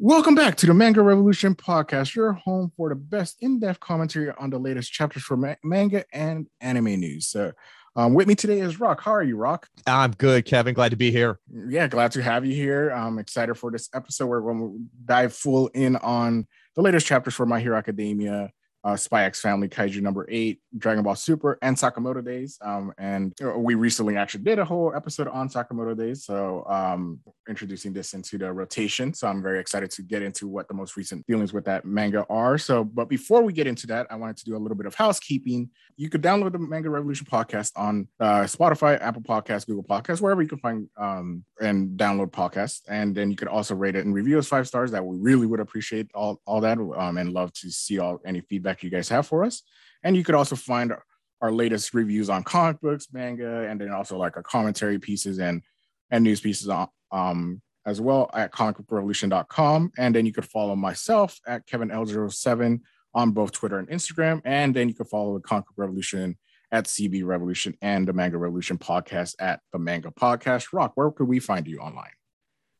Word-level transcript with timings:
Welcome 0.00 0.36
back 0.36 0.54
to 0.58 0.66
the 0.66 0.74
Manga 0.74 1.02
Revolution 1.02 1.56
podcast, 1.56 2.14
your 2.14 2.32
home 2.32 2.70
for 2.76 2.88
the 2.88 2.94
best 2.94 3.36
in-depth 3.40 3.80
commentary 3.80 4.32
on 4.38 4.48
the 4.48 4.56
latest 4.56 4.92
chapters 4.92 5.24
for 5.24 5.36
ma- 5.36 5.56
manga 5.64 6.04
and 6.12 6.46
anime 6.60 7.00
news. 7.00 7.26
So, 7.26 7.50
um, 7.96 8.14
with 8.14 8.28
me 8.28 8.36
today 8.36 8.60
is 8.60 8.78
Rock. 8.78 9.00
How 9.00 9.10
are 9.10 9.24
you, 9.24 9.36
Rock? 9.36 9.68
I'm 9.88 10.12
good, 10.12 10.44
Kevin. 10.44 10.72
Glad 10.72 10.90
to 10.90 10.96
be 10.96 11.10
here. 11.10 11.40
Yeah, 11.52 11.88
glad 11.88 12.12
to 12.12 12.22
have 12.22 12.46
you 12.46 12.54
here. 12.54 12.90
I'm 12.90 13.18
excited 13.18 13.56
for 13.56 13.72
this 13.72 13.88
episode. 13.92 14.26
Where 14.26 14.40
We're 14.40 14.52
going 14.52 14.72
to 14.72 15.04
dive 15.04 15.34
full 15.34 15.66
in 15.74 15.96
on 15.96 16.46
the 16.76 16.82
latest 16.82 17.04
chapters 17.04 17.34
for 17.34 17.44
My 17.44 17.58
Hero 17.58 17.76
Academia, 17.76 18.52
uh, 18.88 18.96
Spy 18.96 19.24
X 19.24 19.40
Family 19.40 19.68
Kaiju 19.68 20.00
number 20.00 20.26
eight, 20.30 20.60
Dragon 20.78 21.02
Ball 21.04 21.14
Super, 21.14 21.58
and 21.60 21.76
Sakamoto 21.76 22.24
Days. 22.24 22.58
Um, 22.62 22.92
and 22.96 23.34
we 23.56 23.74
recently 23.74 24.16
actually 24.16 24.44
did 24.44 24.58
a 24.58 24.64
whole 24.64 24.94
episode 24.94 25.28
on 25.28 25.48
Sakamoto 25.48 25.96
Days. 25.96 26.24
So, 26.24 26.64
um, 26.68 27.20
introducing 27.48 27.92
this 27.92 28.14
into 28.14 28.38
the 28.38 28.50
rotation. 28.50 29.12
So, 29.12 29.28
I'm 29.28 29.42
very 29.42 29.60
excited 29.60 29.90
to 29.90 30.02
get 30.02 30.22
into 30.22 30.48
what 30.48 30.68
the 30.68 30.74
most 30.74 30.96
recent 30.96 31.26
dealings 31.26 31.52
with 31.52 31.66
that 31.66 31.84
manga 31.84 32.24
are. 32.30 32.56
So, 32.56 32.82
but 32.82 33.10
before 33.10 33.42
we 33.42 33.52
get 33.52 33.66
into 33.66 33.86
that, 33.88 34.06
I 34.10 34.16
wanted 34.16 34.38
to 34.38 34.44
do 34.46 34.56
a 34.56 34.58
little 34.58 34.76
bit 34.76 34.86
of 34.86 34.94
housekeeping. 34.94 35.68
You 35.96 36.08
could 36.08 36.22
download 36.22 36.52
the 36.52 36.58
Manga 36.58 36.88
Revolution 36.88 37.26
podcast 37.30 37.72
on 37.76 38.08
uh, 38.20 38.42
Spotify, 38.42 38.98
Apple 39.02 39.22
Podcasts, 39.22 39.66
Google 39.66 39.84
Podcasts, 39.84 40.22
wherever 40.22 40.40
you 40.40 40.48
can 40.48 40.58
find 40.58 40.88
um, 40.96 41.44
and 41.60 41.98
download 41.98 42.30
podcasts. 42.30 42.80
And 42.88 43.14
then 43.14 43.30
you 43.30 43.36
could 43.36 43.48
also 43.48 43.74
rate 43.74 43.96
it 43.96 44.06
and 44.06 44.14
review 44.14 44.38
us 44.38 44.48
five 44.48 44.66
stars. 44.66 44.92
That 44.92 45.04
we 45.04 45.18
really 45.18 45.46
would 45.46 45.60
appreciate 45.60 46.08
all, 46.14 46.40
all 46.46 46.62
that 46.62 46.78
um, 46.78 47.18
and 47.18 47.32
love 47.32 47.52
to 47.54 47.70
see 47.70 47.98
all 47.98 48.20
any 48.24 48.40
feedback 48.40 48.77
you 48.82 48.90
guys 48.90 49.08
have 49.08 49.26
for 49.26 49.44
us. 49.44 49.62
And 50.02 50.16
you 50.16 50.24
could 50.24 50.34
also 50.34 50.56
find 50.56 50.92
our 51.40 51.52
latest 51.52 51.94
reviews 51.94 52.30
on 52.30 52.42
comic 52.42 52.80
books, 52.80 53.08
manga, 53.12 53.68
and 53.68 53.80
then 53.80 53.90
also 53.90 54.16
like 54.16 54.36
our 54.36 54.42
commentary 54.42 54.98
pieces 54.98 55.38
and 55.38 55.62
and 56.10 56.24
news 56.24 56.40
pieces 56.40 56.68
on 56.68 56.88
um 57.12 57.60
as 57.86 58.00
well 58.00 58.30
at 58.34 58.52
comicbookrevolution.com. 58.52 59.92
And 59.96 60.14
then 60.14 60.26
you 60.26 60.32
could 60.32 60.44
follow 60.44 60.76
myself 60.76 61.38
at 61.46 61.66
Kevin 61.66 61.88
L07 61.88 62.80
on 63.14 63.30
both 63.30 63.52
Twitter 63.52 63.78
and 63.78 63.88
Instagram. 63.88 64.42
And 64.44 64.76
then 64.76 64.88
you 64.88 64.94
can 64.94 65.06
follow 65.06 65.34
the 65.34 65.40
Comic 65.40 65.64
Revolution 65.76 66.36
at 66.70 66.84
CB 66.84 67.24
Revolution 67.24 67.74
and 67.80 68.06
the 68.06 68.12
Manga 68.12 68.36
Revolution 68.36 68.76
podcast 68.76 69.36
at 69.38 69.60
the 69.72 69.78
Manga 69.78 70.10
Podcast. 70.10 70.68
Rock, 70.72 70.92
where 70.96 71.10
could 71.10 71.28
we 71.28 71.40
find 71.40 71.66
you 71.66 71.78
online? 71.78 72.10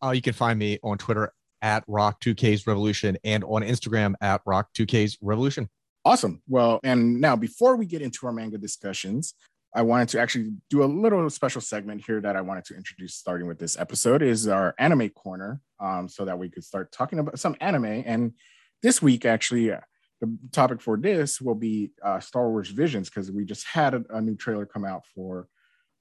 Uh, 0.04 0.10
you 0.10 0.20
can 0.20 0.34
find 0.34 0.58
me 0.58 0.78
on 0.82 0.98
Twitter 0.98 1.32
at 1.62 1.86
Rock2K's 1.88 2.66
Revolution 2.66 3.16
and 3.24 3.42
on 3.44 3.62
Instagram 3.62 4.14
at 4.20 4.44
Rock2K's 4.44 5.18
Revolution. 5.22 5.68
Awesome. 6.04 6.42
Well, 6.48 6.80
and 6.84 7.20
now 7.20 7.36
before 7.36 7.76
we 7.76 7.86
get 7.86 8.02
into 8.02 8.26
our 8.26 8.32
manga 8.32 8.58
discussions, 8.58 9.34
I 9.74 9.82
wanted 9.82 10.08
to 10.10 10.20
actually 10.20 10.52
do 10.70 10.82
a 10.82 10.86
little 10.86 11.28
special 11.28 11.60
segment 11.60 12.02
here 12.06 12.20
that 12.20 12.36
I 12.36 12.40
wanted 12.40 12.64
to 12.66 12.76
introduce 12.76 13.14
starting 13.14 13.46
with 13.46 13.58
this 13.58 13.78
episode 13.78 14.22
is 14.22 14.48
our 14.48 14.74
anime 14.78 15.10
corner, 15.10 15.60
um, 15.78 16.08
so 16.08 16.24
that 16.24 16.38
we 16.38 16.48
could 16.48 16.64
start 16.64 16.90
talking 16.90 17.18
about 17.18 17.38
some 17.38 17.56
anime. 17.60 17.84
And 17.84 18.32
this 18.82 19.02
week, 19.02 19.26
actually, 19.26 19.72
uh, 19.72 19.80
the 20.20 20.36
topic 20.52 20.80
for 20.80 20.96
this 20.96 21.40
will 21.40 21.54
be 21.54 21.90
uh, 22.02 22.20
Star 22.20 22.48
Wars 22.50 22.70
Visions 22.70 23.10
because 23.10 23.30
we 23.30 23.44
just 23.44 23.66
had 23.66 23.94
a, 23.94 24.02
a, 24.10 24.20
new 24.20 24.34
trailer 24.34 24.66
come 24.66 24.84
out 24.84 25.02
for 25.14 25.46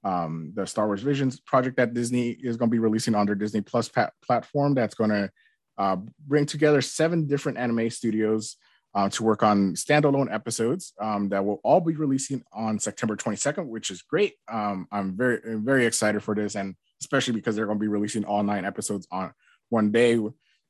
um, 0.02 0.52
the 0.54 0.66
Star 0.66 0.86
Wars 0.86 1.02
Visions 1.02 1.38
project 1.38 1.76
that 1.76 1.94
Disney 1.94 2.30
is 2.30 2.56
going 2.56 2.70
to 2.70 2.74
be 2.74 2.80
releasing 2.80 3.14
on 3.14 3.26
their 3.26 3.34
Disney 3.34 3.60
Plus 3.60 3.88
pat- 3.88 4.14
platform. 4.24 4.74
That's 4.74 4.94
going 4.94 5.10
to 5.10 5.30
uh, 5.76 5.96
bring 6.26 6.46
together 6.46 6.80
seven 6.80 7.26
different 7.26 7.58
anime 7.58 7.90
studios 7.90 8.56
uh, 8.94 9.08
to 9.10 9.22
work 9.22 9.42
on 9.42 9.74
standalone 9.74 10.32
episodes 10.32 10.92
um, 11.00 11.28
that 11.28 11.44
will 11.44 11.60
all 11.62 11.80
be 11.80 11.94
releasing 11.94 12.42
on 12.52 12.78
September 12.78 13.16
22nd, 13.16 13.66
which 13.66 13.90
is 13.90 14.02
great. 14.02 14.34
Um, 14.50 14.88
I'm 14.90 15.16
very, 15.16 15.40
very 15.44 15.86
excited 15.86 16.22
for 16.22 16.34
this, 16.34 16.56
and 16.56 16.74
especially 17.00 17.34
because 17.34 17.54
they're 17.54 17.66
going 17.66 17.78
to 17.78 17.82
be 17.82 17.88
releasing 17.88 18.24
all 18.24 18.42
nine 18.42 18.64
episodes 18.64 19.06
on 19.10 19.32
one 19.68 19.92
day. 19.92 20.18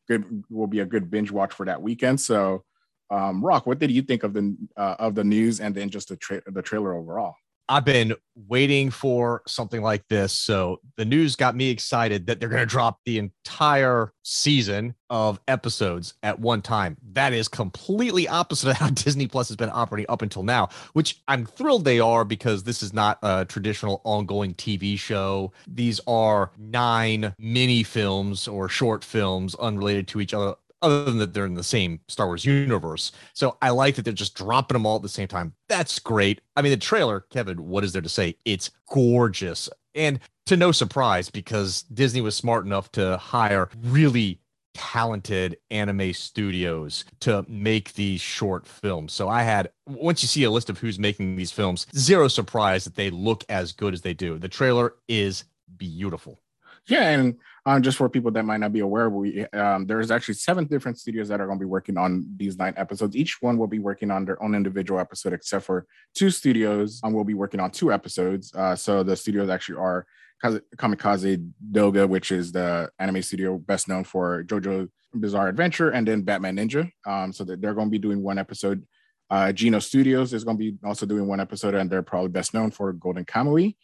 Good 0.08 0.44
will 0.50 0.66
be 0.66 0.80
a 0.80 0.86
good 0.86 1.10
binge 1.10 1.30
watch 1.30 1.52
for 1.52 1.66
that 1.66 1.82
weekend. 1.82 2.20
So, 2.20 2.64
um, 3.10 3.44
Rock, 3.44 3.66
what 3.66 3.78
did 3.78 3.90
you 3.90 4.02
think 4.02 4.22
of 4.22 4.32
the 4.32 4.56
uh, 4.76 4.96
of 4.98 5.14
the 5.14 5.24
news 5.24 5.60
and 5.60 5.74
then 5.74 5.90
just 5.90 6.08
the 6.08 6.16
tra- 6.16 6.42
the 6.46 6.62
trailer 6.62 6.94
overall? 6.94 7.34
I've 7.68 7.84
been 7.84 8.14
waiting 8.34 8.90
for 8.90 9.42
something 9.46 9.82
like 9.82 10.06
this. 10.08 10.32
So 10.32 10.80
the 10.96 11.04
news 11.04 11.36
got 11.36 11.54
me 11.54 11.68
excited 11.70 12.26
that 12.26 12.40
they're 12.40 12.48
going 12.48 12.62
to 12.62 12.66
drop 12.66 13.00
the 13.04 13.18
entire 13.18 14.12
season 14.22 14.94
of 15.10 15.40
episodes 15.48 16.14
at 16.22 16.38
one 16.38 16.62
time. 16.62 16.96
That 17.12 17.32
is 17.32 17.48
completely 17.48 18.26
opposite 18.26 18.70
of 18.70 18.76
how 18.76 18.90
Disney 18.94 19.26
Plus 19.26 19.48
has 19.48 19.56
been 19.56 19.70
operating 19.72 20.06
up 20.08 20.22
until 20.22 20.42
now, 20.42 20.68
which 20.94 21.20
I'm 21.28 21.44
thrilled 21.44 21.84
they 21.84 22.00
are 22.00 22.24
because 22.24 22.62
this 22.62 22.82
is 22.82 22.92
not 22.92 23.18
a 23.22 23.44
traditional 23.44 24.00
ongoing 24.04 24.54
TV 24.54 24.98
show. 24.98 25.52
These 25.66 26.00
are 26.06 26.52
nine 26.58 27.34
mini 27.38 27.82
films 27.82 28.48
or 28.48 28.68
short 28.68 29.04
films 29.04 29.54
unrelated 29.56 30.08
to 30.08 30.20
each 30.20 30.32
other 30.32 30.54
other 30.82 31.04
than 31.04 31.18
that 31.18 31.34
they're 31.34 31.46
in 31.46 31.54
the 31.54 31.64
same 31.64 32.00
Star 32.08 32.26
Wars 32.26 32.44
universe. 32.44 33.12
So 33.32 33.56
I 33.62 33.70
like 33.70 33.96
that 33.96 34.04
they're 34.04 34.12
just 34.12 34.34
dropping 34.36 34.74
them 34.74 34.86
all 34.86 34.96
at 34.96 35.02
the 35.02 35.08
same 35.08 35.28
time. 35.28 35.54
That's 35.68 35.98
great. 35.98 36.40
I 36.56 36.62
mean, 36.62 36.70
the 36.70 36.76
trailer, 36.76 37.20
Kevin, 37.30 37.66
what 37.68 37.84
is 37.84 37.92
there 37.92 38.02
to 38.02 38.08
say? 38.08 38.36
It's 38.44 38.70
gorgeous. 38.90 39.68
And 39.94 40.20
to 40.46 40.56
no 40.56 40.72
surprise, 40.72 41.30
because 41.30 41.82
Disney 41.82 42.20
was 42.20 42.34
smart 42.34 42.64
enough 42.64 42.90
to 42.92 43.16
hire 43.18 43.68
really 43.84 44.40
talented 44.74 45.56
anime 45.70 46.12
studios 46.12 47.04
to 47.20 47.44
make 47.48 47.94
these 47.94 48.20
short 48.20 48.66
films. 48.66 49.12
So 49.12 49.28
I 49.28 49.42
had 49.42 49.70
once 49.88 50.22
you 50.22 50.28
see 50.28 50.44
a 50.44 50.50
list 50.50 50.70
of 50.70 50.78
who's 50.78 50.98
making 50.98 51.34
these 51.34 51.50
films, 51.50 51.86
zero 51.96 52.28
surprise 52.28 52.84
that 52.84 52.94
they 52.94 53.10
look 53.10 53.44
as 53.48 53.72
good 53.72 53.92
as 53.92 54.02
they 54.02 54.14
do. 54.14 54.38
The 54.38 54.48
trailer 54.48 54.94
is 55.08 55.44
beautiful. 55.76 56.40
Yeah, 56.88 57.10
and 57.10 57.36
um, 57.66 57.82
just 57.82 57.98
for 57.98 58.08
people 58.08 58.30
that 58.30 58.44
might 58.44 58.60
not 58.60 58.72
be 58.72 58.80
aware, 58.80 59.10
we 59.10 59.44
um, 59.48 59.86
there's 59.86 60.10
actually 60.10 60.34
seven 60.34 60.64
different 60.64 60.98
studios 60.98 61.28
that 61.28 61.40
are 61.40 61.46
going 61.46 61.58
to 61.58 61.62
be 61.62 61.68
working 61.68 61.98
on 61.98 62.26
these 62.36 62.56
nine 62.56 62.72
episodes. 62.78 63.14
Each 63.14 63.42
one 63.42 63.58
will 63.58 63.66
be 63.66 63.78
working 63.78 64.10
on 64.10 64.24
their 64.24 64.42
own 64.42 64.54
individual 64.54 64.98
episode, 64.98 65.34
except 65.34 65.66
for 65.66 65.86
two 66.14 66.30
studios 66.30 67.00
um, 67.04 67.12
will 67.12 67.24
be 67.24 67.34
working 67.34 67.60
on 67.60 67.70
two 67.70 67.92
episodes. 67.92 68.54
Uh, 68.54 68.74
so 68.74 69.02
the 69.02 69.14
studios 69.14 69.50
actually 69.50 69.76
are 69.76 70.06
Kamikaze 70.42 71.52
Doga, 71.70 72.08
which 72.08 72.32
is 72.32 72.52
the 72.52 72.90
anime 72.98 73.22
studio 73.22 73.58
best 73.58 73.86
known 73.86 74.04
for 74.04 74.44
JoJo 74.44 74.88
Bizarre 75.14 75.48
Adventure, 75.48 75.90
and 75.90 76.08
then 76.08 76.22
Batman 76.22 76.56
Ninja. 76.56 76.90
Um, 77.06 77.32
so 77.34 77.44
that 77.44 77.60
they're 77.60 77.74
going 77.74 77.88
to 77.88 77.90
be 77.90 77.98
doing 77.98 78.22
one 78.22 78.38
episode. 78.38 78.86
Uh, 79.30 79.52
Geno 79.52 79.78
Studios 79.78 80.32
is 80.32 80.42
going 80.42 80.56
to 80.56 80.72
be 80.72 80.78
also 80.82 81.04
doing 81.04 81.26
one 81.28 81.40
episode, 81.40 81.74
and 81.74 81.90
they're 81.90 82.02
probably 82.02 82.30
best 82.30 82.54
known 82.54 82.70
for 82.70 82.94
Golden 82.94 83.26
Kamuy. 83.26 83.76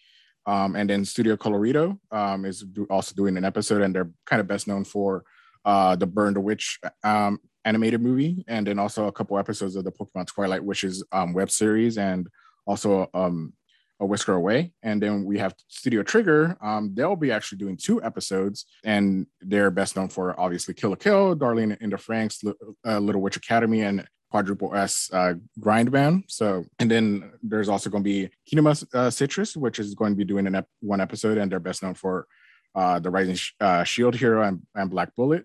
Um, 0.47 0.77
and 0.77 0.89
then 0.89 1.05
Studio 1.05 1.37
Colorido 1.37 1.99
um, 2.11 2.45
is 2.45 2.61
do, 2.61 2.87
also 2.91 3.15
doing 3.15 3.37
an 3.37 3.45
episode, 3.45 3.83
and 3.83 3.95
they're 3.95 4.11
kind 4.27 4.41
of 4.41 4.47
best 4.47 4.69
known 4.69 4.85
for 4.85 5.25
uh, 5.65 5.97
the 5.97 6.07
Burn 6.07 6.35
the 6.35 6.41
Witch 6.41 6.79
um, 7.03 7.39
animated 7.65 8.03
movie, 8.03 8.45
and 8.47 8.67
then 8.67 8.79
also 8.79 9.07
a 9.07 9.13
couple 9.13 9.39
episodes 9.39 9.77
of 9.77 9.85
the 9.85 9.93
Pokemon 9.93 10.27
Twilight 10.27 10.63
Wishes 10.63 11.03
um, 11.13 11.33
web 11.33 11.51
series, 11.51 11.97
and 11.97 12.29
also 12.67 13.09
um, 13.15 13.55
a 14.01 14.07
Whisker 14.07 14.35
Away. 14.35 14.73
And 14.83 15.03
then 15.03 15.25
we 15.25 15.39
have 15.39 15.55
Studio 15.69 16.03
Trigger. 16.03 16.57
Um, 16.61 16.95
they'll 16.95 17.17
be 17.17 17.33
actually 17.33 17.59
doing 17.59 17.77
two 17.77 18.03
episodes, 18.03 18.67
and 18.85 19.27
they're 19.41 19.71
best 19.71 19.97
known 19.97 20.09
for 20.09 20.39
obviously 20.39 20.75
Kill 20.75 20.91
la 20.91 20.97
Kill, 20.97 21.35
Darling 21.35 21.77
in 21.81 21.91
the 21.91 21.97
Franxx, 21.97 22.55
uh, 22.87 22.99
Little 22.99 23.23
Witch 23.23 23.37
Academy, 23.37 23.83
and 23.83 24.07
quadruple 24.35 24.75
S 24.75 25.09
uh, 25.13 25.35
Gridman. 25.61 26.25
So, 26.27 26.65
and 26.81 26.91
then 26.91 27.31
there's 27.41 27.69
also 27.69 27.89
going 27.89 28.03
to 28.03 28.11
be 28.15 28.31
Kinema 28.51 28.85
uh, 28.93 29.09
Citrus, 29.09 29.57
which 29.57 29.79
is 29.79 29.95
going 29.95 30.11
to 30.11 30.17
be 30.17 30.25
doing 30.25 30.49
an 30.49 30.57
ep- 30.57 30.69
one 30.81 31.01
episode, 31.01 31.39
and 31.39 31.47
they're 31.51 31.61
best 31.61 31.85
known 31.85 31.95
for 31.95 32.27
uh, 32.75 32.99
the 32.99 33.11
Rising 33.11 33.37
Sh- 33.37 33.53
uh, 33.61 33.85
Shield 33.85 34.17
Hero 34.17 34.43
and, 34.43 34.63
and, 34.75 34.91
Black 34.91 35.15
Bullet. 35.15 35.45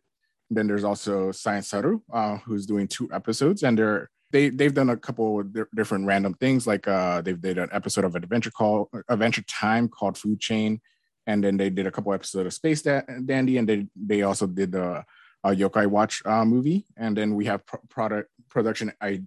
And 0.49 0.57
then 0.57 0.65
there's 0.65 0.83
also 0.83 1.31
Science 1.31 1.67
Saru, 1.67 1.99
uh, 2.11 2.37
who's 2.37 2.65
doing 2.65 2.87
two 2.87 3.07
episodes, 3.13 3.61
and 3.61 3.77
they're 3.77 4.09
they 4.31 4.49
they've 4.49 4.73
done 4.73 4.89
a 4.89 4.97
couple 4.97 5.43
di- 5.43 5.69
different 5.75 6.07
random 6.07 6.33
things, 6.33 6.65
like 6.65 6.87
uh, 6.87 7.21
they've 7.21 7.39
did 7.39 7.59
an 7.59 7.69
episode 7.71 8.05
of 8.05 8.15
Adventure 8.15 8.49
Call 8.49 8.89
Adventure 9.07 9.43
Time 9.43 9.87
called 9.87 10.17
Food 10.17 10.39
Chain, 10.39 10.81
and 11.27 11.43
then 11.43 11.57
they 11.57 11.69
did 11.69 11.85
a 11.85 11.91
couple 11.91 12.11
episodes 12.11 12.47
of 12.47 12.53
Space 12.53 12.81
da- 12.81 13.05
Dandy, 13.23 13.57
and 13.57 13.69
they 13.69 13.85
they 13.95 14.23
also 14.23 14.47
did 14.47 14.71
the 14.71 15.05
uh, 15.43 15.49
Yokai 15.49 15.87
Watch 15.87 16.21
uh, 16.25 16.45
movie, 16.45 16.85
and 16.97 17.15
then 17.15 17.35
we 17.35 17.45
have 17.45 17.65
pro- 17.65 17.81
product 17.89 18.29
production 18.49 18.91
I, 19.01 19.21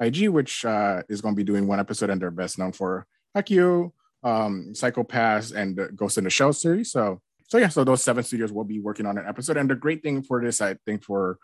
IG, 0.00 0.28
which 0.28 0.64
uh, 0.64 1.02
is 1.08 1.20
going 1.20 1.34
to 1.34 1.36
be 1.36 1.44
doing 1.44 1.66
one 1.66 1.80
episode, 1.80 2.10
and 2.10 2.20
they're 2.20 2.30
best 2.30 2.58
known 2.58 2.72
for 2.72 3.06
Haikyuu, 3.36 3.92
um, 4.22 4.74
Psycho-Pass, 4.74 5.52
and 5.52 5.76
the 5.76 5.88
Ghost 5.88 6.18
in 6.18 6.24
the 6.24 6.30
Shell 6.30 6.54
series. 6.54 6.90
So, 6.90 7.20
so 7.48 7.58
yeah, 7.58 7.68
so 7.68 7.84
those 7.84 8.02
seven 8.02 8.24
studios 8.24 8.52
will 8.52 8.64
be 8.64 8.80
working 8.80 9.06
on 9.06 9.18
an 9.18 9.26
episode, 9.26 9.56
and 9.56 9.70
the 9.70 9.74
great 9.74 10.02
thing 10.02 10.22
for 10.22 10.42
this, 10.42 10.60
I 10.60 10.76
think, 10.86 11.04
for 11.04 11.38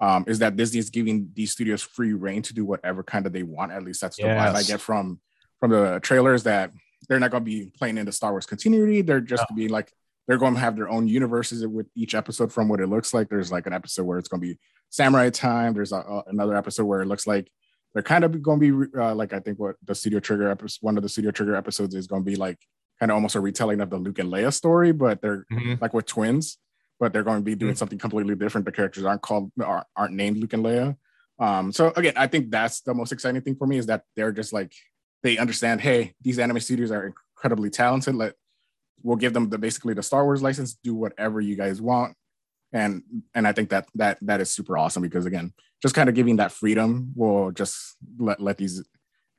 um, 0.00 0.24
is 0.26 0.40
that 0.40 0.56
Disney 0.56 0.80
is 0.80 0.90
giving 0.90 1.30
these 1.32 1.52
studios 1.52 1.80
free 1.80 2.12
reign 2.12 2.42
to 2.42 2.54
do 2.54 2.64
whatever 2.64 3.02
kind 3.02 3.24
of 3.24 3.32
they 3.32 3.44
want. 3.44 3.72
At 3.72 3.84
least 3.84 4.00
that's 4.00 4.16
the 4.16 4.24
yes. 4.24 4.40
vibe 4.40 4.56
I 4.56 4.62
get 4.64 4.80
from 4.80 5.20
from 5.60 5.70
the 5.70 6.00
trailers 6.02 6.42
that 6.42 6.72
they're 7.08 7.20
not 7.20 7.30
going 7.30 7.44
to 7.44 7.50
be 7.50 7.72
playing 7.78 7.98
in 7.98 8.06
the 8.06 8.12
Star 8.12 8.32
Wars 8.32 8.46
continuity. 8.46 9.02
They're 9.02 9.20
just 9.20 9.44
oh. 9.50 9.54
being 9.54 9.70
like 9.70 9.92
they're 10.26 10.38
going 10.38 10.54
to 10.54 10.60
have 10.60 10.76
their 10.76 10.88
own 10.88 11.08
universes 11.08 11.66
with 11.66 11.86
each 11.96 12.14
episode 12.14 12.52
from 12.52 12.68
what 12.68 12.80
it 12.80 12.88
looks 12.88 13.12
like. 13.12 13.28
There's 13.28 13.50
like 13.50 13.66
an 13.66 13.72
episode 13.72 14.04
where 14.04 14.18
it's 14.18 14.28
going 14.28 14.40
to 14.40 14.46
be 14.46 14.58
samurai 14.90 15.30
time. 15.30 15.74
There's 15.74 15.92
a, 15.92 16.22
another 16.26 16.56
episode 16.56 16.84
where 16.84 17.02
it 17.02 17.06
looks 17.06 17.26
like 17.26 17.50
they're 17.94 18.02
kind 18.02 18.24
of 18.24 18.40
going 18.42 18.60
to 18.60 18.86
be 18.86 18.98
uh, 18.98 19.14
like 19.14 19.32
I 19.32 19.40
think 19.40 19.58
what 19.58 19.76
the 19.84 19.94
Studio 19.94 20.20
Trigger 20.20 20.48
episode, 20.48 20.78
one 20.80 20.96
of 20.96 21.02
the 21.02 21.08
Studio 21.08 21.30
Trigger 21.30 21.56
episodes 21.56 21.94
is 21.94 22.06
going 22.06 22.22
to 22.24 22.30
be 22.30 22.36
like 22.36 22.58
kind 23.00 23.10
of 23.10 23.14
almost 23.16 23.34
a 23.34 23.40
retelling 23.40 23.80
of 23.80 23.90
the 23.90 23.98
Luke 23.98 24.18
and 24.18 24.32
Leia 24.32 24.52
story, 24.52 24.92
but 24.92 25.20
they're 25.20 25.44
mm-hmm. 25.52 25.74
like 25.80 25.92
with 25.92 26.06
twins. 26.06 26.58
but 27.02 27.12
they're 27.12 27.24
going 27.24 27.38
to 27.38 27.44
be 27.44 27.56
doing 27.56 27.72
mm-hmm. 27.72 27.78
something 27.78 27.98
completely 27.98 28.36
different. 28.36 28.64
The 28.64 28.70
characters 28.70 29.04
aren't 29.04 29.22
called 29.22 29.50
aren't, 29.60 29.86
aren't 29.96 30.14
named 30.14 30.36
Luke 30.36 30.52
and 30.52 30.64
Leia. 30.64 30.96
Um, 31.40 31.72
so 31.72 31.92
again, 31.96 32.12
I 32.16 32.28
think 32.28 32.52
that's 32.52 32.82
the 32.82 32.94
most 32.94 33.10
exciting 33.10 33.42
thing 33.42 33.56
for 33.56 33.66
me 33.66 33.76
is 33.76 33.86
that 33.86 34.04
they're 34.14 34.30
just 34.30 34.52
like 34.52 34.72
they 35.24 35.36
understand, 35.36 35.80
hey, 35.80 36.14
these 36.20 36.38
anime 36.38 36.60
studios 36.60 36.92
are 36.92 37.12
incredibly 37.34 37.70
talented. 37.70 38.14
Let 38.14 38.34
we'll 39.02 39.16
give 39.16 39.32
them 39.32 39.48
the 39.48 39.58
basically 39.58 39.94
the 39.94 40.02
Star 40.02 40.24
Wars 40.24 40.42
license, 40.42 40.74
do 40.74 40.94
whatever 40.94 41.40
you 41.40 41.56
guys 41.56 41.80
want. 41.80 42.14
And 42.72 43.02
and 43.34 43.46
I 43.46 43.52
think 43.52 43.70
that 43.70 43.86
that 43.96 44.18
that 44.22 44.40
is 44.40 44.50
super 44.50 44.78
awesome 44.78 45.02
because 45.02 45.26
again, 45.26 45.52
just 45.82 45.94
kind 45.94 46.08
of 46.08 46.14
giving 46.14 46.36
that 46.36 46.52
freedom 46.52 47.12
will 47.14 47.50
just 47.50 47.96
let 48.18 48.40
let 48.40 48.56
these 48.56 48.82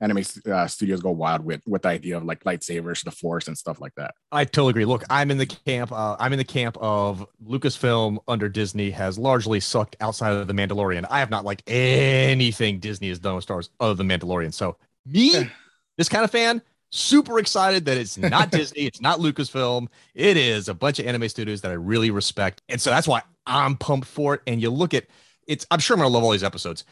anime 0.02 0.24
uh, 0.52 0.68
studios 0.68 1.02
go 1.02 1.12
wild 1.12 1.44
with 1.46 1.62
with 1.66 1.84
the 1.84 1.88
idea 1.88 2.18
of 2.18 2.26
like 2.26 2.44
lightsabers, 2.44 3.04
the 3.04 3.12
force, 3.12 3.48
and 3.48 3.58
stuff 3.58 3.80
like 3.80 3.94
that. 3.96 4.14
I 4.32 4.46
totally 4.46 4.72
agree. 4.72 4.86
Look, 4.86 5.04
I'm 5.10 5.32
in 5.32 5.38
the 5.38 5.46
camp. 5.46 5.92
Uh, 5.92 6.16
I'm 6.20 6.34
in 6.34 6.38
the 6.38 6.44
camp 6.44 6.78
of 6.80 7.26
Lucasfilm 7.44 8.18
under 8.28 8.50
Disney 8.50 8.92
has 8.92 9.18
largely 9.18 9.60
sucked 9.60 9.96
outside 10.02 10.34
of 10.34 10.48
the 10.48 10.54
Mandalorian. 10.54 11.06
I 11.10 11.20
have 11.20 11.30
not 11.30 11.46
liked 11.46 11.64
anything 11.68 12.80
Disney 12.80 13.08
has 13.10 13.20
done 13.20 13.36
with 13.36 13.44
Star 13.46 13.56
Wars 13.58 13.70
other 13.80 13.96
than 13.96 14.10
Mandalorian. 14.10 14.54
So 14.54 14.78
me, 15.06 15.50
this 15.98 16.10
kind 16.10 16.24
of 16.24 16.32
fan, 16.32 16.62
super 16.94 17.40
excited 17.40 17.86
that 17.86 17.98
it's 17.98 18.18
not 18.18 18.52
Disney, 18.52 18.82
it's 18.82 19.02
not 19.02 19.20
Lucasfilm. 19.20 19.88
It 20.14 20.38
is 20.38 20.70
a 20.70 20.74
bunch 20.74 21.00
of 21.00 21.08
anime 21.08 21.28
studios 21.30 21.62
that 21.62 21.72
I 21.72 21.76
really 21.76 22.12
respect. 22.12 22.62
And 22.70 22.80
so 22.80 22.90
that's 22.90 23.08
why 23.08 23.22
I'm 23.46 23.76
pumped 23.76 24.08
for 24.08 24.36
it. 24.36 24.42
And 24.48 24.62
you 24.62 24.70
look 24.70 24.94
at 24.94 25.06
it's, 25.48 25.66
I'm 25.72 25.80
sure 25.80 25.96
I'm 25.96 26.02
gonna 26.02 26.14
love 26.14 26.24
all 26.24 26.32
these 26.32 26.44
episodes. 26.44 26.86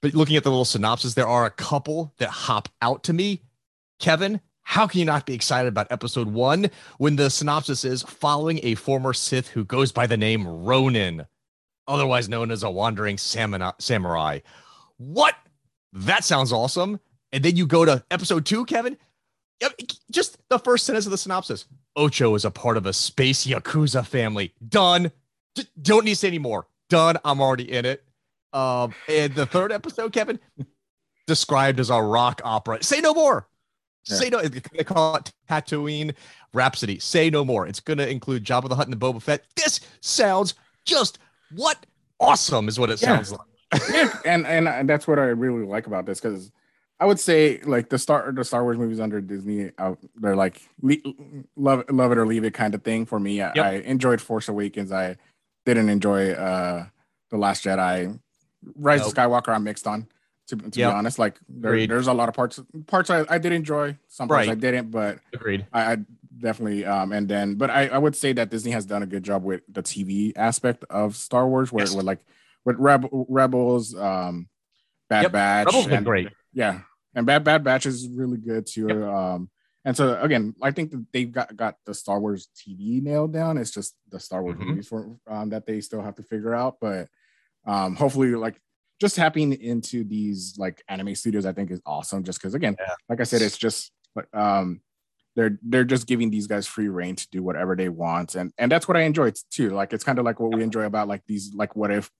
But 0.00 0.14
looking 0.14 0.36
at 0.36 0.44
the 0.44 0.50
little 0.50 0.64
synopsis, 0.64 1.14
there 1.14 1.28
are 1.28 1.44
a 1.44 1.50
couple 1.50 2.14
that 2.18 2.30
hop 2.30 2.68
out 2.80 3.04
to 3.04 3.12
me. 3.12 3.42
Kevin, 3.98 4.40
how 4.62 4.86
can 4.86 5.00
you 5.00 5.04
not 5.04 5.26
be 5.26 5.34
excited 5.34 5.68
about 5.68 5.90
episode 5.90 6.28
one 6.28 6.70
when 6.96 7.16
the 7.16 7.28
synopsis 7.28 7.84
is 7.84 8.02
following 8.02 8.60
a 8.62 8.76
former 8.76 9.12
Sith 9.12 9.48
who 9.48 9.64
goes 9.64 9.92
by 9.92 10.06
the 10.06 10.16
name 10.16 10.46
Ronin, 10.46 11.26
otherwise 11.86 12.28
known 12.28 12.50
as 12.50 12.62
a 12.62 12.70
wandering 12.70 13.18
samurai? 13.18 14.38
What? 14.96 15.34
That 15.92 16.24
sounds 16.24 16.52
awesome. 16.52 17.00
And 17.32 17.44
then 17.44 17.56
you 17.56 17.66
go 17.66 17.84
to 17.84 18.02
episode 18.10 18.46
two, 18.46 18.64
Kevin. 18.64 18.96
Just 20.10 20.38
the 20.48 20.58
first 20.58 20.86
sentence 20.86 21.06
of 21.06 21.10
the 21.10 21.18
synopsis 21.18 21.66
Ocho 21.96 22.34
is 22.34 22.44
a 22.44 22.50
part 22.50 22.76
of 22.76 22.86
a 22.86 22.92
space 22.92 23.46
Yakuza 23.46 24.06
family. 24.06 24.54
Done. 24.66 25.10
D- 25.54 25.66
don't 25.80 26.04
need 26.04 26.12
to 26.12 26.16
say 26.16 26.28
anymore. 26.28 26.66
Done. 26.88 27.16
I'm 27.24 27.40
already 27.40 27.70
in 27.70 27.84
it. 27.84 28.04
Um, 28.52 28.94
and 29.08 29.34
the 29.34 29.46
third 29.46 29.72
episode, 29.72 30.12
Kevin, 30.12 30.38
described 31.26 31.80
as 31.80 31.90
a 31.90 32.00
rock 32.00 32.40
opera. 32.44 32.82
Say 32.82 33.00
no 33.00 33.14
more. 33.14 33.48
Yeah. 34.08 34.16
Say 34.16 34.30
no. 34.30 34.40
They 34.42 34.84
call 34.84 35.16
it 35.16 35.32
Tatooine 35.48 36.14
Rhapsody. 36.54 36.98
Say 36.98 37.30
no 37.30 37.44
more. 37.44 37.66
It's 37.66 37.80
going 37.80 37.98
to 37.98 38.08
include 38.08 38.44
Jabba 38.44 38.68
the 38.68 38.76
Hutt 38.76 38.86
and 38.86 38.92
the 38.92 39.04
Boba 39.04 39.20
Fett. 39.20 39.44
This 39.56 39.80
sounds 40.00 40.54
just 40.84 41.18
what 41.54 41.84
awesome 42.18 42.68
is 42.68 42.78
what 42.78 42.90
it 42.90 43.00
yeah. 43.02 43.08
sounds 43.08 43.32
like. 43.32 43.40
yeah, 43.92 44.18
and 44.24 44.46
and 44.46 44.88
that's 44.88 45.06
what 45.06 45.18
I 45.18 45.24
really 45.26 45.64
like 45.64 45.86
about 45.86 46.06
this 46.06 46.20
because 46.20 46.50
I 47.00 47.06
would 47.06 47.18
say 47.18 47.60
like 47.62 47.88
the 47.88 47.98
Star 47.98 48.30
the 48.30 48.44
Star 48.44 48.62
Wars 48.62 48.76
movies 48.76 49.00
under 49.00 49.22
Disney, 49.22 49.72
uh, 49.78 49.94
they're 50.16 50.36
like 50.36 50.60
le- 50.82 50.96
love 51.56 51.84
love 51.90 52.12
it 52.12 52.18
or 52.18 52.26
leave 52.26 52.44
it 52.44 52.52
kind 52.52 52.74
of 52.74 52.82
thing 52.82 53.06
for 53.06 53.18
me. 53.18 53.38
Yep. 53.38 53.56
I, 53.56 53.60
I 53.60 53.72
enjoyed 53.80 54.20
Force 54.20 54.48
Awakens. 54.48 54.92
I 54.92 55.16
didn't 55.64 55.88
enjoy 55.88 56.32
uh 56.32 56.86
the 57.30 57.38
Last 57.38 57.64
Jedi. 57.64 58.18
Rise 58.74 59.00
nope. 59.00 59.08
of 59.08 59.14
Skywalker, 59.14 59.48
I'm 59.48 59.64
mixed 59.64 59.86
on. 59.86 60.06
To, 60.48 60.56
to 60.56 60.64
yep. 60.64 60.74
be 60.74 60.82
honest, 60.84 61.18
like 61.18 61.38
there, 61.48 61.86
there's 61.86 62.08
a 62.08 62.12
lot 62.12 62.28
of 62.28 62.34
parts 62.34 62.60
parts 62.86 63.08
I, 63.08 63.24
I 63.30 63.38
did 63.38 63.52
enjoy, 63.52 63.96
some 64.08 64.28
parts 64.28 64.48
right. 64.48 64.52
I 64.52 64.60
didn't, 64.60 64.90
but 64.90 65.20
agreed. 65.32 65.66
I, 65.72 65.92
I, 65.92 65.96
definitely 66.38 66.86
um 66.86 67.12
and 67.12 67.28
then 67.28 67.54
but 67.54 67.68
I, 67.70 67.88
I 67.88 67.98
would 67.98 68.16
say 68.16 68.32
that 68.32 68.50
Disney 68.50 68.72
has 68.72 68.86
done 68.86 69.02
a 69.02 69.06
good 69.06 69.22
job 69.22 69.44
with 69.44 69.60
the 69.68 69.82
TV 69.82 70.32
aspect 70.36 70.84
of 70.90 71.16
Star 71.16 71.46
Wars, 71.46 71.70
where 71.70 71.84
yes. 71.84 71.94
with 71.94 72.04
like 72.04 72.20
with 72.64 72.76
Rebel, 72.78 73.26
Rebels, 73.28 73.94
um, 73.94 74.48
Bad 75.08 75.22
yep. 75.22 75.32
Batch, 75.32 75.66
Rebels 75.66 75.86
and, 75.86 76.04
great. 76.04 76.28
Yeah, 76.52 76.80
and 77.14 77.26
Bad 77.26 77.44
Bad 77.44 77.64
Batch 77.64 77.86
is 77.86 78.08
really 78.08 78.38
good 78.38 78.66
too. 78.66 78.88
Yep. 78.88 78.96
Um, 78.96 79.50
and 79.84 79.96
so 79.96 80.20
again, 80.20 80.54
I 80.62 80.70
think 80.70 80.90
that 80.90 81.06
they've 81.12 81.30
got 81.30 81.56
got 81.56 81.76
the 81.86 81.94
Star 81.94 82.20
Wars 82.20 82.48
TV 82.56 83.02
nailed 83.02 83.32
down. 83.32 83.56
It's 83.56 83.70
just 83.70 83.96
the 84.10 84.20
Star 84.20 84.42
Wars 84.42 84.56
mm-hmm. 84.56 84.68
movies 84.68 84.88
for 84.88 85.16
um, 85.26 85.50
that 85.50 85.66
they 85.66 85.80
still 85.80 86.02
have 86.02 86.16
to 86.16 86.22
figure 86.22 86.54
out, 86.54 86.76
but 86.80 87.08
um, 87.66 87.96
hopefully, 87.96 88.34
like 88.34 88.60
just 89.00 89.16
tapping 89.16 89.52
into 89.52 90.04
these 90.04 90.56
like 90.58 90.82
anime 90.88 91.14
studios, 91.14 91.46
I 91.46 91.52
think 91.52 91.70
is 91.70 91.80
awesome. 91.86 92.24
Just 92.24 92.38
because, 92.40 92.54
again, 92.54 92.76
yeah. 92.78 92.94
like 93.08 93.20
I 93.20 93.24
said, 93.24 93.42
it's 93.42 93.58
just 93.58 93.92
um, 94.34 94.80
they're 95.36 95.58
they're 95.62 95.84
just 95.84 96.06
giving 96.06 96.30
these 96.30 96.46
guys 96.46 96.66
free 96.66 96.88
reign 96.88 97.16
to 97.16 97.26
do 97.30 97.42
whatever 97.42 97.74
they 97.74 97.88
want, 97.88 98.34
and 98.34 98.52
and 98.58 98.70
that's 98.70 98.86
what 98.86 98.96
I 98.96 99.02
enjoy 99.02 99.32
too. 99.50 99.70
Like 99.70 99.92
it's 99.92 100.04
kind 100.04 100.18
of 100.18 100.24
like 100.24 100.40
what 100.40 100.54
we 100.54 100.62
enjoy 100.62 100.84
about 100.84 101.08
like 101.08 101.22
these 101.26 101.54
like 101.54 101.74
what 101.74 101.90
if 101.90 102.10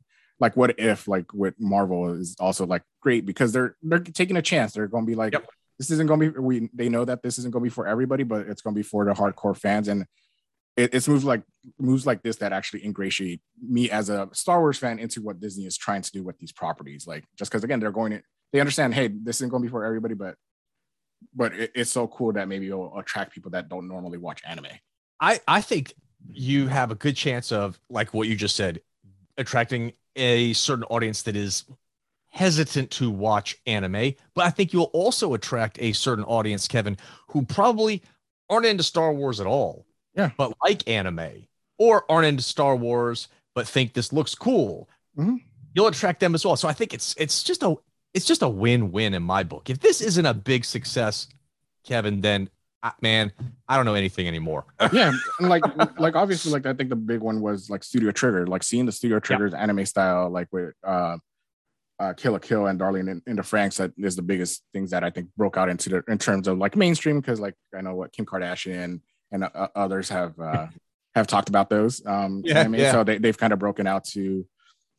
like 0.41 0.57
what 0.57 0.79
if 0.79 1.07
like 1.07 1.33
with 1.33 1.55
Marvel 1.61 2.13
is 2.15 2.35
also 2.41 2.67
like 2.67 2.83
great 3.01 3.25
because 3.27 3.53
they're 3.53 3.77
they're 3.83 4.01
taking 4.01 4.37
a 4.37 4.43
chance. 4.43 4.73
They're 4.73 4.89
going 4.89 5.05
to 5.05 5.11
be 5.11 5.17
like. 5.17 5.33
Yep. 5.33 5.47
This 5.79 5.91
isn't 5.93 6.09
going 6.09 6.21
to 6.21 6.31
be. 6.31 6.39
We 6.39 6.69
they 6.75 6.91
know 6.91 7.07
that 7.07 7.23
this 7.23 7.39
isn't 7.39 7.53
going 7.53 7.63
to 7.63 7.71
be 7.71 7.75
for 7.75 7.87
everybody, 7.87 8.23
but 8.23 8.47
it's 8.47 8.61
going 8.61 8.75
to 8.75 8.79
be 8.79 8.83
for 8.83 9.07
the 9.07 9.13
hardcore 9.13 9.57
fans. 9.57 9.89
And 9.89 10.05
it, 10.77 10.95
it's 10.95 11.09
moves 11.09 11.25
like 11.25 11.43
moves 11.79 12.07
like 12.07 12.23
this 12.23 12.37
that 12.37 12.53
actually 12.53 12.85
ingratiate 12.85 13.41
me 13.67 13.91
as 13.91 14.09
a 14.09 14.29
Star 14.33 14.61
Wars 14.61 14.79
fan 14.79 14.99
into 14.99 15.23
what 15.23 15.41
Disney 15.41 15.67
is 15.67 15.77
trying 15.77 16.03
to 16.03 16.13
do 16.13 16.23
with 16.23 16.39
these 16.39 16.53
properties. 16.53 17.07
Like 17.07 17.25
just 17.37 17.51
because 17.51 17.65
again 17.65 17.81
they're 17.81 17.93
going 17.93 18.13
to 18.13 18.23
they 18.53 18.61
understand, 18.61 18.95
hey, 18.95 19.09
this 19.09 19.37
isn't 19.37 19.51
going 19.51 19.63
to 19.63 19.67
be 19.69 19.71
for 19.71 19.85
everybody, 19.85 20.15
but 20.15 20.37
but 21.35 21.53
it, 21.55 21.73
it's 21.75 21.91
so 21.91 22.09
cool 22.09 22.33
that 22.33 22.49
maybe 22.49 22.67
it'll 22.69 22.99
attract 22.99 23.33
people 23.33 23.51
that 23.53 23.69
don't 23.69 23.89
normally 23.89 24.19
watch 24.19 24.43
anime. 24.47 24.67
I 25.21 25.41
I 25.47 25.61
think 25.61 25.95
you 26.33 26.69
have 26.69 26.91
a 26.91 26.95
good 26.95 27.17
chance 27.17 27.53
of 27.53 27.79
like 27.89 28.15
what 28.15 28.29
you 28.29 28.37
just 28.37 28.57
said, 28.57 28.81
attracting 29.39 29.93
a 30.17 30.53
certain 30.53 30.85
audience 30.85 31.23
that 31.23 31.37
is 31.37 31.65
hesitant 32.29 32.91
to 32.93 33.11
watch 33.11 33.57
anime, 33.67 34.15
but 34.35 34.45
I 34.45 34.51
think 34.51 34.73
you'll 34.73 34.85
also 34.93 35.35
attract 35.35 35.79
a 35.81 35.93
certain 35.93 36.25
audience, 36.25 36.69
Kevin, 36.69 36.97
who 37.29 37.45
probably 37.45 38.03
aren't 38.49 38.67
into 38.67 38.83
Star 38.83 39.13
Wars 39.13 39.41
at 39.41 39.47
all 39.47 39.87
yeah. 40.15 40.31
but 40.37 40.53
like 40.63 40.89
anime 40.89 41.47
or 41.79 42.05
aren't 42.11 42.27
into 42.27 42.43
Star 42.43 42.77
Wars 42.77 43.29
but 43.55 43.67
think 43.67 43.95
this 43.95 44.13
looks 44.13 44.35
cool. 44.35 44.89
Mm-hmm. 45.19 45.37
You'll 45.75 45.89
attract 45.89 46.21
them 46.21 46.35
as 46.35 46.45
well. 46.45 46.57
So 46.57 46.69
I 46.69 46.73
think 46.73 46.95
it's 46.95 47.15
it's 47.19 47.43
just 47.43 47.63
a 47.63 47.75
it's 48.15 48.27
just 48.27 48.43
a 48.43 48.49
win-win 48.49 49.15
in 49.15 49.23
my 49.23 49.43
book. 49.43 49.71
If 49.71 49.81
this 49.81 50.01
isn't 50.01 50.27
a 50.27 50.35
big 50.35 50.65
success, 50.65 51.29
Kevin, 51.85 52.21
then 52.21 52.49
man, 53.01 53.33
I 53.69 53.77
don't 53.77 53.85
know 53.85 53.95
anything 53.95 54.27
anymore. 54.27 54.65
yeah, 54.93 55.13
like 55.41 55.63
like 55.99 56.17
obviously, 56.17 56.53
like 56.53 56.67
I 56.67 56.75
think 56.75 56.91
the 56.91 56.97
big 56.97 57.21
one 57.21 57.41
was 57.41 57.71
like 57.71 57.85
Studio 57.85 58.11
Trigger, 58.11 58.47
like 58.47 58.63
seeing 58.63 58.87
the 58.87 58.93
Studio 58.93 59.21
Triggers 59.21 59.53
yeah. 59.53 59.63
anime 59.63 59.87
style, 59.87 60.31
like 60.31 60.49
with 60.53 60.75
uh, 60.85 61.19
uh, 61.99 62.15
Kill 62.15 62.33
la 62.33 62.39
Kill 62.39 62.67
and 62.67 62.79
Darling 62.79 63.09
in, 63.09 63.23
in 63.27 63.37
the 63.37 63.43
Franxx, 63.43 63.77
that 63.77 63.93
is 63.99 64.17
the 64.17 64.23
biggest 64.23 64.63
things 64.73 64.91
that 64.91 65.05
I 65.05 65.11
think 65.11 65.29
broke 65.37 65.57
out 65.57 65.69
into 65.69 65.91
the 65.91 66.05
in 66.09 66.19
terms 66.19 66.49
of 66.49 66.59
like 66.59 66.77
mainstream 66.77 67.21
because 67.21 67.41
like 67.41 67.55
I 67.77 67.83
know 67.83 67.95
what 67.95 68.13
Kim 68.13 68.25
Kardashian 68.25 69.01
and 69.31 69.45
uh, 69.45 69.69
others 69.75 70.09
have 70.09 70.39
uh, 70.41 70.67
have 71.15 71.27
talked 71.27 71.49
about 71.49 71.69
those. 71.69 72.05
Um, 72.07 72.43
yeah, 72.45 72.61
I 72.61 72.69
mean, 72.69 72.81
yeah. 72.81 72.93
so 72.93 73.05
they, 73.05 73.19
they've 73.19 73.37
kind 73.37 73.53
of 73.53 73.59
broken 73.59 73.87
out 73.87 74.05
to 74.07 74.47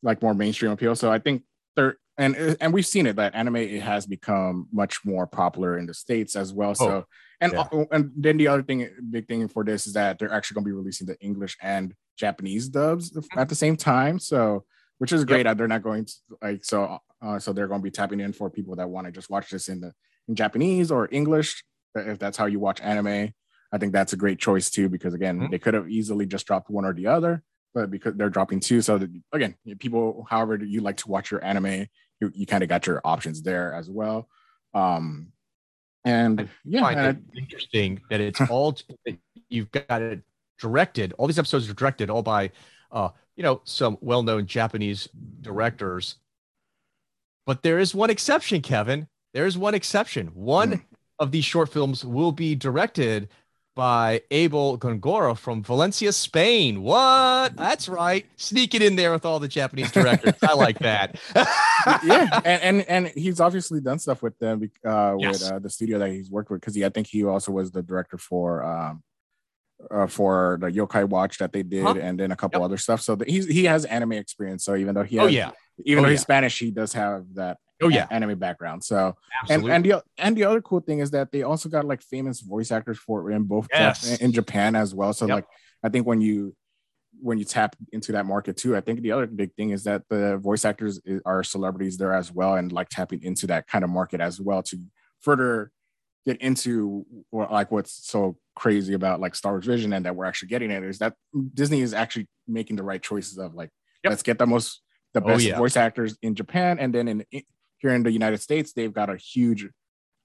like 0.04 0.22
more 0.22 0.34
mainstream 0.34 0.72
appeal. 0.72 0.96
So 0.96 1.12
I 1.12 1.20
think 1.20 1.44
they're 1.76 1.98
and 2.18 2.58
and 2.62 2.74
we've 2.74 2.86
seen 2.86 3.08
it 3.08 3.16
that 3.16 3.34
anime 3.34 3.56
it 3.56 3.82
has 3.82 4.06
become 4.06 4.68
much 4.72 5.04
more 5.04 5.26
popular 5.26 5.78
in 5.78 5.88
the 5.88 5.94
states 5.94 6.36
as 6.36 6.54
well. 6.54 6.76
So 6.76 6.90
oh, 6.90 7.06
and 7.42 7.54
yeah. 7.54 7.68
uh, 7.72 7.86
and 7.92 8.12
then 8.16 8.38
the 8.38 8.48
other 8.48 8.64
thing, 8.64 8.88
big 9.10 9.28
thing 9.28 9.48
for 9.48 9.64
this 9.64 9.88
is 9.88 9.94
that 9.94 10.20
they're 10.20 10.32
actually 10.32 10.56
going 10.56 10.66
to 10.66 10.70
be 10.70 10.76
releasing 10.76 11.08
the 11.08 11.20
English 11.20 11.58
and 11.62 11.94
Japanese 12.18 12.70
dubs 12.70 13.18
at 13.36 13.50
the 13.50 13.56
same 13.56 13.76
time. 13.76 14.20
So 14.20 14.64
which 15.00 15.12
is 15.12 15.26
great. 15.26 15.48
Yep. 15.48 15.58
They're 15.58 15.68
not 15.68 15.82
going 15.82 16.06
to 16.06 16.14
like 16.42 16.64
so 16.64 17.00
uh, 17.22 17.40
so 17.40 17.52
they're 17.54 17.68
going 17.68 17.82
to 17.82 17.84
be 17.84 17.92
tapping 17.92 18.20
in 18.20 18.34
for 18.34 18.50
people 18.50 18.76
that 18.76 18.90
want 18.90 19.08
to 19.08 19.12
just 19.12 19.30
watch 19.30 19.50
this 19.50 19.68
in 19.68 19.82
the 19.82 19.92
in 20.28 20.36
Japanese 20.36 20.92
or 20.92 21.10
English 21.12 21.64
if 21.96 22.20
that's 22.20 22.38
how 22.38 22.46
you 22.46 22.60
watch 22.60 22.80
anime. 22.82 23.34
I 23.72 23.78
think 23.78 23.94
that's 23.94 24.14
a 24.14 24.18
great 24.18 24.40
choice 24.40 24.70
too, 24.70 24.90
because 24.90 25.14
again, 25.14 25.40
mm-hmm. 25.40 25.52
they 25.52 25.60
could 25.60 25.74
have 25.74 25.90
easily 25.90 26.26
just 26.26 26.46
dropped 26.46 26.70
one 26.70 26.86
or 26.86 26.94
the 26.94 27.08
other, 27.08 27.44
but 27.74 27.90
because 27.90 28.16
they're 28.16 28.30
dropping 28.30 28.60
two. 28.60 28.82
So 28.82 28.98
that, 28.98 29.10
again, 29.32 29.56
people, 29.80 30.26
however 30.30 30.58
you 30.58 30.82
like 30.82 30.98
to 30.98 31.10
watch 31.10 31.32
your 31.32 31.44
anime, 31.44 31.88
you, 32.20 32.32
you 32.34 32.46
kind 32.46 32.64
of 32.64 32.70
got 32.70 32.86
your 32.86 33.02
options 33.04 33.42
there 33.42 33.74
as 33.74 33.90
well. 33.90 34.28
Um, 34.74 35.32
and 36.04 36.42
I 36.42 36.48
yeah, 36.66 36.82
find 36.82 37.00
and 37.00 37.18
it 37.34 37.40
interesting 37.40 38.02
that 38.10 38.22
it's 38.22 38.42
all 38.50 38.78
you've 39.50 39.72
got 39.72 40.02
it 40.02 40.22
directed. 40.60 41.14
All 41.18 41.28
these 41.28 41.40
episodes 41.40 41.70
are 41.70 41.74
directed 41.74 42.10
all 42.10 42.24
by, 42.24 42.52
uh, 42.92 43.10
you 43.36 43.44
know, 43.44 43.62
some 43.64 43.98
well-known 44.02 44.46
Japanese 44.46 45.08
directors. 45.42 46.16
But 47.46 47.64
there 47.64 47.80
is 47.80 47.96
one 47.96 48.10
exception, 48.10 48.62
Kevin. 48.62 49.08
There 49.34 49.46
is 49.46 49.58
one 49.58 49.74
exception. 49.74 50.28
One 50.28 50.72
mm. 50.72 50.82
of 51.20 51.32
these 51.32 51.46
short 51.46 51.70
films 51.70 52.06
will 52.06 52.32
be 52.32 52.56
directed 52.56 53.30
by 53.76 54.22
Abel 54.32 54.78
Gongora 54.78 55.38
from 55.38 55.64
Valencia, 55.64 56.12
Spain. 56.12 56.82
What? 56.84 57.56
That's 57.56 57.88
right. 57.88 58.26
Sneak 58.36 58.76
it 58.76 58.82
in 58.82 58.96
there 58.96 59.12
with 59.12 59.26
all 59.26 59.40
the 59.40 59.48
Japanese 59.48 59.92
directors. 59.92 60.34
I 60.42 60.54
like 60.54 60.80
that. 60.80 61.20
yeah, 62.04 62.42
and, 62.46 62.62
and 62.64 62.90
and 62.90 63.08
he's 63.08 63.40
obviously 63.40 63.80
done 63.80 64.00
stuff 64.00 64.22
with 64.22 64.38
them 64.40 64.70
uh, 64.86 65.16
yes. 65.18 65.42
with 65.42 65.52
uh, 65.52 65.60
the 65.60 65.70
studio 65.70 66.00
that 66.00 66.12
he's 66.12 66.30
worked 66.30 66.50
with 66.52 66.62
because 66.62 66.76
he 66.76 66.86
I 66.86 66.90
think 66.90 67.08
he 67.08 67.24
also 67.24 67.52
was 67.52 67.72
the 67.72 67.82
director 67.82 68.18
for 68.18 68.64
um, 68.64 69.04
uh, 69.90 70.08
for 70.08 70.58
the 70.62 70.68
Yokai 70.68 71.08
Watch 71.08 71.38
that 71.40 71.54
they 71.54 71.64
did, 71.64 71.84
Huh? 71.84 71.96
and 72.02 72.20
then 72.20 72.32
a 72.32 72.36
couple 72.36 72.60
Yep. 72.62 72.66
other 72.66 72.78
stuff. 72.78 73.02
So 73.02 73.16
the, 73.16 73.26
he's 73.26 73.48
he 73.48 73.66
has 73.66 73.86
anime 73.86 74.14
experience. 74.14 74.66
So 74.66 74.76
even 74.76 74.96
though 74.96 75.04
he 75.04 75.18
Oh 75.20 75.28
yeah. 75.28 75.52
even 75.86 76.00
Oh, 76.04 76.08
though 76.08 76.12
he's 76.12 76.20
yeah. 76.20 76.24
Spanish, 76.24 76.60
he 76.60 76.72
does 76.72 76.94
have 76.94 77.26
that 77.36 77.58
Oh 77.82 77.88
yeah. 77.90 78.08
anime 78.12 78.38
background. 78.38 78.84
So 78.84 78.98
and 79.08 79.16
Absolutely. 79.64 79.72
and 79.72 79.86
the 79.86 80.04
and 80.18 80.38
the 80.38 80.44
other 80.44 80.62
cool 80.62 80.80
thing 80.82 81.00
is 81.00 81.12
that 81.12 81.32
they 81.32 81.44
also 81.44 81.68
got 81.70 81.86
like 81.86 82.02
famous 82.02 82.42
voice 82.42 82.72
actors 82.72 82.98
for 82.98 83.30
it 83.32 83.36
in 83.36 83.44
both 83.44 83.68
Yes. 83.72 84.20
in 84.22 84.32
Japan 84.32 84.76
as 84.76 84.94
well. 84.94 85.14
So 85.14 85.26
Yep. 85.28 85.36
like 85.36 85.46
I 85.84 85.90
think 85.90 86.06
when 86.08 86.22
you 86.22 86.56
when 87.22 87.38
you 87.38 87.44
tap 87.46 87.76
into 87.92 88.12
that 88.14 88.26
market 88.26 88.56
too, 88.58 88.76
I 88.76 88.82
think 88.82 89.02
the 89.02 89.12
other 89.12 89.28
big 89.28 89.54
thing 89.56 89.72
is 89.72 89.84
that 89.84 90.04
the 90.10 90.38
voice 90.38 90.64
actors 90.66 91.00
are 91.26 91.44
celebrities 91.44 91.98
there 91.98 92.14
as 92.14 92.32
well, 92.32 92.56
and 92.56 92.72
like 92.72 92.90
tapping 92.90 93.22
into 93.24 93.48
that 93.48 93.68
kind 93.68 93.84
of 93.84 93.90
market 93.90 94.22
as 94.22 94.40
well 94.40 94.64
to 94.64 94.78
further 95.20 95.72
get 96.26 96.38
into 96.38 97.06
what, 97.32 97.52
like 97.52 97.72
what's 97.72 98.08
so 98.08 98.38
crazy 98.56 98.94
about 98.94 99.20
like 99.20 99.34
Star 99.36 99.54
Wars 99.54 99.66
Vision 99.66 99.92
and 99.94 100.06
that 100.06 100.16
we're 100.16 100.26
actually 100.26 100.50
getting 100.50 100.70
it 100.72 100.84
is 100.84 101.00
that 101.00 101.16
Disney 101.54 101.82
is 101.82 101.94
actually 101.94 102.28
making 102.48 102.76
the 102.76 102.84
right 102.84 103.02
choices 103.02 103.38
of 103.40 103.56
like 103.56 103.70
Yep. 104.04 104.12
let's 104.12 104.24
get 104.24 104.38
the 104.40 104.46
most 104.48 104.82
the 105.14 105.22
Oh, 105.22 105.28
best 105.28 105.44
yeah. 105.44 105.58
voice 105.58 105.76
actors 105.76 106.18
in 106.22 106.34
Japan 106.36 106.80
and 106.80 106.94
then 106.96 107.08
in 107.08 107.24
here 107.82 107.92
in 107.94 108.04
the 108.04 108.12
United 108.12 108.40
States 108.40 108.74
they've 108.74 108.94
got 108.94 109.10
a 109.10 109.18
huge 109.18 109.68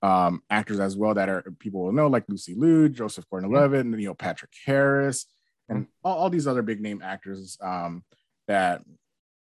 um 0.02 0.42
actors 0.50 0.78
as 0.78 0.96
well 0.96 1.14
that 1.14 1.28
are 1.28 1.42
people 1.58 1.82
will 1.84 1.92
know 1.92 2.06
like 2.06 2.25
Lucy 2.28 2.54
Liu, 2.54 2.88
Joseph 2.88 3.25
Gordon-Levitt, 3.30 3.86
Neil 3.86 4.14
Patrick 4.14 4.52
Harris, 4.66 5.26
and 5.68 5.86
all, 6.04 6.18
all 6.18 6.30
these 6.30 6.46
other 6.46 6.62
big 6.62 6.80
name 6.80 7.00
actors 7.02 7.56
um 7.62 8.04
that 8.46 8.82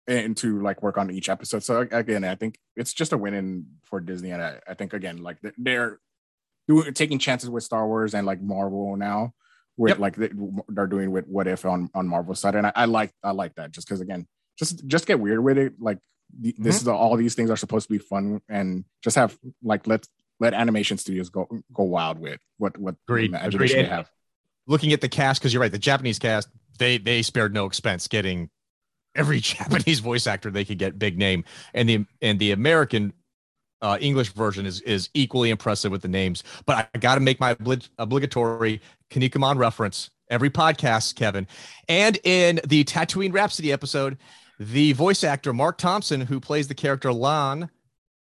and 0.07 0.37
to 0.37 0.61
like 0.61 0.83
work 0.83 0.99
on 0.99 1.11
each 1.13 1.29
episode. 1.29 1.63
So 1.63 1.87
again, 1.91 2.25
I 2.25 2.35
think 2.35 2.59
it's 2.77 2.93
just 2.93 3.13
a 3.13 3.19
win 3.19 3.35
in 3.35 3.67
for 3.85 4.01
Disney, 4.01 4.33
and 4.33 4.43
I, 4.43 4.59
I 4.69 4.75
think 4.75 4.93
again 4.93 5.19
like 5.23 5.39
they're- 5.57 5.99
doing 6.69 6.93
taking 6.95 7.19
chances 7.19 7.51
with 7.51 7.65
Star 7.65 7.87
Wars 7.89 8.15
and 8.15 8.25
like 8.25 8.41
Marvel 8.41 8.97
now 8.97 9.33
with 9.77 9.91
Yep. 9.91 9.99
like 9.99 10.17
they- 10.17 10.31
they're 10.69 10.87
doing 10.87 11.11
with 11.11 11.27
What 11.27 11.47
If 11.49 11.65
on 11.65 11.89
on 11.95 12.07
Marvel 12.07 12.35
side, 12.35 12.55
and 12.57 12.67
I, 12.69 12.73
I 12.77 12.85
like 12.85 13.11
I 13.25 13.31
like 13.33 13.55
that 13.57 13.73
just 13.73 13.87
because 13.89 14.01
again 14.01 14.27
just 14.59 14.87
just 14.87 15.07
get 15.07 15.19
weird 15.19 15.43
with 15.43 15.59
it. 15.59 15.75
Like 15.81 15.99
this 16.41 16.53
Mm-hmm. 16.55 16.67
is 16.69 16.89
all 16.89 17.17
these 17.17 17.35
things 17.35 17.51
are 17.51 17.57
supposed 17.57 17.87
to 17.89 17.93
be 17.93 17.99
fun 17.99 18.41
and 18.49 18.85
just 19.03 19.17
have 19.17 19.39
like 19.63 19.87
let 19.87 20.07
let 20.41 20.55
animation 20.55 20.99
studios 20.99 21.29
go 21.29 21.47
go 21.73 21.85
wild 21.85 22.19
with 22.19 22.41
what 22.59 22.77
what 22.79 22.97
Agreed. 23.09 23.27
imagination 23.31 23.79
Agreed. 23.79 23.85
they 23.85 23.89
have. 23.89 24.11
Looking 24.67 24.93
at 24.93 25.01
the 25.01 25.09
cast, 25.09 25.41
because 25.41 25.53
you're 25.53 25.61
right, 25.61 25.73
the 25.73 25.79
Japanese 25.79 26.19
cast, 26.19 26.49
they 26.79 26.99
they 26.99 27.23
spared 27.23 27.53
no 27.53 27.67
expense 27.67 28.09
getting 28.09 28.49
every 29.15 29.41
Japanese 29.55 30.01
voice 30.01 30.27
actor 30.27 30.51
they 30.51 30.65
could 30.65 30.79
get 30.79 30.99
big 30.99 31.19
name, 31.19 31.45
and 31.75 31.89
the 31.89 32.07
and 32.23 32.39
the 32.39 32.53
American 32.53 33.13
uh, 33.83 33.99
English 34.01 34.33
version 34.33 34.65
is 34.65 34.81
is 34.83 35.11
equally 35.15 35.51
impressive 35.51 35.91
with 35.93 36.03
the 36.03 36.09
names. 36.09 36.45
But 36.67 36.89
I 36.95 36.99
got 36.99 37.17
to 37.17 37.21
make 37.21 37.41
my 37.41 37.55
oblig- 37.57 37.89
obligatory 37.99 38.81
Kinnikuman 39.11 39.59
reference 39.59 40.11
every 40.31 40.49
podcast, 40.51 41.15
Kevin, 41.17 41.47
and 41.89 42.19
in 42.25 42.61
the 42.67 42.85
Tatooine 42.85 43.35
Rhapsody 43.35 43.71
episode, 43.73 44.17
the 44.71 44.93
voice 44.93 45.25
actor 45.25 45.53
Mark 45.53 45.79
Thompson, 45.79 46.21
who 46.21 46.39
plays 46.39 46.69
the 46.69 46.75
character 46.75 47.13
Lan, 47.13 47.71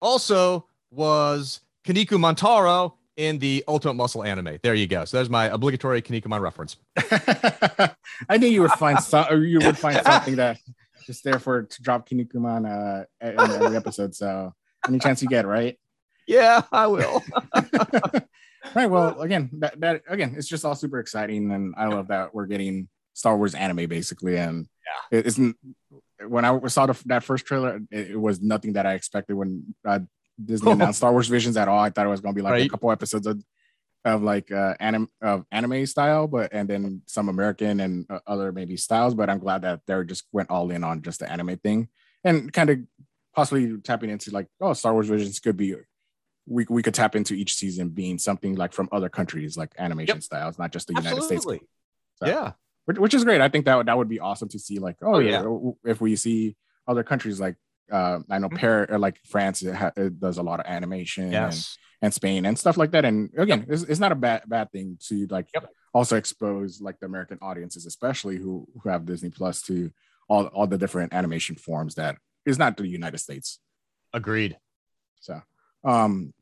also 0.01 0.65
was 0.91 1.61
Kaniku 1.85 2.17
Montaro 2.19 2.93
in 3.17 3.39
the 3.39 3.63
Ultimate 3.67 3.95
Muscle 3.95 4.23
anime. 4.23 4.57
There 4.63 4.73
you 4.73 4.87
go. 4.87 5.05
So 5.05 5.17
there's 5.17 5.29
my 5.29 5.45
obligatory 5.45 6.01
Kinnikuman 6.01 6.39
reference. 6.39 6.77
I 8.29 8.37
knew 8.37 8.47
you 8.47 8.61
would 8.61 8.71
find 8.71 8.99
some 8.99 9.43
you 9.43 9.59
would 9.59 9.77
find 9.77 10.01
something 10.03 10.37
that 10.37 10.57
just 11.05 11.23
there 11.23 11.39
for 11.39 11.63
to 11.63 11.81
drop 11.81 12.07
Kinnikuman 12.07 12.65
uh 12.65 13.05
in 13.21 13.39
every 13.39 13.75
episode. 13.75 14.15
So 14.15 14.53
any 14.87 14.99
chance 14.99 15.21
you 15.21 15.27
get, 15.27 15.45
right? 15.45 15.77
Yeah, 16.27 16.61
I 16.71 16.87
will. 16.87 17.23
right. 18.75 18.89
Well, 18.89 19.19
again, 19.19 19.49
that, 19.59 19.79
that 19.81 20.03
again, 20.07 20.35
it's 20.37 20.47
just 20.47 20.63
all 20.63 20.75
super 20.75 20.99
exciting, 20.99 21.51
and 21.51 21.73
I 21.77 21.87
love 21.87 22.07
that 22.07 22.33
we're 22.33 22.45
getting 22.45 22.87
Star 23.13 23.35
Wars 23.35 23.53
anime 23.53 23.87
basically. 23.87 24.37
And 24.37 24.67
yeah, 24.85 25.19
it 25.19 25.25
isn't 25.25 25.57
when 26.27 26.45
I 26.45 26.59
saw 26.67 26.85
the, 26.85 27.01
that 27.07 27.23
first 27.23 27.45
trailer, 27.45 27.79
it, 27.91 28.11
it 28.11 28.19
was 28.19 28.41
nothing 28.41 28.73
that 28.73 28.85
I 28.85 28.93
expected 28.93 29.35
when 29.35 29.75
uh, 29.85 29.99
Disney 30.43 30.71
announced 30.75 30.97
Star 30.99 31.11
Wars 31.11 31.27
Visions 31.27 31.57
at 31.57 31.67
all. 31.67 31.79
I 31.79 31.89
thought 31.89 32.05
it 32.05 32.09
was 32.09 32.21
going 32.21 32.33
to 32.35 32.39
be 32.39 32.43
like 32.43 32.65
a 32.65 32.69
couple 32.69 32.91
episodes 32.91 33.27
of 33.27 33.43
of 34.03 34.23
like 34.23 34.51
uh 34.51 34.73
anime 34.79 35.07
of 35.21 35.45
anime 35.51 35.85
style 35.85 36.25
but 36.25 36.51
and 36.51 36.67
then 36.67 37.03
some 37.05 37.29
american 37.29 37.79
and 37.79 38.07
uh, 38.09 38.17
other 38.25 38.51
maybe 38.51 38.75
styles 38.75 39.13
but 39.13 39.29
i'm 39.29 39.37
glad 39.37 39.61
that 39.61 39.79
they 39.85 40.03
just 40.05 40.23
went 40.31 40.49
all 40.49 40.71
in 40.71 40.83
on 40.83 41.03
just 41.03 41.19
the 41.19 41.31
anime 41.31 41.55
thing 41.57 41.87
and 42.23 42.51
kind 42.51 42.71
of 42.71 42.79
possibly 43.35 43.77
tapping 43.83 44.09
into 44.09 44.31
like 44.31 44.47
oh 44.59 44.73
star 44.73 44.93
wars 44.93 45.07
visions 45.07 45.39
could 45.39 45.55
be 45.55 45.75
we, 46.47 46.65
we 46.67 46.81
could 46.81 46.95
tap 46.95 47.15
into 47.15 47.35
each 47.35 47.53
season 47.53 47.89
being 47.89 48.17
something 48.17 48.55
like 48.55 48.73
from 48.73 48.89
other 48.91 49.07
countries 49.07 49.55
like 49.55 49.71
animation 49.77 50.15
Yep. 50.15 50.23
styles 50.23 50.57
not 50.57 50.71
just 50.71 50.87
the 50.87 50.93
united 50.95 51.21
states 51.21 51.45
Absolutely. 51.45 51.67
So- 52.15 52.25
Yeah. 52.25 52.51
Which, 52.85 52.97
which 52.97 53.13
is 53.13 53.23
great 53.23 53.41
i 53.41 53.49
think 53.49 53.65
that 53.65 53.75
would, 53.77 53.87
that 53.87 53.97
would 53.97 54.09
be 54.09 54.19
awesome 54.19 54.49
to 54.49 54.59
see 54.59 54.79
like 54.79 54.97
oh, 55.01 55.15
Oh, 55.15 55.19
yeah. 55.19 55.43
yeah. 55.43 55.71
if 55.91 56.01
we 56.01 56.15
see 56.15 56.55
other 56.87 57.03
countries 57.03 57.39
like 57.39 57.55
uh 57.91 58.19
i 58.29 58.37
know 58.39 58.49
Mhm. 58.49 58.57
Paris 58.57 58.87
or 58.91 58.99
like 58.99 59.19
france 59.27 59.61
it, 59.61 59.75
ha- 59.75 59.91
it 59.95 60.19
does 60.19 60.37
a 60.37 60.43
lot 60.43 60.59
of 60.59 60.65
animation 60.65 61.23
and 61.25 61.33
Yes. 61.33 61.77
and 62.01 62.13
Spain 62.13 62.45
and 62.47 62.57
stuff 62.57 62.77
like 62.77 62.91
that. 62.91 63.05
And 63.05 63.29
again, 63.37 63.65
it's, 63.69 63.83
it's 63.83 63.99
not 63.99 64.11
a 64.11 64.15
bad 64.15 64.41
bad 64.47 64.71
thing 64.71 64.97
to 65.07 65.27
like 65.29 65.47
Yep. 65.53 65.69
also 65.93 66.15
expose 66.17 66.81
like 66.81 66.99
the 66.99 67.05
American 67.05 67.37
audiences, 67.43 67.85
especially 67.85 68.37
who 68.37 68.67
who 68.81 68.89
have 68.89 69.05
Disney 69.05 69.29
Plus 69.29 69.61
to 69.69 69.91
all 70.27 70.47
all 70.47 70.65
the 70.65 70.79
different 70.79 71.13
animation 71.13 71.55
forms 71.55 71.93
that 71.95 72.17
is 72.43 72.57
not 72.57 72.75
the 72.75 72.87
United 72.87 73.19
States. 73.19 73.59
Agreed. 74.13 74.57
So 75.19 75.41
um 75.83 76.33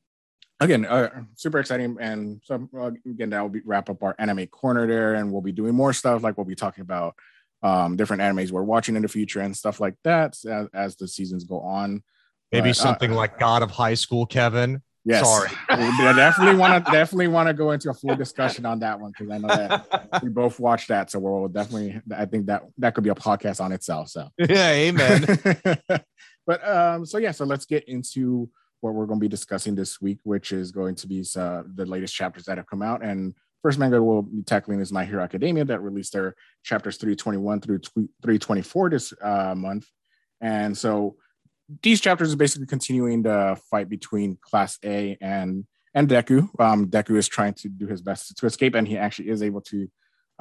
again, 0.59 0.85
uh, 0.85 1.23
super 1.35 1.59
exciting. 1.59 1.97
And 1.99 2.41
so 2.43 2.67
uh, 2.77 2.91
again, 3.09 3.29
that 3.31 3.41
will 3.41 3.49
be 3.49 3.61
wrap 3.65 3.89
up 3.89 4.03
our 4.03 4.15
anime 4.19 4.47
corner 4.47 4.87
there, 4.87 5.15
and 5.15 5.31
we'll 5.31 5.41
be 5.41 5.51
doing 5.51 5.75
more 5.75 5.93
stuff 5.93 6.23
like 6.23 6.37
we'll 6.37 6.45
be 6.45 6.55
talking 6.55 6.81
about 6.81 7.15
um 7.61 7.97
different 7.97 8.21
animes 8.21 8.51
we're 8.51 8.63
watching 8.63 8.95
in 8.95 9.01
the 9.01 9.07
future 9.09 9.41
and 9.41 9.55
stuff 9.55 9.81
like 9.81 9.93
that 10.05 10.37
as, 10.45 10.67
as 10.73 10.95
the 10.95 11.07
seasons 11.07 11.43
go 11.43 11.59
on. 11.59 12.03
Maybe 12.51 12.69
But, 12.69 12.69
uh, 12.69 12.73
something 12.73 13.11
like 13.11 13.37
God 13.37 13.63
of 13.63 13.71
High 13.71 13.95
School, 13.95 14.25
Kevin. 14.25 14.81
Yes. 15.05 15.25
Sorry. 15.25 15.49
I 15.69 16.13
definitely 16.15 16.55
want 16.55 16.85
to 16.85 16.91
definitely 16.91 17.27
want 17.27 17.47
to 17.47 17.53
go 17.53 17.71
into 17.71 17.89
a 17.89 17.93
full 17.93 18.15
discussion 18.15 18.65
on 18.65 18.79
that 18.79 18.99
one 18.99 19.11
because 19.11 19.31
I 19.31 19.37
know 19.37 19.47
that 19.47 20.19
we 20.23 20.29
both 20.29 20.59
watched 20.59 20.89
that. 20.89 21.09
So 21.09 21.19
we'll 21.19 21.47
definitely 21.47 22.01
I 22.15 22.25
think 22.25 22.47
that 22.47 22.63
that 22.77 22.95
could 22.95 23.03
be 23.03 23.09
a 23.09 23.15
podcast 23.15 23.61
on 23.63 23.71
itself. 23.71 24.09
So 24.09 24.29
Yeah, 24.37 24.69
amen. 24.71 25.25
but 26.45 26.67
um, 26.67 27.05
so 27.05 27.17
yeah, 27.17 27.31
so 27.31 27.45
let's 27.45 27.65
get 27.65 27.87
into 27.87 28.49
what 28.81 28.93
we're 28.93 29.05
going 29.05 29.19
to 29.19 29.23
be 29.23 29.27
discussing 29.27 29.75
this 29.75 30.01
week, 30.01 30.19
which 30.23 30.51
is 30.51 30.71
going 30.71 30.95
to 30.95 31.07
be 31.07 31.25
uh, 31.35 31.63
the 31.75 31.85
latest 31.85 32.15
chapters 32.15 32.45
that 32.45 32.57
have 32.57 32.67
come 32.67 32.81
out. 32.81 33.03
And 33.03 33.35
first 33.61 33.77
manga 33.77 34.01
we'll 34.01 34.21
be 34.21 34.43
tackling 34.43 34.79
is 34.79 34.91
My 34.91 35.05
Hero 35.05 35.23
Academia 35.23 35.65
that 35.65 35.81
released 35.81 36.13
their 36.13 36.35
chapters 36.63 36.97
321 36.97 37.61
through 37.61 37.79
324 37.79 38.89
this 38.89 39.13
uh, 39.21 39.53
month. 39.55 39.87
And 40.41 40.77
so 40.77 41.17
these 41.83 42.01
chapters 42.01 42.33
are 42.33 42.37
basically 42.37 42.67
continuing 42.67 43.23
the 43.23 43.59
fight 43.69 43.89
between 43.89 44.37
Class 44.41 44.77
A 44.83 45.17
and 45.21 45.65
and 45.93 46.07
Deku. 46.07 46.47
Um, 46.59 46.87
Deku 46.87 47.17
is 47.17 47.27
trying 47.27 47.53
to 47.55 47.69
do 47.69 47.87
his 47.87 48.01
best 48.01 48.35
to 48.37 48.45
escape, 48.45 48.75
and 48.75 48.87
he 48.87 48.97
actually 48.97 49.29
is 49.29 49.43
able 49.43 49.61
to. 49.61 49.87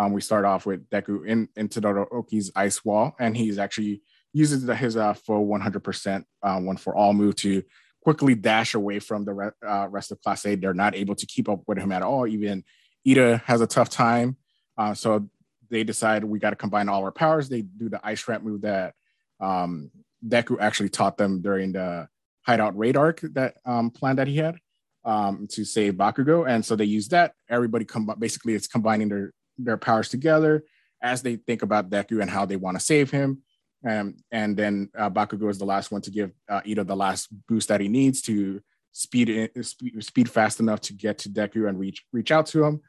Um, 0.00 0.12
we 0.12 0.20
start 0.20 0.44
off 0.44 0.64
with 0.64 0.88
Deku 0.90 1.26
in 1.26 1.48
into 1.56 1.80
Todoroki's 1.80 2.52
ice 2.54 2.84
wall, 2.84 3.14
and 3.18 3.36
he's 3.36 3.58
actually 3.58 4.02
uses 4.32 4.64
the, 4.64 4.76
his 4.76 4.96
uh, 4.96 5.14
full 5.14 5.46
100% 5.46 6.24
uh, 6.42 6.60
one 6.60 6.76
for 6.76 6.94
all 6.94 7.12
move 7.12 7.34
to 7.36 7.62
quickly 8.08 8.34
dash 8.34 8.72
away 8.72 8.98
from 8.98 9.26
the 9.26 9.34
re- 9.34 9.50
uh, 9.66 9.86
rest 9.90 10.10
of 10.10 10.18
Class 10.22 10.46
A. 10.46 10.54
They're 10.54 10.72
not 10.72 10.94
able 10.94 11.14
to 11.14 11.26
keep 11.26 11.46
up 11.46 11.60
with 11.66 11.76
him 11.76 11.92
at 11.92 12.00
all. 12.00 12.26
Even 12.26 12.64
Ida 13.06 13.42
has 13.44 13.60
a 13.60 13.66
tough 13.66 13.90
time, 13.90 14.38
uh, 14.78 14.94
so 14.94 15.28
they 15.68 15.84
decide 15.84 16.24
we 16.24 16.38
got 16.38 16.50
to 16.50 16.56
combine 16.56 16.88
all 16.88 17.04
our 17.04 17.12
powers. 17.12 17.50
They 17.50 17.60
do 17.60 17.90
the 17.90 18.00
ice 18.02 18.22
trap 18.22 18.40
move 18.42 18.62
that 18.62 18.94
um, 19.40 19.90
Deku 20.26 20.56
actually 20.58 20.88
taught 20.88 21.18
them 21.18 21.42
during 21.42 21.72
the 21.72 22.08
hideout 22.46 22.78
raid 22.78 22.96
arc 22.96 23.20
that 23.34 23.56
um, 23.66 23.90
plan 23.90 24.16
that 24.16 24.26
he 24.26 24.38
had 24.38 24.56
um, 25.04 25.46
to 25.50 25.66
save 25.66 25.92
Bakugo, 25.92 26.48
and 26.48 26.64
so 26.64 26.76
they 26.76 26.86
use 26.86 27.08
that. 27.08 27.34
Everybody 27.50 27.84
com- 27.84 28.16
basically 28.18 28.54
it's 28.54 28.68
combining 28.68 29.10
their 29.10 29.34
their 29.58 29.76
powers 29.76 30.08
together 30.08 30.64
as 31.02 31.20
they 31.20 31.36
think 31.36 31.60
about 31.60 31.90
Deku 31.90 32.22
and 32.22 32.30
how 32.30 32.46
they 32.46 32.56
want 32.56 32.78
to 32.78 32.82
save 32.82 33.10
him. 33.10 33.42
Um, 33.86 34.16
and 34.32 34.56
then 34.56 34.90
uh, 34.96 35.10
Bakugo 35.10 35.50
is 35.50 35.58
the 35.58 35.64
last 35.64 35.92
one 35.92 36.00
to 36.02 36.10
give 36.10 36.32
uh, 36.48 36.60
Ida 36.66 36.84
the 36.84 36.96
last 36.96 37.28
boost 37.46 37.68
that 37.68 37.80
he 37.80 37.88
needs 37.88 38.20
to 38.22 38.60
speed 38.92 39.28
in, 39.28 39.62
speed, 39.62 40.02
speed 40.04 40.30
fast 40.30 40.60
enough 40.60 40.80
to 40.82 40.92
get 40.92 41.18
to 41.18 41.28
Deku 41.28 41.68
and 41.68 41.78
reach 41.78 42.04
reach 42.12 42.32
out 42.32 42.46
to 42.46 42.64
him. 42.64 42.80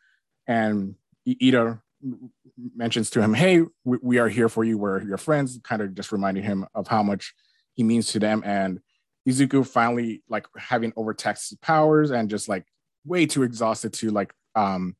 And 0.47 0.95
Ida 1.27 1.81
mentions 2.75 3.09
to 3.11 3.21
him, 3.21 3.33
"Hey, 3.33 3.61
we, 3.83 3.97
we 4.01 4.17
are 4.17 4.29
here 4.29 4.49
for 4.49 4.63
you. 4.63 4.77
We're 4.77 5.01
your 5.03 5.17
friends." 5.17 5.59
Kind 5.63 5.81
of 5.81 5.93
just 5.93 6.11
reminding 6.11 6.43
him 6.43 6.65
of 6.73 6.87
how 6.87 7.03
much 7.03 7.33
he 7.75 7.83
means 7.83 8.07
to 8.13 8.19
them. 8.19 8.41
And 8.43 8.79
Izuku 9.27 9.67
finally 9.67 10.23
like 10.27 10.47
having 10.57 10.93
overtaxed 10.95 11.51
his 11.51 11.59
powers 11.59 12.09
and 12.09 12.29
just 12.29 12.49
like 12.49 12.65
way 13.05 13.25
too 13.25 13.43
exhausted 13.43 13.93
to 13.93 14.09
like 14.09 14.33
um 14.55 14.95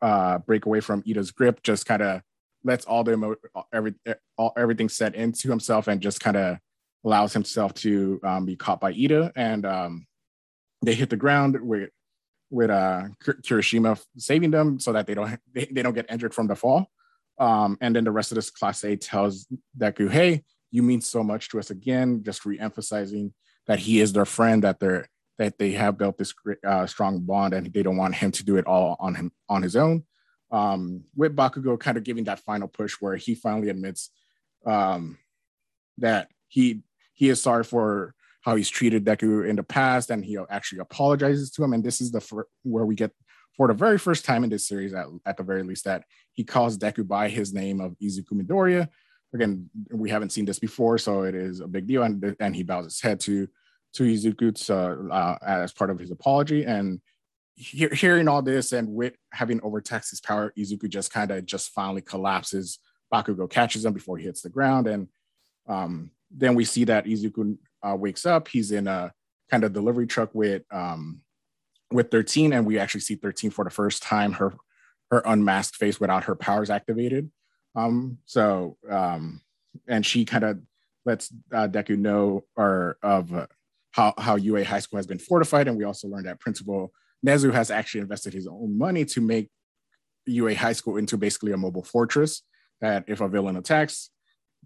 uh 0.00 0.38
break 0.38 0.64
away 0.64 0.80
from 0.80 1.02
Ida's 1.06 1.30
grip, 1.30 1.62
just 1.62 1.84
kind 1.84 2.02
of 2.02 2.22
lets 2.64 2.84
all 2.84 3.04
the 3.04 3.36
every 3.72 3.94
all, 4.36 4.52
everything 4.56 4.88
set 4.88 5.14
into 5.14 5.48
himself 5.48 5.88
and 5.88 6.00
just 6.00 6.20
kind 6.20 6.36
of 6.36 6.58
allows 7.04 7.32
himself 7.32 7.74
to 7.74 8.20
um, 8.24 8.46
be 8.46 8.56
caught 8.56 8.80
by 8.80 8.90
Ida 8.90 9.32
and 9.34 9.66
um 9.66 10.06
they 10.84 10.94
hit 10.94 11.10
the 11.10 11.16
ground 11.16 11.58
with 11.60 11.90
with 12.50 12.70
uh 12.70 13.04
Kirishima 13.24 14.00
saving 14.16 14.50
them 14.50 14.78
so 14.78 14.92
that 14.92 15.06
they 15.06 15.14
don't 15.14 15.38
they, 15.52 15.66
they 15.66 15.82
don't 15.82 15.94
get 15.94 16.10
injured 16.10 16.34
from 16.34 16.46
the 16.46 16.56
fall. 16.56 16.86
Um, 17.38 17.78
and 17.80 17.96
then 17.96 18.04
the 18.04 18.12
rest 18.12 18.30
of 18.30 18.36
this 18.36 18.50
class 18.50 18.84
A 18.84 18.94
tells 18.94 19.46
Deku, 19.76 20.10
hey, 20.10 20.44
you 20.70 20.82
mean 20.82 21.00
so 21.00 21.24
much 21.24 21.48
to 21.48 21.58
us 21.58 21.70
again, 21.70 22.22
just 22.22 22.44
re-emphasizing 22.44 23.32
that 23.66 23.78
he 23.78 24.00
is 24.00 24.12
their 24.12 24.24
friend, 24.24 24.62
that 24.64 24.80
they're 24.80 25.08
that 25.38 25.58
they 25.58 25.72
have 25.72 25.98
built 25.98 26.18
this 26.18 26.34
uh, 26.66 26.86
strong 26.86 27.20
bond, 27.20 27.54
and 27.54 27.72
they 27.72 27.82
don't 27.82 27.96
want 27.96 28.14
him 28.14 28.30
to 28.32 28.44
do 28.44 28.56
it 28.56 28.66
all 28.66 28.96
on 29.00 29.14
him 29.14 29.32
on 29.48 29.62
his 29.62 29.76
own. 29.76 30.04
Um, 30.52 31.04
with 31.16 31.34
Bakugo 31.34 31.80
kind 31.80 31.96
of 31.96 32.04
giving 32.04 32.24
that 32.24 32.40
final 32.40 32.68
push 32.68 32.94
where 33.00 33.16
he 33.16 33.34
finally 33.34 33.70
admits 33.70 34.10
um, 34.66 35.18
that 35.96 36.28
he 36.48 36.82
he 37.14 37.30
is 37.30 37.40
sorry 37.40 37.64
for 37.64 38.14
how 38.42 38.56
he's 38.56 38.68
treated 38.68 39.04
Deku 39.04 39.48
in 39.48 39.56
the 39.56 39.62
past, 39.62 40.10
and 40.10 40.24
he 40.24 40.36
actually 40.50 40.80
apologizes 40.80 41.50
to 41.52 41.64
him. 41.64 41.72
And 41.72 41.82
this 41.82 42.00
is 42.00 42.10
the 42.10 42.20
fir- 42.20 42.48
where 42.64 42.84
we 42.84 42.94
get 42.94 43.12
for 43.56 43.68
the 43.68 43.74
very 43.74 43.98
first 43.98 44.24
time 44.24 44.44
in 44.44 44.50
this 44.50 44.66
series, 44.66 44.92
at, 44.92 45.06
at 45.24 45.36
the 45.36 45.42
very 45.42 45.62
least, 45.62 45.84
that 45.84 46.04
he 46.32 46.44
calls 46.44 46.76
Deku 46.76 47.06
by 47.06 47.28
his 47.28 47.54
name 47.54 47.80
of 47.80 47.96
Izuku 48.02 48.32
Midoriya. 48.32 48.88
Again, 49.34 49.70
we 49.90 50.10
haven't 50.10 50.32
seen 50.32 50.44
this 50.44 50.58
before, 50.58 50.98
so 50.98 51.22
it 51.22 51.34
is 51.34 51.60
a 51.60 51.66
big 51.66 51.86
deal. 51.86 52.02
And, 52.02 52.36
and 52.40 52.54
he 52.54 52.62
bows 52.62 52.84
his 52.84 53.00
head 53.00 53.20
to 53.20 53.48
to 53.94 54.04
Izuku 54.04 54.48
uh, 55.10 55.38
as 55.46 55.72
part 55.72 55.90
of 55.90 55.98
his 55.98 56.10
apology. 56.10 56.64
And 56.64 57.00
he- 57.62 57.88
hearing 57.88 58.28
all 58.28 58.42
this 58.42 58.72
and 58.72 58.88
with 58.88 59.14
having 59.32 59.60
overtaxed 59.62 60.10
his 60.10 60.20
power, 60.20 60.52
Izuku 60.58 60.88
just 60.88 61.12
kind 61.12 61.30
of 61.30 61.46
just 61.46 61.70
finally 61.70 62.02
collapses. 62.02 62.78
Bakugo 63.12 63.48
catches 63.48 63.84
him 63.84 63.92
before 63.92 64.16
he 64.16 64.24
hits 64.24 64.42
the 64.42 64.48
ground, 64.48 64.86
and 64.86 65.08
um, 65.68 66.10
then 66.30 66.54
we 66.54 66.64
see 66.64 66.84
that 66.84 67.04
Izuku 67.04 67.58
uh, 67.82 67.94
wakes 67.94 68.24
up. 68.24 68.48
He's 68.48 68.72
in 68.72 68.88
a 68.88 69.12
kind 69.50 69.64
of 69.64 69.74
delivery 69.74 70.06
truck 70.06 70.30
with 70.34 70.62
um, 70.72 71.20
with 71.90 72.10
13, 72.10 72.54
and 72.54 72.66
we 72.66 72.78
actually 72.78 73.02
see 73.02 73.16
13 73.16 73.50
for 73.50 73.64
the 73.64 73.70
first 73.70 74.02
time. 74.02 74.32
Her 74.32 74.54
her 75.10 75.22
unmasked 75.26 75.76
face 75.76 76.00
without 76.00 76.24
her 76.24 76.34
powers 76.34 76.70
activated. 76.70 77.30
Um, 77.76 78.18
so 78.24 78.78
um, 78.88 79.42
and 79.86 80.04
she 80.04 80.24
kind 80.24 80.44
of 80.44 80.58
lets 81.04 81.30
uh, 81.52 81.68
Deku 81.68 81.98
know 81.98 82.44
or 82.56 82.96
of 83.02 83.32
uh, 83.34 83.46
how 83.90 84.14
how 84.16 84.36
UA 84.36 84.64
High 84.64 84.80
School 84.80 84.96
has 84.98 85.06
been 85.06 85.18
fortified, 85.18 85.68
and 85.68 85.76
we 85.76 85.84
also 85.84 86.08
learned 86.08 86.26
that 86.26 86.40
Principal 86.40 86.92
Nezu 87.26 87.52
has 87.52 87.70
actually 87.70 88.00
invested 88.00 88.32
his 88.32 88.46
own 88.46 88.76
money 88.76 89.04
to 89.06 89.20
make 89.20 89.48
UA 90.26 90.56
High 90.56 90.72
School 90.72 90.96
into 90.96 91.16
basically 91.16 91.52
a 91.52 91.56
mobile 91.56 91.84
fortress. 91.84 92.42
That 92.80 93.04
if 93.06 93.20
a 93.20 93.28
villain 93.28 93.56
attacks, 93.56 94.10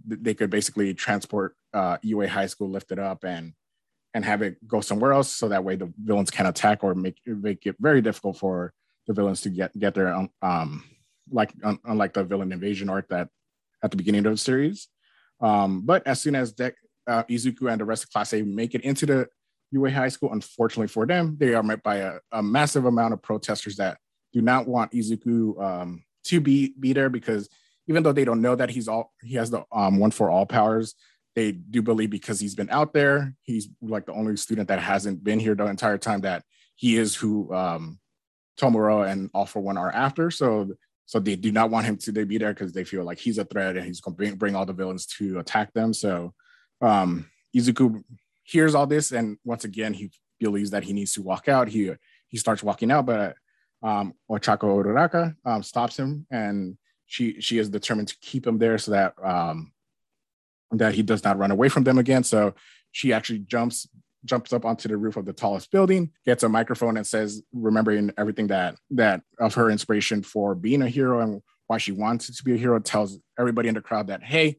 they 0.07 0.35
could 0.35 0.51
basically 0.51 0.95
transport 0.95 1.55
uh, 1.75 1.99
UA 2.03 2.29
High 2.29 2.47
School, 2.47 2.71
lift 2.71 2.93
it 2.93 2.99
up, 2.99 3.25
and 3.25 3.53
and 4.15 4.25
have 4.25 4.41
it 4.41 4.57
go 4.67 4.81
somewhere 4.81 5.13
else, 5.13 5.31
so 5.31 5.49
that 5.49 5.65
way 5.65 5.77
the 5.77 5.93
villains 6.03 6.31
can 6.31 6.47
attack 6.47 6.83
or 6.83 6.95
make 6.95 7.19
make 7.27 7.67
it 7.67 7.77
very 7.79 8.01
difficult 8.01 8.39
for 8.39 8.73
the 9.07 9.13
villains 9.13 9.43
to 9.43 9.51
get 9.51 9.79
get 9.79 9.95
there. 9.95 10.15
Um, 10.15 10.31
um 10.41 10.85
like 11.31 11.53
un, 11.63 11.79
unlike 11.85 12.15
the 12.15 12.25
villain 12.25 12.53
invasion 12.53 12.89
arc 12.89 13.09
that 13.09 13.29
at 13.83 13.91
the 13.91 13.97
beginning 13.97 14.25
of 14.27 14.33
the 14.33 14.39
series. 14.39 14.89
Um, 15.41 15.83
but 15.83 16.07
as 16.07 16.21
soon 16.21 16.35
as 16.35 16.53
De- 16.53 16.73
uh, 17.07 17.25
Izuku 17.25 17.71
and 17.71 17.81
the 17.81 17.85
rest 17.85 18.05
of 18.05 18.11
Class 18.11 18.33
A 18.33 18.43
make 18.43 18.75
it 18.75 18.83
into 18.83 19.07
the 19.07 19.29
UA 19.77 19.91
High 19.91 20.09
School, 20.09 20.33
unfortunately 20.33 20.89
for 20.89 21.07
them, 21.07 21.37
they 21.39 21.55
are 21.55 21.63
met 21.63 21.83
by 21.83 21.97
a, 21.97 22.15
a 22.33 22.43
massive 22.43 22.85
amount 22.85 23.15
of 23.15 23.23
protesters 23.23 23.77
that 23.77 23.99
do 24.33 24.41
not 24.41 24.67
want 24.67 24.93
Izuku 24.93 25.63
um, 25.63 26.05
to 26.25 26.41
be 26.41 26.75
be 26.79 26.93
there 26.93 27.09
because 27.09 27.49
even 27.89 28.03
though 28.03 28.13
they 28.13 28.25
don't 28.25 28.43
know 28.43 28.55
that 28.55 28.71
he's 28.71 28.89
all 28.89 29.13
he 29.23 29.35
has 29.35 29.51
the 29.51 29.65
um, 29.73 29.99
one 29.99 30.11
for 30.11 30.31
all 30.31 30.47
powers, 30.47 30.95
they 31.35 31.53
do 31.53 31.83
believe 31.83 32.11
because 32.11 32.41
he's 32.41 32.55
been 32.55 32.71
out 32.71 32.93
there, 32.93 33.35
he's 33.43 33.69
like 33.81 34.07
the 34.07 34.13
only 34.13 34.37
student 34.37 34.69
that 34.69 34.81
hasn't 34.81 35.23
been 35.23 35.39
here 35.39 35.55
the 35.55 35.67
entire 35.67 35.99
time 35.99 36.23
that 36.23 36.43
he 36.75 36.97
is 36.97 37.15
who 37.15 37.55
um, 37.55 37.99
Tomura 38.59 39.11
and 39.11 39.31
All 39.35 39.47
for 39.47 39.61
One 39.61 39.79
are 39.79 39.93
after. 39.93 40.31
So 40.31 40.75
so 41.07 41.21
they 41.21 41.37
do 41.37 41.53
not 41.53 41.71
want 41.71 41.87
him 41.87 41.97
to 41.99 42.27
be 42.27 42.39
there 42.39 42.53
because 42.53 42.73
they 42.73 42.85
feel 42.85 43.05
like 43.05 43.19
he's 43.19 43.39
a 43.39 43.45
threat 43.45 43.77
and 43.77 43.87
he's 43.87 44.01
going 44.01 44.15
to 44.15 44.17
bring, 44.17 44.35
bring 44.35 44.57
all 44.57 44.67
the 44.67 44.73
villains 44.73 45.07
to 45.07 45.39
attack 45.39 45.73
them. 45.73 45.95
So 45.95 46.35
um, 46.81 47.31
Izuku 47.57 48.03
hears 48.47 48.75
all 48.75 48.87
this, 48.87 49.13
and 49.13 49.37
once 49.45 49.65
again, 49.65 49.93
he 49.93 50.11
believes 50.41 50.71
that 50.71 50.85
he 50.85 50.93
needs 50.93 51.13
to 51.15 51.23
walk 51.23 51.49
out. 51.49 51.69
He 51.69 51.93
he 52.29 52.39
starts 52.39 52.63
walking 52.63 52.91
out, 52.91 53.07
but 53.07 53.37
um, 53.83 54.15
Ochako 54.31 54.83
Uraraka 54.83 55.35
um, 55.45 55.63
stops 55.63 55.99
him, 55.99 56.27
and 56.31 56.79
she 57.07 57.41
she 57.41 57.59
is 57.59 57.69
determined 57.69 58.09
to 58.09 58.17
keep 58.21 58.47
him 58.47 58.59
there 58.59 58.79
so 58.79 58.93
that 58.93 59.15
um, 59.23 59.73
that 60.73 60.95
he 60.95 61.03
does 61.03 61.23
not 61.25 61.39
run 61.39 61.51
away 61.51 61.69
from 61.69 61.85
them 61.85 61.99
again. 61.99 62.25
So 62.25 62.55
she 62.93 63.13
actually 63.13 63.41
jumps 63.41 63.89
jumps 64.25 64.53
up 64.53 64.65
onto 64.65 64.89
the 64.89 64.97
roof 64.97 65.17
of 65.17 65.25
the 65.25 65.33
tallest 65.33 65.71
building, 65.71 66.11
gets 66.25 66.43
a 66.43 66.49
microphone, 66.49 66.97
and 66.97 67.07
says, 67.07 67.43
remembering 67.53 68.13
everything 68.19 68.49
that 68.49 68.77
that 68.91 69.23
of 69.39 69.55
her 69.55 69.71
inspiration 69.71 70.23
for 70.23 70.55
being 70.55 70.83
a 70.83 70.89
hero 70.89 71.21
and 71.21 71.43
why 71.67 71.79
she 71.79 71.93
wanted 71.93 72.35
to 72.35 72.45
be 72.45 72.55
a 72.55 72.57
hero, 72.57 72.79
tells 72.79 73.19
everybody 73.39 73.69
in 73.69 73.75
the 73.75 73.81
crowd 73.81 74.07
that 74.07 74.23
hey, 74.23 74.59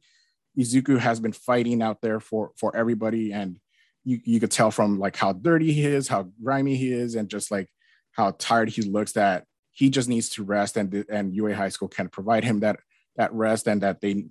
Izuku 0.58 1.00
has 1.00 1.20
been 1.20 1.34
fighting 1.34 1.82
out 1.82 2.02
there 2.02 2.20
for 2.20 2.52
for 2.58 2.76
everybody, 2.76 3.32
and 3.32 3.60
you 4.08 4.22
you 4.24 4.40
could 4.40 4.52
tell 4.52 4.72
from 4.72 5.00
like 5.00 5.18
how 5.18 5.34
dirty 5.34 5.74
he 5.74 5.86
is, 5.86 6.08
how 6.08 6.30
grimy 6.42 6.78
he 6.78 6.94
is, 6.94 7.16
and 7.16 7.30
just 7.30 7.52
like 7.52 7.68
how 8.14 8.32
tired 8.40 8.70
he 8.70 8.82
looks 8.84 9.12
that 9.12 9.44
he 9.74 9.90
just 9.90 10.08
needs 10.08 10.30
to 10.30 10.44
rest, 10.44 10.78
and 10.78 11.06
and 11.12 11.36
UA 11.36 11.56
High 11.56 11.70
School 11.70 11.90
can 11.90 12.08
provide 12.08 12.46
him 12.46 12.62
that 12.62 12.80
that 13.18 13.34
rest, 13.34 13.68
and 13.68 13.82
that 13.82 14.00
they 14.00 14.28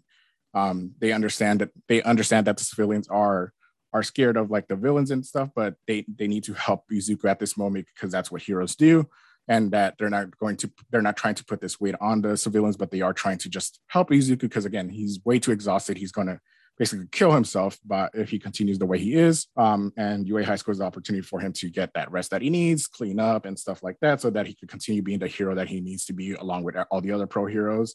um 0.55 0.93
they 0.99 1.13
understand 1.13 1.61
that 1.61 1.71
they 1.89 2.03
understand 2.03 2.47
that 2.47 2.57
the 2.57 2.65
civilians 2.65 3.07
are 3.09 3.53
are 3.93 4.03
scared 4.03 4.39
of 4.39 4.51
like 4.51 4.67
the 4.67 4.77
villains 4.77 5.11
and 5.11 5.27
stuff, 5.27 5.51
but 5.55 5.75
they 5.87 6.07
they 6.09 6.27
need 6.27 6.45
to 6.45 6.55
help 6.55 6.85
Izuku 6.91 7.29
at 7.29 7.39
this 7.39 7.59
moment 7.59 7.87
because 7.95 8.11
that's 8.11 8.33
what 8.33 8.41
heroes 8.41 8.77
do, 8.77 9.07
and 9.47 9.73
that 9.73 9.97
they're 9.99 10.09
not 10.09 10.39
going 10.39 10.57
to 10.57 10.71
they're 10.91 11.03
not 11.03 11.19
trying 11.19 11.35
to 11.35 11.45
put 11.45 11.61
this 11.61 11.79
weight 11.79 11.97
on 12.01 12.23
the 12.23 12.39
civilians, 12.39 12.79
but 12.79 12.91
they 12.91 13.03
are 13.03 13.13
trying 13.13 13.39
to 13.39 13.51
just 13.51 13.79
help 13.89 14.09
Izuku 14.09 14.41
because 14.41 14.65
again 14.65 14.89
he's 14.89 15.21
way 15.23 15.39
too 15.39 15.53
exhausted. 15.53 15.99
He's 15.99 16.13
to 16.29 16.41
basically 16.79 17.07
kill 17.11 17.33
himself 17.33 17.79
but 17.87 18.11
if 18.15 18.29
he 18.29 18.39
continues 18.39 18.79
the 18.79 18.87
way 18.87 18.99
he 18.99 19.15
is 19.15 19.47
um, 19.57 19.93
and 19.97 20.27
ua 20.29 20.45
high 20.45 20.57
school 20.57 20.73
is 20.73 20.79
the 20.79 20.85
opportunity 20.85 21.23
for 21.23 21.41
him 21.41 21.53
to 21.53 21.71
get 21.71 21.91
that 21.95 22.11
rest 22.11 22.31
that 22.31 22.43
he 22.43 22.51
needs 22.51 22.87
clean 22.87 23.19
up 23.19 23.47
and 23.47 23.59
stuff 23.59 23.83
like 23.83 23.97
that 24.01 24.21
so 24.21 24.31
that 24.31 24.47
he 24.47 24.55
can 24.55 24.69
continue 24.69 25.03
being 25.03 25.19
the 25.19 25.27
hero 25.27 25.55
that 25.55 25.69
he 25.69 25.81
needs 25.81 26.05
to 26.05 26.13
be 26.13 26.35
along 26.35 26.63
with 26.63 26.77
all 26.91 27.01
the 27.01 27.13
other 27.13 27.27
pro 27.27 27.47
heroes 27.47 27.95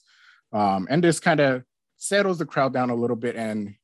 um, 0.53 0.87
and 0.89 1.03
this 1.03 1.19
kind 1.19 1.39
of 1.39 1.63
settles 1.97 2.39
the 2.39 2.45
crowd 2.45 2.73
down 2.73 2.89
a 2.89 2.95
little 2.95 3.15
bit 3.15 3.35
and 3.35 3.75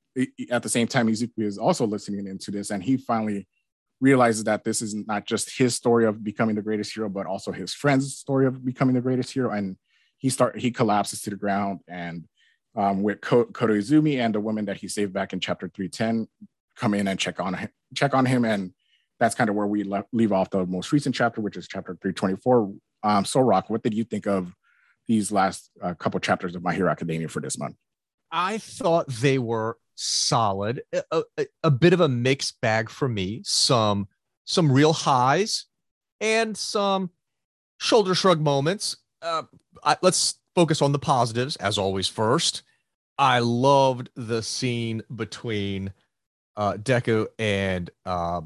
at 0.49 0.63
the 0.63 0.69
same 0.69 0.87
time, 0.87 1.07
Izuku 1.07 1.43
is 1.43 1.57
also 1.57 1.85
listening 1.85 2.27
into 2.27 2.51
this, 2.51 2.71
and 2.71 2.81
he 2.81 2.97
finally 2.97 3.47
realizes 3.99 4.43
that 4.45 4.63
this 4.63 4.81
is 4.81 4.93
not 4.93 5.25
just 5.25 5.57
his 5.57 5.75
story 5.75 6.05
of 6.05 6.23
becoming 6.23 6.55
the 6.55 6.61
greatest 6.61 6.93
hero, 6.93 7.09
but 7.09 7.25
also 7.25 7.51
his 7.51 7.73
friend's 7.73 8.15
story 8.15 8.45
of 8.45 8.63
becoming 8.63 8.95
the 8.95 9.01
greatest 9.01 9.33
hero. 9.33 9.51
And 9.51 9.77
he 10.17 10.29
start 10.29 10.57
he 10.57 10.71
collapses 10.71 11.21
to 11.23 11.29
the 11.29 11.35
ground, 11.35 11.81
and 11.87 12.25
um, 12.77 13.01
with 13.01 13.19
Ko- 13.21 13.49
and 13.59 14.35
the 14.35 14.39
woman 14.39 14.65
that 14.65 14.77
he 14.77 14.87
saved 14.87 15.11
back 15.11 15.33
in 15.33 15.39
chapter 15.39 15.67
three 15.67 15.89
ten 15.89 16.27
come 16.75 16.93
in 16.93 17.07
and 17.07 17.19
check 17.19 17.39
on 17.39 17.55
him, 17.55 17.69
check 17.95 18.13
on 18.13 18.25
him, 18.25 18.45
and 18.45 18.71
that's 19.19 19.35
kind 19.35 19.49
of 19.49 19.55
where 19.55 19.65
we 19.65 19.83
le- 19.83 20.05
leave 20.13 20.31
off 20.31 20.51
the 20.51 20.65
most 20.65 20.91
recent 20.91 21.15
chapter, 21.15 21.41
which 21.41 21.57
is 21.57 21.67
chapter 21.67 21.97
three 22.01 22.13
twenty 22.13 22.37
four. 22.37 22.73
Um, 23.03 23.25
so, 23.25 23.41
Rock, 23.41 23.69
what 23.69 23.83
did 23.83 23.93
you 23.93 24.03
think 24.03 24.27
of 24.27 24.53
these 25.07 25.31
last 25.31 25.71
uh, 25.81 25.95
couple 25.95 26.19
chapters 26.19 26.55
of 26.55 26.63
My 26.63 26.73
Hero 26.73 26.91
Academia 26.91 27.27
for 27.27 27.39
this 27.39 27.57
month? 27.57 27.75
I 28.31 28.57
thought 28.59 29.07
they 29.07 29.39
were 29.39 29.77
solid, 29.95 30.81
a, 30.93 31.23
a, 31.37 31.47
a, 31.63 31.71
bit 31.71 31.93
of 31.93 32.01
a 32.01 32.09
mixed 32.09 32.59
bag 32.61 32.89
for 32.89 33.07
me. 33.07 33.41
Some 33.43 34.07
some 34.45 34.71
real 34.71 34.93
highs 34.93 35.65
and 36.21 36.55
some 36.55 37.09
shoulder 37.79 38.13
shrug 38.13 38.39
moments. 38.39 38.97
Uh, 39.21 39.43
I, 39.83 39.97
let's 40.01 40.35
focus 40.55 40.81
on 40.81 40.91
the 40.91 40.99
positives 40.99 41.55
as 41.57 41.77
always. 41.77 42.07
First, 42.07 42.63
I 43.17 43.39
loved 43.39 44.09
the 44.15 44.43
scene 44.43 45.01
between 45.13 45.93
uh, 46.55 46.73
Deku 46.73 47.27
and 47.39 47.89
uh, 48.05 48.41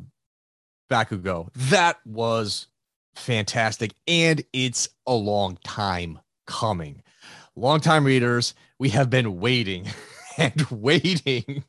Bakugo. 0.89 1.49
That 1.55 1.97
was 2.05 2.67
fantastic, 3.15 3.93
and 4.07 4.43
it's 4.53 4.89
a 5.05 5.13
long 5.13 5.57
time 5.63 6.19
coming. 6.47 7.01
Long 7.55 7.81
time 7.81 8.05
readers, 8.05 8.53
we 8.79 8.89
have 8.89 9.10
been 9.10 9.39
waiting 9.39 9.88
and 10.38 10.65
waiting 10.69 11.63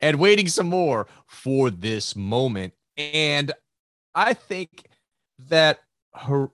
and 0.00 0.18
waiting 0.18 0.48
some 0.48 0.68
more 0.68 1.06
for 1.26 1.70
this 1.70 2.16
moment. 2.16 2.74
And 2.96 3.52
I 4.14 4.34
think 4.34 4.86
that 5.48 5.80
her 6.14 6.50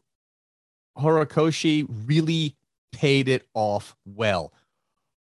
Horikoshi 0.98 1.86
really 2.06 2.56
paid 2.92 3.28
it 3.28 3.46
off 3.54 3.96
well. 4.04 4.52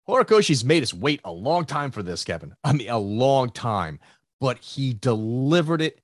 Horikoshi's 0.07 0.63
made 0.63 0.83
us 0.83 0.93
wait 0.93 1.21
a 1.23 1.31
long 1.31 1.65
time 1.65 1.91
for 1.91 2.03
this, 2.03 2.23
Kevin. 2.23 2.55
I 2.63 2.73
mean, 2.73 2.89
a 2.89 2.99
long 2.99 3.49
time, 3.49 3.99
but 4.39 4.59
he 4.59 4.93
delivered 4.93 5.81
it 5.81 5.99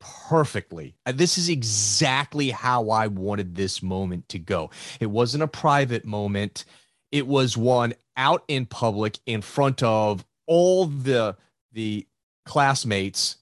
perfectly. 0.00 0.94
This 1.06 1.36
is 1.36 1.48
exactly 1.48 2.50
how 2.50 2.90
I 2.90 3.06
wanted 3.08 3.54
this 3.54 3.82
moment 3.82 4.28
to 4.30 4.38
go. 4.38 4.70
It 4.98 5.10
wasn't 5.10 5.42
a 5.42 5.48
private 5.48 6.04
moment, 6.04 6.64
it 7.12 7.26
was 7.26 7.56
one 7.56 7.94
out 8.16 8.44
in 8.48 8.66
public 8.66 9.18
in 9.26 9.42
front 9.42 9.82
of 9.82 10.24
all 10.46 10.86
the 10.86 11.36
the 11.72 12.06
classmates 12.44 13.36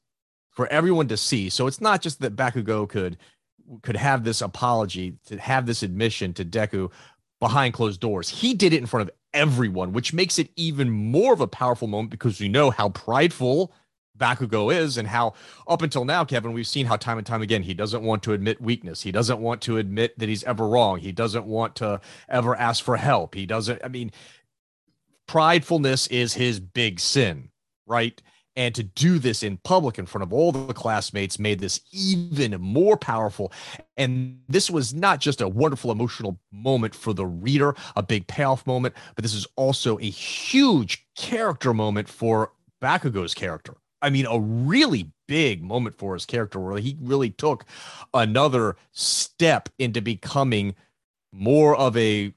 for 0.51 0.67
everyone 0.69 1.09
to 1.09 1.17
see. 1.17 1.49
So 1.49 1.67
it's 1.67 1.81
not 1.81 2.03
just 2.03 2.21
that 2.21 2.37
Bakugo 2.37 2.89
could 2.89 3.17
could 3.83 3.97
have 3.97 4.25
this 4.25 4.41
apology, 4.41 5.17
to 5.27 5.39
have 5.39 5.67
this 5.67 5.83
admission 5.83 6.33
to 6.35 6.45
Deku 6.45 6.91
behind 7.39 7.75
closed 7.75 8.01
doors. 8.01 8.29
He 8.29 8.55
did 8.55 8.73
it 8.73 8.79
in 8.79 8.87
front 8.87 9.09
of 9.09 9.15
everyone, 9.35 9.93
which 9.93 10.13
makes 10.13 10.39
it 10.39 10.51
even 10.57 10.91
more 10.91 11.33
of 11.33 11.41
a 11.41 11.47
powerful 11.47 11.89
moment 11.89 12.11
because 12.11 12.41
we 12.41 12.49
know 12.49 12.71
how 12.71 12.91
prideful 12.91 13.73
Bakugo 14.19 14.75
is 14.75 14.99
and 14.99 15.09
how 15.09 15.35
up 15.67 15.83
until 15.83 16.05
now, 16.05 16.25
Kevin, 16.25 16.53
we've 16.53 16.67
seen 16.67 16.87
how 16.87 16.97
time 16.97 17.19
and 17.19 17.27
time 17.27 17.43
again 17.43 17.63
he 17.63 17.75
doesn't 17.75 18.03
want 18.03 18.23
to 18.25 18.33
admit 18.33 18.61
weakness. 18.61 19.03
He 19.03 19.13
doesn't 19.13 19.41
want 19.41 19.63
to 19.63 19.77
admit 19.79 20.19
that 20.19 20.29
he's 20.29 20.45
ever 20.45 20.67
wrong. 20.67 20.99
He 20.99 21.13
doesn't 21.13 21.47
want 21.47 21.77
to 21.77 22.01
ever 22.29 22.57
ask 22.57 22.85
for 22.85 22.97
help. 22.97 23.35
He 23.35 23.47
doesn't, 23.47 23.81
I 23.85 23.89
mean, 23.89 24.11
pridefulness 25.29 26.11
is 26.11 26.35
his 26.35 26.59
big 26.61 27.01
sin, 27.01 27.51
right? 27.87 28.21
And 28.59 28.75
to 28.75 28.83
do 28.83 29.21
this 29.21 29.45
in 29.45 29.57
public 29.59 29.99
in 29.99 30.07
front 30.07 30.25
of 30.25 30.33
all 30.33 30.51
the 30.51 30.75
classmates 30.75 31.39
made 31.39 31.61
this 31.61 31.81
even 31.93 32.61
more 32.61 32.97
powerful. 32.97 33.53
And 33.97 34.41
this 34.49 34.69
was 34.69 34.93
not 34.93 35.21
just 35.21 35.41
a 35.41 35.49
wonderful 35.49 35.93
emotional 35.93 36.41
moment 36.51 36.93
for 36.95 37.15
the 37.15 37.25
reader, 37.25 37.77
a 37.95 38.03
big 38.03 38.27
payoff 38.27 38.67
moment, 38.67 38.97
but 39.15 39.23
this 39.23 39.33
is 39.33 39.47
also 39.55 39.97
a 40.01 40.11
huge 40.11 41.07
character 41.15 41.73
moment 41.73 42.09
for 42.09 42.51
Bakugo's 42.83 43.33
character. 43.33 43.75
I 44.03 44.11
mean, 44.11 44.27
a 44.27 44.41
really 44.41 45.13
big 45.29 45.63
moment 45.63 45.97
for 45.97 46.15
his 46.15 46.27
character 46.27 46.59
where 46.59 46.79
he 46.79 46.97
really 47.01 47.31
took 47.31 47.65
another 48.13 48.77
step 48.91 49.69
into 49.79 50.03
becoming 50.03 50.75
more 51.33 51.77
of 51.77 51.97
a 51.97 52.35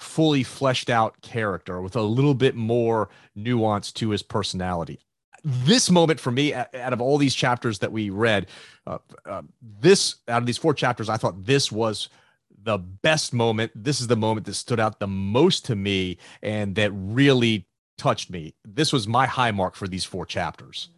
fully 0.00 0.42
fleshed 0.42 0.90
out 0.90 1.20
character 1.20 1.80
with 1.80 1.94
a 1.94 2.02
little 2.02 2.34
bit 2.34 2.54
more 2.54 3.08
nuance 3.34 3.92
to 3.92 4.10
his 4.10 4.22
personality. 4.22 4.98
This 5.44 5.90
moment 5.90 6.20
for 6.20 6.30
me, 6.30 6.52
out 6.54 6.92
of 6.92 7.00
all 7.00 7.16
these 7.16 7.34
chapters 7.34 7.78
that 7.78 7.92
we 7.92 8.10
read, 8.10 8.46
uh, 8.86 8.98
uh, 9.24 9.42
this 9.62 10.16
out 10.28 10.42
of 10.42 10.46
these 10.46 10.58
four 10.58 10.74
chapters, 10.74 11.08
I 11.08 11.16
thought 11.16 11.44
this 11.44 11.72
was 11.72 12.08
the 12.62 12.78
best 12.78 13.32
moment. 13.32 13.72
This 13.74 14.00
is 14.00 14.06
the 14.06 14.16
moment 14.16 14.46
that 14.46 14.54
stood 14.54 14.80
out 14.80 15.00
the 15.00 15.06
most 15.06 15.64
to 15.66 15.76
me 15.76 16.18
and 16.42 16.74
that 16.74 16.90
really 16.92 17.66
touched 17.96 18.30
me. 18.30 18.54
This 18.64 18.92
was 18.92 19.08
my 19.08 19.26
high 19.26 19.50
mark 19.50 19.76
for 19.76 19.88
these 19.88 20.04
four 20.04 20.26
chapters. 20.26 20.90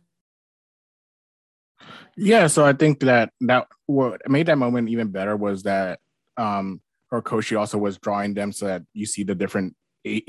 Yeah, 2.17 2.47
so 2.47 2.65
I 2.65 2.73
think 2.73 3.01
that 3.01 3.33
that 3.43 3.69
what 3.87 4.29
made 4.29 4.47
that 4.47 4.59
moment 4.59 4.89
even 4.89 5.09
better 5.09 5.37
was 5.37 5.65
that 5.65 6.01
um 6.37 6.81
Horikoshi 7.13 7.59
also 7.59 7.79
was 7.79 7.99
drawing 7.99 8.35
them 8.35 8.53
so 8.53 8.67
that 8.67 8.83
you 8.95 9.07
see 9.07 9.23
the 9.23 9.35
different 9.35 9.77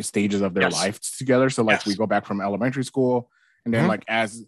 stages 0.01 0.41
of 0.41 0.53
their 0.53 0.63
yes. 0.63 0.73
life 0.73 0.99
together. 1.17 1.49
So 1.49 1.63
like 1.63 1.79
yes. 1.79 1.85
we 1.85 1.95
go 1.95 2.05
back 2.05 2.25
from 2.25 2.41
elementary 2.41 2.83
school, 2.83 3.29
and 3.65 3.73
then 3.73 3.81
mm-hmm. 3.81 3.89
like 3.89 4.03
as 4.07 4.45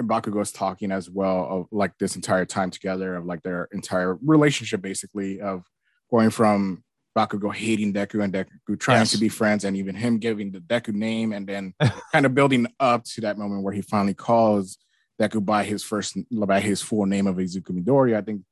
Bakugo's 0.00 0.52
talking 0.52 0.90
as 0.90 1.10
well 1.10 1.46
of 1.50 1.66
like 1.70 1.92
this 1.98 2.16
entire 2.16 2.44
time 2.44 2.70
together 2.70 3.16
of 3.16 3.26
like 3.26 3.42
their 3.42 3.68
entire 3.72 4.18
relationship, 4.24 4.80
basically 4.82 5.40
of 5.40 5.64
going 6.10 6.30
from 6.30 6.82
Bakugo 7.16 7.54
hating 7.54 7.92
Deku 7.92 8.22
and 8.22 8.32
Deku 8.32 8.78
trying 8.78 9.00
yes. 9.00 9.12
to 9.12 9.18
be 9.18 9.28
friends, 9.28 9.64
and 9.64 9.76
even 9.76 9.94
him 9.94 10.18
giving 10.18 10.52
the 10.52 10.60
Deku 10.60 10.94
name, 10.94 11.32
and 11.32 11.46
then 11.46 11.74
kind 12.12 12.26
of 12.26 12.34
building 12.34 12.66
up 12.80 13.04
to 13.04 13.20
that 13.22 13.38
moment 13.38 13.62
where 13.62 13.74
he 13.74 13.82
finally 13.82 14.14
calls 14.14 14.78
Deku 15.20 15.44
by 15.44 15.64
his 15.64 15.82
first 15.84 16.16
by 16.30 16.60
his 16.60 16.82
full 16.82 17.06
name 17.06 17.26
of 17.26 17.36
Izuku 17.36 17.70
Midoriya. 17.70 18.16
I 18.16 18.22
think 18.22 18.42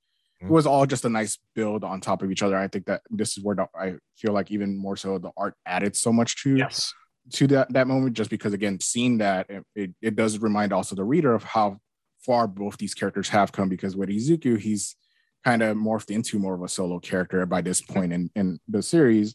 it 0.42 0.50
was 0.50 0.66
all 0.66 0.86
just 0.86 1.04
a 1.04 1.08
nice 1.08 1.38
build 1.54 1.84
on 1.84 2.00
top 2.00 2.22
of 2.22 2.30
each 2.30 2.42
other. 2.42 2.56
I 2.56 2.68
think 2.68 2.86
that 2.86 3.02
this 3.10 3.36
is 3.36 3.44
where 3.44 3.56
the, 3.56 3.66
I 3.78 3.94
feel 4.16 4.32
like 4.32 4.50
even 4.50 4.76
more 4.76 4.96
so 4.96 5.18
the 5.18 5.30
art 5.36 5.54
added 5.64 5.96
so 5.96 6.12
much 6.12 6.42
to 6.42 6.56
yes. 6.56 6.92
to 7.34 7.46
that 7.48 7.72
that 7.72 7.86
moment, 7.86 8.16
just 8.16 8.30
because 8.30 8.52
again, 8.52 8.80
seeing 8.80 9.18
that 9.18 9.48
it, 9.48 9.64
it, 9.74 9.90
it 10.00 10.16
does 10.16 10.38
remind 10.38 10.72
also 10.72 10.94
the 10.94 11.04
reader 11.04 11.34
of 11.34 11.44
how 11.44 11.78
far 12.24 12.46
both 12.46 12.78
these 12.78 12.94
characters 12.94 13.28
have 13.28 13.52
come. 13.52 13.68
Because 13.68 13.96
with 13.96 14.08
Izuku, 14.08 14.58
he's 14.58 14.96
kind 15.44 15.62
of 15.62 15.76
morphed 15.76 16.10
into 16.10 16.38
more 16.38 16.54
of 16.54 16.62
a 16.62 16.68
solo 16.68 16.98
character 16.98 17.46
by 17.46 17.60
this 17.60 17.80
point 17.80 18.12
in 18.12 18.30
in 18.34 18.58
the 18.68 18.82
series. 18.82 19.34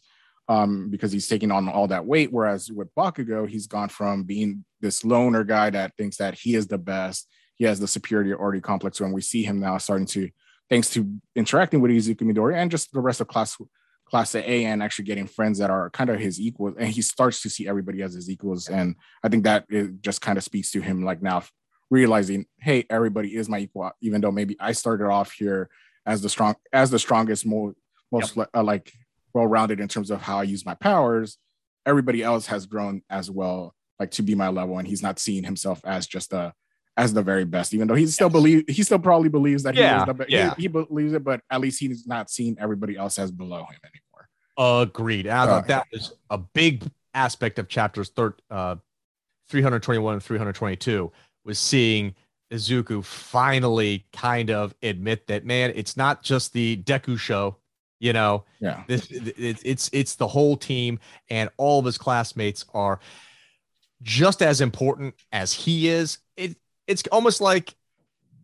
Um, 0.50 0.88
because 0.88 1.12
he's 1.12 1.28
taking 1.28 1.50
on 1.50 1.68
all 1.68 1.88
that 1.88 2.06
weight. 2.06 2.32
Whereas 2.32 2.72
with 2.72 2.88
Bakugo, 2.94 3.46
he's 3.46 3.66
gone 3.66 3.90
from 3.90 4.24
being 4.24 4.64
this 4.80 5.04
loner 5.04 5.44
guy 5.44 5.68
that 5.68 5.94
thinks 5.98 6.16
that 6.16 6.38
he 6.38 6.54
is 6.54 6.66
the 6.66 6.78
best, 6.78 7.28
he 7.56 7.66
has 7.66 7.78
the 7.78 7.86
superiority 7.86 8.62
complex, 8.62 8.98
when 8.98 9.12
we 9.12 9.20
see 9.20 9.42
him 9.42 9.60
now 9.60 9.76
starting 9.76 10.06
to 10.06 10.30
thanks 10.70 10.90
to 10.90 11.20
interacting 11.34 11.80
with 11.80 11.90
Izuku 11.90 12.22
Midoriya 12.22 12.56
and 12.56 12.70
just 12.70 12.92
the 12.92 13.00
rest 13.00 13.20
of 13.20 13.28
class 13.28 13.56
class 14.08 14.34
A 14.34 14.64
and 14.64 14.82
actually 14.82 15.04
getting 15.04 15.26
friends 15.26 15.58
that 15.58 15.70
are 15.70 15.90
kind 15.90 16.08
of 16.10 16.18
his 16.18 16.40
equals. 16.40 16.74
And 16.78 16.88
he 16.88 17.02
starts 17.02 17.42
to 17.42 17.50
see 17.50 17.68
everybody 17.68 18.02
as 18.02 18.14
his 18.14 18.30
equals. 18.30 18.68
And 18.68 18.96
I 19.22 19.28
think 19.28 19.44
that 19.44 19.66
it 19.68 20.00
just 20.00 20.22
kind 20.22 20.38
of 20.38 20.44
speaks 20.44 20.70
to 20.72 20.80
him 20.80 21.04
like 21.04 21.20
now 21.20 21.42
realizing, 21.90 22.46
hey, 22.58 22.86
everybody 22.88 23.36
is 23.36 23.48
my 23.48 23.58
equal, 23.58 23.90
even 24.00 24.20
though 24.20 24.32
maybe 24.32 24.56
I 24.60 24.72
started 24.72 25.06
off 25.06 25.32
here 25.32 25.68
as 26.06 26.22
the 26.22 26.28
strong 26.28 26.54
as 26.72 26.90
the 26.90 26.98
strongest, 26.98 27.44
more 27.44 27.74
most 28.10 28.36
yep. 28.36 28.48
uh, 28.54 28.62
like 28.62 28.92
well-rounded 29.34 29.78
in 29.78 29.88
terms 29.88 30.10
of 30.10 30.22
how 30.22 30.38
I 30.38 30.44
use 30.44 30.64
my 30.64 30.74
powers. 30.74 31.36
Everybody 31.84 32.22
else 32.22 32.46
has 32.46 32.66
grown 32.66 33.02
as 33.10 33.30
well, 33.30 33.74
like 34.00 34.10
to 34.12 34.22
be 34.22 34.34
my 34.34 34.48
level, 34.48 34.78
and 34.78 34.88
he's 34.88 35.02
not 35.02 35.18
seeing 35.18 35.44
himself 35.44 35.80
as 35.84 36.06
just 36.06 36.32
a 36.32 36.54
as 36.98 37.14
the 37.14 37.22
very 37.22 37.44
best, 37.44 37.72
even 37.72 37.86
though 37.86 37.94
he 37.94 38.06
still 38.08 38.26
yes. 38.26 38.32
believe 38.32 38.64
he 38.68 38.82
still 38.82 38.98
probably 38.98 39.28
believes 39.28 39.62
that 39.62 39.76
yeah, 39.76 39.94
he 39.94 40.00
is 40.00 40.06
the 40.06 40.14
best. 40.14 40.30
Yeah. 40.30 40.54
He, 40.56 40.62
he, 40.62 40.68
believes 40.68 41.12
it, 41.12 41.22
but 41.22 41.40
at 41.48 41.60
least 41.60 41.78
he's 41.78 42.06
not 42.06 42.28
seeing 42.28 42.58
everybody 42.58 42.96
else 42.96 43.18
as 43.20 43.30
below 43.30 43.64
him 43.64 43.78
anymore. 43.84 44.82
Agreed. 44.82 45.28
I 45.28 45.46
thought 45.46 45.64
uh, 45.64 45.66
that 45.68 45.86
was 45.92 46.12
a 46.28 46.38
big 46.38 46.82
aspect 47.14 47.60
of 47.60 47.68
chapters 47.68 48.08
thir- 48.10 48.34
uh, 48.50 48.74
321 49.48 50.14
and 50.14 50.22
322 50.22 51.12
was 51.44 51.58
seeing 51.60 52.14
Izuku 52.52 53.04
finally 53.04 54.04
kind 54.12 54.50
of 54.50 54.74
admit 54.82 55.28
that 55.28 55.46
man, 55.46 55.72
it's 55.76 55.96
not 55.96 56.24
just 56.24 56.52
the 56.52 56.82
Deku 56.82 57.16
show, 57.16 57.58
you 58.00 58.12
know. 58.12 58.44
Yeah. 58.58 58.82
This 58.88 59.08
it, 59.10 59.60
it's 59.64 59.88
it's 59.92 60.16
the 60.16 60.26
whole 60.26 60.56
team 60.56 60.98
and 61.30 61.48
all 61.58 61.78
of 61.78 61.84
his 61.84 61.96
classmates 61.96 62.64
are 62.74 62.98
just 64.02 64.42
as 64.42 64.60
important 64.60 65.14
as 65.30 65.52
he 65.52 65.88
is. 65.88 66.18
It 66.36 66.56
it's 66.88 67.04
almost 67.12 67.40
like 67.40 67.74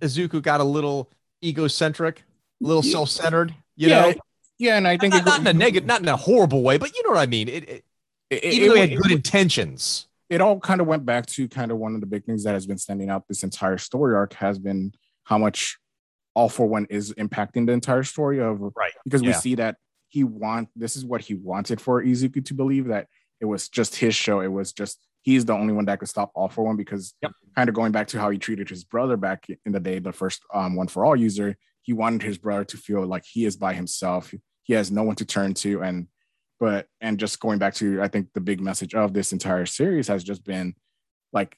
Izuku 0.00 0.40
got 0.40 0.60
a 0.60 0.64
little 0.64 1.10
egocentric, 1.42 2.22
a 2.62 2.66
little 2.66 2.82
self-centered, 2.82 3.52
you 3.74 3.88
yeah, 3.88 4.00
know. 4.00 4.14
Yeah, 4.58 4.76
and 4.76 4.86
I 4.86 4.96
think 4.96 5.14
not, 5.14 5.22
it, 5.22 5.26
not 5.26 5.40
in 5.40 5.46
a 5.48 5.52
negative, 5.52 5.86
not 5.86 6.00
in 6.00 6.08
a 6.08 6.16
horrible 6.16 6.62
way, 6.62 6.78
but 6.78 6.94
you 6.94 7.02
know 7.04 7.10
what 7.10 7.20
I 7.20 7.26
mean. 7.26 7.48
It, 7.48 7.68
it, 7.68 7.84
it 8.30 8.44
even 8.44 8.68
though 8.68 8.74
he 8.74 8.80
had 8.82 9.02
good 9.02 9.10
intentions, 9.10 10.06
it 10.30 10.40
all 10.40 10.60
kind 10.60 10.80
of 10.80 10.86
went 10.86 11.04
back 11.04 11.26
to 11.26 11.48
kind 11.48 11.72
of 11.72 11.78
one 11.78 11.94
of 11.94 12.00
the 12.00 12.06
big 12.06 12.24
things 12.24 12.44
that 12.44 12.52
has 12.52 12.66
been 12.66 12.78
standing 12.78 13.10
out 13.10 13.26
this 13.26 13.42
entire 13.42 13.78
story 13.78 14.14
arc 14.14 14.34
has 14.34 14.58
been 14.58 14.92
how 15.24 15.38
much 15.38 15.78
all 16.34 16.48
for 16.48 16.66
one 16.66 16.86
is 16.90 17.12
impacting 17.14 17.66
the 17.66 17.72
entire 17.72 18.02
story 18.02 18.40
of 18.40 18.60
right 18.76 18.92
because 19.04 19.22
yeah. 19.22 19.28
we 19.28 19.32
see 19.34 19.54
that 19.54 19.76
he 20.08 20.24
want 20.24 20.68
this 20.76 20.96
is 20.96 21.04
what 21.04 21.20
he 21.20 21.34
wanted 21.34 21.80
for 21.80 22.02
Izuku 22.02 22.44
to 22.46 22.54
believe 22.54 22.86
that 22.86 23.08
it 23.40 23.46
was 23.46 23.68
just 23.68 23.96
his 23.96 24.14
show. 24.14 24.40
It 24.40 24.48
was 24.48 24.72
just 24.72 24.98
he's 25.24 25.46
the 25.46 25.54
only 25.54 25.72
one 25.72 25.86
that 25.86 25.98
could 25.98 26.08
stop 26.08 26.30
all 26.34 26.48
for 26.48 26.64
one 26.64 26.76
because 26.76 27.14
yep. 27.22 27.32
kind 27.56 27.68
of 27.68 27.74
going 27.74 27.92
back 27.92 28.06
to 28.08 28.20
how 28.20 28.28
he 28.28 28.38
treated 28.38 28.68
his 28.68 28.84
brother 28.84 29.16
back 29.16 29.46
in 29.64 29.72
the 29.72 29.80
day, 29.80 29.98
the 29.98 30.12
first 30.12 30.42
um, 30.52 30.76
one 30.76 30.86
for 30.86 31.04
all 31.04 31.16
user, 31.16 31.56
he 31.80 31.94
wanted 31.94 32.22
his 32.22 32.36
brother 32.36 32.64
to 32.64 32.76
feel 32.76 33.04
like 33.06 33.24
he 33.24 33.46
is 33.46 33.56
by 33.56 33.72
himself. 33.72 34.34
He 34.64 34.74
has 34.74 34.90
no 34.90 35.02
one 35.02 35.16
to 35.16 35.24
turn 35.24 35.54
to. 35.54 35.82
And, 35.82 36.08
but, 36.60 36.88
and 37.00 37.18
just 37.18 37.40
going 37.40 37.58
back 37.58 37.72
to, 37.76 38.02
I 38.02 38.08
think 38.08 38.28
the 38.34 38.40
big 38.40 38.60
message 38.60 38.94
of 38.94 39.14
this 39.14 39.32
entire 39.32 39.64
series 39.64 40.08
has 40.08 40.22
just 40.22 40.44
been 40.44 40.74
like, 41.32 41.56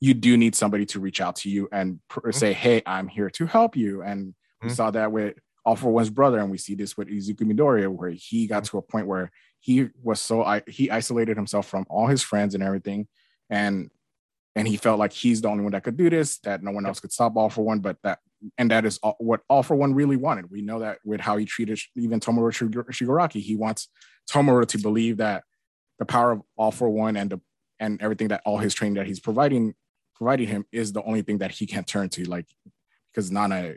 you 0.00 0.12
do 0.12 0.36
need 0.36 0.54
somebody 0.54 0.84
to 0.86 1.00
reach 1.00 1.22
out 1.22 1.36
to 1.36 1.50
you 1.50 1.66
and 1.72 2.00
pr- 2.08 2.20
mm-hmm. 2.20 2.30
say, 2.30 2.52
Hey, 2.52 2.82
I'm 2.84 3.08
here 3.08 3.30
to 3.30 3.46
help 3.46 3.74
you. 3.74 4.02
And 4.02 4.28
mm-hmm. 4.28 4.68
we 4.68 4.74
saw 4.74 4.90
that 4.90 5.12
with 5.12 5.34
all 5.68 5.76
for 5.76 5.90
one's 5.90 6.08
brother. 6.08 6.38
And 6.38 6.50
we 6.50 6.56
see 6.56 6.74
this 6.74 6.96
with 6.96 7.08
Izuku 7.08 7.42
Midoriya, 7.42 7.88
where 7.88 8.10
he 8.10 8.46
got 8.46 8.64
to 8.64 8.78
a 8.78 8.82
point 8.82 9.06
where 9.06 9.30
he 9.60 9.88
was 10.02 10.20
so 10.20 10.60
he 10.66 10.90
isolated 10.90 11.36
himself 11.36 11.66
from 11.66 11.84
all 11.90 12.06
his 12.06 12.22
friends 12.22 12.54
and 12.54 12.62
everything 12.62 13.06
and 13.50 13.90
and 14.56 14.66
he 14.66 14.76
felt 14.76 14.98
like 14.98 15.12
he's 15.12 15.40
the 15.40 15.48
only 15.48 15.62
one 15.62 15.72
that 15.72 15.84
could 15.84 15.96
do 15.96 16.08
this 16.10 16.38
that 16.40 16.62
no 16.62 16.70
one 16.70 16.86
else 16.86 17.00
could 17.00 17.12
stop 17.12 17.36
all 17.36 17.50
for 17.50 17.62
one 17.62 17.80
but 17.80 17.96
that 18.02 18.18
and 18.56 18.70
that 18.70 18.84
is 18.84 18.98
all, 19.02 19.16
what 19.18 19.40
all 19.48 19.62
for 19.62 19.74
one 19.74 19.94
really 19.94 20.16
wanted 20.16 20.50
we 20.50 20.62
know 20.62 20.78
that 20.78 20.98
with 21.04 21.20
how 21.20 21.36
he 21.36 21.44
treated 21.44 21.78
even 21.96 22.20
tomura 22.20 22.52
shigaraki 22.52 23.40
he 23.40 23.56
wants 23.56 23.88
tomura 24.30 24.66
to 24.66 24.78
believe 24.78 25.16
that 25.16 25.42
the 25.98 26.06
power 26.06 26.32
of 26.32 26.42
all 26.56 26.70
for 26.70 26.88
one 26.88 27.16
and 27.16 27.30
the 27.30 27.40
and 27.80 28.00
everything 28.00 28.28
that 28.28 28.42
all 28.44 28.58
his 28.58 28.74
training 28.74 28.94
that 28.94 29.06
he's 29.06 29.20
providing 29.20 29.74
providing 30.14 30.48
him 30.48 30.64
is 30.72 30.92
the 30.92 31.02
only 31.02 31.22
thing 31.22 31.38
that 31.38 31.50
he 31.50 31.66
can 31.66 31.84
turn 31.84 32.08
to 32.08 32.24
like 32.24 32.46
because 33.12 33.30
nana 33.30 33.74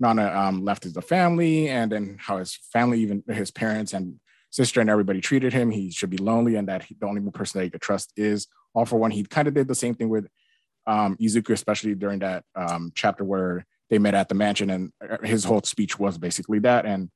nana 0.00 0.32
um, 0.32 0.64
left 0.64 0.84
his 0.84 0.96
family 1.04 1.68
and 1.68 1.92
then 1.92 2.16
how 2.20 2.38
his 2.38 2.54
family 2.72 3.00
even 3.00 3.22
his 3.28 3.50
parents 3.50 3.92
and 3.92 4.20
sister 4.50 4.80
and 4.80 4.90
everybody 4.90 5.20
treated 5.20 5.52
him. 5.52 5.70
He 5.70 5.90
should 5.90 6.10
be 6.10 6.16
lonely, 6.16 6.56
and 6.56 6.68
that 6.68 6.84
he, 6.84 6.96
the 6.98 7.06
only 7.06 7.20
person 7.30 7.58
that 7.58 7.64
he 7.64 7.70
could 7.70 7.80
trust 7.80 8.12
is 8.16 8.46
all 8.74 8.84
for 8.84 8.96
one. 8.96 9.10
He 9.10 9.24
kind 9.24 9.48
of 9.48 9.54
did 9.54 9.68
the 9.68 9.74
same 9.74 9.94
thing 9.94 10.08
with 10.08 10.28
um, 10.86 11.16
Izuku, 11.16 11.52
especially 11.52 11.94
during 11.94 12.20
that 12.20 12.44
um, 12.54 12.92
chapter 12.94 13.24
where 13.24 13.66
they 13.90 13.98
met 13.98 14.14
at 14.14 14.28
the 14.28 14.34
mansion, 14.34 14.70
and 14.70 14.92
uh, 15.08 15.18
his 15.22 15.44
whole 15.44 15.62
speech 15.62 15.98
was 15.98 16.18
basically 16.18 16.58
that. 16.60 16.86
And 16.86 17.10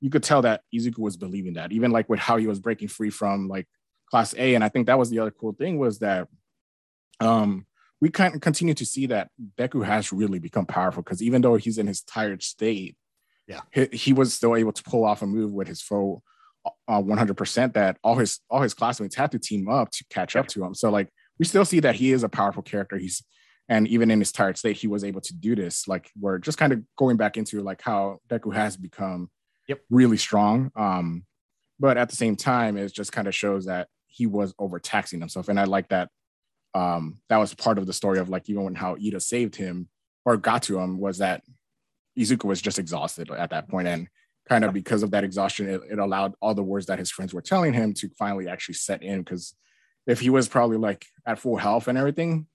you 0.00 0.10
could 0.10 0.22
tell 0.22 0.42
that 0.42 0.62
Izuku 0.74 0.98
was 0.98 1.16
believing 1.16 1.54
that, 1.54 1.72
even 1.72 1.90
like 1.90 2.08
with 2.08 2.20
how 2.20 2.36
he 2.36 2.46
was 2.46 2.60
breaking 2.60 2.88
free 2.88 3.10
from 3.10 3.48
like 3.48 3.66
Class 4.10 4.34
A. 4.36 4.54
And 4.54 4.62
I 4.62 4.68
think 4.68 4.86
that 4.86 4.98
was 4.98 5.10
the 5.10 5.18
other 5.18 5.30
cool 5.30 5.52
thing 5.52 5.78
was 5.78 5.98
that 6.00 6.28
um, 7.20 7.66
we 8.00 8.10
kind 8.10 8.34
of 8.34 8.40
continue 8.40 8.74
to 8.74 8.84
see 8.86 9.06
that 9.06 9.30
Deku 9.58 9.84
has 9.84 10.12
really 10.12 10.38
become 10.38 10.66
powerful 10.66 11.02
because 11.02 11.22
even 11.22 11.42
though 11.42 11.56
he's 11.56 11.78
in 11.78 11.86
his 11.86 12.02
tired 12.02 12.42
state, 12.42 12.96
Yeah. 13.46 13.60
he, 13.72 13.86
he 13.92 14.12
was 14.12 14.34
still 14.34 14.54
able 14.56 14.72
to 14.72 14.82
pull 14.82 15.04
off 15.04 15.22
a 15.22 15.26
move 15.26 15.52
with 15.52 15.68
his 15.68 15.80
foe 15.80 16.22
uh, 16.88 17.00
100% 17.00 17.74
that 17.74 17.96
all 18.02 18.16
his 18.16 18.40
all 18.50 18.60
his 18.60 18.74
classmates 18.74 19.14
had 19.14 19.30
to 19.32 19.38
team 19.38 19.68
up 19.68 19.90
to 19.92 20.04
catch 20.10 20.34
up 20.36 20.48
to 20.48 20.64
him. 20.64 20.74
So 20.74 20.90
like 20.90 21.08
we 21.38 21.44
still 21.44 21.64
see 21.64 21.80
that 21.80 21.94
he 21.94 22.12
is 22.12 22.24
a 22.24 22.28
powerful 22.28 22.62
character. 22.62 22.96
He's 22.98 23.22
and 23.68 23.86
even 23.88 24.10
in 24.10 24.18
his 24.20 24.30
tired 24.32 24.56
state, 24.58 24.76
he 24.76 24.86
was 24.88 25.02
able 25.04 25.20
to 25.22 25.34
do 25.34 25.54
this. 25.56 25.88
Like 25.88 26.10
we're 26.20 26.38
just 26.38 26.58
kind 26.58 26.72
of 26.72 26.82
going 26.96 27.16
back 27.16 27.36
into 27.36 27.62
like 27.62 27.82
how 27.82 28.18
Deku 28.28 28.52
has 28.54 28.76
become 28.76 29.30
Yep. 29.68 29.80
really 29.90 30.16
strong. 30.16 30.70
Um, 30.76 31.24
but 31.80 31.96
at 31.98 32.08
the 32.08 32.14
same 32.16 32.36
time, 32.36 32.76
it 32.76 32.92
just 32.92 33.10
kind 33.12 33.26
of 33.28 33.34
shows 33.34 33.66
that 33.66 33.88
he 34.06 34.26
was 34.26 34.54
overtaxing 34.58 35.18
himself. 35.20 35.48
And 35.48 35.58
I 35.58 35.64
like 35.64 35.88
that 35.88 36.08
um 36.76 37.18
that 37.28 37.38
was 37.38 37.54
part 37.54 37.78
of 37.78 37.86
the 37.86 37.92
story 37.92 38.18
of 38.18 38.28
like 38.28 38.48
even 38.50 38.64
when 38.64 38.74
how 38.74 38.96
Ida 38.96 39.20
saved 39.20 39.56
him 39.56 39.88
or 40.26 40.36
got 40.36 40.62
to 40.64 40.78
him 40.78 40.98
was 40.98 41.18
that 41.18 41.42
Izuku 42.18 42.44
was 42.44 42.60
just 42.60 42.78
exhausted 42.78 43.30
at 43.30 43.50
that 43.50 43.68
point. 43.68 43.88
And 43.88 44.08
kind 44.48 44.64
of 44.64 44.72
because 44.72 45.02
of 45.02 45.10
that 45.12 45.24
exhaustion 45.24 45.68
it, 45.68 45.80
it 45.90 45.98
allowed 45.98 46.34
all 46.40 46.54
the 46.54 46.62
words 46.62 46.86
that 46.86 46.98
his 46.98 47.10
friends 47.10 47.32
were 47.34 47.42
telling 47.42 47.72
him 47.72 47.94
to 47.94 48.08
finally 48.18 48.48
actually 48.48 48.74
set 48.74 49.02
in. 49.02 49.20
Because 49.20 49.54
if 50.06 50.20
he 50.20 50.30
was 50.30 50.48
probably 50.48 50.76
like 50.76 51.06
at 51.24 51.38
full 51.38 51.56
health 51.56 51.88
and 51.88 51.96
everything 51.96 52.46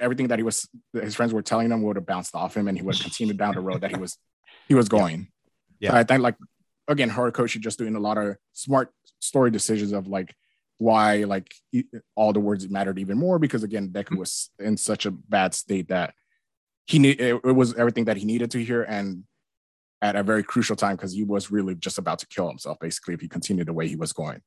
everything 0.00 0.28
that 0.28 0.38
he 0.38 0.44
was 0.44 0.68
that 0.92 1.02
his 1.02 1.16
friends 1.16 1.32
were 1.32 1.42
telling 1.42 1.70
him 1.70 1.82
would 1.82 1.96
have 1.96 2.06
bounced 2.06 2.34
off 2.34 2.56
him 2.56 2.68
and 2.68 2.78
he 2.78 2.84
would 2.84 2.94
have 2.94 3.02
continued 3.02 3.36
down 3.36 3.54
the 3.54 3.60
road 3.60 3.80
that 3.80 3.90
he 3.90 3.96
was 3.96 4.18
he 4.68 4.74
was 4.74 4.88
going. 4.88 5.28
Yeah. 5.80 5.90
So 5.90 5.96
i 5.96 6.04
think 6.04 6.22
like 6.22 6.36
again 6.86 7.10
horikoshi 7.10 7.60
just 7.60 7.78
doing 7.78 7.96
a 7.96 8.00
lot 8.00 8.18
of 8.18 8.36
smart 8.52 8.92
story 9.18 9.50
decisions 9.50 9.92
of 9.92 10.06
like 10.06 10.34
why 10.78 11.24
like 11.24 11.52
all 12.16 12.32
the 12.32 12.40
words 12.40 12.68
mattered 12.68 12.98
even 12.98 13.18
more 13.18 13.38
because 13.38 13.62
again 13.62 13.88
deku 13.90 14.16
was 14.16 14.50
in 14.58 14.76
such 14.76 15.06
a 15.06 15.10
bad 15.10 15.54
state 15.54 15.88
that 15.88 16.14
he 16.86 16.98
need 16.98 17.20
it, 17.20 17.40
it 17.44 17.52
was 17.52 17.74
everything 17.74 18.06
that 18.06 18.16
he 18.16 18.24
needed 18.24 18.50
to 18.50 18.62
hear 18.62 18.82
and 18.82 19.24
at 20.00 20.16
a 20.16 20.22
very 20.22 20.42
crucial 20.42 20.74
time 20.74 20.96
because 20.96 21.12
he 21.12 21.22
was 21.22 21.50
really 21.50 21.76
just 21.76 21.98
about 21.98 22.18
to 22.18 22.26
kill 22.26 22.48
himself 22.48 22.78
basically 22.80 23.14
if 23.14 23.20
he 23.20 23.28
continued 23.28 23.68
the 23.68 23.72
way 23.72 23.86
he 23.86 23.96
was 23.96 24.12
going 24.12 24.40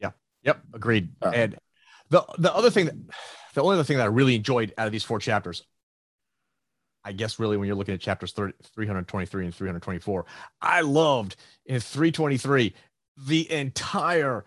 Yeah. 0.00 0.10
Yep, 0.42 0.62
agreed. 0.74 1.10
Uh, 1.22 1.30
and 1.34 1.58
the 2.10 2.24
the 2.38 2.54
other 2.54 2.70
thing 2.70 2.86
that 2.86 2.94
the 3.54 3.62
only 3.62 3.74
other 3.74 3.84
thing 3.84 3.96
that 3.96 4.04
I 4.04 4.06
really 4.06 4.34
enjoyed 4.34 4.72
out 4.78 4.86
of 4.86 4.92
these 4.92 5.04
four 5.04 5.18
chapters, 5.18 5.64
I 7.04 7.12
guess 7.12 7.38
really 7.38 7.56
when 7.56 7.66
you're 7.66 7.76
looking 7.76 7.94
at 7.94 8.00
chapters 8.00 8.32
30, 8.32 8.54
323 8.74 9.44
and 9.44 9.54
324, 9.54 10.26
I 10.60 10.80
loved 10.82 11.36
in 11.66 11.80
323 11.80 12.74
the 13.26 13.50
entire 13.50 14.44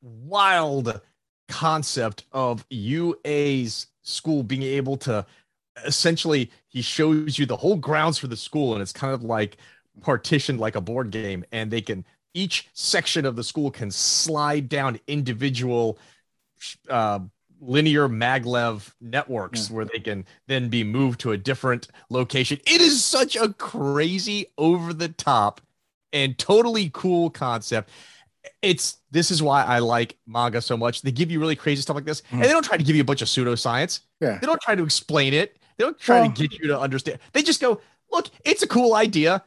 wild 0.00 1.00
concept 1.48 2.24
of 2.32 2.64
UA's 2.70 3.86
school 4.02 4.42
being 4.42 4.62
able 4.62 4.96
to 4.96 5.24
essentially 5.84 6.50
he 6.68 6.82
shows 6.82 7.38
you 7.38 7.46
the 7.46 7.56
whole 7.56 7.76
grounds 7.76 8.18
for 8.18 8.26
the 8.26 8.36
school 8.36 8.72
and 8.72 8.82
it's 8.82 8.92
kind 8.92 9.14
of 9.14 9.22
like 9.22 9.56
partitioned 10.00 10.60
like 10.60 10.76
a 10.76 10.80
board 10.80 11.10
game 11.10 11.44
and 11.52 11.70
they 11.70 11.80
can 11.80 12.04
each 12.34 12.68
section 12.72 13.24
of 13.24 13.36
the 13.36 13.44
school 13.44 13.70
can 13.70 13.90
slide 13.90 14.68
down 14.68 14.98
individual 15.06 15.98
uh, 16.88 17.20
linear 17.60 18.08
maglev 18.08 18.92
networks 19.00 19.70
where 19.70 19.84
they 19.84 19.98
can 19.98 20.24
then 20.46 20.68
be 20.68 20.84
moved 20.84 21.20
to 21.20 21.32
a 21.32 21.36
different 21.36 21.88
location. 22.10 22.58
It 22.66 22.80
is 22.80 23.04
such 23.04 23.36
a 23.36 23.52
crazy 23.54 24.46
over 24.56 24.92
the 24.92 25.08
top 25.08 25.60
and 26.12 26.38
totally 26.38 26.90
cool 26.92 27.30
concept 27.30 27.90
it's 28.62 28.98
this 29.10 29.30
is 29.30 29.42
why 29.42 29.62
i 29.64 29.78
like 29.78 30.16
manga 30.26 30.60
so 30.60 30.76
much. 30.76 31.02
They 31.02 31.12
give 31.12 31.30
you 31.30 31.40
really 31.40 31.56
crazy 31.56 31.82
stuff 31.82 31.94
like 31.96 32.04
this 32.04 32.22
and 32.30 32.42
they 32.42 32.48
mm. 32.48 32.52
don't 32.52 32.64
try 32.64 32.76
to 32.76 32.84
give 32.84 32.96
you 32.96 33.02
a 33.02 33.04
bunch 33.04 33.22
of 33.22 33.28
pseudoscience. 33.28 34.00
Yeah. 34.20 34.38
they 34.38 34.46
don't 34.46 34.60
try 34.60 34.74
to 34.74 34.82
explain 34.82 35.34
it. 35.34 35.58
They 35.76 35.84
don't 35.84 35.98
try 35.98 36.20
Well- 36.20 36.32
to 36.32 36.48
get 36.48 36.58
you 36.58 36.68
to 36.68 36.80
understand. 36.80 37.20
They 37.32 37.42
just 37.42 37.60
go 37.60 37.80
look 38.10 38.28
it's 38.44 38.62
a 38.62 38.66
cool 38.66 38.94
idea. 38.94 39.44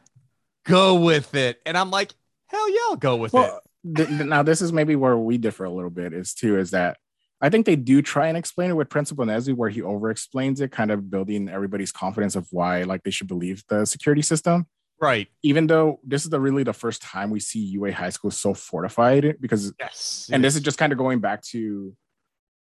Go 0.64 0.94
with 0.94 1.34
it. 1.34 1.60
And 1.66 1.76
i'm 1.76 1.90
like 1.90 2.14
hell 2.52 2.70
yeah 2.70 2.80
i'll 2.90 2.96
go 2.96 3.16
with 3.16 3.34
it. 3.34 3.36
well 3.36 3.60
th- 3.96 4.08
th- 4.08 4.20
now 4.20 4.42
this 4.42 4.62
is 4.62 4.72
maybe 4.72 4.94
where 4.94 5.16
we 5.16 5.38
differ 5.38 5.64
a 5.64 5.70
little 5.70 5.90
bit 5.90 6.12
is 6.12 6.34
too 6.34 6.58
is 6.58 6.70
that 6.70 6.98
i 7.40 7.48
think 7.48 7.66
they 7.66 7.76
do 7.76 8.02
try 8.02 8.28
and 8.28 8.36
explain 8.36 8.70
it 8.70 8.74
with 8.74 8.88
principal 8.88 9.24
nezu 9.24 9.54
where 9.54 9.70
he 9.70 9.82
over 9.82 10.10
explains 10.10 10.60
it 10.60 10.70
kind 10.70 10.90
of 10.90 11.10
building 11.10 11.48
everybody's 11.48 11.90
confidence 11.90 12.36
of 12.36 12.46
why 12.50 12.82
like 12.82 13.02
they 13.02 13.10
should 13.10 13.26
believe 13.26 13.64
the 13.68 13.84
security 13.84 14.22
system 14.22 14.66
right 15.02 15.28
even 15.42 15.66
though 15.66 15.98
this 16.04 16.22
is 16.24 16.30
the 16.30 16.40
really 16.40 16.62
the 16.62 16.72
first 16.72 17.02
time 17.02 17.28
we 17.28 17.40
see 17.40 17.58
ua 17.76 17.92
high 17.92 18.08
school 18.08 18.30
so 18.30 18.54
fortified 18.54 19.36
because 19.40 19.72
yes 19.78 20.30
and 20.32 20.42
this 20.42 20.54
is 20.54 20.62
just 20.62 20.78
kind 20.78 20.92
of 20.92 20.98
going 20.98 21.18
back 21.18 21.42
to 21.42 21.94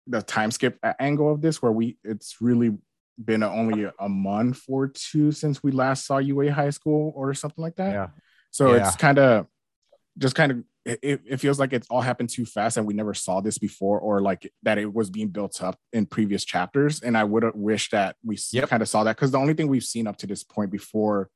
the 0.07 0.21
time 0.21 0.51
skip 0.51 0.77
angle 0.99 1.31
of 1.31 1.41
this 1.41 1.61
where 1.61 1.71
we 1.71 1.97
it's 2.03 2.37
really 2.41 2.75
been 3.23 3.43
only 3.43 3.87
a 3.99 4.09
month 4.09 4.63
or 4.67 4.87
two 4.87 5.31
since 5.31 5.61
we 5.63 5.71
last 5.71 6.05
saw 6.07 6.17
ua 6.17 6.51
high 6.51 6.71
school 6.71 7.13
or 7.15 7.33
something 7.33 7.61
like 7.61 7.75
that 7.75 7.91
Yeah. 7.93 8.07
so 8.51 8.73
Yeah. 8.73 8.87
it's 8.87 8.95
kind 8.95 9.19
of 9.19 9.45
just 10.17 10.35
kind 10.35 10.51
of 10.51 10.63
it, 10.85 11.21
it 11.25 11.37
feels 11.37 11.59
like 11.61 11.71
it's 11.71 11.87
all 11.89 12.01
happened 12.01 12.27
too 12.29 12.45
fast 12.45 12.75
and 12.75 12.85
we 12.85 12.93
never 12.93 13.13
saw 13.13 13.39
this 13.39 13.57
before 13.57 13.99
or 14.01 14.21
like 14.21 14.51
that 14.63 14.77
it 14.77 14.91
was 14.93 15.09
being 15.09 15.29
built 15.29 15.63
up 15.63 15.77
in 15.93 16.05
previous 16.05 16.43
chapters 16.43 17.01
and 17.01 17.17
i 17.17 17.23
would 17.23 17.43
have 17.43 17.55
wished 17.55 17.91
that 17.91 18.15
we 18.25 18.37
Yep. 18.51 18.67
kind 18.69 18.81
of 18.81 18.89
saw 18.89 19.03
that 19.05 19.15
because 19.15 19.31
the 19.31 19.37
only 19.37 19.53
thing 19.53 19.67
we've 19.67 19.83
seen 19.83 20.07
up 20.07 20.17
to 20.17 20.27
this 20.27 20.43
point 20.43 20.71
before 20.71 21.29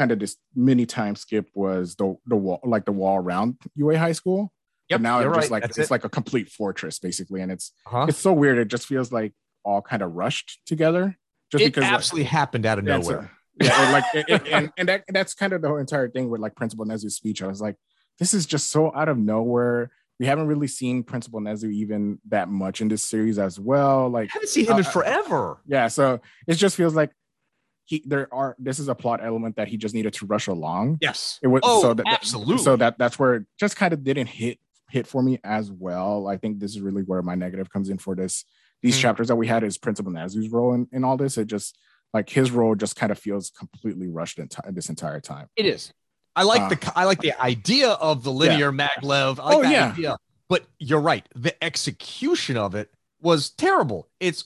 kind 0.00 0.10
of 0.12 0.18
this 0.18 0.36
mini 0.54 0.86
time 0.86 1.14
skip 1.14 1.46
was 1.54 1.94
the 2.00 2.16
the 2.32 2.36
wall 2.44 2.58
like 2.74 2.84
the 2.86 2.96
wall 3.00 3.16
around 3.22 3.56
ua 3.76 3.96
high 3.98 4.16
school 4.20 4.40
Yep, 4.88 4.98
but 4.98 5.02
now 5.02 5.18
it's 5.20 5.26
just 5.26 5.36
right. 5.36 5.50
like 5.50 5.62
That's 5.64 5.78
it's 5.78 5.90
it. 5.90 5.94
like 5.96 6.04
a 6.04 6.08
complete 6.18 6.48
fortress 6.58 6.98
basically 6.98 7.40
and 7.42 7.52
it's 7.52 7.66
huh? 7.86 8.06
it's 8.08 8.18
so 8.18 8.32
weird 8.32 8.56
it 8.58 8.68
just 8.68 8.86
feels 8.86 9.12
like 9.18 9.32
all 9.62 9.82
kind 9.82 10.02
of 10.02 10.08
rushed 10.22 10.50
together 10.66 11.04
just 11.52 11.62
it 11.62 11.66
because 11.68 11.84
like, 11.84 11.92
absolutely 11.92 12.24
happened 12.24 12.64
out 12.70 12.78
of 12.80 12.84
a- 12.86 12.88
nowhere 12.98 13.30
yeah, 13.60 13.82
and 13.82 13.92
like 13.92 14.04
it, 14.14 14.24
it- 14.46 14.48
and, 14.56 14.72
and 14.78 14.88
that, 14.88 15.04
that's 15.08 15.34
kind 15.34 15.52
of 15.52 15.60
the 15.62 15.68
whole 15.68 15.76
entire 15.86 16.08
thing 16.08 16.30
with 16.30 16.40
like 16.40 16.54
Principal 16.56 16.86
Nezu's 16.86 17.16
speech. 17.16 17.42
I 17.42 17.46
was 17.46 17.60
like, 17.60 17.76
this 18.18 18.32
is 18.32 18.46
just 18.46 18.70
so 18.70 18.90
out 18.94 19.08
of 19.10 19.18
nowhere. 19.18 19.90
We 20.18 20.24
haven't 20.26 20.46
really 20.46 20.66
seen 20.66 21.02
Principal 21.02 21.40
Nezu 21.40 21.70
even 21.70 22.20
that 22.28 22.48
much 22.48 22.80
in 22.80 22.88
this 22.88 23.02
series 23.04 23.38
as 23.38 23.60
well. 23.60 24.08
Like, 24.08 24.30
I 24.30 24.32
haven't 24.34 24.48
seen 24.48 24.64
him 24.66 24.78
in 24.78 24.86
Uh, 24.86 24.90
forever. 24.90 25.60
yeah, 25.66 25.88
so 25.88 26.20
it 26.46 26.54
just 26.54 26.74
feels 26.76 26.94
like 26.94 27.10
he 27.90 28.04
there 28.06 28.32
are 28.32 28.54
this 28.58 28.78
is 28.78 28.86
a 28.88 28.94
plot 28.94 29.18
element 29.22 29.56
that 29.56 29.66
he 29.66 29.76
just 29.76 29.94
needed 29.96 30.12
to 30.14 30.26
rush 30.26 30.46
along. 30.46 30.98
Yes. 31.00 31.40
It 31.42 31.48
was 31.48 31.60
Oh, 31.64 31.82
so 31.82 31.94
that 31.94 32.06
absolutely. 32.06 32.58
so 32.58 32.76
that 32.76 32.98
that's 32.98 33.18
where 33.18 33.34
it 33.34 33.46
just 33.58 33.74
kind 33.76 33.92
of 33.92 34.04
didn't 34.04 34.28
hit 34.28 34.58
hit 34.90 35.06
for 35.08 35.22
me 35.22 35.38
as 35.42 35.70
well. 35.72 36.28
I 36.28 36.36
think 36.36 36.60
this 36.60 36.70
is 36.70 36.80
really 36.80 37.02
where 37.02 37.20
my 37.22 37.34
negative 37.34 37.68
comes 37.70 37.88
in 37.88 37.98
for 37.98 38.14
this. 38.14 38.44
These 38.82 38.96
Mm. 38.96 39.00
chapters 39.02 39.28
that 39.28 39.36
we 39.36 39.46
had 39.48 39.62
is 39.64 39.76
Principal 39.76 40.12
Nezu's 40.12 40.48
role 40.50 40.72
in, 40.74 40.86
in 40.92 41.02
all 41.04 41.16
this. 41.16 41.36
It 41.36 41.46
just 41.48 41.76
like 42.14 42.28
his 42.30 42.50
role 42.52 42.74
just 42.76 42.94
kind 42.96 43.10
of 43.12 43.18
feels 43.18 43.50
completely 43.50 44.08
rushed 44.08 44.38
enti- 44.38 44.72
this 44.74 44.88
entire 44.88 45.20
time. 45.20 45.48
It 45.56 45.66
is. 45.66 45.92
I 46.36 46.44
like 46.44 46.62
Uh, 46.62 46.68
the 46.70 46.92
I 46.94 47.04
like 47.06 47.20
the 47.20 47.34
idea 47.42 47.90
of 47.90 48.22
the 48.22 48.30
linear 48.32 48.70
maglev. 48.70 49.40
I 49.40 49.44
like 49.48 49.56
Oh, 49.58 49.62
that 49.62 49.72
yeah. 49.72 49.90
idea. 49.92 50.16
But 50.48 50.64
you're 50.78 51.00
right. 51.12 51.28
The 51.34 51.54
execution 51.62 52.56
of 52.56 52.74
it 52.76 52.88
was 53.20 53.50
terrible. 53.50 54.08
It's 54.20 54.44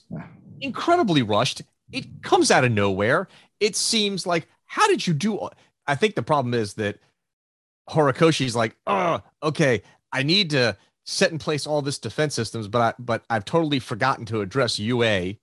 incredibly 0.61 1.21
rushed. 1.21 1.61
It 1.91 2.21
comes 2.23 2.51
out 2.51 2.63
of 2.63 2.71
nowhere. 2.71 3.27
It 3.59 3.75
seems 3.75 4.25
like 4.25 4.47
how 4.65 4.87
did 4.87 5.05
you 5.05 5.13
do? 5.13 5.49
I 5.87 5.95
think 5.95 6.15
the 6.15 6.23
problem 6.23 6.53
is 6.53 6.73
that 6.75 6.97
Horikoshi's 7.89 8.55
like, 8.55 8.75
oh, 8.87 9.21
okay, 9.43 9.83
I 10.11 10.23
need 10.23 10.49
to 10.51 10.75
set 11.05 11.31
in 11.31 11.37
place 11.37 11.67
all 11.67 11.81
this 11.81 11.99
defense 11.99 12.33
systems, 12.33 12.67
but 12.67 12.81
I 12.81 12.93
but 12.97 13.23
I've 13.29 13.45
totally 13.45 13.79
forgotten 13.79 14.25
to 14.25 14.41
address 14.41 14.79
UA 14.79 15.35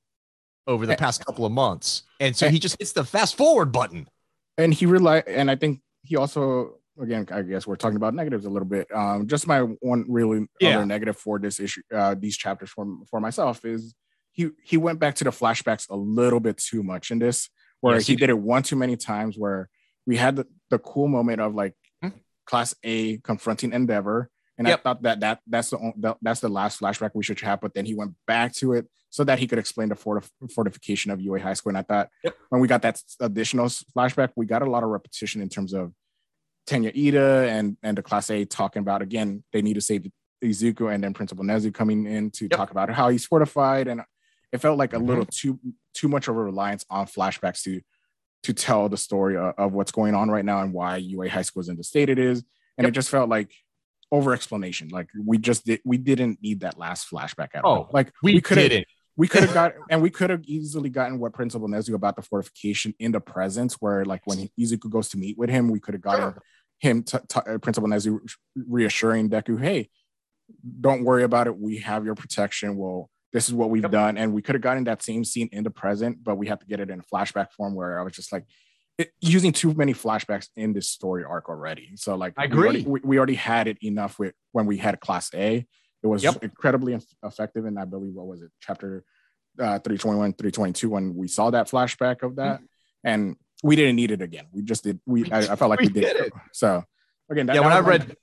over 0.67 0.87
the 0.87 0.97
past 0.97 1.25
couple 1.25 1.45
of 1.45 1.53
months, 1.53 2.03
and 2.21 2.37
so 2.37 2.49
he 2.49 2.59
just 2.59 2.77
hits 2.79 2.93
the 2.93 3.05
fast 3.05 3.37
forward 3.37 3.73
button. 3.73 4.09
and 4.59 4.73
he 4.75 4.87
realized 4.87 5.27
and 5.29 5.51
i 5.51 5.57
think 5.57 5.81
he 6.03 6.15
also 6.17 6.79
again 7.01 7.27
i 7.33 7.41
guess 7.43 7.67
we're 7.67 7.75
talking 7.75 7.97
about 7.97 8.15
negatives 8.15 8.45
a 8.45 8.51
little 8.51 8.69
bit 8.69 8.87
um 8.95 9.27
just 9.27 9.47
my 9.47 9.61
one 9.61 10.05
really 10.09 10.47
Yeah. 10.61 10.77
other 10.77 10.87
negative 10.87 11.17
for 11.17 11.39
this 11.39 11.59
issue 11.59 11.81
uh 11.93 12.15
these 12.19 12.37
chapters 12.37 12.71
for 12.71 12.87
for 13.11 13.19
myself 13.19 13.65
is 13.65 13.95
he 14.33 14.51
he 14.63 14.77
went 14.77 14.99
back 14.99 15.15
to 15.17 15.25
the 15.25 15.31
flashbacks 15.31 15.89
a 15.91 15.97
little 15.97 16.41
bit 16.41 16.57
too 16.57 16.83
much 16.83 17.11
in 17.11 17.19
this 17.19 17.49
where 17.81 17.95
Yes, 17.97 18.07
he 18.07 18.13
he 18.15 18.17
did 18.17 18.31
it 18.31 18.39
one 18.39 18.63
too 18.63 18.77
many 18.77 18.97
times 18.97 19.37
where 19.37 19.69
we 20.07 20.17
had 20.17 20.37
the, 20.37 20.47
the 20.71 20.79
cool 20.79 21.09
moment 21.09 21.41
of 21.41 21.55
like 21.55 21.75
Hmm. 22.03 22.09
class 22.47 22.75
a 22.83 23.19
confronting 23.19 23.73
endeavor 23.73 24.29
and 24.59 24.67
Yep. 24.67 24.79
i 24.79 24.83
thought 24.83 25.03
that 25.03 25.21
that 25.21 25.41
that's 25.47 25.71
the, 25.71 25.93
that 25.99 26.17
that's 26.23 26.41
the 26.41 26.49
last 26.49 26.81
flashback 26.81 27.11
we 27.15 27.23
should 27.23 27.39
have 27.41 27.61
but 27.61 27.75
then 27.75 27.85
he 27.87 27.95
went 27.95 28.13
back 28.27 28.53
to 28.55 28.73
it 28.73 28.87
so 29.11 29.23
that 29.25 29.39
he 29.39 29.47
could 29.47 29.59
explain 29.59 29.89
the 29.91 29.95
fortif- 29.95 30.31
fortification 30.55 31.11
of 31.13 31.21
ua 31.21 31.39
high 31.39 31.55
school 31.55 31.71
and 31.71 31.79
i 31.79 31.83
thought 31.83 32.09
Yep. 32.25 32.35
when 32.49 32.61
we 32.61 32.67
got 32.69 32.83
that 32.83 33.01
additional 33.21 33.67
flashback, 33.67 34.31
we 34.37 34.47
got 34.47 34.63
a 34.63 34.71
lot 34.71 34.83
of 34.83 34.89
repetition 34.89 35.41
in 35.43 35.49
terms 35.49 35.73
of 35.75 35.93
Tenya 36.67 36.91
Ida 36.97 37.49
and 37.51 37.77
and 37.83 37.99
the 37.99 38.03
class 38.03 38.31
A 38.31 38.45
talking 38.45 38.81
about 38.81 39.03
again 39.03 39.43
they 39.53 39.63
need 39.63 39.75
to 39.75 39.81
save 39.81 40.07
Izuku 40.45 40.93
and 40.93 41.03
then 41.05 41.13
Principal 41.15 41.45
Nezu 41.45 41.73
coming 41.75 42.07
in 42.07 42.31
to 42.33 42.45
Yep. 42.45 42.51
talk 42.59 42.71
about 42.71 42.89
how 42.91 43.09
he's 43.11 43.25
fortified 43.27 43.87
and 43.89 44.03
it 44.53 44.59
felt 44.59 44.79
like 44.79 44.93
a 44.93 44.97
Mhm. 44.97 45.07
little 45.07 45.27
too 45.27 45.59
too 45.95 46.09
much 46.09 46.29
of 46.29 46.37
a 46.37 46.43
reliance 46.43 46.85
on 46.91 47.07
flashbacks 47.07 47.63
to 47.63 47.81
to 48.45 48.53
tell 48.53 48.89
the 48.89 48.97
story 48.97 49.37
of, 49.37 49.55
of 49.57 49.73
what's 49.73 49.93
going 49.93 50.15
on 50.15 50.29
right 50.31 50.45
now 50.45 50.61
and 50.63 50.73
why 50.73 50.97
UA 50.97 51.29
High 51.29 51.43
School 51.43 51.61
is 51.61 51.69
in 51.69 51.77
the 51.77 51.85
state 51.85 52.09
it 52.09 52.19
is 52.19 52.39
and 52.77 52.85
Yep. 52.85 52.89
it 52.89 52.93
just 52.93 53.11
felt 53.11 53.29
like 53.29 53.53
over 54.11 54.33
explanation 54.35 54.89
like 54.89 55.09
we 55.25 55.39
just 55.39 55.65
did 55.65 55.81
we 55.85 55.97
didn't 55.97 56.43
need 56.43 56.61
that 56.61 56.79
last 56.79 57.09
flashback 57.11 57.49
at 57.55 57.63
Oh, 57.65 57.69
all 57.69 57.91
like 57.93 58.13
We, 58.23 58.41
could 58.41 58.59
have 58.59 58.85
we 59.17 59.29
could 59.29 59.43
have 59.43 59.55
got 59.55 59.75
and 59.91 60.03
we 60.03 60.11
could 60.11 60.31
have 60.31 60.43
easily 60.45 60.89
gotten 60.91 61.19
what 61.19 61.33
Principal 61.33 61.69
Nezu 61.69 61.95
about 61.95 62.17
the 62.17 62.23
fortification 62.23 62.95
in 62.99 63.13
the 63.13 63.21
presence 63.21 63.75
where 63.75 64.05
like 64.05 64.23
when 64.27 64.49
Izuku 64.59 64.91
goes 64.91 65.09
to 65.11 65.19
meet 65.19 65.37
with 65.39 65.51
him, 65.51 65.69
we 65.69 65.81
could 65.81 65.95
have 65.95 66.01
gotten 66.03 66.33
sure. 66.33 66.43
him 66.81 67.03
t- 67.03 67.19
t- 67.29 67.41
uh, 67.47 67.59
Principal 67.59 67.89
Nezu 67.89 68.21
reassuring 68.57 69.29
Deku, 69.31 69.61
hey, 69.61 69.91
don't 70.81 71.05
worry 71.05 71.23
about 71.25 71.47
it. 71.47 71.59
We 71.59 71.79
have 71.79 72.05
your 72.07 72.15
protection. 72.15 72.77
Well, 72.77 73.11
this 73.33 73.49
is 73.49 73.55
what 73.55 73.71
we've 73.71 73.83
yep. 73.83 73.91
done. 73.93 74.19
And 74.19 74.33
we 74.33 74.43
could 74.43 74.55
have 74.55 74.63
gotten 74.63 74.85
that 74.85 75.03
same 75.03 75.25
scene 75.25 75.49
in 75.53 75.65
the 75.65 75.71
present, 75.71 76.23
but 76.23 76.37
we 76.37 76.47
had 76.47 76.61
to 76.61 76.67
get 76.67 76.81
it 76.81 76.91
in 76.91 77.01
a 77.01 77.03
flashback 77.03 77.53
form 77.53 77.75
where 77.75 77.99
I 77.99 78.03
was 78.03 78.15
just 78.15 78.33
like, 78.33 78.45
it, 78.99 79.11
using 79.21 79.53
too 79.53 79.73
many 79.75 79.95
flashbacks 79.95 80.49
in 80.55 80.75
this 80.75 80.89
story 80.89 81.25
arc 81.25 81.49
already. 81.49 81.93
So 81.97 82.15
like, 82.15 82.35
I 82.37 82.45
agree. 82.45 82.59
We 82.59 82.65
already, 82.65 82.85
we, 82.85 83.01
we 83.05 83.17
already 83.17 83.35
had 83.35 83.69
it 83.69 83.79
enough 83.83 84.19
with 84.19 84.35
when 84.53 84.67
we 84.67 84.77
had 84.77 85.01
class 85.01 85.31
A. 85.35 85.67
It 86.03 86.07
was 86.07 86.23
yep. 86.23 86.43
incredibly 86.43 86.99
effective. 87.23 87.65
And 87.65 87.79
I 87.79 87.85
believe, 87.85 88.13
what 88.15 88.27
was 88.27 88.43
it? 88.43 88.51
Chapter 88.61 89.05
uh, 89.59 89.79
321, 89.79 90.35
322, 90.35 90.91
when 90.91 91.15
we 91.15 91.29
saw 91.29 91.51
that 91.51 91.69
flashback 91.69 92.23
of 92.23 92.37
that. 92.37 92.57
Mm-hmm. 92.57 92.65
And 93.05 93.37
we 93.63 93.77
didn't 93.77 93.97
need 93.97 94.11
it 94.11 94.21
again. 94.21 94.47
We 94.53 94.63
just 94.63 94.85
did. 94.85 95.01
We, 95.07 95.31
I, 95.31 95.39
I 95.39 95.57
felt 95.57 95.71
like 95.71 95.81
we, 95.81 95.87
we 95.87 95.93
did, 95.93 96.03
did, 96.03 96.17
it. 96.27 96.33
So 96.53 96.85
again, 97.31 97.47
that, 97.47 97.55
yeah, 97.55 97.63
that 97.63 97.67
when 97.67 97.77
I 97.77 97.81
read 97.81 98.17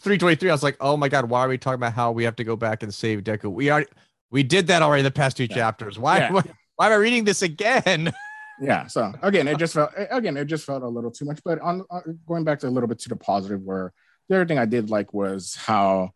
323, 0.00 0.50
I 0.50 0.52
was 0.52 0.62
like, 0.62 0.76
oh 0.80 0.96
my 0.96 1.08
God, 1.08 1.26
why 1.26 1.40
are 1.40 1.48
we 1.48 1.58
talking 1.58 1.76
about 1.76 1.92
how 1.92 2.12
we 2.12 2.24
have 2.24 2.36
to 2.36 2.44
go 2.44 2.56
back 2.56 2.82
and 2.82 2.92
save 2.92 3.22
Deku? 3.22 3.52
We 3.52 3.70
already, 3.70 3.88
we 4.30 4.42
did 4.42 4.68
that 4.68 4.82
already 4.82 5.02
the 5.02 5.10
past 5.10 5.36
two 5.36 5.44
yeah. 5.44 5.56
chapters. 5.56 5.98
Why, 5.98 6.18
yeah. 6.18 6.32
why, 6.32 6.42
why 6.76 6.86
am 6.86 6.92
I 6.92 6.96
reading 6.96 7.24
this 7.24 7.42
again? 7.42 8.12
yeah. 8.60 8.86
So 8.86 9.12
again, 9.22 9.48
it 9.48 9.58
just 9.58 9.74
felt 9.74 9.90
again, 9.96 10.36
it 10.36 10.46
just 10.46 10.64
felt 10.64 10.82
a 10.82 10.88
little 10.88 11.10
too 11.10 11.24
much. 11.24 11.40
But 11.44 11.60
on, 11.60 11.82
on 11.90 12.18
going 12.26 12.44
back 12.44 12.60
to 12.60 12.68
a 12.68 12.70
little 12.70 12.88
bit 12.88 12.98
to 13.00 13.08
the 13.08 13.16
positive, 13.16 13.62
where 13.62 13.92
the 14.28 14.36
other 14.36 14.46
thing 14.46 14.58
I 14.58 14.66
did 14.66 14.90
like 14.90 15.12
was 15.14 15.54
how 15.54 16.10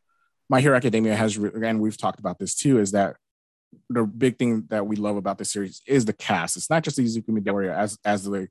My 0.49 0.61
Hero 0.61 0.77
Academia 0.77 1.17
has, 1.17 1.37
again, 1.37 1.79
we've 1.81 1.97
talked 1.97 2.21
about 2.21 2.39
this 2.39 2.55
too, 2.55 2.79
is 2.79 2.93
that 2.93 3.17
the 3.89 4.05
big 4.05 4.39
thing 4.39 4.65
that 4.69 4.87
we 4.87 4.97
love 4.97 5.17
about 5.17 5.39
this 5.39 5.51
series 5.51 5.81
is 5.87 6.05
the 6.05 6.13
cast. 6.13 6.57
It's 6.57 6.71
not 6.71 6.83
just 6.83 6.99
Izuku 6.99 7.29
Midoriya 7.29 7.75
as 7.75 7.99
as 8.05 8.25
the 8.25 8.49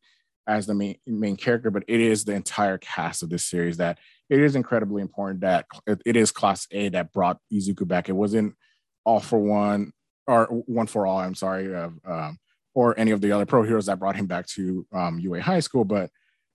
as 0.47 0.65
the 0.65 0.73
main 0.73 0.97
main 1.05 1.37
character, 1.37 1.69
but 1.69 1.83
it 1.87 1.99
is 1.99 2.25
the 2.25 2.33
entire 2.33 2.77
cast 2.77 3.23
of 3.23 3.29
this 3.29 3.45
series 3.45 3.77
that 3.77 3.99
it 4.29 4.39
is 4.39 4.55
incredibly 4.55 5.01
important 5.01 5.41
that 5.41 5.65
it, 5.85 6.01
it 6.05 6.15
is 6.15 6.31
Class 6.31 6.67
A 6.71 6.89
that 6.89 7.13
brought 7.13 7.37
Izuku 7.53 7.87
back. 7.87 8.09
It 8.09 8.13
wasn't 8.13 8.55
all 9.05 9.19
for 9.19 9.39
one 9.39 9.91
or 10.27 10.45
one 10.45 10.87
for 10.87 11.05
all. 11.05 11.19
I'm 11.19 11.35
sorry, 11.35 11.73
uh, 11.73 11.89
um, 12.05 12.37
or 12.73 12.97
any 12.97 13.11
of 13.11 13.21
the 13.21 13.31
other 13.31 13.45
pro 13.45 13.63
heroes 13.63 13.87
that 13.87 13.99
brought 13.99 14.15
him 14.15 14.27
back 14.27 14.47
to 14.47 14.85
um, 14.93 15.19
UA 15.19 15.41
High 15.41 15.59
School, 15.59 15.85
but 15.85 16.09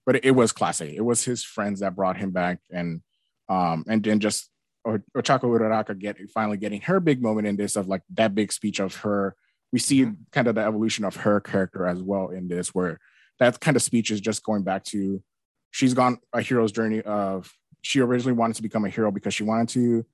but 0.05 0.25
it 0.25 0.33
was 0.33 0.53
Class 0.53 0.81
A. 0.81 0.95
It 0.95 1.05
was 1.05 1.25
his 1.25 1.43
friends 1.43 1.81
that 1.81 1.97
brought 1.97 2.17
him 2.17 2.31
back, 2.31 2.61
and 2.71 3.03
um, 3.49 3.85
and 3.89 4.03
then 4.03 4.21
just 4.21 4.51
Ochako 4.87 5.43
Uraraka 5.43 5.99
get 5.99 6.17
finally 6.33 6.57
getting 6.57 6.81
her 6.83 7.01
big 7.01 7.21
moment 7.21 7.47
in 7.47 7.57
this 7.57 7.77
of 7.77 7.89
like 7.89 8.03
that 8.15 8.35
big 8.35 8.53
speech 8.53 8.81
of 8.81 8.95
her. 8.97 9.35
We 9.73 9.79
see 9.79 10.03
mm-hmm. 10.03 10.15
kind 10.33 10.47
of 10.47 10.55
the 10.55 10.63
evolution 10.63 11.05
of 11.05 11.17
her 11.17 11.41
character 11.41 11.87
as 11.87 12.01
well 12.01 12.29
in 12.29 12.49
this, 12.49 12.75
where 12.75 12.99
that 13.41 13.61
kind 13.61 13.77
of 13.77 13.83
speech 13.83 14.11
is 14.11 14.21
just 14.21 14.45
going 14.45 14.63
back 14.63 14.85
to 14.85 15.23
she's 15.71 15.95
gone 15.95 16.19
a 16.33 16.41
hero's 16.41 16.73
journey 16.73 17.03
of 17.03 17.53
she 17.83 18.01
originally 18.01 18.33
wanted 18.33 18.57
to 18.57 18.63
become 18.63 18.85
a 18.85 18.89
hero 18.89 19.11
because 19.11 19.35
she 19.35 19.43
wanted 19.43 19.69
to 19.69 20.07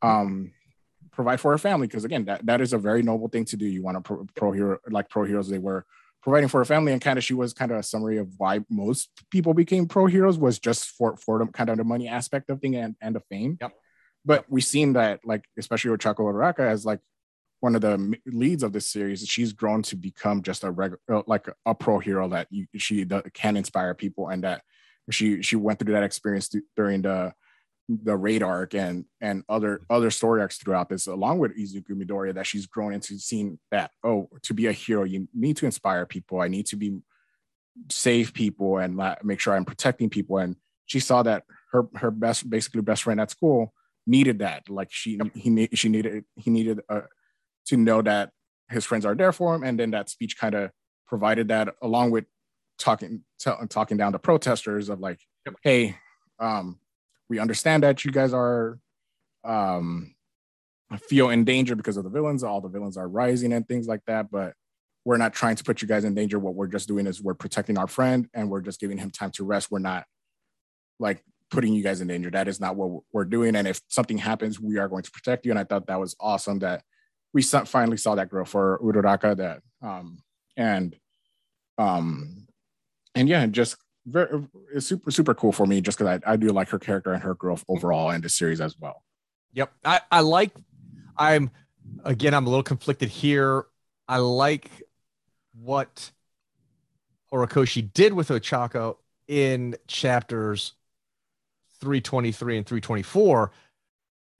um 0.00 0.52
provide 1.12 1.40
for 1.40 1.50
her 1.50 1.58
family 1.58 1.86
because 1.86 2.04
again 2.04 2.24
that, 2.24 2.44
that 2.46 2.60
is 2.60 2.72
a 2.72 2.78
very 2.78 3.02
noble 3.02 3.28
thing 3.28 3.44
to 3.44 3.56
do 3.56 3.66
you 3.66 3.82
want 3.82 3.96
to 3.96 4.00
pro, 4.00 4.26
pro 4.34 4.52
hero 4.52 4.78
like 4.90 5.08
pro 5.08 5.24
heroes 5.24 5.48
they 5.48 5.58
were 5.58 5.84
providing 6.22 6.48
for 6.48 6.58
her 6.58 6.64
family 6.64 6.92
and 6.92 7.02
kind 7.02 7.18
of 7.18 7.24
she 7.24 7.34
was 7.34 7.52
kind 7.52 7.70
of 7.70 7.78
a 7.78 7.82
summary 7.82 8.18
of 8.18 8.28
why 8.38 8.60
most 8.70 9.10
people 9.30 9.54
became 9.54 9.86
pro 9.86 10.06
heroes 10.06 10.38
was 10.38 10.58
just 10.58 10.90
for 10.90 11.16
for 11.16 11.38
the 11.38 11.46
kind 11.46 11.68
of 11.68 11.76
the 11.76 11.84
money 11.84 12.08
aspect 12.08 12.48
of 12.50 12.60
thing 12.60 12.76
and, 12.76 12.96
and 13.00 13.14
the 13.14 13.20
fame 13.20 13.58
yep. 13.60 13.72
but 14.24 14.44
we've 14.48 14.64
seen 14.64 14.94
that 14.94 15.20
like 15.24 15.44
especially 15.58 15.90
with 15.90 16.00
Ochako 16.00 16.20
Uraraka 16.20 16.60
as 16.60 16.84
like 16.84 17.00
one 17.60 17.76
of 17.76 17.80
the 17.80 18.18
leads 18.26 18.62
of 18.62 18.72
this 18.72 18.88
series 18.88 19.26
she's 19.26 19.52
grown 19.52 19.82
to 19.82 19.96
become 19.96 20.42
just 20.42 20.64
a 20.64 20.70
regular 20.70 21.00
uh, 21.12 21.22
like 21.26 21.46
a 21.66 21.74
pro 21.74 21.98
hero 21.98 22.28
that 22.28 22.46
you, 22.50 22.66
she 22.76 23.06
can 23.34 23.56
inspire 23.56 23.94
people 23.94 24.28
and 24.28 24.44
that 24.44 24.62
she 25.10 25.42
she 25.42 25.56
went 25.56 25.78
through 25.78 25.92
that 25.92 26.02
experience 26.04 26.50
during 26.76 27.02
the 27.02 27.32
the 27.88 28.16
raid 28.16 28.42
arc 28.42 28.74
and 28.74 29.04
and 29.20 29.42
other 29.48 29.82
other 29.90 30.10
story 30.10 30.40
arcs 30.40 30.58
throughout 30.58 30.88
this, 30.88 31.06
along 31.06 31.38
with 31.38 31.56
Izuku 31.56 31.90
Midoriya, 31.90 32.34
that 32.34 32.46
she's 32.46 32.66
grown 32.66 32.92
into 32.92 33.18
seeing 33.18 33.58
that 33.70 33.90
oh, 34.04 34.28
to 34.42 34.54
be 34.54 34.66
a 34.66 34.72
hero, 34.72 35.04
you 35.04 35.28
need 35.34 35.56
to 35.58 35.66
inspire 35.66 36.06
people. 36.06 36.40
I 36.40 36.48
need 36.48 36.66
to 36.66 36.76
be 36.76 37.00
save 37.90 38.34
people 38.34 38.78
and 38.78 38.98
make 39.22 39.40
sure 39.40 39.54
I'm 39.54 39.64
protecting 39.64 40.10
people. 40.10 40.38
And 40.38 40.56
she 40.86 41.00
saw 41.00 41.22
that 41.22 41.44
her 41.72 41.86
her 41.96 42.10
best 42.10 42.48
basically 42.48 42.82
best 42.82 43.02
friend 43.02 43.20
at 43.20 43.30
school 43.30 43.72
needed 44.06 44.40
that. 44.40 44.68
Like 44.68 44.88
she 44.90 45.18
he 45.34 45.68
she 45.74 45.88
needed 45.88 46.24
he 46.36 46.50
needed 46.50 46.80
uh, 46.88 47.02
to 47.66 47.76
know 47.76 48.02
that 48.02 48.30
his 48.68 48.84
friends 48.84 49.04
are 49.04 49.14
there 49.14 49.32
for 49.32 49.54
him, 49.54 49.62
and 49.62 49.78
then 49.78 49.90
that 49.90 50.08
speech 50.08 50.36
kind 50.38 50.54
of 50.54 50.70
provided 51.06 51.48
that 51.48 51.74
along 51.82 52.10
with 52.10 52.24
talking 52.78 53.22
t- 53.38 53.50
talking 53.68 53.96
down 53.96 54.12
to 54.12 54.18
protesters 54.18 54.88
of 54.88 55.00
like, 55.00 55.20
hey, 55.62 55.96
um, 56.38 56.78
we 57.32 57.38
understand 57.38 57.82
that 57.82 58.04
you 58.04 58.10
guys 58.10 58.34
are 58.34 58.78
um, 59.42 60.14
feel 61.08 61.30
in 61.30 61.44
danger 61.44 61.74
because 61.74 61.96
of 61.96 62.04
the 62.04 62.10
villains. 62.10 62.44
All 62.44 62.60
the 62.60 62.68
villains 62.68 62.98
are 62.98 63.08
rising 63.08 63.54
and 63.54 63.66
things 63.66 63.86
like 63.88 64.02
that, 64.06 64.30
but 64.30 64.52
we're 65.06 65.16
not 65.16 65.32
trying 65.32 65.56
to 65.56 65.64
put 65.64 65.80
you 65.80 65.88
guys 65.88 66.04
in 66.04 66.14
danger. 66.14 66.38
What 66.38 66.54
we're 66.54 66.66
just 66.66 66.88
doing 66.88 67.06
is 67.06 67.22
we're 67.22 67.32
protecting 67.32 67.78
our 67.78 67.86
friend 67.86 68.28
and 68.34 68.50
we're 68.50 68.60
just 68.60 68.80
giving 68.80 68.98
him 68.98 69.10
time 69.10 69.30
to 69.30 69.44
rest. 69.44 69.70
We're 69.70 69.78
not 69.78 70.04
like 71.00 71.24
putting 71.50 71.72
you 71.72 71.82
guys 71.82 72.02
in 72.02 72.08
danger. 72.08 72.28
That 72.30 72.48
is 72.48 72.60
not 72.60 72.76
what 72.76 73.02
we're 73.14 73.24
doing. 73.24 73.56
And 73.56 73.66
if 73.66 73.80
something 73.88 74.18
happens, 74.18 74.60
we 74.60 74.76
are 74.76 74.88
going 74.88 75.04
to 75.04 75.10
protect 75.10 75.46
you. 75.46 75.52
And 75.52 75.58
I 75.58 75.64
thought 75.64 75.86
that 75.86 75.98
was 75.98 76.14
awesome 76.20 76.58
that 76.58 76.82
we 77.32 77.40
finally 77.40 77.96
saw 77.96 78.14
that 78.16 78.28
girl 78.28 78.44
for 78.44 78.78
Uraraka 78.84 79.38
that 79.38 79.62
um 79.80 80.18
and 80.54 80.94
um 81.78 82.46
and 83.14 83.26
yeah, 83.26 83.46
just 83.46 83.78
very 84.06 84.46
super 84.78 85.10
super 85.10 85.34
cool 85.34 85.52
for 85.52 85.66
me 85.66 85.80
just 85.80 85.98
because 85.98 86.20
I, 86.26 86.32
I 86.32 86.36
do 86.36 86.48
like 86.48 86.68
her 86.70 86.78
character 86.78 87.12
and 87.12 87.22
her 87.22 87.34
growth 87.34 87.64
overall 87.68 88.10
in 88.10 88.20
the 88.20 88.28
series 88.28 88.60
as 88.60 88.76
well. 88.78 89.02
Yep. 89.52 89.72
I, 89.84 90.00
I 90.10 90.20
like 90.20 90.52
I'm 91.16 91.50
again 92.04 92.34
I'm 92.34 92.46
a 92.46 92.48
little 92.48 92.62
conflicted 92.62 93.08
here. 93.08 93.66
I 94.08 94.18
like 94.18 94.70
what 95.60 96.10
Horikoshi 97.32 97.92
did 97.92 98.12
with 98.12 98.28
Ochako 98.28 98.96
in 99.28 99.76
chapters 99.86 100.74
323 101.80 102.58
and 102.58 102.66
324. 102.66 103.52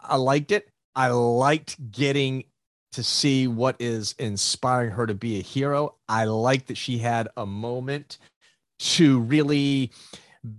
I 0.00 0.16
liked 0.16 0.50
it. 0.50 0.68
I 0.94 1.08
liked 1.08 1.90
getting 1.90 2.44
to 2.92 3.02
see 3.02 3.46
what 3.46 3.76
is 3.78 4.14
inspiring 4.18 4.90
her 4.90 5.06
to 5.06 5.14
be 5.14 5.38
a 5.38 5.42
hero. 5.42 5.94
I 6.08 6.24
like 6.24 6.66
that 6.66 6.76
she 6.76 6.98
had 6.98 7.28
a 7.36 7.46
moment 7.46 8.18
to 8.82 9.20
really 9.20 9.92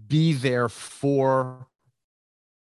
be 0.07 0.33
there 0.33 0.69
for 0.69 1.67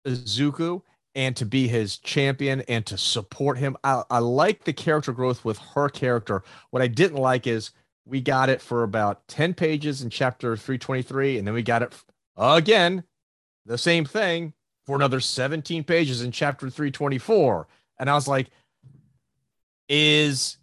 Izuku 0.05 0.83
and 1.15 1.35
to 1.35 1.45
be 1.45 1.67
his 1.67 1.97
champion 1.97 2.61
and 2.67 2.85
to 2.85 2.97
support 2.97 3.57
him. 3.57 3.75
I, 3.83 4.03
I 4.09 4.19
like 4.19 4.65
the 4.65 4.73
character 4.73 5.11
growth 5.11 5.43
with 5.43 5.57
her 5.73 5.89
character. 5.89 6.43
What 6.69 6.83
I 6.83 6.87
didn't 6.87 7.17
like 7.17 7.47
is 7.47 7.71
we 8.05 8.21
got 8.21 8.49
it 8.49 8.61
for 8.61 8.83
about 8.83 9.27
10 9.27 9.55
pages 9.55 10.03
in 10.03 10.11
chapter 10.11 10.55
323, 10.55 11.39
and 11.39 11.47
then 11.47 11.55
we 11.55 11.63
got 11.63 11.81
it 11.81 11.93
again, 12.37 13.03
the 13.65 13.79
same 13.79 14.05
thing 14.05 14.53
for 14.85 14.95
another 14.95 15.19
17 15.19 15.83
pages 15.83 16.21
in 16.21 16.31
chapter 16.31 16.69
324. 16.69 17.67
And 17.99 18.09
I 18.11 18.13
was 18.13 18.27
like, 18.27 18.51
is 19.89 20.57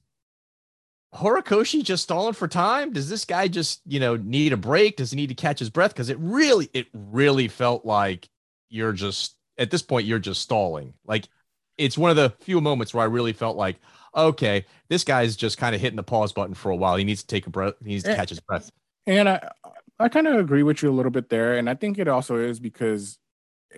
Horikoshi 1.15 1.83
just 1.83 2.03
stalling 2.03 2.35
for 2.35 2.49
time? 2.49 2.93
Does 2.93 3.09
this 3.09 3.25
guy 3.25 3.49
just, 3.49 3.81
you 3.87 4.01
know, 4.01 4.17
need 4.17 4.53
a 4.53 4.57
break? 4.57 4.97
Does 4.97 5.11
he 5.11 5.17
need 5.17 5.29
to 5.29 5.35
catch 5.35 5.59
his 5.59 5.71
breath? 5.71 5.93
Because 5.93 6.09
it 6.09 6.19
really, 6.19 6.69
it 6.73 6.89
really 6.93 7.49
felt 7.49 7.85
like 7.85 8.29
you're 8.69 8.93
just 8.93 9.37
at 9.57 9.71
this 9.71 9.83
point, 9.83 10.07
you're 10.07 10.19
just 10.19 10.43
stalling. 10.43 10.95
Like 11.07 11.29
it's 11.79 11.97
one 11.97 12.11
of 12.11 12.17
the 12.17 12.31
few 12.41 12.61
moments 12.61 12.93
where 12.93 13.05
I 13.05 13.07
really 13.07 13.33
felt 13.33 13.57
like, 13.57 13.77
okay, 14.15 14.65
this 14.89 15.05
guy's 15.05 15.37
just 15.37 15.59
kind 15.59 15.75
of 15.75 15.81
hitting 15.81 15.97
the 15.97 16.03
pause 16.03 16.33
button 16.33 16.55
for 16.55 16.71
a 16.71 16.77
while. 16.77 16.97
He 16.97 17.05
needs 17.05 17.23
to 17.23 17.27
take 17.29 17.47
a 17.47 17.51
breath, 17.51 17.75
he 17.83 17.91
needs 17.91 18.05
to 18.05 18.13
eh, 18.13 18.17
catch 18.17 18.31
his 18.31 18.41
breath. 18.41 18.71
And 19.07 19.29
I 19.29 19.49
I 19.99 20.09
kind 20.09 20.27
of 20.27 20.37
agree 20.37 20.65
with 20.65 20.83
you 20.83 20.91
a 20.91 20.93
little 20.93 21.13
bit 21.13 21.29
there. 21.29 21.57
And 21.57 21.71
I 21.71 21.75
think 21.75 21.99
it 21.99 22.09
also 22.09 22.37
is 22.37 22.59
because 22.59 23.19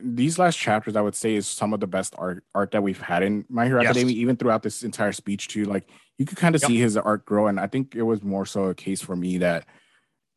these 0.02 0.38
last 0.38 0.56
chapters, 0.56 0.96
I 0.96 1.00
would 1.00 1.14
say, 1.14 1.34
is 1.34 1.46
some 1.46 1.74
of 1.74 1.80
the 1.80 1.86
best 1.86 2.14
art 2.16 2.44
art 2.54 2.70
that 2.70 2.82
we've 2.82 3.00
had 3.00 3.22
in 3.22 3.44
My 3.48 3.66
Hero 3.66 3.82
yes. 3.82 3.90
Academia, 3.90 4.16
even 4.16 4.36
throughout 4.36 4.62
this 4.62 4.82
entire 4.82 5.12
speech 5.12 5.48
too. 5.48 5.64
Like 5.64 5.88
you 6.18 6.26
could 6.26 6.38
kind 6.38 6.54
of 6.54 6.62
yep. 6.62 6.68
see 6.68 6.78
his 6.78 6.96
art 6.96 7.24
grow. 7.24 7.46
And 7.46 7.60
I 7.60 7.66
think 7.66 7.94
it 7.94 8.02
was 8.02 8.22
more 8.22 8.46
so 8.46 8.64
a 8.64 8.74
case 8.74 9.00
for 9.00 9.16
me 9.16 9.38
that 9.38 9.66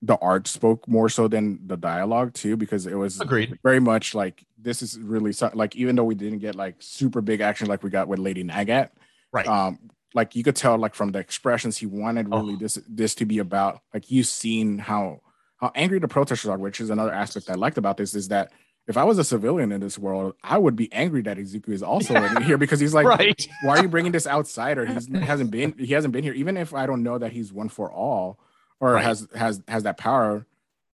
the 0.01 0.17
art 0.17 0.47
spoke 0.47 0.88
more 0.88 1.09
so 1.09 1.27
than 1.27 1.59
the 1.67 1.77
dialogue 1.77 2.34
too, 2.34 2.55
because 2.55 2.88
it 2.88 2.95
was 2.95 3.19
Agreed. 3.19 3.59
very 3.63 3.80
much 3.80 4.15
like 4.15 4.45
this 4.57 4.82
is 4.82 4.97
really 4.97 5.34
like 5.53 5.75
even 5.75 5.95
though 5.95 6.05
we 6.05 6.15
didn't 6.15 6.39
get 6.39 6.55
like 6.55 6.75
super 6.80 7.21
big 7.21 7.41
action 7.41 7.67
like 7.67 7.84
we 7.84 7.89
got 7.89 8.07
with 8.07 8.19
Lady 8.19 8.43
Nagant, 8.43 8.89
right? 9.32 9.47
Um, 9.47 9.89
like 10.13 10.36
you 10.36 10.43
could 10.43 10.55
tell 10.55 10.77
like 10.77 10.95
from 10.95 11.11
the 11.11 11.19
expressions 11.19 11.77
he 11.77 11.86
wanted 11.86 12.30
really 12.30 12.53
oh. 12.53 12.57
this 12.57 12.80
this 12.88 13.15
to 13.15 13.25
be 13.25 13.39
about 13.39 13.82
like 13.93 14.09
you've 14.09 14.27
seen 14.27 14.80
how 14.80 15.21
how 15.57 15.71
angry 15.75 15.99
the 15.99 16.07
protesters 16.07 16.49
are, 16.49 16.57
which 16.57 16.80
is 16.80 16.89
another 16.89 17.13
aspect 17.13 17.49
I 17.49 17.55
liked 17.55 17.77
about 17.77 17.97
this 17.97 18.15
is 18.15 18.30
that 18.30 18.51
if 18.89 18.97
I 18.97 19.03
was 19.05 19.17
a 19.19 19.23
civilian 19.23 19.71
in 19.71 19.79
this 19.81 19.97
world, 19.99 20.33
I 20.43 20.57
would 20.57 20.75
be 20.75 20.91
angry 20.91 21.21
that 21.21 21.37
Izuku 21.37 21.69
is 21.69 21.83
also 21.83 22.15
in 22.15 22.41
here 22.43 22.57
because 22.63 22.79
he's 22.79 22.93
like, 22.93 23.05
right. 23.07 23.47
why 23.63 23.77
are 23.77 23.81
you 23.83 23.87
bringing 23.87 24.11
this 24.11 24.27
outsider? 24.27 24.85
He's 24.85 25.05
he 25.07 25.19
hasn't 25.19 25.51
been 25.57 25.75
he 25.77 25.93
hasn't 25.93 26.11
been 26.11 26.23
here. 26.23 26.33
Even 26.33 26.57
if 26.57 26.73
I 26.73 26.85
don't 26.87 27.03
know 27.03 27.17
that 27.19 27.31
he's 27.31 27.53
one 27.53 27.69
for 27.69 27.91
all 27.91 28.39
or 28.81 28.93
Right. 28.93 29.03
has 29.05 29.27
has 29.35 29.61
has 29.67 29.83
that 29.83 29.97
power, 29.97 30.45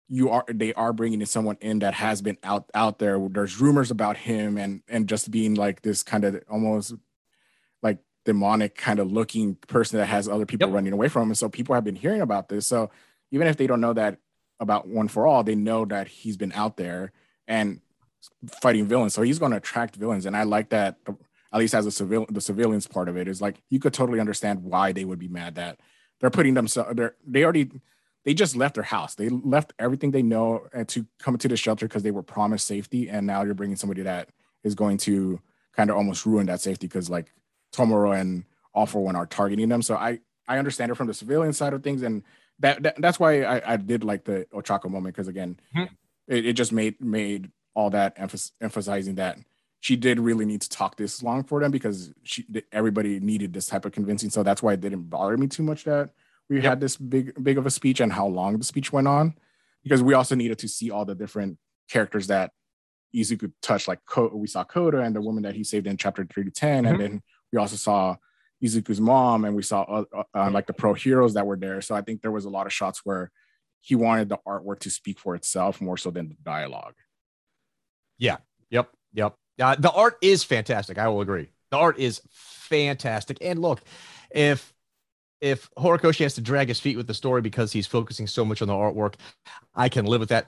you 0.09 0.28
are 0.30 0.45
they 0.49 0.74
are 0.74 0.92
bringing 0.92 1.20
in 1.20 1.26
someone 1.26 1.57
in 1.61 1.78
that 1.78 1.95
has 1.95 2.20
been 2.20 2.36
out 2.42 2.68
out 2.74 2.99
there. 2.99 3.18
There's 3.30 3.61
rumors 3.61 3.90
about 3.92 4.16
him 4.16 4.59
and 4.59 4.82
and 4.88 5.09
just 5.09 5.30
being 5.30 5.55
like 5.55 5.82
this 5.82 6.03
kind 6.03 6.24
of 6.24 6.42
almost 6.51 6.95
like 7.80 7.99
demonic 8.24 8.74
kind 8.76 8.99
of 8.99 9.12
looking 9.12 9.55
person 9.68 9.99
that 10.01 10.07
has 10.07 10.28
other 10.28 10.47
people 10.47 10.66
Yep. 10.68 10.74
running 10.74 10.92
away 10.92 11.09
from 11.09 11.22
him. 11.22 11.28
And 11.30 11.38
so 11.38 11.49
people 11.49 11.74
have 11.76 11.84
been 11.84 11.97
hearing 11.97 12.22
about 12.22 12.49
this. 12.49 12.66
So 12.66 12.90
even 13.30 13.47
if 13.47 13.57
they 13.57 13.66
don't 13.68 13.80
know 13.80 13.92
that 13.92 14.18
about 14.59 14.88
one 14.88 15.07
for 15.09 15.26
all, 15.26 15.45
they 15.45 15.55
know 15.55 15.84
that 15.84 16.09
he's 16.09 16.36
been 16.36 16.53
out 16.53 16.76
there 16.76 17.12
and 17.47 17.80
fighting 18.61 18.87
villains. 18.87 19.14
So 19.14 19.22
he's 19.22 19.39
going 19.39 19.53
to 19.53 19.59
attract 19.59 19.97
villains. 19.97 20.27
And 20.27 20.37
I 20.37 20.43
like 20.45 20.70
that 20.70 20.97
at 21.07 21.59
least 21.59 21.75
as 21.75 21.87
a 21.87 21.91
civil 21.93 22.27
the 22.31 22.41
civilians 22.41 22.87
part 22.87 23.09
of 23.09 23.16
it 23.16 23.29
is 23.29 23.41
like 23.41 23.62
you 23.70 23.79
could 23.79 23.95
totally 23.95 24.18
understand 24.18 24.64
why 24.64 24.91
they 24.93 25.05
would 25.05 25.20
be 25.20 25.29
mad 25.29 25.55
that 25.55 25.79
they're 26.20 26.29
putting 26.31 26.55
themselves 26.55 26.91
they're 26.97 27.14
they 27.25 27.45
already 27.45 27.70
they 28.25 28.35
just 28.35 28.57
left 28.57 28.75
their 28.75 28.85
house. 28.85 29.14
They 29.14 29.29
left 29.29 29.75
everything 29.79 30.11
they 30.11 30.22
know 30.22 30.66
and 30.72 30.89
to 30.89 31.07
come 31.18 31.37
to 31.37 31.47
the 31.47 31.57
shelter 31.59 31.87
because 31.87 32.03
they 32.03 32.11
were 32.11 32.22
promised 32.22 32.66
safety. 32.66 33.09
And 33.11 33.27
now 33.27 33.43
you're 33.43 33.53
bringing 33.55 33.77
somebody 33.77 34.01
that 34.03 34.31
is 34.62 34.75
going 34.75 34.97
to 34.99 35.39
kind 35.77 35.91
of 35.91 35.97
almost 35.97 36.25
ruin 36.25 36.47
that 36.47 36.62
safety 36.62 36.87
because 36.87 37.11
like 37.11 37.33
Tomura 37.72 38.18
and 38.18 38.45
All 38.75 38.87
for 38.87 39.05
One 39.05 39.14
are 39.14 39.27
targeting 39.27 39.68
them. 39.68 39.83
So 39.83 39.95
I 39.97 40.20
I 40.49 40.59
understand 40.59 40.91
it 40.91 40.95
from 40.95 41.07
the 41.07 41.14
civilian 41.14 41.53
side 41.53 41.72
of 41.75 41.83
things, 41.83 42.03
and 42.03 42.22
that, 42.61 42.83
that 42.83 42.95
that's 43.01 43.20
why 43.20 43.43
I, 43.43 43.75
I 43.75 43.77
did 43.77 44.05
like 44.05 44.25
the 44.25 44.47
Ochako 44.55 44.91
moment 44.91 45.14
because 45.14 45.29
again, 45.29 45.59
Mhm. 45.77 45.91
it, 46.27 46.47
it 46.47 46.53
just 46.55 46.72
made 46.72 47.01
made 47.03 47.51
all 47.75 47.91
that 47.91 48.14
emphasis, 48.16 48.53
emphasizing 48.61 49.16
that 49.16 49.39
she 49.81 49.97
did 49.97 50.18
really 50.18 50.47
need 50.47 50.62
to 50.62 50.68
talk 50.68 50.97
this 50.97 51.22
long 51.22 51.45
for 51.45 51.61
them 51.61 51.70
because 51.70 52.12
she 52.22 52.47
everybody 52.72 53.20
needed 53.20 53.53
this 53.53 53.66
type 53.66 53.85
of 53.85 53.93
convincing. 53.93 54.31
So 54.31 54.43
that's 54.43 54.62
why 54.62 54.72
it 54.72 54.81
didn't 54.81 55.11
bother 55.11 55.37
me 55.37 55.47
too 55.47 55.62
much 55.62 55.85
that 55.85 56.11
we 56.49 56.57
Yep. 56.57 56.64
had 56.64 56.81
this 56.81 56.97
big 56.97 57.43
big 57.43 57.59
of 57.59 57.66
a 57.66 57.70
speech 57.70 58.01
and 58.01 58.12
how 58.12 58.27
long 58.27 58.57
the 58.59 58.64
speech 58.64 58.93
went 58.93 59.09
on 59.09 59.35
because 59.83 60.03
we 60.03 60.14
also 60.14 60.35
needed 60.35 60.59
to 60.61 60.68
see 60.68 60.91
all 60.91 61.05
the 61.05 61.14
different 61.14 61.59
characters 61.91 62.29
that 62.29 62.53
Izuku 63.14 63.53
touched. 63.62 63.87
Like 63.89 64.01
Ko- 64.07 64.33
we 64.35 64.47
saw 64.47 64.64
Koda 64.64 65.01
and 65.01 65.14
the 65.14 65.20
woman 65.20 65.43
that 65.43 65.55
he 65.55 65.62
saved 65.64 65.87
in 65.87 65.97
chapter 65.97 66.25
three 66.25 66.45
to 66.45 66.51
10 66.51 66.85
Mhm. 66.85 66.91
and 66.91 67.01
then 67.01 67.22
we 67.53 67.59
also 67.59 67.77
saw 67.77 68.16
Izuku's 68.62 69.01
mom 69.01 69.45
and 69.45 69.55
we 69.55 69.62
saw 69.62 69.83
uh, 69.83 70.05
uh, 70.16 70.22
uh, 70.35 70.51
like 70.51 70.66
the 70.66 70.72
pro 70.72 70.95
heroes 70.95 71.35
that 71.35 71.47
were 71.47 71.57
there. 71.59 71.81
So 71.83 71.95
I 71.95 72.01
think 72.01 72.22
there 72.22 72.31
was 72.33 72.47
a 72.47 72.51
lot 72.51 72.66
of 72.66 72.72
shots 72.72 73.03
where 73.05 73.31
he 73.81 73.95
wanted 73.95 74.31
the 74.31 74.39
artwork 74.49 74.79
to 74.81 74.91
speak 74.91 75.18
for 75.20 75.35
itself 75.35 75.81
more 75.83 75.99
so 75.99 76.11
than 76.11 76.31
the 76.31 76.37
dialogue. 76.43 76.95
Yep. 78.19 78.43
Yep. 79.15 79.37
Uh, 79.61 79.77
the 79.77 79.91
art 79.93 80.19
is 80.21 80.43
fantastic. 80.43 80.99
I 80.99 81.09
will 81.09 81.21
agree. 81.21 81.49
The 81.71 81.77
art 81.77 81.99
is 81.99 82.21
fantastic. 82.31 83.39
And 83.41 83.61
look, 83.61 83.83
if 84.31 84.73
if 85.41 85.71
Horikoshi 85.77 86.21
has 86.21 86.35
to 86.35 86.41
drag 86.41 86.69
his 86.69 86.81
feet 86.81 86.97
with 86.97 87.07
the 87.07 87.15
story 87.15 87.43
because 87.43 87.71
he's 87.71 87.87
focusing 87.87 88.27
so 88.27 88.45
much 88.45 88.62
on 88.62 88.69
the 88.69 88.75
artwork, 88.75 89.15
I 89.75 89.89
can 89.89 90.07
live 90.07 90.21
with 90.21 90.31
that. 90.31 90.47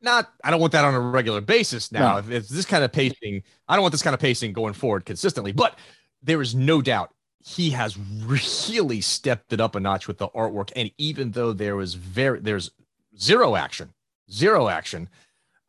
Not, 0.00 0.32
I 0.44 0.52
don't 0.52 0.60
want 0.60 0.72
that 0.74 0.84
on 0.84 0.94
a 0.94 1.00
regular 1.00 1.40
basis 1.40 1.90
now. 1.90 2.12
No. 2.12 2.18
If 2.18 2.30
it's 2.30 2.48
this 2.48 2.64
kind 2.64 2.84
of 2.84 2.92
pacing, 2.92 3.42
I 3.68 3.74
don't 3.74 3.82
want 3.82 3.90
this 3.90 4.02
kind 4.02 4.14
of 4.14 4.20
pacing 4.20 4.52
going 4.52 4.74
forward 4.74 5.04
consistently. 5.04 5.50
But 5.50 5.76
there 6.22 6.40
is 6.40 6.54
no 6.54 6.80
doubt 6.80 7.12
he 7.44 7.70
has 7.70 7.98
really 8.24 9.00
stepped 9.00 9.52
it 9.52 9.60
up 9.60 9.74
a 9.74 9.80
notch 9.80 10.06
with 10.06 10.18
the 10.18 10.28
artwork. 10.28 10.70
And 10.76 10.92
even 10.98 11.32
though 11.32 11.52
there 11.52 11.74
was 11.74 11.94
very, 11.94 12.38
there's 12.38 12.70
zero 13.18 13.56
action, 13.56 13.92
zero 14.30 14.68
action 14.68 15.08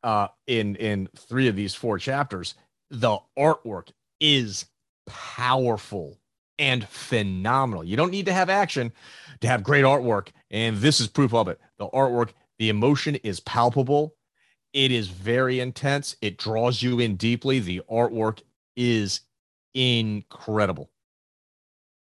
uh, 0.04 0.28
in 0.48 0.76
in 0.76 1.10
three 1.16 1.48
of 1.48 1.56
these 1.56 1.76
four 1.76 1.98
chapters, 1.98 2.56
the 2.90 3.18
artwork 3.38 3.90
is 4.20 4.66
powerful 5.08 6.20
and 6.58 6.88
phenomenal. 6.88 7.84
You 7.84 7.96
don't 7.98 8.12
need 8.12 8.26
to 8.26 8.34
have 8.34 8.50
action 8.50 8.92
to 9.42 9.48
have 9.48 9.64
great 9.64 9.86
artwork, 9.86 10.30
and 10.52 10.78
this 10.78 11.00
is 11.00 11.08
proof 11.08 11.34
of 11.34 11.48
it. 11.48 11.60
The 11.78 11.88
artwork, 11.88 12.32
the 12.58 12.70
emotion 12.70 13.16
is 13.16 13.40
palpable. 13.40 14.16
It 14.74 14.92
is 14.92 15.08
very 15.08 15.60
intense. 15.60 16.16
It 16.22 16.38
draws 16.38 16.82
you 16.82 17.00
in 17.00 17.16
deeply. 17.16 17.60
The 17.60 17.82
artwork 17.90 18.42
is 18.76 19.22
incredible. 19.74 20.92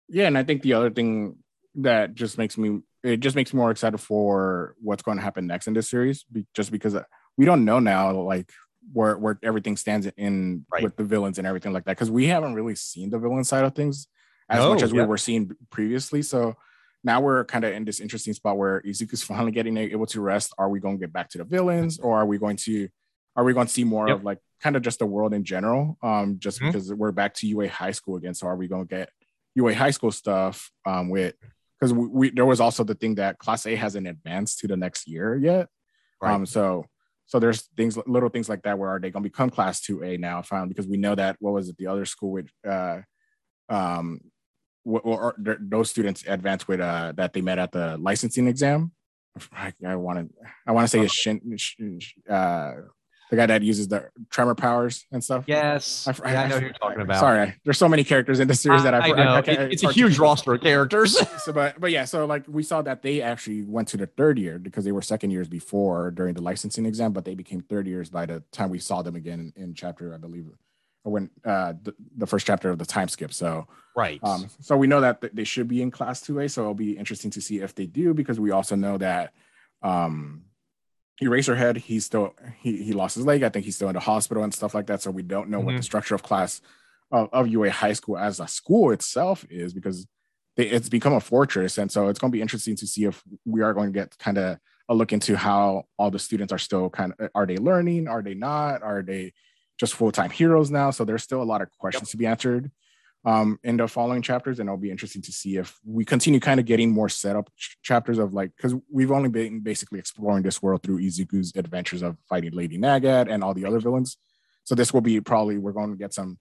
Yeah, 0.07 0.27
and 0.27 0.37
I 0.37 0.43
think 0.43 0.61
the 0.61 0.73
other 0.73 0.89
thing 0.89 1.37
that 1.75 2.15
just 2.15 2.37
makes 2.37 2.57
me 2.57 2.79
it 3.03 3.19
just 3.19 3.35
makes 3.35 3.53
me 3.53 3.59
more 3.59 3.69
excited 3.69 3.99
for 3.99 4.75
what's 4.81 5.03
going 5.03 5.17
to 5.17 5.23
happen 5.23 5.45
next 5.45 5.67
in 5.67 5.73
this 5.73 5.89
series, 5.89 6.25
just 6.55 6.71
because 6.71 6.95
uh, 6.95 7.03
we 7.37 7.45
don't 7.45 7.65
know 7.65 7.79
now 7.79 8.11
like 8.11 8.51
where 8.93 9.17
where 9.17 9.39
everything 9.43 9.75
stands 9.77 10.07
in 10.17 10.65
Right. 10.71 10.83
with 10.83 10.95
the 10.95 11.03
villains 11.03 11.37
and 11.37 11.47
everything 11.47 11.73
like 11.73 11.85
that 11.85 11.91
because 11.97 12.11
we 12.11 12.27
haven't 12.27 12.53
really 12.53 12.75
seen 12.75 13.09
the 13.09 13.19
villain 13.19 13.43
side 13.43 13.63
of 13.65 13.73
things 13.75 14.07
as 14.49 14.59
No, 14.59 14.73
much 14.73 14.83
as 14.83 14.91
yeah. 14.91 15.01
we 15.01 15.07
were 15.07 15.17
seeing 15.17 15.51
previously. 15.71 16.21
So 16.21 16.55
now 17.03 17.19
we're 17.21 17.45
kind 17.45 17.65
of 17.65 17.73
in 17.73 17.83
this 17.85 17.99
interesting 17.99 18.33
spot 18.33 18.57
where 18.57 18.81
Izuku's 18.81 19.23
finally 19.31 19.51
getting 19.51 19.75
able 19.77 20.05
to 20.07 20.21
rest. 20.21 20.53
Are 20.57 20.69
we 20.69 20.79
going 20.79 20.97
to 20.97 20.99
get 21.01 21.11
back 21.13 21.29
to 21.29 21.37
the 21.39 21.43
villains, 21.43 21.99
or 21.99 22.17
are 22.17 22.25
we 22.25 22.37
going 22.37 22.57
to 22.57 22.87
are 23.37 23.43
we 23.43 23.53
going 23.53 23.67
to 23.67 23.73
see 23.73 23.83
more 23.83 24.07
Yep. 24.07 24.17
of 24.17 24.23
like 24.23 24.39
kind 24.61 24.75
of 24.77 24.81
just 24.81 24.99
the 24.99 25.05
world 25.05 25.33
in 25.33 25.43
general? 25.43 25.97
Um, 26.01 26.37
just 26.39 26.61
Mhm. 26.61 26.67
because 26.71 26.93
we're 26.93 27.11
back 27.11 27.33
to 27.35 27.47
UA 27.47 27.67
high 27.67 27.91
school 27.91 28.15
again. 28.17 28.33
So 28.33 28.47
are 28.47 28.55
we 28.55 28.67
going 28.67 28.87
to 28.87 28.95
get 28.95 29.09
UA 29.55 29.73
high 29.73 29.91
school 29.91 30.11
stuff 30.11 30.71
um, 30.85 31.09
with 31.09 31.35
because 31.79 31.91
we, 31.93 32.07
we 32.07 32.29
there 32.29 32.45
was 32.45 32.61
also 32.61 32.83
the 32.83 32.95
thing 32.95 33.15
that 33.15 33.37
Class 33.39 33.65
A 33.65 33.75
hasn't 33.75 34.07
advanced 34.07 34.59
to 34.59 34.67
the 34.67 34.77
next 34.77 35.07
year 35.07 35.35
yet. 35.37 35.67
Right. 36.21 36.31
Um, 36.33 36.45
so 36.45 36.85
so 37.25 37.39
there's 37.39 37.63
things 37.75 37.97
little 38.05 38.29
things 38.29 38.49
like 38.49 38.61
that 38.63 38.77
where 38.77 38.89
are 38.89 38.99
they 38.99 39.09
going 39.09 39.23
to 39.23 39.29
become 39.29 39.49
Class 39.49 39.81
Two 39.81 40.03
A 40.03 40.17
now? 40.17 40.41
Finally, 40.41 40.69
because 40.69 40.87
we 40.87 40.97
know 40.97 41.15
that 41.15 41.37
what 41.39 41.53
was 41.53 41.69
it 41.69 41.77
the 41.77 41.87
other 41.87 42.05
school 42.05 42.31
with 42.31 42.49
uh, 42.67 42.99
um, 43.69 44.19
wh- 44.83 45.03
or, 45.03 45.35
or 45.35 45.57
those 45.59 45.89
students 45.89 46.23
advanced 46.27 46.67
with 46.67 46.79
uh 46.79 47.13
that 47.17 47.33
they 47.33 47.41
met 47.41 47.59
at 47.59 47.71
the 47.71 47.97
licensing 47.97 48.47
exam. 48.47 48.91
I, 49.51 49.95
want 49.97 50.19
to 50.19 50.45
I 50.65 50.71
want 50.71 50.89
to 50.89 50.97
say 50.97 51.07
Shin, 51.07 51.41
Shin- 51.57 51.99
uh, 52.29 52.73
the 53.31 53.35
guy 53.35 53.45
that 53.47 53.63
uses 53.63 53.87
the 53.87 54.09
tremor 54.29 54.53
powers 54.53 55.05
and 55.11 55.23
stuff. 55.23 55.45
Yes, 55.47 56.07
I, 56.07 56.31
yeah, 56.31 56.43
I 56.43 56.47
know 56.47 56.55
who 56.59 56.65
you're 56.65 56.73
talking 56.73 57.01
about. 57.01 57.19
Sorry, 57.19 57.55
there's 57.63 57.77
so 57.77 57.89
many 57.89 58.03
characters 58.03 58.39
in 58.39 58.47
this 58.47 58.61
series 58.61 58.83
that 58.83 58.93
I, 58.93 58.99
I 58.99 59.07
know 59.11 59.41
can't- 59.41 59.59
It- 59.61 59.73
it's 59.73 59.83
a 59.83 59.91
huge 59.91 60.19
roster 60.19 60.53
of 60.53 60.61
characters. 60.61 61.17
So, 61.39 61.51
but 61.53 61.79
but 61.79 61.91
yeah, 61.91 62.05
so 62.05 62.25
like 62.25 62.43
we 62.47 62.63
saw 62.63 62.81
that 62.83 63.01
they 63.01 63.21
actually 63.21 63.63
went 63.63 63.87
to 63.89 63.97
the 63.97 64.07
third 64.07 64.37
year 64.39 64.57
because 64.59 64.83
they 64.85 64.91
were 64.91 65.01
second 65.01 65.31
years 65.31 65.47
before 65.47 66.11
during 66.11 66.33
the 66.33 66.41
licensing 66.41 66.85
exam, 66.85 67.13
but 67.13 67.25
they 67.25 67.35
became 67.35 67.61
third 67.61 67.87
years 67.87 68.09
by 68.09 68.25
the 68.25 68.43
time 68.51 68.69
we 68.69 68.79
saw 68.79 69.01
them 69.01 69.15
again 69.15 69.51
in, 69.55 69.63
in 69.63 69.73
chapter, 69.73 70.13
I 70.13 70.17
believe, 70.17 70.45
or 71.03 71.11
when 71.11 71.29
uh 71.45 71.73
the, 71.83 71.93
the 72.17 72.25
first 72.27 72.45
chapter 72.47 72.69
of 72.69 72.77
the 72.79 72.85
time 72.85 73.07
skip. 73.09 73.31
So 73.33 73.67
right. 73.95 74.19
um, 74.23 74.49
so 74.59 74.75
we 74.77 74.87
know 74.87 75.01
that 75.01 75.21
th- 75.21 75.33
they 75.33 75.43
should 75.43 75.67
be 75.67 75.81
in 75.81 75.91
class 75.91 76.21
2A. 76.25 76.49
So 76.51 76.61
it'll 76.61 76.73
be 76.73 76.97
interesting 76.97 77.31
to 77.31 77.41
see 77.41 77.59
if 77.59 77.75
they 77.75 77.85
do 77.85 78.13
because 78.13 78.39
we 78.39 78.51
also 78.51 78.75
know 78.75 78.97
that 78.97 79.33
um 79.83 80.43
Eraserhead, 81.21 81.77
he's 81.77 82.05
still 82.05 82.35
he 82.59 82.83
he 82.83 82.93
lost 82.93 83.15
his 83.15 83.25
leg. 83.25 83.43
I 83.43 83.49
think 83.49 83.65
he's 83.65 83.75
still 83.75 83.87
in 83.89 83.93
the 83.93 83.99
hospital 84.01 84.43
and 84.43 84.53
stuff 84.53 84.73
like 84.73 84.87
that. 84.87 85.01
So 85.01 85.11
we 85.11 85.23
don't 85.23 85.49
know 85.49 85.59
what 85.59 85.73
Mhm. 85.75 85.77
the 85.77 85.83
structure 85.83 86.15
of 86.15 86.23
class 86.23 86.61
of, 87.11 87.29
of 87.31 87.47
UA 87.47 87.69
high 87.71 87.93
school 87.93 88.17
as 88.17 88.39
a 88.39 88.47
school 88.47 88.91
itself 88.91 89.45
is 89.49 89.73
because 89.73 90.07
they, 90.57 90.67
it's 90.67 90.89
become 90.89 91.13
a 91.13 91.19
fortress. 91.21 91.77
And 91.77 91.91
so 91.91 92.07
it's 92.09 92.19
going 92.19 92.31
to 92.31 92.35
be 92.35 92.41
interesting 92.41 92.75
to 92.77 92.87
see 92.87 93.05
if 93.05 93.23
we 93.45 93.61
are 93.61 93.73
going 93.73 93.93
to 93.93 93.97
get 93.99 94.17
kind 94.17 94.37
of 94.37 94.57
a 94.89 94.93
look 94.95 95.13
into 95.13 95.35
how 95.37 95.85
all 95.97 96.11
the 96.11 96.19
students 96.19 96.51
are 96.51 96.57
still 96.57 96.89
kind 96.89 97.13
of 97.19 97.29
are 97.33 97.45
they 97.45 97.57
learning? 97.57 98.07
Are 98.07 98.21
they 98.21 98.33
not? 98.33 98.83
Are 98.83 99.01
they 99.01 99.33
just 99.79 99.93
full-time 99.93 100.29
heroes 100.31 100.69
now? 100.69 100.91
So 100.91 101.05
there's 101.05 101.23
still 101.23 101.41
a 101.41 101.43
lot 101.43 101.61
of 101.61 101.69
questions 101.77 102.09
to 102.11 102.17
be 102.17 102.25
answered 102.25 102.71
um, 103.25 103.59
in 103.63 103.77
the 103.77 103.87
following 103.87 104.21
chapters, 104.21 104.59
and 104.59 104.69
it'll 104.69 104.77
be 104.77 104.91
interesting 104.91 105.21
to 105.23 105.31
see 105.31 105.57
if 105.57 105.79
we 105.83 106.05
continue 106.05 106.39
kind 106.39 106.59
of 106.59 106.67
getting 106.67 106.91
more 106.91 107.09
setup 107.09 107.49
ch- 107.57 107.75
chapters 107.81 108.19
of 108.19 108.33
like 108.33 108.51
because 108.55 108.75
we've 108.91 109.11
only 109.11 109.29
been 109.29 109.61
basically 109.61 109.97
exploring 109.97 110.43
this 110.43 110.61
world 110.61 110.83
through 110.83 110.99
Izuku's 110.99 111.51
adventures 111.55 112.03
of 112.03 112.17
fighting 112.29 112.51
Lady 112.53 112.77
Nagant 112.77 113.31
and 113.31 113.43
all 113.43 113.55
the 113.55 113.65
other 113.65 113.79
villains. 113.79 114.17
So 114.63 114.75
this 114.75 114.93
will 114.93 115.01
be 115.01 115.19
probably 115.21 115.57
we're 115.57 115.71
going 115.71 115.91
to 115.91 115.97
get 115.97 116.13
some 116.13 116.37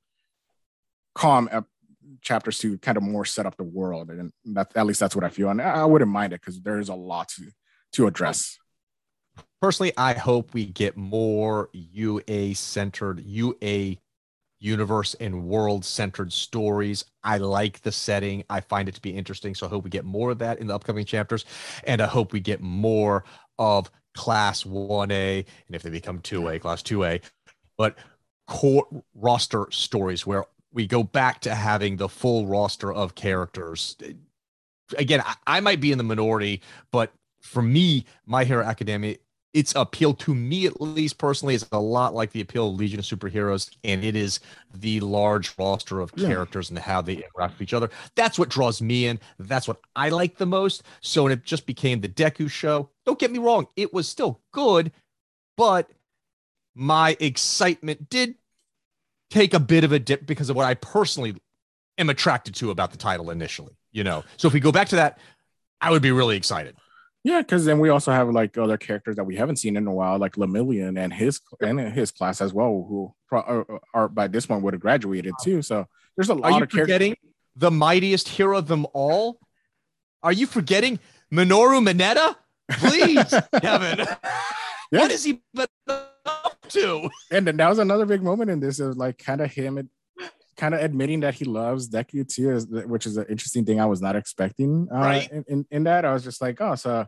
calm 1.15 1.49
ep- 1.51 1.67
chapters 2.21 2.59
to 2.59 2.77
kind 2.79 2.99
of 2.99 3.03
more 3.03 3.25
set 3.25 3.47
up 3.47 3.57
the 3.57 3.65
world, 3.65 4.11
and 4.11 4.31
that 4.45 4.73
at 4.77 4.85
least 4.85 5.01
that's 5.01 5.17
what 5.17 5.25
I 5.25 5.31
feel, 5.31 5.49
and 5.49 5.63
I, 5.63 5.77
I 5.77 5.85
wouldn't 5.87 6.11
mind 6.11 6.35
it 6.35 6.43
because 6.43 6.61
there's 6.61 6.91
a 6.91 6.95
lot 6.95 7.29
to 7.31 7.51
to 7.93 8.07
address. 8.07 8.59
personally, 9.63 9.93
I 9.97 10.13
hope 10.13 10.53
we 10.53 10.67
get 10.67 10.99
more 10.99 11.71
UA 11.73 12.57
centered, 12.57 13.23
UA 13.25 13.97
universe 14.65 15.15
and 15.21 15.45
world 15.45 15.85
centered 15.85 16.33
stories. 16.33 17.05
I 17.23 17.39
like 17.39 17.83
the 17.83 17.93
setting. 17.93 18.45
I 18.49 18.61
find 18.61 18.89
it 18.89 18.95
to 18.95 19.03
be 19.03 19.11
interesting. 19.11 19.55
So 19.55 19.67
I 19.67 19.69
hope 19.69 19.85
we 19.85 19.91
get 19.91 20.05
more 20.05 20.31
of 20.31 20.39
that 20.39 20.59
in 20.59 20.67
the 20.67 20.75
upcoming 20.75 21.05
chapters. 21.05 21.45
And 21.85 22.01
I 22.01 22.07
hope 22.07 22.33
we 22.33 22.41
get 22.41 22.61
more 22.61 23.25
of 23.59 23.91
class 24.15 24.65
1A. 24.65 25.45
And 25.67 25.77
if 25.77 25.83
they 25.83 25.91
become 25.91 26.21
2A, 26.21 26.61
class 26.61 26.83
2A, 26.83 27.23
but 27.77 27.99
core 28.47 28.87
roster 29.15 29.67
stories 29.71 30.27
where 30.27 30.45
we 30.73 30.87
go 30.87 31.03
back 31.03 31.41
to 31.43 31.55
having 31.55 31.97
the 31.97 32.09
full 32.09 32.47
roster 32.47 32.93
of 32.93 33.15
characters. 33.15 33.97
Again, 34.99 35.23
I, 35.25 35.35
I 35.47 35.61
might 35.61 35.81
be 35.81 35.93
in 35.93 35.99
the 35.99 36.05
minority, 36.05 36.63
but 36.91 37.13
for 37.41 37.63
me, 37.63 38.07
My 38.27 38.45
Hero 38.45 38.65
Academia 38.65 39.17
its 39.55 39.73
appeal 39.77 40.13
to 40.13 40.35
me 40.35 40.67
at 40.67 40.81
least 40.81 41.17
personally 41.17 41.55
is 41.55 41.67
a 41.73 41.79
lot 41.81 42.13
like 42.13 42.33
the 42.33 42.41
appeal 42.41 42.69
of 42.71 42.75
legion 42.75 42.99
of 42.99 43.05
superheroes 43.05 43.71
and 43.85 44.05
it 44.05 44.17
is 44.17 44.41
the 44.75 45.01
large 45.01 45.55
roster 45.59 46.01
of 46.01 46.13
Yeah. 46.17 46.29
characters 46.29 46.71
and 46.71 46.79
how 46.79 47.01
they 47.01 47.15
interact 47.15 47.55
with 47.55 47.63
each 47.63 47.73
other. 47.73 47.89
That's 48.17 48.39
what 48.39 48.49
draws 48.51 48.83
me 48.83 49.07
in. 49.07 49.21
That's 49.39 49.69
what 49.69 49.79
i 49.97 50.09
like 50.11 50.37
the 50.37 50.47
most. 50.47 50.83
So 51.01 51.23
when 51.23 51.33
it 51.33 51.45
just 51.45 51.67
became 51.67 52.01
the 52.01 52.09
deku 52.09 52.51
show 52.51 52.91
don't 53.07 53.19
get 53.19 53.31
me 53.31 53.39
wrong 53.39 53.67
it 53.77 53.93
was 53.95 54.09
still 54.09 54.41
good 54.53 54.91
but 55.57 55.89
my 56.75 57.17
excitement 57.21 58.11
did 58.11 58.35
take 59.31 59.55
a 59.55 59.61
bit 59.61 59.85
of 59.85 59.93
a 59.93 59.99
dip 59.99 60.27
because 60.27 60.51
of 60.51 60.57
what 60.57 60.67
i 60.67 60.75
personally 60.75 61.35
am 61.99 62.11
attracted 62.11 62.55
to 62.57 62.71
about 62.71 62.91
the 62.91 62.97
title 62.99 63.31
initially 63.31 63.75
you 63.93 64.03
know? 64.03 64.25
So 64.37 64.49
if 64.49 64.55
we 64.55 64.59
go 64.59 64.73
back 64.73 64.89
to 64.89 64.97
that 64.97 65.19
i 65.81 65.91
would 65.91 66.03
be 66.03 66.11
really 66.13 66.37
excited 66.37 66.77
Yeah, 67.25 67.41
because 67.41 67.65
then 67.65 67.79
we 67.79 67.89
also 67.89 68.13
have 68.13 68.29
like 68.29 68.59
other 68.59 68.77
characters 68.77 69.17
that 69.17 69.25
we 69.25 69.35
haven't 69.37 69.57
seen 69.57 69.79
in 69.79 69.87
a 69.87 69.93
while, 69.93 70.19
like 70.19 70.37
Lemillion 70.37 70.99
and 71.03 71.13
his 71.13 71.41
and 71.61 71.81
his 71.81 72.11
class 72.11 72.43
as 72.43 72.53
well, 72.53 72.85
who 72.87 73.15
pro- 73.27 73.41
are, 73.41 73.81
are 73.95 74.09
by 74.09 74.29
this 74.29 74.45
point 74.45 74.63
would 74.63 74.75
have 74.75 74.83
graduated 74.83 75.33
too. 75.43 75.63
So 75.63 75.87
there's 76.17 76.29
a 76.29 76.35
lot 76.35 76.51
of 76.51 76.51
characters. 76.51 76.53
Are 76.53 76.59
you 76.59 76.63
of 76.63 76.71
characters. 76.71 76.81
forgetting 76.81 77.17
the 77.57 77.71
mightiest 77.71 78.29
hero 78.29 78.59
of 78.59 78.69
them 78.69 78.87
all? 78.93 79.41
Are 80.23 80.33
you 80.33 80.47
forgetting 80.47 81.01
Minoru 81.33 81.83
Mineta? 81.83 82.37
Please, 82.71 83.35
Kevin. 83.61 84.07
Yeah. 84.93 85.01
What 85.01 85.11
is 85.11 85.25
he 85.25 85.43
been 85.55 85.67
up 85.87 86.59
to? 86.69 87.09
And 87.31 87.47
then 87.47 87.57
that 87.57 87.69
was 87.71 87.79
another 87.79 88.05
big 88.05 88.23
moment 88.23 88.51
in 88.51 88.61
this. 88.61 88.81
It 88.81 88.87
was 88.87 88.97
like 88.99 89.17
kind 89.17 89.41
of 89.41 89.51
him, 89.51 89.89
kind 90.57 90.75
of 90.75 90.81
admitting 90.81 91.21
that 91.21 91.35
he 91.35 91.45
loves 91.45 91.89
Deku 91.89 92.27
too, 92.29 92.51
is, 92.51 92.67
which 92.67 93.07
is 93.07 93.17
an 93.17 93.27
interesting 93.29 93.65
thing 93.65 93.81
I 93.81 93.87
was 93.87 94.01
not 94.01 94.17
expecting. 94.17 94.89
Uh, 94.93 94.99
Right. 94.99 95.31
In, 95.31 95.45
in 95.49 95.67
in 95.71 95.85
that, 95.85 96.05
I 96.05 96.13
was 96.13 96.25
just 96.25 96.41
like, 96.41 96.61
oh, 96.61 96.75
so 96.75 97.07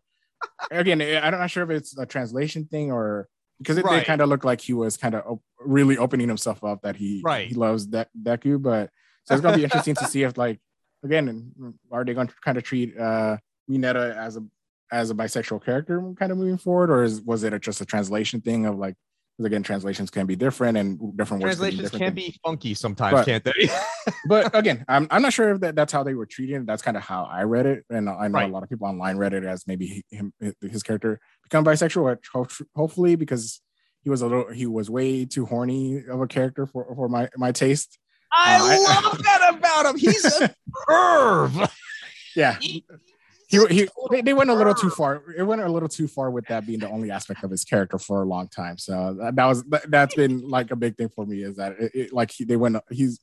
again, 0.71 1.01
I'm 1.01 1.33
not 1.33 1.51
sure 1.51 1.65
if 1.65 1.71
it's 1.71 1.97
a 1.99 2.07
translation 2.07 2.67
thing 2.67 2.93
or 2.93 3.29
because 3.59 3.79
it 3.79 3.85
Right. 3.85 4.05
kind 4.05 4.21
of 4.21 4.29
looked 4.29 4.45
like 4.45 4.61
he 4.61 4.73
was 4.75 4.97
kind 4.97 5.15
of 5.15 5.25
op- 5.27 5.43
really 5.61 5.97
opening 5.97 6.29
himself 6.29 6.63
up 6.63 6.83
that 6.83 6.97
he 6.97 7.23
Right. 7.25 7.49
he 7.49 7.55
loves 7.55 7.87
De- 7.87 8.07
Deku, 8.23 8.61
but 8.61 8.91
so 9.25 9.35
it's 9.35 9.43
gonna 9.43 9.57
be 9.57 9.65
interesting 9.65 9.95
to 9.97 10.05
see 10.07 10.23
if 10.25 10.37
like 10.37 10.61
again, 11.05 11.75
are 11.91 12.05
they 12.05 12.15
going 12.15 12.27
to 12.29 12.35
kind 12.45 12.59
of 12.59 12.65
treat 12.65 12.99
uh 12.99 13.37
Mineta 13.71 14.17
as 14.17 14.37
a 14.37 14.45
as 14.93 15.11
a 15.11 15.15
bisexual 15.15 15.65
character 15.65 16.01
kind 16.19 16.31
of 16.31 16.39
moving 16.39 16.59
forward, 16.59 16.91
or 16.91 17.03
is 17.03 17.21
was 17.23 17.43
it 17.45 17.53
a, 17.53 17.59
just 17.59 17.81
a 17.81 17.85
translation 17.87 18.41
thing 18.41 18.67
of 18.67 18.77
like 18.77 18.95
because 19.37 19.47
again 19.47 19.63
translations 19.63 20.11
can 20.11 20.27
be 20.27 20.35
different 20.37 20.79
and 20.79 20.99
different 21.17 21.43
words 21.43 21.57
can 21.61 21.71
be 21.71 21.77
Translations 21.77 21.99
can 22.01 22.15
be 22.15 22.39
funky 22.45 22.75
sometimes, 22.75 23.13
But- 23.15 23.27
can't 23.27 23.45
they? 23.45 23.53
but 24.29 24.55
again 24.55 24.85
I'm, 24.89 25.07
I'm 25.11 25.23
not 25.23 25.33
sure 25.33 25.51
if 25.51 25.61
that, 25.61 25.75
that's 25.75 25.93
how 25.93 26.03
they 26.03 26.15
were 26.15 26.27
treating 26.27 26.57
it 26.63 26.67
that's 26.67 26.83
kind 26.83 26.97
of 26.97 27.03
how 27.03 27.25
i 27.25 27.43
read 27.43 27.67
it 27.67 27.85
and 27.91 28.09
i 28.09 28.29
know 28.29 28.35
Right. 28.39 28.49
a 28.49 28.53
lot 28.53 28.63
of 28.63 28.69
people 28.69 28.87
online 28.87 29.17
read 29.19 29.35
it 29.35 29.45
as 29.45 29.67
maybe 29.67 30.05
him 30.11 30.33
his 30.61 30.83
character 30.83 31.21
become 31.43 31.65
bisexual 31.65 32.17
hopefully 32.75 33.17
because 33.17 33.61
he 34.03 34.11
was 34.11 34.23
a 34.23 34.27
little 34.27 34.51
he 34.53 34.67
was 34.67 34.89
way 34.89 35.25
too 35.25 35.45
horny 35.47 36.05
of 36.07 36.21
a 36.21 36.27
character 36.27 36.65
for 36.67 36.87
for 36.95 37.09
my 37.09 37.29
my 37.37 37.53
taste 37.53 37.99
I 38.33 38.57
Uh, 38.57 38.65
I- 38.65 39.01
love 39.09 39.23
that 39.23 39.55
about 39.57 39.87
him. 39.87 39.99
He's 39.99 40.25
a 40.25 40.55
perv. 40.89 41.71
yeah 42.35 42.57
He- 42.61 42.85
he, 43.49 43.65
he 43.67 43.89
oh, 43.97 44.09
they, 44.11 44.23
they 44.23 44.35
went 44.35 44.51
a 44.51 44.55
little 44.55 44.75
too 44.75 44.91
far. 44.91 45.23
It 45.37 45.43
went 45.45 45.61
a 45.63 45.69
little 45.69 45.89
too 45.89 46.09
far 46.09 46.31
with 46.31 46.47
that 46.49 46.67
being 46.67 46.81
the 46.81 46.89
only 46.91 47.11
aspect 47.11 47.45
of 47.45 47.51
his 47.51 47.65
character 47.65 47.99
for 47.99 48.23
a 48.23 48.27
long 48.27 48.49
time. 48.49 48.77
So 48.79 48.93
uh, 48.95 49.13
that, 49.15 49.37
that 49.37 49.45
was 49.47 49.63
that, 49.65 49.91
that's 49.91 50.15
been 50.15 50.49
like 50.49 50.71
a 50.73 50.77
big 50.77 50.97
thing 50.97 51.09
for 51.09 51.25
me 51.27 51.43
is 51.43 51.57
that 51.57 51.73
it, 51.79 51.91
it- 51.95 52.13
like 52.13 52.31
he, 52.33 52.45
they 52.45 52.57
went 52.57 52.77
he's 52.91 53.21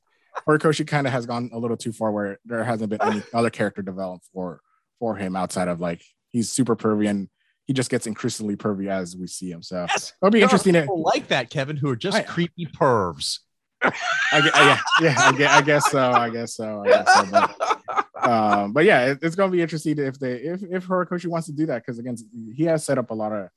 Horikoshi 0.48 0.88
kind 0.88 1.06
of 1.06 1.14
has 1.14 1.26
gone 1.28 1.50
a 1.54 1.60
little 1.60 1.78
too 1.78 1.92
far 1.92 2.12
where 2.12 2.40
there 2.46 2.64
hasn't 2.64 2.90
been 2.90 3.02
any 3.04 3.22
other 3.34 3.50
character 3.50 3.82
developed 3.82 4.26
for 4.34 4.62
for 5.00 5.16
him 5.16 5.36
outside 5.36 5.68
of 5.68 5.80
like 5.82 6.02
he's 6.30 6.50
super 6.52 6.76
pervy 6.76 7.10
and 7.10 7.30
he 7.66 7.74
just 7.74 7.90
gets 7.92 8.08
increasingly 8.08 8.56
pervy 8.56 8.88
as 8.90 9.16
we 9.16 9.28
see 9.28 9.52
him. 9.52 9.62
So 9.62 9.86
Yes. 9.90 10.14
it'll 10.22 10.32
be 10.32 10.40
There 10.40 10.46
are 10.46 10.48
interesting 10.48 10.74
to, 10.74 10.82
people 10.82 11.02
like 11.02 11.28
that, 11.28 11.50
Kevin, 11.50 11.78
who 11.78 11.90
are 11.90 11.96
just 11.96 12.18
I- 12.18 12.24
creepy 12.24 12.66
pervs. 12.66 13.40
I, 13.84 14.40
gue- 14.42 14.52
yeah 14.56 14.80
yeah 15.02 15.16
I 15.28 15.32
guess, 15.34 15.52
I 15.52 15.62
guess 15.62 15.92
so 15.92 16.12
I 16.14 16.30
guess 16.30 16.56
so, 16.56 16.84
I 16.86 16.88
guess 16.88 17.14
so 17.16 17.26
but, 17.32 18.03
um, 18.24 18.74
but 18.74 18.86
yeah, 18.86 19.08
it, 19.12 19.20
it's 19.22 19.36
gonna 19.36 19.52
be 19.52 19.62
interesting 19.62 19.98
if 20.00 20.20
they 20.20 20.34
if 20.36 20.64
if 20.64 20.88
Horikoshi 20.88 21.28
wants 21.28 21.48
to 21.48 21.54
do 21.54 21.66
that 21.68 21.82
because 21.86 22.00
again 22.00 22.16
he 22.54 22.64
has 22.64 22.84
set 22.86 22.98
up 22.98 23.12
a 23.12 23.14
lot 23.14 23.32
of 23.32 23.50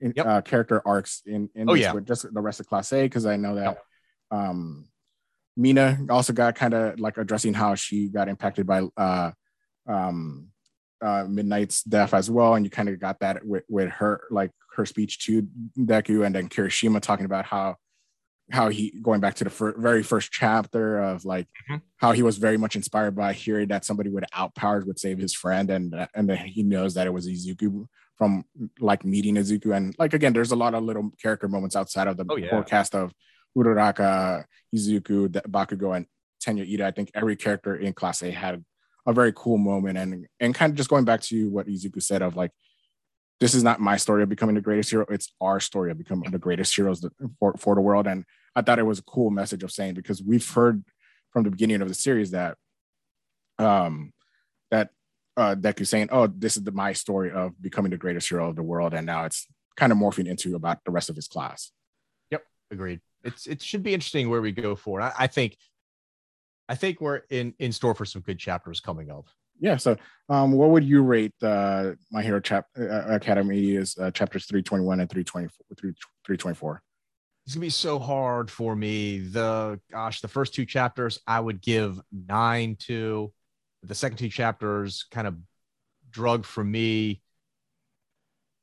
in, 0.00 0.12
Yep. 0.16 0.26
uh, 0.26 0.40
character 0.42 0.82
arcs 0.86 1.22
in 1.26 1.48
in 1.54 1.68
Oh, 1.68 1.74
this 1.74 1.82
yeah. 1.82 1.92
with 1.92 2.06
just 2.06 2.32
the 2.32 2.40
rest 2.40 2.60
of 2.60 2.66
Class 2.66 2.92
A 2.92 3.02
because 3.02 3.26
I 3.26 3.36
know 3.36 3.54
that 3.56 3.78
um, 4.30 4.86
Mina 5.56 6.00
also 6.10 6.32
got 6.32 6.54
kind 6.54 6.74
of 6.74 6.98
like 6.98 7.16
addressing 7.16 7.54
how 7.54 7.74
she 7.74 8.08
got 8.08 8.28
impacted 8.28 8.66
by 8.66 8.82
uh, 8.96 9.30
um, 9.86 10.48
uh, 11.00 11.24
Midnight's 11.28 11.82
death 11.84 12.14
as 12.14 12.30
well, 12.30 12.54
and 12.54 12.64
you 12.64 12.70
kind 12.70 12.88
of 12.88 12.98
got 12.98 13.20
that 13.20 13.44
with 13.44 13.64
with 13.68 13.90
her 13.90 14.24
like 14.30 14.50
her 14.76 14.84
speech 14.86 15.24
to 15.26 15.46
Deku, 15.78 16.26
and 16.26 16.34
then 16.34 16.48
Kirishima 16.48 17.00
talking 17.00 17.26
about 17.26 17.44
how 17.44 17.76
how 18.50 18.68
he 18.68 18.90
going 19.02 19.20
back 19.20 19.34
to 19.34 19.44
the 19.44 19.50
fir- 19.50 19.74
very 19.78 20.02
first 20.02 20.30
chapter 20.30 20.98
of 20.98 21.24
like 21.24 21.48
Mhm. 21.70 21.80
how 21.96 22.12
he 22.12 22.22
was 22.22 22.36
very 22.36 22.58
much 22.58 22.76
inspired 22.76 23.14
by 23.16 23.32
hearing 23.32 23.68
that 23.68 23.84
somebody 23.84 24.10
with 24.10 24.24
outpowers 24.34 24.84
would 24.84 24.98
save 24.98 25.18
his 25.18 25.32
friend 25.34 25.70
and 25.70 25.94
and 26.14 26.28
then 26.28 26.36
he 26.36 26.62
knows 26.62 26.94
that 26.94 27.06
it 27.06 27.10
was 27.10 27.26
Izuku 27.26 27.86
from 28.18 28.44
like 28.78 29.04
meeting 29.04 29.36
Izuku 29.36 29.74
and 29.74 29.94
like 29.98 30.12
again 30.12 30.34
there's 30.34 30.52
a 30.52 30.56
lot 30.56 30.74
of 30.74 30.84
little 30.84 31.10
character 31.22 31.48
moments 31.48 31.74
outside 31.74 32.06
of 32.06 32.16
the 32.18 32.26
Oh, 32.28 32.36
yeah. 32.36 32.50
core 32.50 32.64
cast 32.64 32.94
of 32.94 33.12
Uraraka, 33.56 34.44
Izuku, 34.74 35.28
Bakugo 35.48 35.96
and 35.96 36.06
Tenya 36.44 36.70
Ida 36.70 36.86
I 36.86 36.90
think 36.90 37.10
every 37.14 37.36
character 37.36 37.74
in 37.76 37.92
class 37.94 38.22
A 38.22 38.30
had 38.30 38.62
a 39.06 39.12
very 39.12 39.32
cool 39.34 39.56
moment 39.58 39.96
and 39.96 40.26
and 40.38 40.54
kind 40.54 40.70
of 40.70 40.76
just 40.76 40.90
going 40.90 41.04
back 41.06 41.22
to 41.22 41.48
what 41.50 41.66
Izuku 41.66 42.02
said 42.02 42.20
of 42.22 42.36
like 42.36 42.50
this 43.40 43.54
is 43.54 43.62
not 43.62 43.80
my 43.80 43.96
story 43.96 44.22
of 44.22 44.28
becoming 44.28 44.54
the 44.54 44.60
greatest 44.60 44.90
hero. 44.90 45.06
It's 45.10 45.32
our 45.40 45.60
story 45.60 45.90
of 45.90 45.98
becoming 45.98 46.30
the 46.30 46.38
greatest 46.38 46.74
heroes 46.74 47.04
for, 47.38 47.54
for 47.58 47.74
the 47.74 47.80
world. 47.80 48.06
And 48.06 48.24
I 48.54 48.62
thought 48.62 48.78
it 48.78 48.86
was 48.86 49.00
a 49.00 49.04
cool 49.04 49.30
message 49.30 49.62
of 49.62 49.72
saying 49.72 49.94
because 49.94 50.22
we've 50.22 50.48
heard 50.48 50.84
from 51.30 51.42
the 51.42 51.50
beginning 51.50 51.82
of 51.82 51.88
the 51.88 51.94
series 51.94 52.30
that 52.30 52.56
um 53.58 54.12
that 54.70 54.90
uh 55.36 55.54
Deku 55.56 55.86
saying, 55.86 56.08
Oh, 56.12 56.26
this 56.26 56.56
is 56.56 56.62
the 56.62 56.72
my 56.72 56.92
story 56.92 57.30
of 57.32 57.60
becoming 57.60 57.90
the 57.90 57.96
greatest 57.96 58.28
hero 58.28 58.48
of 58.48 58.56
the 58.56 58.62
world. 58.62 58.94
And 58.94 59.06
now 59.06 59.24
it's 59.24 59.46
kind 59.76 59.92
of 59.92 59.98
morphing 59.98 60.26
into 60.26 60.54
about 60.54 60.84
the 60.84 60.92
rest 60.92 61.10
of 61.10 61.16
his 61.16 61.28
class. 61.28 61.72
Yep. 62.30 62.44
Agreed. 62.70 63.00
It's 63.24 63.46
it 63.46 63.62
should 63.62 63.82
be 63.82 63.94
interesting 63.94 64.30
where 64.30 64.42
we 64.42 64.52
go 64.52 64.76
for. 64.76 65.00
I, 65.00 65.12
I 65.18 65.26
think 65.26 65.56
I 66.68 66.76
think 66.76 67.00
we're 67.00 67.22
in 67.30 67.54
in 67.58 67.72
store 67.72 67.94
for 67.94 68.04
some 68.04 68.22
good 68.22 68.38
chapters 68.38 68.80
coming 68.80 69.10
up. 69.10 69.26
Yeah. 69.60 69.76
So 69.76 69.96
um 70.28 70.52
what 70.52 70.70
would 70.70 70.84
you 70.84 71.02
rate 71.02 71.34
uh 71.42 71.92
my 72.10 72.22
hero 72.22 72.40
chap 72.40 72.66
uh, 72.78 73.14
academy 73.14 73.74
is 73.76 73.96
uh, 73.98 74.10
chapters 74.10 74.46
321 74.46 75.00
and 75.00 75.10
324 75.10 75.50
324 76.24 76.82
It's 77.44 77.54
gonna 77.54 77.60
be 77.60 77.70
so 77.70 77.98
hard 77.98 78.50
for 78.50 78.74
me. 78.74 79.18
The 79.18 79.80
gosh, 79.90 80.20
the 80.20 80.28
first 80.28 80.54
two 80.54 80.64
chapters 80.66 81.18
I 81.26 81.40
would 81.40 81.60
give 81.60 82.00
nine 82.10 82.76
to. 82.80 83.32
The 83.82 83.94
second 83.94 84.16
two 84.16 84.30
chapters 84.30 85.04
kind 85.10 85.26
of 85.26 85.36
drug 86.10 86.46
for 86.46 86.64
me 86.64 87.20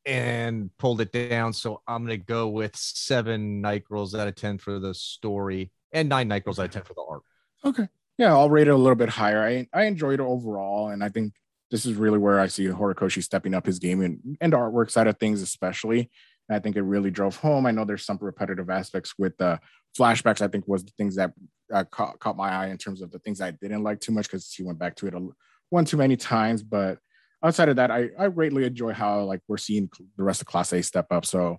and 0.05 0.75
pulled 0.77 1.01
it 1.01 1.11
down. 1.11 1.53
So 1.53 1.81
I'm 1.87 2.03
gonna 2.03 2.17
go 2.17 2.47
with 2.47 2.75
seven 2.75 3.61
night 3.61 3.83
girls 3.85 4.15
out 4.15 4.27
of 4.27 4.35
ten 4.35 4.57
for 4.57 4.79
the 4.79 4.93
story 4.93 5.71
and 5.91 6.09
nine 6.09 6.27
night 6.27 6.43
girls 6.43 6.59
out 6.59 6.65
of 6.65 6.71
ten 6.71 6.83
for 6.83 6.95
the 6.95 7.05
art. 7.07 7.21
Okay. 7.63 7.87
Yeah, 8.21 8.33
I'll 8.33 8.51
rate 8.51 8.67
it 8.67 8.71
a 8.71 8.77
little 8.77 8.95
bit 8.95 9.09
higher. 9.09 9.41
I 9.43 9.67
I 9.73 9.85
enjoyed 9.85 10.19
it 10.19 10.23
overall, 10.23 10.89
and 10.89 11.03
I 11.03 11.09
think 11.09 11.33
this 11.71 11.87
is 11.87 11.95
really 11.95 12.19
where 12.19 12.39
I 12.39 12.45
see 12.45 12.67
Horikoshi 12.67 13.23
stepping 13.23 13.55
up 13.55 13.65
his 13.65 13.79
game 13.79 13.99
and, 14.01 14.37
and 14.39 14.53
artwork 14.53 14.91
side 14.91 15.07
of 15.07 15.17
things, 15.17 15.41
especially. 15.41 16.11
And 16.47 16.55
I 16.55 16.59
think 16.59 16.75
it 16.75 16.83
really 16.83 17.09
drove 17.09 17.37
home. 17.37 17.65
I 17.65 17.71
know 17.71 17.83
there's 17.83 18.05
some 18.05 18.19
repetitive 18.21 18.69
aspects 18.69 19.15
with 19.17 19.35
the 19.37 19.59
flashbacks. 19.97 20.39
I 20.39 20.49
think 20.49 20.67
was 20.67 20.83
the 20.85 20.91
things 20.99 21.15
that 21.15 21.31
uh, 21.73 21.83
caught, 21.85 22.19
caught 22.19 22.37
my 22.37 22.49
eye 22.51 22.67
in 22.67 22.77
terms 22.77 23.01
of 23.01 23.09
the 23.09 23.17
things 23.17 23.41
I 23.41 23.51
didn't 23.51 23.81
like 23.81 23.99
too 23.99 24.11
much 24.11 24.27
because 24.27 24.53
he 24.53 24.61
went 24.61 24.77
back 24.77 24.95
to 24.97 25.07
it 25.07 25.15
a, 25.15 25.27
one 25.71 25.85
too 25.85 25.97
many 25.97 26.15
times. 26.15 26.61
But 26.61 26.99
outside 27.43 27.69
of 27.69 27.77
that, 27.77 27.89
I 27.89 28.09
I 28.19 28.27
greatly 28.27 28.65
enjoy 28.65 28.93
how 28.93 29.23
like 29.23 29.41
we're 29.47 29.57
seeing 29.57 29.89
the 30.15 30.23
rest 30.23 30.41
of 30.41 30.47
Class 30.47 30.73
A 30.73 30.83
step 30.83 31.07
up. 31.09 31.25
So 31.25 31.57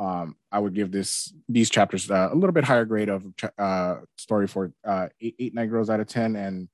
um, 0.00 0.34
I 0.50 0.58
would 0.58 0.74
give 0.74 0.90
this 0.90 1.32
these 1.48 1.68
chapters 1.68 2.10
uh, 2.10 2.30
a 2.32 2.34
little 2.34 2.52
bit 2.52 2.64
higher 2.64 2.86
grade 2.86 3.10
of 3.10 3.24
uh, 3.58 3.96
story 4.16 4.48
for 4.48 4.72
uh, 4.82 5.08
eight, 5.20 5.36
eight 5.38 5.54
night 5.54 5.68
girls 5.68 5.90
out 5.90 6.00
of 6.00 6.08
ten 6.08 6.36
and 6.36 6.68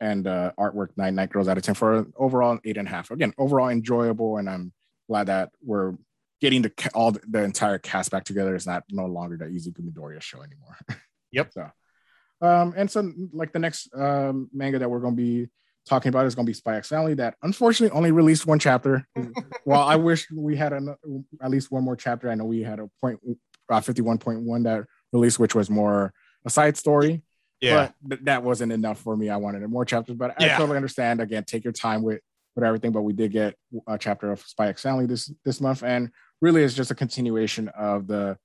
and 0.00 0.26
uh, 0.26 0.52
artwork 0.58 0.88
nine 0.96 1.14
night 1.14 1.30
girls 1.30 1.46
out 1.46 1.56
of 1.56 1.62
ten 1.62 1.76
for 1.76 2.06
overall 2.16 2.58
eight 2.64 2.76
and 2.76 2.88
a 2.88 2.90
half. 2.90 3.12
Again, 3.12 3.32
overall 3.38 3.68
enjoyable, 3.68 4.38
and 4.38 4.50
I'm 4.50 4.72
glad 5.08 5.28
that 5.28 5.50
we're 5.62 5.94
getting 6.40 6.62
the 6.62 6.72
all 6.94 7.12
the, 7.12 7.20
the 7.28 7.44
entire 7.44 7.78
cast 7.78 8.10
back 8.10 8.24
together. 8.24 8.56
It's 8.56 8.66
not 8.66 8.82
no 8.90 9.06
longer 9.06 9.36
the 9.36 9.44
Izuku 9.44 9.80
Midoriya 9.80 10.20
show 10.20 10.42
anymore. 10.42 10.76
Yep. 11.30 11.52
so, 11.52 11.70
um, 12.40 12.74
and 12.76 12.90
so 12.90 13.12
like 13.32 13.52
the 13.52 13.60
next 13.60 13.88
um, 13.94 14.50
manga 14.52 14.80
that 14.80 14.90
we're 14.90 15.00
going 15.00 15.16
to 15.16 15.22
be 15.22 15.48
talking 15.88 16.10
about 16.10 16.26
is 16.26 16.34
going 16.34 16.46
to 16.46 16.50
be 16.50 16.54
Spy 16.54 16.76
X 16.76 16.88
Family 16.88 17.14
that 17.14 17.34
unfortunately 17.42 17.96
only 17.96 18.12
released 18.12 18.46
one 18.46 18.58
chapter. 18.58 19.06
well, 19.64 19.82
I 19.82 19.96
wish 19.96 20.30
we 20.30 20.56
had 20.56 20.72
an, 20.72 20.94
at 21.42 21.50
least 21.50 21.70
one 21.70 21.82
more 21.82 21.96
chapter. 21.96 22.30
I 22.30 22.34
know 22.34 22.44
we 22.44 22.62
had 22.62 22.78
a 22.78 22.88
point 23.00 23.18
uh, 23.70 23.80
51.1 23.80 24.64
that 24.64 24.84
released, 25.12 25.38
which 25.38 25.54
was 25.54 25.68
more 25.68 26.12
a 26.44 26.50
side 26.50 26.76
story. 26.76 27.22
Yeah. 27.60 27.90
But 28.02 28.16
th- 28.16 28.24
that 28.26 28.42
wasn't 28.44 28.72
enough 28.72 29.00
for 29.00 29.16
me. 29.16 29.30
I 29.30 29.36
wanted 29.36 29.66
more 29.68 29.84
chapters, 29.84 30.16
but 30.16 30.40
I 30.40 30.46
Yeah. 30.46 30.56
totally 30.58 30.76
understand. 30.76 31.20
Again, 31.20 31.44
take 31.44 31.64
your 31.64 31.72
time 31.72 32.02
with 32.02 32.20
with 32.54 32.64
everything. 32.64 32.92
But 32.92 33.02
we 33.02 33.12
did 33.12 33.32
get 33.32 33.56
a 33.86 33.98
chapter 33.98 34.30
of 34.30 34.40
Spy 34.40 34.68
X 34.68 34.82
Family 34.82 35.06
this 35.06 35.32
this 35.44 35.60
month, 35.60 35.82
and 35.82 36.10
really 36.40 36.62
it's 36.62 36.74
just 36.74 36.90
a 36.90 36.94
continuation 36.94 37.68
of 37.68 38.06
the 38.06 38.38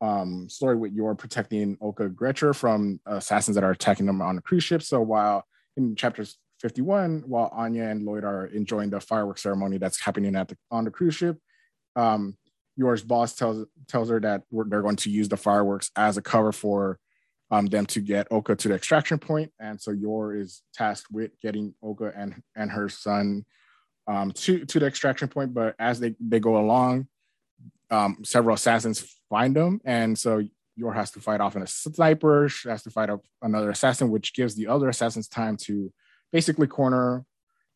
um, 0.00 0.48
story 0.48 0.76
with 0.76 0.92
Yor 0.92 1.14
protecting 1.14 1.76
Oka 1.80 2.08
Gretcher 2.08 2.54
from 2.54 3.00
assassins 3.06 3.54
that 3.54 3.64
are 3.64 3.70
attacking 3.70 4.06
them 4.06 4.20
on 4.20 4.38
a 4.38 4.42
cruise 4.42 4.62
ship. 4.64 4.82
So 4.82 5.00
while 5.00 5.44
in 5.76 5.96
chapters 5.96 6.36
51, 6.60 7.24
while 7.26 7.50
Anya 7.52 7.84
and 7.84 8.06
Loid 8.06 8.24
are 8.24 8.46
enjoying 8.46 8.90
the 8.90 9.00
fireworks 9.00 9.42
ceremony 9.42 9.78
that's 9.78 10.00
happening 10.00 10.34
at 10.36 10.48
the 10.48 10.56
on 10.70 10.84
the 10.84 10.90
cruise 10.90 11.14
ship, 11.14 11.38
um, 11.96 12.36
Yor's 12.76 13.02
boss 13.02 13.34
tells 13.34 13.66
tells 13.88 14.08
her 14.10 14.20
that 14.20 14.42
they're 14.50 14.82
going 14.82 14.96
to 14.96 15.10
use 15.10 15.28
the 15.28 15.36
fireworks 15.36 15.90
as 15.96 16.16
a 16.16 16.22
cover 16.22 16.52
for 16.52 16.98
um, 17.50 17.66
them 17.66 17.86
to 17.86 18.00
get 18.00 18.26
Oka 18.30 18.56
to 18.56 18.68
the 18.68 18.74
extraction 18.74 19.18
point, 19.18 19.52
and 19.60 19.80
so 19.80 19.90
Yor 19.90 20.34
is 20.34 20.62
tasked 20.74 21.10
with 21.10 21.30
getting 21.40 21.74
Oka 21.82 22.12
and 22.16 22.42
and 22.54 22.70
her 22.70 22.88
son 22.88 23.44
um, 24.06 24.32
to 24.32 24.64
to 24.64 24.78
the 24.78 24.86
extraction 24.86 25.28
point. 25.28 25.54
But 25.54 25.74
as 25.78 26.00
they 26.00 26.14
they 26.20 26.40
go 26.40 26.58
along, 26.58 27.08
um, 27.90 28.18
several 28.24 28.54
assassins 28.54 29.16
find 29.28 29.54
them, 29.54 29.80
and 29.84 30.18
so 30.18 30.42
Yor 30.76 30.92
has 30.92 31.10
to 31.12 31.20
fight 31.20 31.40
off 31.40 31.56
a 31.56 31.66
sniper. 31.66 32.48
She 32.48 32.68
has 32.68 32.82
to 32.82 32.90
fight 32.90 33.10
up 33.10 33.24
another 33.42 33.70
assassin, 33.70 34.10
which 34.10 34.34
gives 34.34 34.54
the 34.54 34.66
other 34.66 34.88
assassins 34.88 35.28
time 35.28 35.56
to 35.58 35.92
basically 36.36 36.66
corner 36.66 37.24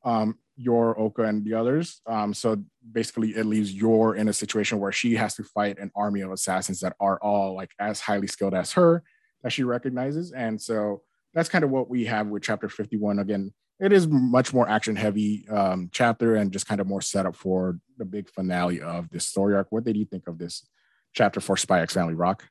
um, 0.05 0.37
Yor, 0.55 0.99
Oka, 1.01 1.23
and 1.23 1.43
the 1.43 1.55
others. 1.55 2.03
Um, 2.07 2.35
so 2.35 2.63
basically, 2.93 3.31
it 3.31 3.47
leaves 3.47 3.73
Yor 3.73 4.17
in 4.17 4.29
a 4.29 4.35
situation 4.35 4.79
where 4.79 4.93
she 4.93 5.15
has 5.15 5.35
to 5.37 5.45
fight 5.45 5.79
an 5.79 5.91
army 5.97 6.21
of 6.21 6.31
assassins 6.31 6.81
that 6.81 6.95
are 7.01 7.19
all 7.23 7.55
like 7.55 7.71
as 7.79 8.01
highly 8.01 8.27
skilled 8.27 8.53
as 8.53 8.73
her 8.73 9.03
that 9.43 9.53
she 9.55 9.63
recognizes. 9.63 10.33
And 10.33 10.61
so 10.61 11.01
that's 11.33 11.49
kind 11.49 11.65
of 11.65 11.71
what 11.71 11.89
we 11.89 12.05
have 12.05 12.27
with 12.27 12.43
chapter 12.43 12.69
51. 12.69 13.19
Again, 13.19 13.55
it 13.79 13.95
is 13.95 14.07
much 14.07 14.53
more 14.53 14.69
action 14.69 14.95
heavy 14.95 15.49
um, 15.49 15.89
chapter 15.91 16.37
and 16.37 16.53
just 16.53 16.67
kind 16.67 16.83
of 16.83 16.87
more 16.87 17.01
setup 17.01 17.37
for 17.37 17.79
the 17.97 18.05
big 18.05 18.29
finale 18.29 18.83
of 18.83 19.09
this 19.09 19.27
story 19.27 19.55
arc. 19.55 19.69
What 19.71 19.85
did 19.85 19.97
you 19.97 20.05
think 20.05 20.29
of 20.29 20.37
this 20.37 20.67
chapter 21.15 21.41
for 21.41 21.57
Spy 21.57 21.81
X 21.81 21.95
Family 21.95 22.15
Rock? 22.15 22.45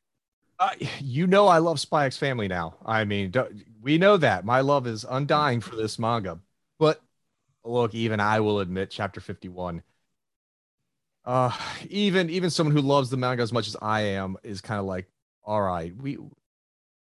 You 1.00 1.28
know, 1.28 1.48
I 1.48 1.60
love 1.60 1.80
Spy 1.80 2.06
X 2.06 2.18
Family 2.18 2.48
now. 2.48 2.76
I 2.86 3.06
mean, 3.06 3.34
we 3.82 3.98
know 3.98 4.18
that 4.18 4.46
my 4.46 4.62
love 4.62 4.88
is 4.88 5.06
undying 5.10 5.62
for 5.62 5.76
this 5.76 5.98
manga. 5.98 6.40
But 6.78 7.02
look, 7.64 7.94
even 7.94 8.20
I 8.20 8.40
will 8.40 8.60
admit, 8.60 8.92
chapter 8.92 9.22
51. 9.22 9.84
Uh, 11.26 11.52
even 11.90 12.30
even 12.30 12.50
someone 12.50 12.76
who 12.76 12.82
loves 12.82 13.10
the 13.10 13.18
manga 13.18 13.44
as 13.44 13.54
much 13.54 13.68
as 13.68 13.76
I 13.82 14.02
am 14.02 14.38
is 14.44 14.62
kind 14.62 14.80
of 14.80 14.86
like, 14.86 15.08
all 15.44 15.62
right, 15.62 15.96
we 15.96 16.18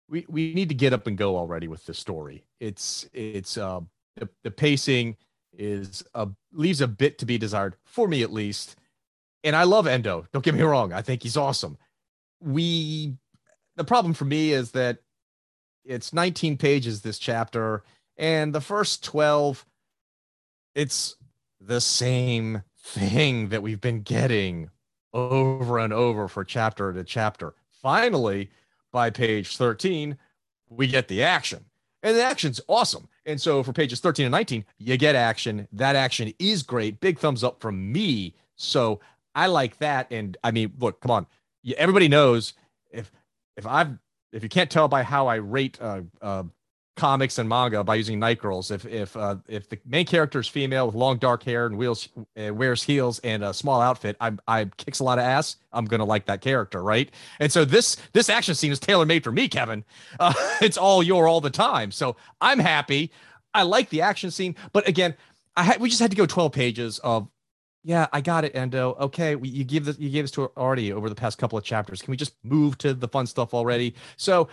we 0.09 0.25
we 0.29 0.53
need 0.53 0.69
to 0.69 0.75
get 0.75 0.93
up 0.93 1.07
and 1.07 1.17
go 1.17 1.37
already 1.37 1.67
with 1.67 1.85
this 1.85 1.99
story. 1.99 2.45
It's 2.59 3.07
it's 3.13 3.57
uh 3.57 3.81
the, 4.15 4.29
the 4.43 4.51
pacing 4.51 5.17
is 5.53 6.03
a 6.13 6.27
leaves 6.51 6.81
a 6.81 6.87
bit 6.87 7.19
to 7.19 7.25
be 7.25 7.37
desired 7.37 7.75
for 7.85 8.07
me 8.07 8.23
at 8.23 8.31
least. 8.31 8.75
And 9.43 9.55
I 9.55 9.63
love 9.63 9.87
Endo. 9.87 10.25
Don't 10.31 10.43
get 10.43 10.55
me 10.55 10.61
wrong. 10.61 10.93
I 10.93 11.01
think 11.01 11.23
he's 11.23 11.37
awesome. 11.37 11.77
We 12.39 13.17
the 13.75 13.83
problem 13.83 14.13
for 14.13 14.25
me 14.25 14.51
is 14.51 14.71
that 14.71 14.99
it's 15.83 16.13
19 16.13 16.57
pages 16.57 17.01
this 17.01 17.19
chapter 17.19 17.83
and 18.17 18.53
the 18.53 18.61
first 18.61 19.03
12 19.03 19.65
it's 20.75 21.15
the 21.59 21.81
same 21.81 22.63
thing 22.83 23.49
that 23.49 23.61
we've 23.61 23.81
been 23.81 24.01
getting 24.01 24.69
over 25.13 25.79
and 25.79 25.93
over 25.93 26.27
for 26.27 26.43
chapter 26.43 26.91
to 26.91 27.03
chapter. 27.03 27.53
Finally, 27.81 28.49
by 28.91 29.09
page 29.09 29.57
13, 29.57 30.17
we 30.69 30.87
get 30.87 31.07
the 31.07 31.23
action. 31.23 31.65
And 32.01 32.17
the 32.17 32.23
action's 32.23 32.59
awesome. 32.67 33.07
And 33.25 33.39
so 33.39 33.63
for 33.63 33.71
pages 33.71 33.99
13 34.01 34.25
and 34.25 34.31
19, 34.31 34.65
you 34.77 34.97
get 34.97 35.15
action. 35.15 35.67
That 35.71 35.95
action 35.95 36.33
is 36.39 36.63
great. 36.63 36.99
Big 36.99 37.17
thumbs 37.17 37.43
up 37.43 37.61
from 37.61 37.91
me. 37.91 38.35
So 38.55 38.99
I 39.35 39.47
like 39.47 39.77
that. 39.77 40.07
And 40.11 40.35
I 40.43 40.51
mean, 40.51 40.73
look, 40.79 40.99
come 40.99 41.11
on. 41.11 41.27
Everybody 41.77 42.09
knows 42.09 42.53
if 43.57 43.65
I've 43.65 43.97
if 44.31 44.43
you 44.43 44.49
can't 44.49 44.69
tell 44.69 44.87
by 44.87 45.03
how 45.03 45.27
I 45.27 45.35
rate 45.35 45.77
uh, 45.79 46.01
uh, 46.21 46.43
comics 46.95 47.37
and 47.39 47.49
manga 47.49 47.83
by 47.83 47.95
using 47.95 48.19
night 48.19 48.39
girls. 48.39 48.71
If 48.71 48.85
if 48.85 49.15
uh, 49.17 49.37
if 49.47 49.69
the 49.69 49.79
main 49.85 50.05
character 50.05 50.39
is 50.39 50.47
female 50.47 50.87
with 50.87 50.95
long 50.95 51.17
dark 51.17 51.43
hair 51.43 51.65
and 51.65 51.77
wheels 51.77 52.09
uh, 52.37 52.53
wears 52.53 52.83
heels 52.83 53.19
and 53.19 53.43
a 53.43 53.53
small 53.53 53.81
outfit, 53.81 54.15
I 54.19 54.33
I 54.47 54.65
kicks 54.77 54.99
a 54.99 55.03
lot 55.03 55.19
of 55.19 55.25
ass. 55.25 55.57
I'm 55.71 55.85
gonna 55.85 56.05
like 56.05 56.25
that 56.25 56.41
character, 56.41 56.83
right? 56.83 57.09
And 57.39 57.51
so 57.51 57.65
this 57.65 57.97
this 58.13 58.29
action 58.29 58.55
scene 58.55 58.71
is 58.71 58.79
tailor 58.79 59.05
made 59.05 59.23
for 59.23 59.31
me, 59.31 59.47
Kevin. 59.47 59.83
Uh, 60.19 60.33
it's 60.61 60.77
all 60.77 61.01
Yor 61.01 61.27
all 61.27 61.41
the 61.41 61.49
time, 61.49 61.91
so 61.91 62.15
I'm 62.41 62.59
happy. 62.59 63.11
I 63.53 63.63
like 63.63 63.89
the 63.89 64.01
action 64.01 64.31
scene, 64.31 64.55
but 64.71 64.87
again, 64.87 65.15
I 65.55 65.77
we 65.79 65.89
just 65.89 66.01
had 66.01 66.11
to 66.11 66.17
go 66.17 66.25
12 66.25 66.51
pages 66.51 66.99
of. 66.99 67.27
Yeah, 67.85 68.07
I 68.13 68.21
got 68.21 68.45
it, 68.45 68.55
Endo. 68.55 68.93
Okay, 68.93 69.35
we, 69.35 69.49
you 69.49 69.65
give 69.65 69.83
this, 69.83 69.99
you 69.99 70.09
gave 70.09 70.23
this 70.23 70.31
to 70.31 70.51
already 70.55 70.93
over 70.93 71.09
the 71.09 71.15
past 71.15 71.37
couple 71.37 71.57
of 71.57 71.65
chapters. 71.65 72.01
Can 72.01 72.11
we 72.11 72.17
just 72.17 72.33
move 72.43 72.77
to 72.77 72.93
the 72.93 73.09
fun 73.09 73.27
stuff 73.27 73.53
already? 73.53 73.95
So, 74.15 74.47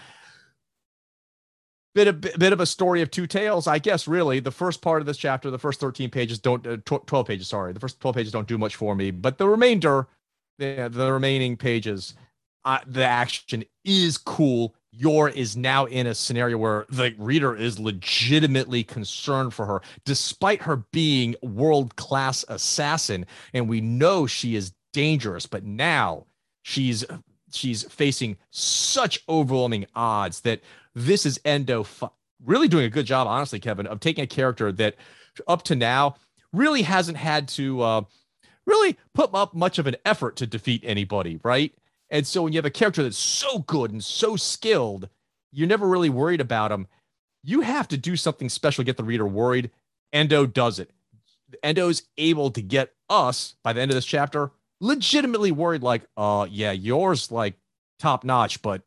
bit 1.95 2.09
of 2.09 2.21
bit 2.21 2.53
of 2.53 2.61
a 2.61 2.67
story 2.67 3.03
of 3.03 3.11
two 3.13 3.29
tales, 3.29 3.69
I 3.69 3.79
guess. 3.79 4.09
Really, 4.09 4.41
the 4.41 4.51
first 4.51 4.83
part 4.83 5.01
of 5.01 5.07
this 5.07 5.17
chapter, 5.17 5.49
the 5.51 5.61
first 5.61 5.79
thirteen 5.79 6.11
pages 6.11 6.41
don't, 6.41 6.67
uh, 6.67 6.79
twelve 6.85 7.27
pages, 7.29 7.47
sorry, 7.47 7.73
the 7.73 7.79
first 7.81 8.01
twelve 8.01 8.17
pages 8.17 8.33
don't 8.33 8.49
do 8.49 8.59
much 8.59 8.75
for 8.75 8.97
me, 8.97 9.13
but 9.13 9.39
the 9.39 9.49
remainder, 9.49 10.09
the 10.59 10.89
the 10.91 11.13
remaining 11.13 11.57
pages, 11.57 12.15
uh, 12.65 12.81
the 12.85 13.05
action 13.05 13.65
is 13.85 14.19
cool. 14.19 14.75
Yor 14.93 15.29
is 15.29 15.57
now 15.57 15.85
in 15.87 16.07
a 16.07 16.15
scenario 16.15 16.59
where 16.59 16.87
the 16.89 17.15
reader 17.19 17.55
is 17.55 17.79
legitimately 17.79 18.83
concerned 18.83 19.55
for 19.55 19.67
her, 19.67 19.83
despite 20.05 20.63
her 20.63 20.77
being 20.93 21.37
world 21.43 21.97
class 21.97 22.45
assassin, 22.49 23.25
and 23.55 23.69
we 23.69 23.81
know 23.81 24.27
she 24.27 24.57
is 24.57 24.73
dangerous. 24.93 25.47
But 25.47 25.65
now 25.65 26.27
she's 26.63 27.05
she's 27.53 27.85
facing 27.85 28.37
such 28.51 29.21
overwhelming 29.29 29.87
odds 29.95 30.41
that 30.41 30.61
this 30.95 31.25
is 31.25 31.41
Endo 31.45 31.87
really 32.45 32.69
doing 32.69 32.85
a 32.85 32.91
good 32.91 33.07
job, 33.07 33.27
honestly, 33.27 33.61
Kevin, 33.61 33.87
of 33.87 34.01
taking 34.01 34.25
a 34.25 34.27
character 34.27 34.73
that 34.73 34.97
up 35.47 35.63
to 35.65 35.77
now 35.77 36.17
really 36.53 36.83
hasn't 36.83 37.17
had 37.17 37.49
to 37.49 37.81
uh, 37.83 38.03
really 38.67 38.97
put 39.15 39.31
up 39.35 39.55
much 39.55 39.79
of 39.79 39.87
an 39.87 39.97
effort 40.05 40.37
to 40.37 40.47
defeat 40.47 40.83
anybody, 40.85 41.39
right? 41.43 41.73
And 42.11 42.27
so 42.27 42.43
when 42.43 42.53
you 42.53 42.59
have 42.59 42.67
a 42.67 42.71
character 42.71 43.03
that's 43.03 43.17
so 43.17 43.61
good 43.61 43.93
and 43.93 44.03
so 44.03 44.37
skilled, 44.37 45.09
you're 45.53 45.69
never 45.69 45.87
really 45.87 46.11
worried 46.11 46.41
about 46.41 46.73
him. 46.73 46.87
You 47.43 47.61
have 47.61 47.89
to 47.89 47.97
do 47.97 48.17
something 48.17 48.49
special 48.49 48.83
to 48.83 48.87
get 48.87 48.97
the 48.97 49.05
reader 49.05 49.27
worried. 49.27 49.71
Endo 50.13 50.47
does 50.47 50.79
it. 50.79 50.91
Endo's 51.63 52.03
able 52.19 52.51
to 52.51 52.63
get 52.63 52.93
us 53.09 53.55
by 53.63 53.73
the 53.73 53.81
end 53.81 53.91
of 53.91 53.95
this 53.95 54.05
chapter 54.05 54.51
legitimately 54.81 55.53
worried, 55.53 55.83
like, 55.83 56.03
uh, 56.17 56.47
yeah, 56.51 56.73
Yor's 56.73 57.31
like 57.31 57.55
top 57.99 58.25
notch, 58.25 58.63
but 58.63 58.83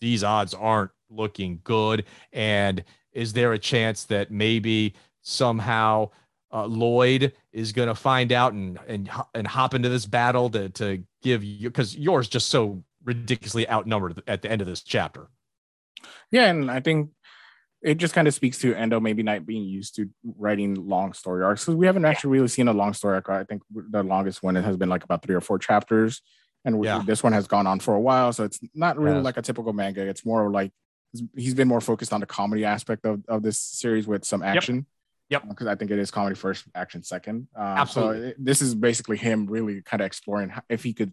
these 0.00 0.24
odds 0.24 0.52
aren't 0.52 0.90
looking 1.10 1.60
good? 1.64 2.04
And 2.32 2.84
is 3.12 3.32
there 3.32 3.52
a 3.52 3.58
chance 3.58 4.04
that 4.04 4.30
maybe 4.30 4.94
somehow 5.22 6.10
uh, 6.52 6.64
Loid 6.66 7.32
is 7.52 7.72
going 7.72 7.88
to 7.88 7.94
find 7.94 8.32
out 8.32 8.52
and 8.52 8.78
and 8.86 9.10
and 9.34 9.46
hop 9.46 9.74
into 9.74 9.88
this 9.88 10.06
battle 10.06 10.50
to 10.50 10.68
to 10.70 11.02
give 11.22 11.44
you 11.44 11.68
because 11.68 11.96
Yor's 11.96 12.28
just 12.28 12.48
so 12.48 12.82
ridiculously 13.04 13.68
outnumbered 13.68 14.22
at 14.26 14.42
the 14.42 14.50
end 14.50 14.60
of 14.60 14.66
this 14.66 14.82
chapter. 14.82 15.28
Yeah, 16.30 16.46
and 16.46 16.70
I 16.70 16.80
think 16.80 17.10
it 17.82 17.96
just 17.96 18.14
kind 18.14 18.26
of 18.26 18.34
speaks 18.34 18.58
to 18.58 18.74
Endo 18.74 18.98
maybe 18.98 19.22
not 19.22 19.46
being 19.46 19.62
used 19.62 19.96
to 19.96 20.08
writing 20.36 20.74
long 20.74 21.12
story 21.12 21.44
arcs 21.44 21.64
because 21.64 21.76
we 21.76 21.86
haven't 21.86 22.04
actually 22.04 22.30
really 22.30 22.48
seen 22.48 22.68
a 22.68 22.72
long 22.72 22.92
story 22.92 23.14
arc. 23.14 23.28
I 23.28 23.44
think 23.44 23.62
the 23.70 24.02
longest 24.02 24.42
one 24.42 24.56
it 24.56 24.64
has 24.64 24.76
been 24.76 24.88
like 24.88 25.04
about 25.04 25.22
three 25.22 25.34
or 25.34 25.40
four 25.40 25.58
chapters, 25.58 26.22
and 26.64 26.82
yeah. 26.84 27.02
this 27.06 27.22
one 27.22 27.32
has 27.32 27.46
gone 27.46 27.66
on 27.66 27.80
for 27.80 27.94
a 27.94 28.00
while, 28.00 28.32
so 28.32 28.44
it's 28.44 28.60
not 28.74 28.98
really 28.98 29.16
yes. 29.16 29.24
like 29.24 29.36
a 29.36 29.42
typical 29.42 29.72
manga. 29.72 30.02
It's 30.02 30.24
more 30.24 30.50
like 30.50 30.72
he's 31.36 31.54
been 31.54 31.68
more 31.68 31.80
focused 31.80 32.12
on 32.12 32.20
the 32.20 32.26
comedy 32.26 32.64
aspect 32.64 33.04
of, 33.06 33.22
of 33.28 33.42
this 33.42 33.58
series 33.58 34.06
with 34.06 34.24
some 34.24 34.42
action. 34.42 34.76
Yep. 34.76 34.84
Because 35.30 35.66
uh, 35.66 35.70
I 35.70 35.74
think 35.74 35.90
it 35.90 35.98
is 35.98 36.10
comedy 36.10 36.34
first, 36.34 36.64
action 36.74 37.02
second. 37.02 37.48
Um, 37.56 37.64
Absolutely. 37.64 38.20
So 38.20 38.26
it, 38.28 38.36
this 38.38 38.62
is 38.62 38.74
basically 38.74 39.16
him 39.16 39.46
really 39.46 39.82
kind 39.82 40.00
of 40.00 40.06
exploring 40.06 40.52
if 40.68 40.82
he 40.82 40.92
could. 40.92 41.12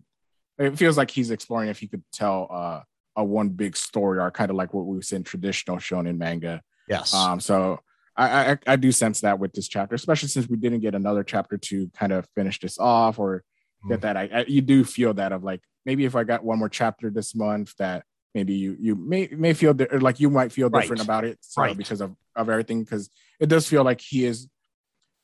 It 0.58 0.78
feels 0.78 0.98
like 0.98 1.12
he's 1.12 1.32
exploring 1.32 1.70
if 1.70 1.80
he 1.80 1.88
could 1.88 2.04
tell 2.14 2.48
uh, 2.50 2.80
a 3.16 3.24
one 3.24 3.50
big 3.50 3.76
story 3.76 4.20
arc, 4.20 4.34
kind 4.34 4.50
of 4.50 4.56
like 4.56 4.74
what 4.74 4.86
we've 4.86 5.04
seen 5.04 5.24
traditional 5.24 5.78
shonen 5.78 6.18
manga. 6.18 6.62
Yes. 6.88 7.14
Um. 7.14 7.40
So 7.40 7.80
I, 8.16 8.52
I 8.52 8.58
I 8.68 8.76
do 8.78 8.92
sense 8.92 9.22
that 9.22 9.40
with 9.40 9.54
this 9.54 9.68
chapter, 9.68 9.96
especially 9.96 10.30
since 10.30 10.48
we 10.48 10.58
didn't 10.58 10.80
get 10.80 10.96
another 10.96 11.24
chapter 11.24 11.58
to 11.58 11.90
kind 11.98 12.14
of 12.14 12.28
finish 12.36 12.60
this 12.60 12.80
off 12.80 13.20
or 13.20 13.44
get 13.90 14.00
mm. 14.00 14.02
that. 14.04 14.18
I, 14.18 14.30
I 14.34 14.46
you 14.48 14.62
do 14.62 14.84
feel 14.84 15.14
that 15.16 15.32
of 15.32 15.44
like 15.44 15.62
maybe 15.86 16.06
if 16.06 16.16
I 16.16 16.24
got 16.24 16.44
one 16.44 16.60
more 16.60 16.70
chapter 16.70 17.10
this 17.10 17.36
month 17.36 17.74
that 17.78 18.06
maybe 18.36 18.54
you 18.54 18.78
you 18.80 18.94
may 18.96 19.28
may 19.32 19.54
feel 19.54 19.74
di- 19.74 19.88
like 19.98 20.20
you 20.20 20.30
might 20.30 20.52
feel 20.52 20.70
different 20.70 21.00
right. 21.00 21.06
about 21.06 21.24
it 21.26 21.38
so, 21.42 21.62
right. 21.62 21.78
because 21.78 22.02
of 22.02 22.16
of 22.36 22.50
everything 22.50 22.84
because 22.84 23.10
it 23.40 23.48
does 23.48 23.68
feel 23.68 23.84
like 23.84 24.02
he 24.02 24.26
is 24.26 24.48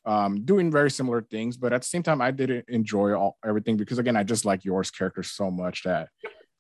um 0.06 0.44
doing 0.44 0.72
very 0.72 0.90
similar 0.90 1.22
things 1.22 1.58
but 1.58 1.74
at 1.74 1.82
the 1.82 1.88
same 1.88 2.02
time 2.02 2.22
i 2.22 2.32
did 2.32 2.50
enjoy 2.70 3.14
all 3.14 3.38
everything 3.46 3.78
because 3.78 4.00
again 4.00 4.16
i 4.16 4.24
just 4.24 4.46
like 4.46 4.66
Yor's 4.66 4.90
character 4.90 5.22
so 5.22 5.52
much 5.52 5.84
that 5.84 6.10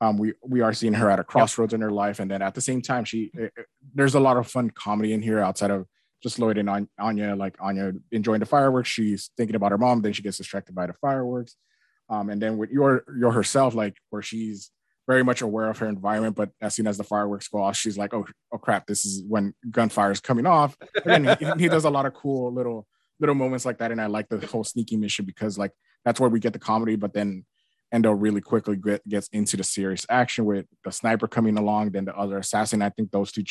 um 0.02 0.18
we 0.18 0.34
we 0.44 0.62
are 0.62 0.74
seeing 0.74 0.94
her 0.94 1.10
at 1.10 1.20
a 1.20 1.24
crossroads 1.24 1.72
yep. 1.72 1.78
in 1.78 1.82
her 1.82 1.92
life 1.92 2.20
and 2.20 2.30
then 2.30 2.42
at 2.44 2.54
the 2.54 2.62
same 2.62 2.82
time 2.82 3.04
she 3.04 3.32
it, 3.34 3.52
it, 3.58 3.66
there's 3.96 4.14
a 4.14 4.20
lot 4.20 4.38
of 4.38 4.46
fun 4.46 4.70
comedy 4.70 5.14
in 5.14 5.22
here 5.24 5.40
outside 5.40 5.72
of 5.72 5.88
just 6.22 6.38
Loid 6.38 6.60
and 6.60 6.88
Anya 7.00 7.36
like 7.36 7.56
Anya 7.60 7.94
enjoying 8.12 8.42
the 8.42 8.46
fireworks 8.46 8.90
she's 8.90 9.32
thinking 9.38 9.56
about 9.56 9.72
her 9.72 9.80
mom 9.80 10.04
then 10.04 10.14
she 10.14 10.22
gets 10.22 10.38
distracted 10.38 10.76
by 10.76 10.86
the 10.86 10.94
fireworks 10.94 11.56
Um, 12.12 12.30
and 12.30 12.42
then 12.42 12.58
with 12.58 12.70
Yor 12.72 13.06
Yor 13.18 13.32
herself, 13.32 13.74
like 13.74 13.96
where 14.10 14.22
she's 14.22 14.70
very 15.12 15.24
much 15.26 15.42
aware 15.42 15.70
of 15.70 15.78
her 15.80 15.90
environment, 15.90 16.38
but 16.38 16.52
as 16.62 16.74
soon 16.74 16.88
as 16.88 16.98
the 16.98 17.04
fireworks 17.04 17.50
go 17.50 17.62
off, 17.62 17.76
she's 17.76 17.98
like, 17.98 18.14
"Oh, 18.14 18.26
oh 18.54 18.58
crap! 18.58 18.88
This 18.88 19.04
is 19.06 19.24
when 19.28 19.54
gunfire 19.70 20.12
is 20.12 20.22
coming 20.22 20.46
off." 20.46 20.78
And 21.06 21.30
he, 21.38 21.46
he 21.64 21.68
does 21.68 21.84
a 21.84 21.90
lot 21.90 22.06
of 22.06 22.14
cool 22.14 22.54
little 22.54 22.88
little 23.20 23.36
moments 23.36 23.66
like 23.66 23.80
that, 23.80 23.92
and 23.92 24.00
I 24.00 24.06
like 24.06 24.30
the 24.30 24.40
whole 24.48 24.64
sneaky 24.64 24.96
mission 24.96 25.26
because 25.26 25.58
like 25.58 25.74
that's 26.06 26.20
where 26.22 26.30
we 26.30 26.40
get 26.40 26.54
the 26.54 26.60
comedy, 26.60 26.96
but 26.96 27.14
then 27.14 27.46
Endo 27.92 28.12
really 28.12 28.40
quickly 28.40 28.78
get, 28.78 29.06
gets 29.08 29.28
into 29.34 29.58
the 29.58 29.66
serious 29.66 30.06
action 30.10 30.46
with 30.46 30.66
the 30.86 30.92
sniper 30.92 31.28
coming 31.28 31.58
along, 31.58 31.92
then 31.92 32.06
the 32.06 32.16
other 32.16 32.38
assassin. 32.38 32.82
I 32.82 32.90
think 32.90 33.12
those 33.12 33.34
two, 33.34 33.44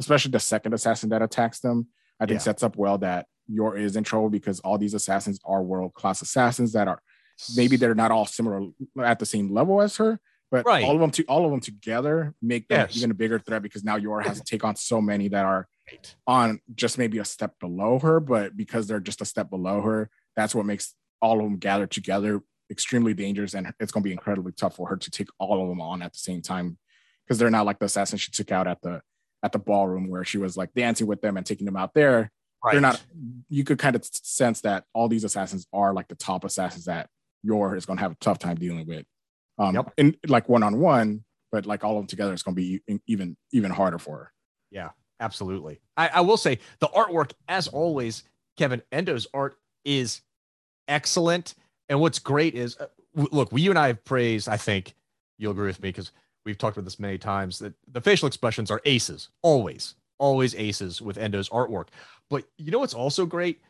especially 0.00 0.30
the 0.30 0.40
second 0.40 0.72
assassin 0.72 1.10
that 1.10 1.20
attacks 1.20 1.60
them, 1.60 1.88
I 2.18 2.24
think 2.24 2.38
yeah. 2.38 2.44
sets 2.44 2.62
up 2.62 2.76
well 2.76 2.96
that 2.98 3.26
Yor 3.48 3.76
is 3.76 3.96
in 3.96 4.04
trouble 4.04 4.30
because 4.30 4.60
all 4.60 4.78
these 4.78 4.94
assassins 4.94 5.38
are 5.44 5.62
world 5.62 5.92
class 5.92 6.22
assassins 6.22 6.72
that 6.72 6.88
are 6.88 7.02
maybe 7.54 7.76
they're 7.76 7.94
not 7.94 8.10
all 8.10 8.26
similar 8.26 8.70
at 9.02 9.18
the 9.18 9.26
same 9.26 9.52
level 9.52 9.82
as 9.82 9.96
her, 9.98 10.18
but 10.52 10.66
right. 10.66 10.84
all 10.84 10.94
of 10.94 11.00
them 11.00 11.10
to 11.10 11.24
all 11.24 11.46
of 11.46 11.50
them 11.50 11.60
together 11.60 12.34
make 12.42 12.68
them 12.68 12.80
yes. 12.80 12.96
even 12.98 13.10
a 13.10 13.14
bigger 13.14 13.38
threat 13.38 13.62
because 13.62 13.82
now 13.82 13.96
Yor 13.96 14.20
has 14.20 14.38
to 14.38 14.44
take 14.44 14.62
on 14.64 14.76
so 14.76 15.00
many 15.00 15.28
that 15.28 15.46
are 15.46 15.66
on 16.26 16.60
just 16.74 16.98
maybe 16.98 17.18
a 17.18 17.24
step 17.24 17.58
below 17.58 17.98
her, 17.98 18.20
but 18.20 18.54
because 18.54 18.86
they're 18.86 19.00
just 19.00 19.22
a 19.22 19.24
step 19.24 19.48
below 19.48 19.80
her, 19.80 20.10
that's 20.36 20.54
what 20.54 20.66
makes 20.66 20.94
all 21.22 21.38
of 21.38 21.44
them 21.44 21.56
gather 21.56 21.86
together 21.86 22.42
extremely 22.70 23.14
dangerous 23.14 23.54
and 23.54 23.72
it's 23.80 23.92
going 23.92 24.02
to 24.02 24.06
be 24.06 24.12
incredibly 24.12 24.52
tough 24.52 24.76
for 24.76 24.88
her 24.88 24.96
to 24.96 25.10
take 25.10 25.28
all 25.38 25.62
of 25.62 25.68
them 25.68 25.80
on 25.80 26.02
at 26.02 26.12
the 26.12 26.18
same 26.18 26.42
time 26.42 26.76
because 27.24 27.38
they're 27.38 27.50
not 27.50 27.66
like 27.66 27.78
the 27.78 27.86
assassin 27.86 28.18
she 28.18 28.30
took 28.30 28.52
out 28.52 28.66
at 28.66 28.80
the 28.82 29.00
at 29.42 29.52
the 29.52 29.58
ballroom 29.58 30.08
where 30.08 30.24
she 30.24 30.38
was 30.38 30.56
like 30.56 30.72
dancing 30.74 31.06
with 31.06 31.20
them 31.20 31.36
and 31.36 31.44
taking 31.44 31.66
them 31.66 31.76
out 31.76 31.92
there 31.92 32.30
right. 32.64 32.72
they're 32.72 32.80
not 32.80 33.02
you 33.48 33.62
could 33.62 33.78
kind 33.78 33.94
of 33.94 34.04
sense 34.04 34.62
that 34.62 34.84
all 34.94 35.08
these 35.08 35.24
assassins 35.24 35.66
are 35.72 35.92
like 35.92 36.08
the 36.08 36.14
top 36.14 36.44
assassins 36.44 36.86
that 36.86 37.08
Yor 37.42 37.76
is 37.76 37.84
going 37.84 37.98
to 37.98 38.02
have 38.02 38.12
a 38.12 38.16
tough 38.20 38.38
time 38.38 38.56
dealing 38.56 38.86
with 38.86 39.04
um 39.62 39.74
yep. 39.74 39.92
in 39.96 40.16
like 40.28 40.48
one-on-one 40.48 41.22
but 41.50 41.66
like 41.66 41.84
all 41.84 41.92
of 41.92 41.98
them 41.98 42.06
together 42.06 42.32
it's 42.32 42.42
going 42.42 42.54
to 42.54 42.60
be 42.60 43.00
even 43.06 43.36
even 43.52 43.70
harder 43.70 43.98
for 43.98 44.16
her 44.16 44.32
yeah 44.70 44.90
absolutely 45.20 45.80
I, 45.96 46.08
I 46.08 46.20
will 46.20 46.36
say 46.36 46.58
the 46.80 46.88
artwork 46.88 47.32
as 47.48 47.68
always 47.68 48.24
kevin 48.56 48.82
endo's 48.92 49.26
art 49.32 49.56
is 49.84 50.22
excellent 50.88 51.54
and 51.92 52.00
what's 52.00 52.18
great 52.18 52.54
is, 52.54 52.78
uh, 52.78 52.86
look, 53.14 53.50
you 53.52 53.70
and 53.70 53.78
I 53.78 53.88
have 53.88 54.02
praised. 54.02 54.48
I 54.48 54.56
think 54.56 54.94
you'll 55.36 55.52
agree 55.52 55.66
with 55.66 55.82
me 55.82 55.90
because 55.90 56.10
we've 56.46 56.56
talked 56.56 56.76
about 56.76 56.86
this 56.86 56.98
many 56.98 57.18
times 57.18 57.58
that 57.58 57.74
the 57.86 58.00
facial 58.00 58.26
expressions 58.26 58.70
are 58.70 58.80
aces, 58.86 59.28
always, 59.42 59.94
always 60.18 60.54
aces 60.54 61.02
with 61.02 61.18
Endo's 61.18 61.50
artwork. 61.50 61.88
But 62.30 62.44
you 62.56 62.70
know 62.70 62.78
what's 62.78 62.94
also 62.94 63.26
great? 63.26 63.60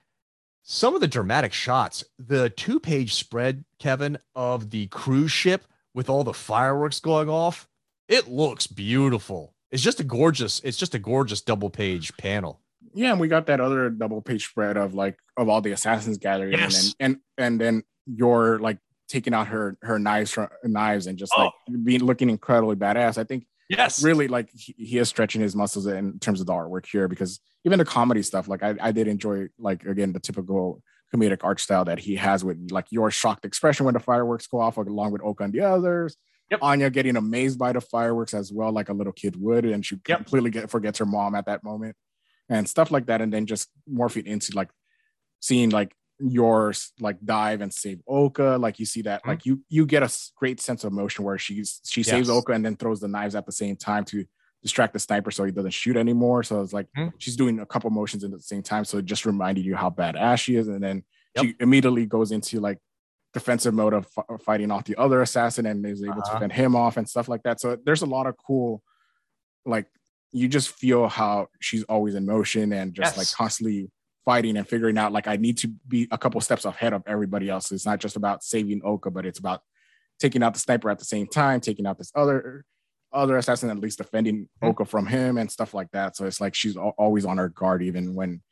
Some 0.62 0.94
of 0.94 1.00
the 1.00 1.08
dramatic 1.08 1.52
shots, 1.52 2.04
the 2.16 2.50
two 2.50 2.78
page 2.78 3.14
spread, 3.14 3.64
Kevin, 3.80 4.18
of 4.36 4.70
the 4.70 4.86
cruise 4.86 5.32
ship 5.32 5.64
with 5.94 6.08
all 6.08 6.24
the 6.24 6.34
fireworks 6.34 7.00
going 7.00 7.28
off, 7.28 7.68
it 8.08 8.28
looks 8.28 8.66
beautiful. 8.66 9.54
It's 9.70 9.82
just 9.82 10.00
a 10.00 10.04
gorgeous, 10.04 10.60
it's 10.60 10.76
just 10.76 10.94
a 10.94 10.98
gorgeous 10.98 11.40
double 11.40 11.70
page 11.70 12.16
panel. 12.16 12.60
Yeah, 12.94 13.12
and 13.12 13.20
we 13.20 13.28
got 13.28 13.46
that 13.46 13.60
other 13.60 13.88
double 13.90 14.20
page 14.20 14.48
spread 14.48 14.76
of 14.76 14.94
like 14.94 15.18
of 15.36 15.48
all 15.48 15.60
the 15.60 15.72
assassins 15.72 16.18
gathering 16.18 16.52
yes. 16.52 16.94
and, 17.00 17.14
and 17.14 17.20
and 17.38 17.60
then 17.60 17.82
Yor 18.06 18.58
like 18.58 18.78
taking 19.08 19.34
out 19.34 19.48
her 19.48 19.76
her 19.82 19.98
knives 19.98 20.30
from 20.30 20.48
knives 20.64 21.06
and 21.06 21.18
just 21.18 21.32
oh. 21.36 21.44
like 21.44 21.84
being 21.84 22.02
looking 22.02 22.28
incredibly 22.28 22.76
badass. 22.76 23.18
I 23.18 23.24
think 23.24 23.46
yes, 23.68 24.02
really 24.02 24.28
like 24.28 24.50
he, 24.52 24.74
he, 24.76 24.98
is 24.98 25.08
stretching 25.08 25.40
his 25.40 25.56
muscles 25.56 25.86
in 25.86 26.18
terms 26.18 26.40
of 26.40 26.46
the 26.46 26.52
artwork 26.52 26.86
here 26.86 27.08
because 27.08 27.40
even 27.64 27.78
the 27.78 27.84
comedy 27.84 28.22
stuff, 28.22 28.48
like 28.48 28.62
I, 28.62 28.74
I 28.80 28.92
did 28.92 29.08
enjoy 29.08 29.48
like 29.58 29.84
again 29.84 30.12
the 30.12 30.20
typical 30.20 30.82
comedic 31.14 31.40
art 31.42 31.60
style 31.60 31.84
that 31.84 31.98
he 31.98 32.16
has 32.16 32.44
with 32.44 32.70
like 32.70 32.86
your 32.90 33.10
shocked 33.10 33.44
expression 33.44 33.84
when 33.84 33.94
the 33.94 34.00
fireworks 34.00 34.46
go 34.46 34.60
off, 34.60 34.76
along 34.76 35.12
with 35.12 35.22
Oka 35.22 35.44
and 35.44 35.52
the 35.52 35.60
others. 35.60 36.16
Yep. 36.50 36.60
Anya 36.62 36.90
getting 36.90 37.16
amazed 37.16 37.58
by 37.58 37.72
the 37.72 37.80
fireworks 37.80 38.34
as 38.34 38.52
well, 38.52 38.72
like 38.72 38.90
a 38.90 38.92
little 38.92 39.12
kid 39.12 39.40
would, 39.40 39.64
and 39.64 39.84
she 39.84 39.98
yep. 40.06 40.18
completely 40.18 40.50
get, 40.50 40.70
forgets 40.70 40.98
her 40.98 41.06
mom 41.06 41.34
at 41.34 41.46
that 41.46 41.64
moment, 41.64 41.96
and 42.48 42.68
stuff 42.68 42.90
like 42.90 43.06
that, 43.06 43.22
and 43.22 43.32
then 43.32 43.46
just 43.46 43.70
morphing 43.90 44.26
into 44.26 44.54
like 44.54 44.68
seeing 45.40 45.70
like 45.70 45.94
Yor's 46.20 46.92
like 47.00 47.16
dive 47.24 47.62
and 47.62 47.72
save 47.72 48.00
Oka. 48.06 48.58
Like 48.60 48.78
you 48.78 48.84
see 48.84 49.02
that, 49.02 49.20
mm-hmm. 49.20 49.30
like 49.30 49.46
you 49.46 49.62
you 49.70 49.86
get 49.86 50.02
a 50.02 50.14
great 50.36 50.60
sense 50.60 50.84
of 50.84 50.92
emotion 50.92 51.24
where 51.24 51.38
she's 51.38 51.80
she 51.84 52.02
yes. 52.02 52.10
saves 52.10 52.30
Oka 52.30 52.52
and 52.52 52.64
then 52.64 52.76
throws 52.76 53.00
the 53.00 53.08
knives 53.08 53.34
at 53.34 53.46
the 53.46 53.52
same 53.52 53.76
time 53.76 54.04
to 54.06 54.24
distract 54.62 54.92
the 54.92 54.98
sniper 54.98 55.30
so 55.30 55.44
he 55.44 55.50
doesn't 55.50 55.72
shoot 55.72 55.96
anymore. 55.96 56.42
So 56.42 56.60
it's 56.60 56.72
like 56.72 56.86
mm-hmm. 56.96 57.08
she's 57.18 57.36
doing 57.36 57.60
a 57.60 57.66
couple 57.66 57.90
motions 57.90 58.24
at 58.24 58.30
the 58.30 58.40
same 58.40 58.62
time. 58.62 58.84
So 58.84 58.98
it 58.98 59.04
just 59.04 59.26
reminded 59.26 59.64
you 59.64 59.74
how 59.74 59.90
badass 59.90 60.40
she 60.40 60.56
is. 60.56 60.68
And 60.68 60.82
then 60.82 61.04
yep. 61.34 61.44
she 61.44 61.54
immediately 61.60 62.06
goes 62.06 62.30
into 62.30 62.60
like 62.60 62.78
defensive 63.32 63.74
mode 63.74 63.92
of 63.92 64.06
f- 64.16 64.40
fighting 64.42 64.70
off 64.70 64.84
the 64.84 64.96
other 64.96 65.20
assassin 65.22 65.66
and 65.66 65.84
is 65.84 66.02
able 66.02 66.14
uh-huh. 66.14 66.34
to 66.34 66.38
fend 66.40 66.52
him 66.52 66.76
off 66.76 66.96
and 66.96 67.08
stuff 67.08 67.28
like 67.28 67.42
that. 67.42 67.60
So 67.60 67.76
there's 67.84 68.02
a 68.02 68.06
lot 68.06 68.26
of 68.26 68.36
cool, 68.36 68.82
like 69.66 69.86
you 70.32 70.48
just 70.48 70.70
feel 70.70 71.08
how 71.08 71.48
she's 71.60 71.82
always 71.84 72.14
in 72.14 72.24
motion 72.24 72.72
and 72.72 72.94
just 72.94 73.16
yes. 73.16 73.18
like 73.18 73.36
constantly 73.36 73.90
fighting 74.24 74.56
and 74.56 74.68
figuring 74.68 74.96
out 74.96 75.12
like 75.12 75.26
I 75.26 75.36
need 75.36 75.58
to 75.58 75.68
be 75.88 76.06
a 76.10 76.18
couple 76.18 76.40
steps 76.40 76.64
ahead 76.64 76.92
of 76.92 77.02
everybody 77.06 77.48
else. 77.48 77.72
It's 77.72 77.84
not 77.84 77.98
just 77.98 78.16
about 78.16 78.44
saving 78.44 78.80
Oka, 78.84 79.10
but 79.10 79.26
it's 79.26 79.40
about 79.40 79.62
taking 80.20 80.42
out 80.42 80.54
the 80.54 80.60
sniper 80.60 80.88
at 80.88 81.00
the 81.00 81.04
same 81.04 81.26
time, 81.26 81.60
taking 81.60 81.86
out 81.86 81.98
this 81.98 82.12
other 82.14 82.64
other 83.12 83.36
assassin, 83.36 83.70
at 83.70 83.78
least 83.78 83.98
defending 83.98 84.42
mm-hmm. 84.42 84.68
Oka 84.68 84.84
from 84.84 85.06
him 85.06 85.38
and 85.38 85.50
stuff 85.50 85.74
like 85.74 85.90
that. 85.92 86.16
So 86.16 86.26
it's 86.26 86.40
like 86.40 86.54
she's 86.54 86.76
always 86.76 87.24
on 87.24 87.38
her 87.38 87.48
guard, 87.48 87.82
even 87.82 88.14
when 88.14 88.42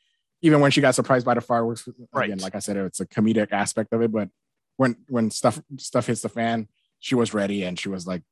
even 0.43 0.61
when 0.61 0.71
she 0.71 0.81
got 0.81 0.95
surprised 0.95 1.27
by 1.27 1.35
the 1.35 1.41
fireworks. 1.41 1.89
Right. 2.13 2.27
Again, 2.27 2.39
like 2.39 2.55
I 2.55 2.61
said, 2.61 2.77
it's 2.77 3.01
a 3.01 3.07
comedic 3.07 3.53
aspect 3.53 3.93
of 3.93 4.03
it, 4.03 4.13
but 4.13 4.29
when 4.77 4.97
when 5.09 5.31
stuff 5.31 5.61
stuff 5.79 6.07
hits 6.07 6.23
the 6.23 6.29
fan, 6.29 6.69
she 6.99 7.15
was 7.15 7.35
ready 7.35 7.65
and 7.65 7.79
she 7.79 7.89
was 7.89 8.07
like 8.07 8.23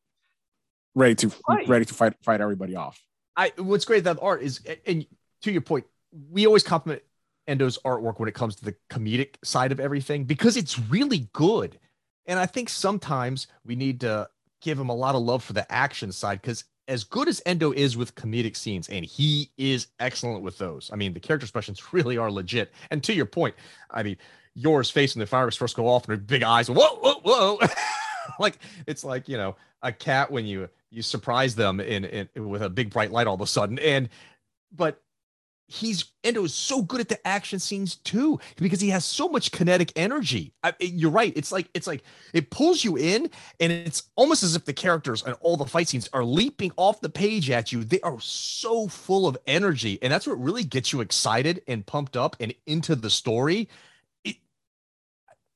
ready 0.95 1.15
to 1.17 1.33
right. 1.49 1.69
ready 1.69 1.85
to 1.85 1.95
fight 1.95 2.15
fight 2.23 2.41
everybody 2.41 2.77
off. 2.77 3.01
I 3.37 3.53
what's 3.57 3.85
great 3.85 4.01
about 4.01 4.19
art 4.23 4.43
is 4.43 4.61
and 4.87 5.07
to 5.43 5.53
your 5.53 5.61
point, 5.61 5.87
we 6.31 6.47
always 6.47 6.63
compliment 6.63 7.03
Endo's 7.47 7.79
artwork 7.85 8.19
when 8.19 8.29
it 8.29 8.35
comes 8.35 8.57
to 8.57 8.65
the 8.65 8.75
comedic 8.91 9.37
side 9.45 9.73
of 9.73 9.81
everything 9.81 10.25
because 10.25 10.57
it's 10.57 10.79
really 10.79 11.29
good. 11.33 11.79
And 12.27 12.39
I 12.39 12.47
think 12.47 12.69
sometimes 12.69 13.47
we 13.65 13.75
need 13.75 14.01
to 14.01 14.29
give 14.61 14.79
him 14.79 14.89
a 14.89 14.95
lot 14.95 15.15
of 15.15 15.23
love 15.23 15.43
for 15.43 15.53
the 15.53 15.71
action 15.71 16.13
side 16.13 16.41
because 16.41 16.65
as 16.89 17.05
good 17.05 17.29
as 17.29 17.43
Endo 17.45 17.73
is 17.73 17.97
with 17.97 18.15
comedic 18.15 18.57
scenes, 18.57 18.89
and 18.89 19.05
he 19.05 19.51
is 19.59 19.89
excellent 20.01 20.43
with 20.43 20.57
those. 20.57 20.91
I 20.93 20.97
mean, 20.97 21.13
the 21.13 21.21
character 21.21 21.45
expressions 21.45 21.83
really 21.93 22.17
are 22.17 22.31
legit. 22.31 22.73
And 22.91 23.05
to 23.05 23.13
your 23.13 23.27
point, 23.27 23.55
I 23.91 24.03
mean, 24.03 24.17
Yor's 24.55 24.91
when 24.91 25.21
the 25.21 25.27
fireworks 25.27 25.57
first 25.57 25.77
go 25.77 25.87
off 25.87 26.09
and 26.09 26.13
her 26.13 26.17
big 26.17 26.43
eyes, 26.43 26.69
whoa, 26.69 26.97
whoa, 26.97 27.21
whoa. 27.23 27.59
like 28.41 28.59
it's 28.87 29.05
like, 29.05 29.29
you 29.29 29.37
know, 29.37 29.55
a 29.83 29.93
cat 29.93 30.31
when 30.33 30.47
you 30.47 30.69
you 30.91 31.03
surprise 31.03 31.55
them 31.55 31.79
in, 31.81 32.05
in 32.07 32.49
with 32.49 32.63
a 32.63 32.71
big 32.71 32.91
bright 32.91 33.13
light 33.13 33.27
all 33.27 33.35
of 33.35 33.41
a 33.41 33.47
sudden. 33.47 33.79
And 33.79 34.09
but 34.75 35.01
he's 35.69 36.07
Endo 36.25 36.45
is 36.45 36.55
so 36.55 36.83
good 36.83 37.01
at 37.01 37.09
the 37.09 37.27
action 37.27 37.59
scenes 37.59 37.97
too 37.97 38.41
because 38.57 38.81
he 38.81 38.89
has 38.89 39.05
so 39.05 39.29
much 39.29 39.53
kinetic 39.53 39.93
energy. 39.95 40.53
I, 40.63 40.73
you're 40.81 41.11
right. 41.11 41.33
It's 41.37 41.53
like 41.53 41.69
it's 41.75 41.87
like 41.87 42.03
it 42.33 42.51
pulls 42.51 42.83
you 42.83 42.97
in, 42.97 43.31
and 43.61 43.71
it's 43.71 44.11
almost 44.17 44.43
as 44.43 44.57
if 44.57 44.65
the 44.65 44.73
characters 44.73 45.23
and 45.23 45.37
all 45.41 45.57
the 45.57 45.67
fight 45.67 45.89
scenes 45.89 46.09
are 46.13 46.25
leaping 46.25 46.73
off 46.77 47.01
the 47.01 47.11
page 47.11 47.51
at 47.51 47.71
you. 47.71 47.85
They 47.85 48.01
are 48.01 48.19
so 48.21 48.89
full 48.89 49.29
of 49.29 49.39
energy, 49.47 49.99
and 50.03 50.13
that's 50.13 50.27
what 50.27 50.41
really 50.41 50.65
gets 50.65 50.93
you 50.93 51.01
excited 51.03 51.63
and 51.69 51.87
pumped 51.87 52.17
up 52.17 52.35
and 52.41 52.55
into 52.67 52.97
the 52.97 53.11
story. 53.11 53.69
It, 54.25 54.37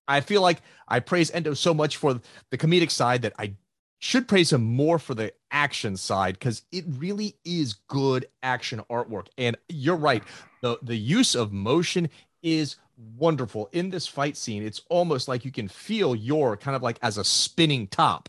I 0.06 0.20
feel 0.20 0.42
like 0.42 0.60
I 0.86 1.00
praise 1.00 1.30
Endo 1.30 1.54
so 1.54 1.72
much 1.72 1.96
for 1.96 2.20
the 2.50 2.58
comedic 2.58 2.90
side 2.90 3.22
that 3.22 3.32
I 3.38 3.54
should 4.02 4.26
praise 4.26 4.52
him 4.52 4.64
more 4.64 4.98
for 4.98 5.14
the 5.14 5.32
action 5.52 5.96
side 5.96 6.34
because 6.34 6.62
it 6.72 6.84
really 6.88 7.36
is 7.44 7.74
good 7.86 8.26
action 8.42 8.82
artwork. 8.90 9.28
And 9.38 9.56
you're 9.68 9.96
right, 9.96 10.24
the 10.60 10.76
the 10.82 10.96
use 10.96 11.36
of 11.36 11.52
motion 11.52 12.10
is 12.42 12.76
wonderful 13.16 13.68
in 13.70 13.90
this 13.90 14.08
fight 14.08 14.36
scene. 14.36 14.64
It's 14.64 14.82
almost 14.88 15.28
like 15.28 15.44
you 15.44 15.52
can 15.52 15.68
feel 15.68 16.16
Yor 16.16 16.56
kind 16.56 16.74
of 16.74 16.82
like 16.82 16.98
as 17.00 17.16
a 17.16 17.22
spinning 17.22 17.86
top 17.86 18.28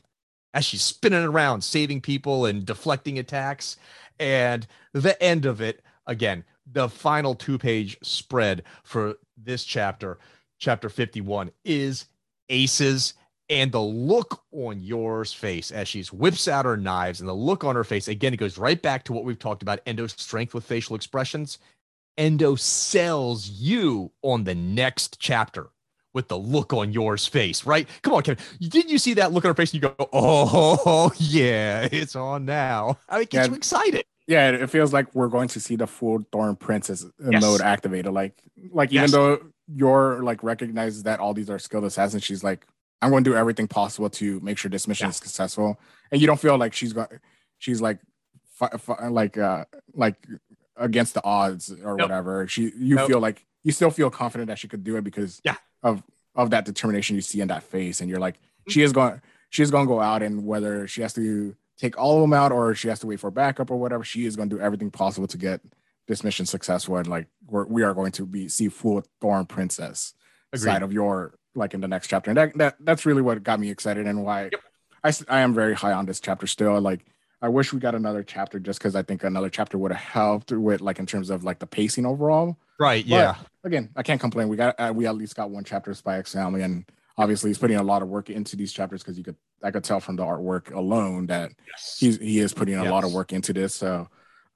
as 0.53 0.63
she's 0.63 0.83
spinning 0.83 1.23
around, 1.23 1.63
saving 1.63 2.01
people 2.01 2.45
and 2.45 2.63
deflecting 2.63 3.17
attacks. 3.17 3.77
And 4.19 4.67
the 4.93 5.21
end 5.23 5.47
of 5.47 5.59
it, 5.59 5.81
again, 6.05 6.43
the 6.71 6.87
final 6.87 7.33
two 7.33 7.57
page 7.57 7.97
spread 8.03 8.61
for 8.83 9.15
this 9.35 9.63
chapter, 9.63 10.19
chapter 10.59 10.87
51, 10.87 11.49
is 11.65 12.05
aces 12.49 13.15
and 13.49 13.71
the 13.71 13.81
look 13.81 14.41
on 14.51 14.81
Yor's 14.81 15.33
face 15.33 15.71
as 15.71 15.87
she's 15.87 16.13
whips 16.13 16.47
out 16.47 16.65
her 16.65 16.77
knives 16.77 17.19
and 17.19 17.27
the 17.27 17.33
look 17.33 17.63
on 17.63 17.75
her 17.75 17.83
face 17.83 18.07
again 18.07 18.33
it 18.33 18.37
goes 18.37 18.57
right 18.57 18.81
back 18.81 19.03
to 19.03 19.13
what 19.13 19.23
we've 19.23 19.39
talked 19.39 19.61
about 19.61 19.79
endo's 19.85 20.13
strength 20.13 20.53
with 20.53 20.63
facial 20.63 20.95
expressions. 20.95 21.59
Endo 22.15 22.53
sells 22.53 23.49
you 23.49 24.11
on 24.21 24.43
the 24.43 24.53
next 24.53 25.19
chapter 25.19 25.69
with 26.13 26.27
the 26.27 26.37
look 26.37 26.71
on 26.71 26.93
Yor's 26.93 27.25
face 27.25 27.65
right? 27.65 27.87
Come 28.01 28.13
on 28.13 28.23
kevin. 28.23 28.43
Didn't 28.61 28.91
you 28.91 28.97
see 28.97 29.15
that 29.15 29.31
look 29.31 29.45
on 29.45 29.49
her 29.49 29.55
face? 29.55 29.73
And 29.73 29.81
you 29.81 29.89
go 29.89 30.09
oh 30.13 31.11
yeah 31.17 31.87
it's 31.91 32.15
on 32.15 32.45
now. 32.45 32.99
I 33.09 33.19
mean 33.19 33.27
gets 33.29 33.47
yeah, 33.47 33.51
you 33.51 33.55
excited. 33.55 34.05
Yeah 34.27 34.51
it 34.51 34.69
feels 34.69 34.93
like 34.93 35.13
we're 35.13 35.27
going 35.27 35.49
to 35.49 35.59
see 35.59 35.75
the 35.75 35.87
full 35.87 36.25
thorn 36.31 36.55
princess 36.55 37.05
yes. 37.19 37.41
mode 37.41 37.61
activated. 37.61 38.13
Like 38.13 38.35
like 38.71 38.91
even 38.91 39.03
yes. 39.03 39.11
though 39.11 39.41
Yor 39.73 40.23
like 40.23 40.43
recognizes 40.43 41.03
that 41.03 41.19
all 41.19 41.33
these 41.33 41.49
are 41.49 41.59
skilled 41.59 41.85
assassins 41.85 42.23
she's 42.23 42.43
like 42.43 42.67
I'm 43.03 43.11
going 43.11 43.23
to 43.23 43.29
do 43.31 43.35
everything 43.35 43.67
possible 43.67 44.09
to 44.11 44.39
make 44.41 44.57
sure 44.57 44.69
this 44.71 44.87
mission 44.87 45.05
Yeah. 45.05 45.09
is 45.11 45.17
successful. 45.17 45.79
And 46.11 46.21
you 46.21 46.27
don't 46.27 46.39
feel 46.39 46.57
like 46.57 46.73
she's 46.73 46.93
got, 46.93 47.11
she's 47.57 47.81
like, 47.81 47.99
fi- 48.55 48.69
fi- 48.77 49.07
like, 49.07 49.37
uh, 49.37 49.65
like 49.93 50.15
against 50.77 51.13
the 51.13 51.23
odds 51.23 51.71
or 51.71 51.95
Nope. 51.97 52.09
whatever. 52.09 52.47
She, 52.47 52.71
you 52.77 52.95
Nope. 52.95 53.07
feel 53.07 53.19
like 53.19 53.45
you 53.63 53.71
still 53.71 53.89
feel 53.91 54.09
confident 54.09 54.47
that 54.47 54.59
she 54.59 54.67
could 54.67 54.83
do 54.83 54.95
it 54.97 55.03
because 55.03 55.41
Yeah. 55.43 55.55
of 55.83 56.03
of 56.35 56.49
that 56.49 56.65
determination 56.65 57.15
you 57.15 57.21
see 57.21 57.41
in 57.41 57.47
that 57.49 57.61
face, 57.61 58.01
and 58.01 58.09
you're 58.09 58.19
like, 58.19 58.39
she 58.67 58.81
is 58.81 58.91
going, 58.91 59.21
she 59.51 59.61
is 59.61 59.69
going 59.69 59.85
to 59.85 59.87
go 59.87 60.01
out, 60.01 60.23
and 60.23 60.47
whether 60.47 60.87
she 60.87 61.01
has 61.03 61.13
to 61.13 61.55
take 61.77 61.95
all 61.95 62.15
of 62.15 62.21
them 62.21 62.33
out 62.33 62.51
or 62.51 62.73
she 62.73 62.87
has 62.87 62.99
to 63.01 63.05
wait 63.05 63.19
for 63.19 63.29
backup 63.29 63.69
or 63.69 63.77
whatever, 63.77 64.03
she 64.03 64.25
is 64.25 64.35
going 64.35 64.49
to 64.49 64.55
do 64.55 64.59
everything 64.61 64.89
possible 64.89 65.27
to 65.27 65.37
get 65.37 65.61
this 66.07 66.23
mission 66.23 66.47
successful. 66.47 66.97
And 66.97 67.05
like, 67.05 67.27
we're, 67.45 67.65
we 67.65 67.83
are 67.83 67.93
going 67.93 68.11
to 68.13 68.25
be 68.25 68.49
see 68.49 68.67
full 68.67 69.03
Thorn 69.21 69.45
Princess 69.45 70.15
Agreed. 70.51 70.63
side 70.65 70.81
of 70.81 70.91
Yor 70.91 71.35
like 71.55 71.73
in 71.73 71.81
the 71.81 71.87
next 71.87 72.07
chapter 72.07 72.29
and 72.31 72.37
that, 72.37 72.57
that 72.57 72.75
that's 72.79 73.05
really 73.05 73.21
what 73.21 73.41
got 73.43 73.59
me 73.59 73.69
excited 73.69 74.07
and 74.07 74.23
why 74.23 74.49
Yep. 74.51 74.61
I, 75.03 75.37
I 75.37 75.39
am 75.41 75.53
very 75.53 75.73
high 75.75 75.93
on 75.93 76.05
this 76.05 76.19
chapter 76.19 76.47
still 76.47 76.79
like 76.81 77.05
i 77.41 77.47
wish 77.47 77.71
we 77.73 77.79
got 77.79 77.93
another 77.95 78.23
chapter 78.23 78.59
just 78.59 78.79
because 78.79 78.95
i 78.95 79.03
think 79.03 79.23
another 79.23 79.49
chapter 79.49 79.77
would 79.77 79.91
have 79.91 80.01
helped 80.01 80.51
with 80.51 80.81
like 80.81 80.99
in 80.99 81.05
terms 81.05 81.29
of 81.29 81.43
like 81.43 81.59
the 81.59 81.67
pacing 81.67 82.05
overall 82.05 82.57
Right. 82.79 83.05
Yeah. 83.05 83.35
again 83.63 83.89
i 83.95 84.01
can't 84.03 84.19
complain 84.19 84.49
we 84.49 84.57
got 84.57 84.75
uh, 84.79 84.91
we 84.95 85.05
at 85.05 85.15
least 85.15 85.35
got 85.35 85.51
one 85.51 85.63
chapter 85.63 85.91
of 85.91 85.97
spy 85.97 86.17
x 86.17 86.33
family 86.33 86.61
and 86.63 86.85
obviously 87.17 87.49
he's 87.51 87.59
putting 87.59 87.77
a 87.77 87.83
lot 87.83 88.01
of 88.01 88.07
work 88.07 88.29
into 88.31 88.55
these 88.55 88.73
chapters 88.73 89.03
because 89.03 89.17
you 89.17 89.23
could 89.23 89.35
i 89.61 89.69
could 89.69 89.83
tell 89.83 89.99
from 89.99 90.15
the 90.15 90.23
artwork 90.23 90.73
alone 90.73 91.27
that 91.27 91.51
Yes. 91.67 91.97
he's 91.99 92.17
he 92.19 92.39
is 92.39 92.53
putting 92.53 92.75
a 92.75 92.85
lot 92.85 93.03
of 93.03 93.13
work 93.13 93.33
into 93.33 93.51
this. 93.53 93.73
So 93.75 94.07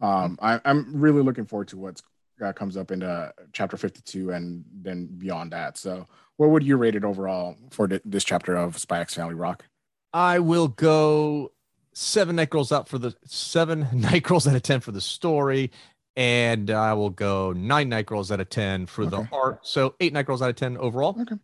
um, 0.01 0.37
I, 0.41 0.59
I'm 0.65 0.95
really 0.95 1.23
looking 1.23 1.45
forward 1.45 1.67
to 1.69 1.77
what's 1.77 2.03
uh, 2.43 2.53
comes 2.53 2.77
up 2.77 2.91
into 2.91 3.33
chapter 3.53 3.75
52 3.77 4.29
and 4.29 4.63
then 4.83 5.07
beyond 5.17 5.51
that. 5.53 5.75
So 5.77 6.05
what 6.37 6.49
would 6.49 6.63
you 6.63 6.77
rate 6.77 6.95
it 6.95 7.03
overall 7.03 7.55
for 7.71 7.87
this 8.05 8.23
chapter 8.23 8.55
of 8.55 8.77
Spy 8.77 8.99
X 8.99 9.13
Family 9.15 9.35
Rock? 9.35 9.65
I 10.13 10.39
will 10.39 10.67
go 10.69 11.51
seven 11.93 12.35
night 12.35 12.49
girls 12.49 12.71
out 12.71 12.87
for 12.87 12.97
the 12.97 13.15
seven 13.25 13.87
night 13.93 14.23
girls 14.23 14.47
out 14.47 14.55
of 14.55 14.63
ten 14.63 14.79
for 14.79 14.91
the 14.91 15.01
story, 15.01 15.71
and 16.15 16.69
I 16.71 16.93
will 16.93 17.09
go 17.09 17.53
nine 17.53 17.89
night 17.89 18.05
girls 18.05 18.31
out 18.31 18.39
of 18.39 18.49
ten 18.49 18.85
for 18.85 19.03
Okay. 19.03 19.09
the 19.17 19.29
art. 19.31 19.65
So 19.67 19.95
eight 19.99 20.13
night 20.13 20.25
girls 20.25 20.41
out 20.41 20.49
of 20.49 20.55
ten 20.55 20.77
overall. 20.77 21.15
Okay. 21.21 21.35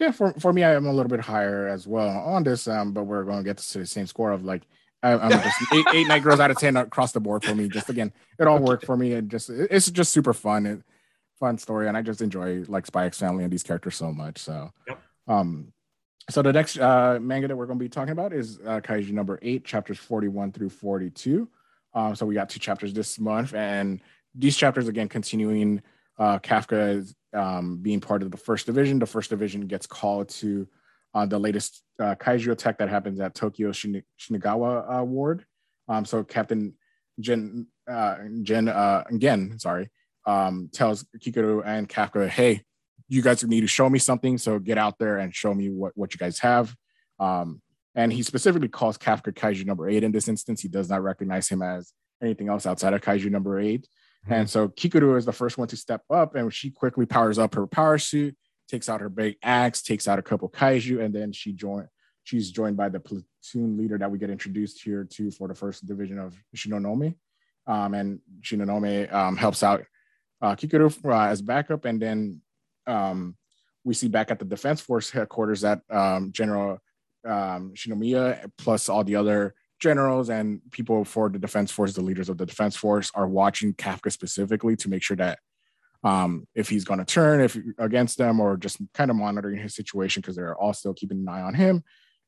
Yeah, 0.00 0.10
for, 0.10 0.32
for 0.34 0.52
me, 0.52 0.64
I 0.64 0.74
am 0.74 0.86
a 0.86 0.92
little 0.92 1.08
bit 1.08 1.20
higher 1.20 1.68
as 1.68 1.86
well 1.86 2.08
on 2.08 2.42
this, 2.42 2.66
um, 2.66 2.92
but 2.92 3.04
we're 3.04 3.22
going 3.22 3.38
to 3.38 3.44
get 3.44 3.58
to 3.58 3.78
the 3.78 3.86
same 3.86 4.06
score 4.08 4.32
of 4.32 4.44
like 4.44 4.62
I, 5.04 5.12
I'm 5.12 5.30
just 5.42 5.72
eight, 5.72 5.86
eight 5.94 6.08
night 6.08 6.22
girls 6.22 6.40
out 6.40 6.50
of 6.50 6.58
ten 6.58 6.76
across 6.76 7.12
the 7.12 7.20
board 7.20 7.44
for 7.44 7.54
me. 7.54 7.68
Just 7.68 7.88
again, 7.88 8.12
it 8.38 8.46
all 8.46 8.58
worked 8.58 8.84
for 8.84 8.96
me. 8.96 9.12
It 9.12 9.28
just 9.28 9.50
it's 9.50 9.90
just 9.90 10.12
super 10.12 10.32
fun, 10.34 10.66
it, 10.66 10.82
fun 11.38 11.58
story, 11.58 11.88
and 11.88 11.96
I 11.96 12.02
just 12.02 12.20
enjoy 12.22 12.64
like 12.68 12.86
Spy 12.86 13.06
X 13.06 13.18
Family 13.18 13.44
and 13.44 13.52
these 13.52 13.62
characters 13.62 13.96
so 13.96 14.12
much. 14.12 14.38
So, 14.38 14.70
Yep. 14.86 15.00
um, 15.28 15.72
so 16.30 16.42
the 16.42 16.52
next 16.52 16.78
uh, 16.78 17.18
manga 17.20 17.48
that 17.48 17.56
we're 17.56 17.66
going 17.66 17.78
to 17.78 17.84
be 17.84 17.88
talking 17.88 18.12
about 18.12 18.32
is 18.32 18.58
uh, 18.66 18.80
Kaiju 18.80 19.12
number 19.12 19.38
eight, 19.42 19.64
chapters 19.64 19.98
forty 19.98 20.28
one 20.28 20.52
through 20.52 20.70
forty 20.70 21.10
two. 21.10 21.48
Um, 21.92 22.14
so 22.16 22.26
we 22.26 22.34
got 22.34 22.48
two 22.48 22.60
chapters 22.60 22.92
this 22.92 23.18
month, 23.18 23.54
and 23.54 24.00
these 24.34 24.56
chapters 24.56 24.88
again 24.88 25.08
continuing 25.08 25.82
uh, 26.18 26.38
Kafka 26.38 26.96
is 26.96 27.14
um, 27.32 27.78
being 27.78 28.00
part 28.00 28.22
of 28.22 28.30
the 28.30 28.36
first 28.36 28.66
division. 28.66 28.98
The 28.98 29.06
first 29.06 29.30
division 29.30 29.66
gets 29.66 29.86
called 29.86 30.28
to 30.30 30.66
uh, 31.12 31.26
the 31.26 31.38
latest 31.38 31.82
uh, 32.00 32.14
kaiju 32.16 32.50
attack 32.52 32.78
that 32.78 32.88
happens 32.88 33.20
at 33.20 33.34
Tokyo 33.34 33.70
Shin- 33.72 34.02
Shinagawa 34.18 35.00
uh, 35.00 35.04
Ward. 35.04 35.44
Um, 35.88 36.04
so 36.04 36.24
Captain 36.24 36.74
Jen, 37.20 37.66
uh, 37.88 38.16
Jen 38.42 38.68
uh, 38.68 39.04
again, 39.08 39.58
sorry, 39.58 39.90
um, 40.26 40.70
tells 40.72 41.04
Kikoru 41.18 41.62
and 41.64 41.88
Kafka, 41.88 42.28
"Hey, 42.28 42.62
you 43.08 43.22
guys 43.22 43.44
need 43.44 43.60
to 43.62 43.66
show 43.66 43.88
me 43.88 43.98
something. 43.98 44.38
So 44.38 44.58
get 44.58 44.78
out 44.78 44.98
there 44.98 45.18
and 45.18 45.34
show 45.34 45.54
me 45.54 45.68
what 45.68 45.92
what 45.94 46.14
you 46.14 46.18
guys 46.18 46.38
have." 46.40 46.74
Um, 47.18 47.60
and 47.94 48.12
he 48.12 48.22
specifically 48.22 48.68
calls 48.68 48.98
Kafka 48.98 49.32
Kaiju 49.32 49.66
number 49.66 49.88
eight 49.88 50.02
in 50.02 50.12
this 50.12 50.28
instance. 50.28 50.60
He 50.60 50.68
does 50.68 50.88
not 50.88 51.02
recognize 51.02 51.48
him 51.48 51.62
as 51.62 51.92
anything 52.22 52.48
else 52.48 52.66
outside 52.66 52.94
of 52.94 53.00
Kaiju 53.00 53.30
number 53.30 53.58
8 53.58 53.86
And 54.28 54.48
so 54.48 54.68
Kikoru 54.68 55.16
is 55.16 55.24
the 55.24 55.32
first 55.32 55.58
one 55.58 55.68
to 55.68 55.76
step 55.76 56.02
up, 56.10 56.34
and 56.34 56.52
she 56.52 56.70
quickly 56.70 57.06
powers 57.06 57.38
up 57.38 57.54
her 57.54 57.66
power 57.66 57.98
suit, 57.98 58.36
takes 58.68 58.88
out 58.88 59.00
her 59.00 59.08
big 59.08 59.36
axe, 59.42 59.82
takes 59.82 60.08
out 60.08 60.18
a 60.18 60.22
couple 60.22 60.48
kaiju, 60.48 61.00
and 61.04 61.14
then 61.14 61.32
she 61.32 61.52
join. 61.52 61.88
She's 62.24 62.50
joined 62.50 62.76
by 62.76 62.88
the 62.88 63.00
platoon 63.00 63.76
leader 63.76 63.98
that 63.98 64.10
we 64.10 64.18
get 64.18 64.30
introduced 64.30 64.82
here 64.82 65.06
to 65.12 65.30
for 65.30 65.46
the 65.46 65.54
first 65.54 65.86
division 65.86 66.18
of 66.18 66.34
Shinonome, 66.56 67.16
um, 67.66 67.92
and 67.92 68.20
Shinonome 68.40 69.12
um, 69.12 69.36
helps 69.36 69.62
out 69.62 69.84
uh, 70.44 70.54
Kikoru 70.54 70.92
uh, 71.04 71.30
as 71.30 71.40
backup, 71.40 71.86
and 71.86 72.00
then 72.00 72.40
um, 72.86 73.36
we 73.82 73.94
see 73.94 74.08
back 74.08 74.30
at 74.30 74.38
the 74.38 74.44
Defense 74.44 74.80
Force 74.80 75.10
headquarters 75.10 75.62
that 75.62 75.80
um, 75.90 76.32
General 76.32 76.78
um, 77.24 77.72
Shinomiya 77.74 78.50
plus 78.58 78.90
all 78.90 79.04
the 79.04 79.16
other 79.16 79.54
generals 79.80 80.28
and 80.30 80.60
people 80.70 81.04
for 81.04 81.28
the 81.28 81.38
defense 81.38 81.70
force, 81.70 81.94
the 81.94 82.00
leaders 82.00 82.28
of 82.28 82.38
the 82.38 82.46
defense 82.46 82.76
force, 82.76 83.10
are 83.14 83.26
watching 83.26 83.74
Kafka 83.74 84.12
specifically 84.12 84.76
to 84.76 84.88
make 84.88 85.02
sure 85.02 85.16
that 85.16 85.38
um, 86.02 86.46
if 86.54 86.68
he's 86.68 86.84
going 86.84 86.98
to 86.98 87.04
turn 87.04 87.40
if 87.40 87.56
against 87.78 88.18
them 88.18 88.40
or 88.40 88.56
just 88.56 88.78
kind 88.92 89.10
of 89.10 89.16
monitoring 89.16 89.58
his 89.58 89.74
situation 89.74 90.20
because 90.20 90.36
they're 90.36 90.56
all 90.56 90.74
still 90.74 90.94
keeping 90.94 91.18
an 91.18 91.28
eye 91.28 91.40
on 91.40 91.54
him. 91.54 91.82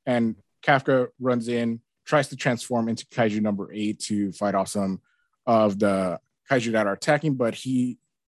And 0.07 0.37
Kafka 0.63 1.09
runs 1.21 1.49
in, 1.49 1.81
tries 2.07 2.29
to 2.29 2.37
transform 2.37 2.89
into 2.89 3.07
Kaiju 3.07 3.41
number 3.41 3.71
eight 3.73 4.01
to 4.01 4.33
fight 4.33 4.55
off 4.55 4.69
some 4.69 5.01
of 5.47 5.79
the 5.79 6.19
Kaiju 6.51 6.73
that 6.73 6.87
are 6.87 6.95
attacking, 6.95 7.35
but 7.35 7.55
he 7.55 7.99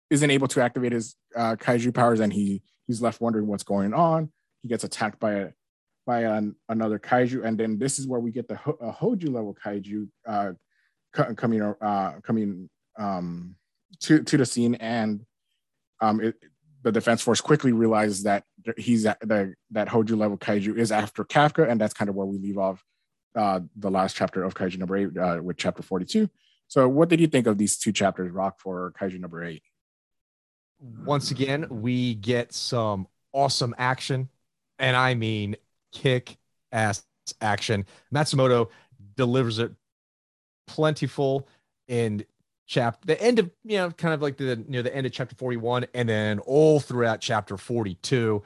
isn't 0.10 0.32
able 0.32 0.48
to 0.50 0.62
activate 0.62 0.92
his 0.92 1.16
uh, 1.36 1.56
Kaiju 1.56 1.94
powers, 1.94 2.20
and 2.20 2.32
he 2.32 2.62
he's 2.88 3.02
left 3.02 3.22
wondering 3.22 3.48
what's 3.48 3.64
going 3.64 3.94
on. 3.94 4.32
He 4.64 4.70
gets 4.70 4.84
attacked 4.84 5.20
by 5.20 5.34
a 5.34 5.50
by 6.08 6.22
an, 6.22 6.56
another 6.70 6.98
kaiju, 6.98 7.44
and 7.44 7.60
then 7.60 7.78
this 7.78 8.00
is 8.00 8.08
where 8.08 8.22
we 8.22 8.32
get 8.32 8.48
the 8.48 8.56
Ho- 8.56 8.78
Hoju 8.82 9.32
level 9.32 9.54
kaiju 9.54 10.08
uh, 10.26 10.54
co- 11.14 11.36
coming 11.36 11.62
uh, 11.62 12.14
coming 12.24 12.70
um, 12.98 13.56
to 14.00 14.24
to 14.24 14.38
the 14.38 14.46
scene, 14.46 14.76
and 14.76 15.26
um, 16.02 16.22
it, 16.22 16.36
the 16.84 16.92
defense 16.92 17.22
force 17.22 17.42
quickly 17.42 17.74
realizes 17.74 18.24
that 18.24 18.46
he's 18.78 19.06
at 19.06 19.20
the 19.20 19.54
that 19.72 19.90
Hoju 19.90 20.18
level 20.18 20.38
kaiju 20.38 20.78
is 20.78 20.92
after 20.92 21.26
Kafka, 21.26 21.70
and 21.70 21.80
that's 21.80 21.94
kind 21.94 22.10
of 22.10 22.16
where 22.16 22.26
we 22.26 22.38
leave 22.38 22.58
off 22.58 22.84
uh, 23.36 23.60
the 23.76 23.92
last 23.92 24.16
chapter 24.16 24.44
of 24.44 24.56
kaiju 24.56 24.78
number 24.78 24.96
eight 24.96 25.18
uh, 25.18 25.40
with 25.44 25.58
chapter 25.58 25.84
forty 25.84 26.06
two. 26.06 26.30
So, 26.70 26.88
what 26.88 27.10
did 27.10 27.20
you 27.20 27.28
think 27.28 27.48
of 27.48 27.58
these 27.58 27.78
two 27.78 27.92
chapters, 27.92 28.32
Rock, 28.32 28.60
for 28.60 28.94
kaiju 29.00 29.20
number 29.20 29.44
eight? 29.44 29.64
Once 30.80 31.32
again, 31.32 31.66
we 31.70 32.16
get 32.16 32.54
some 32.54 33.08
awesome 33.34 33.74
action, 33.78 34.30
and 34.80 34.96
I 34.96 35.16
mean 35.16 35.56
kick 35.92 36.38
ass 36.72 37.06
action. 37.42 37.86
Matsumoto 38.14 38.70
delivers 39.16 39.60
it 39.60 39.72
plentiful 40.68 41.48
in 41.88 42.24
chapter 42.68 43.08
the 43.08 43.22
end 43.22 43.40
of 43.40 43.50
you 43.64 43.78
know 43.78 43.90
kind 43.92 44.14
of 44.14 44.22
like 44.22 44.38
the 44.38 44.58
near 44.68 44.84
the 44.84 44.94
end 44.94 45.06
of 45.06 45.14
chapter 45.14 45.36
41 45.36 45.86
and 45.94 46.08
then 46.08 46.40
all 46.40 46.82
throughout 46.82 47.22
chapter 47.22 47.58
42 47.58 48.44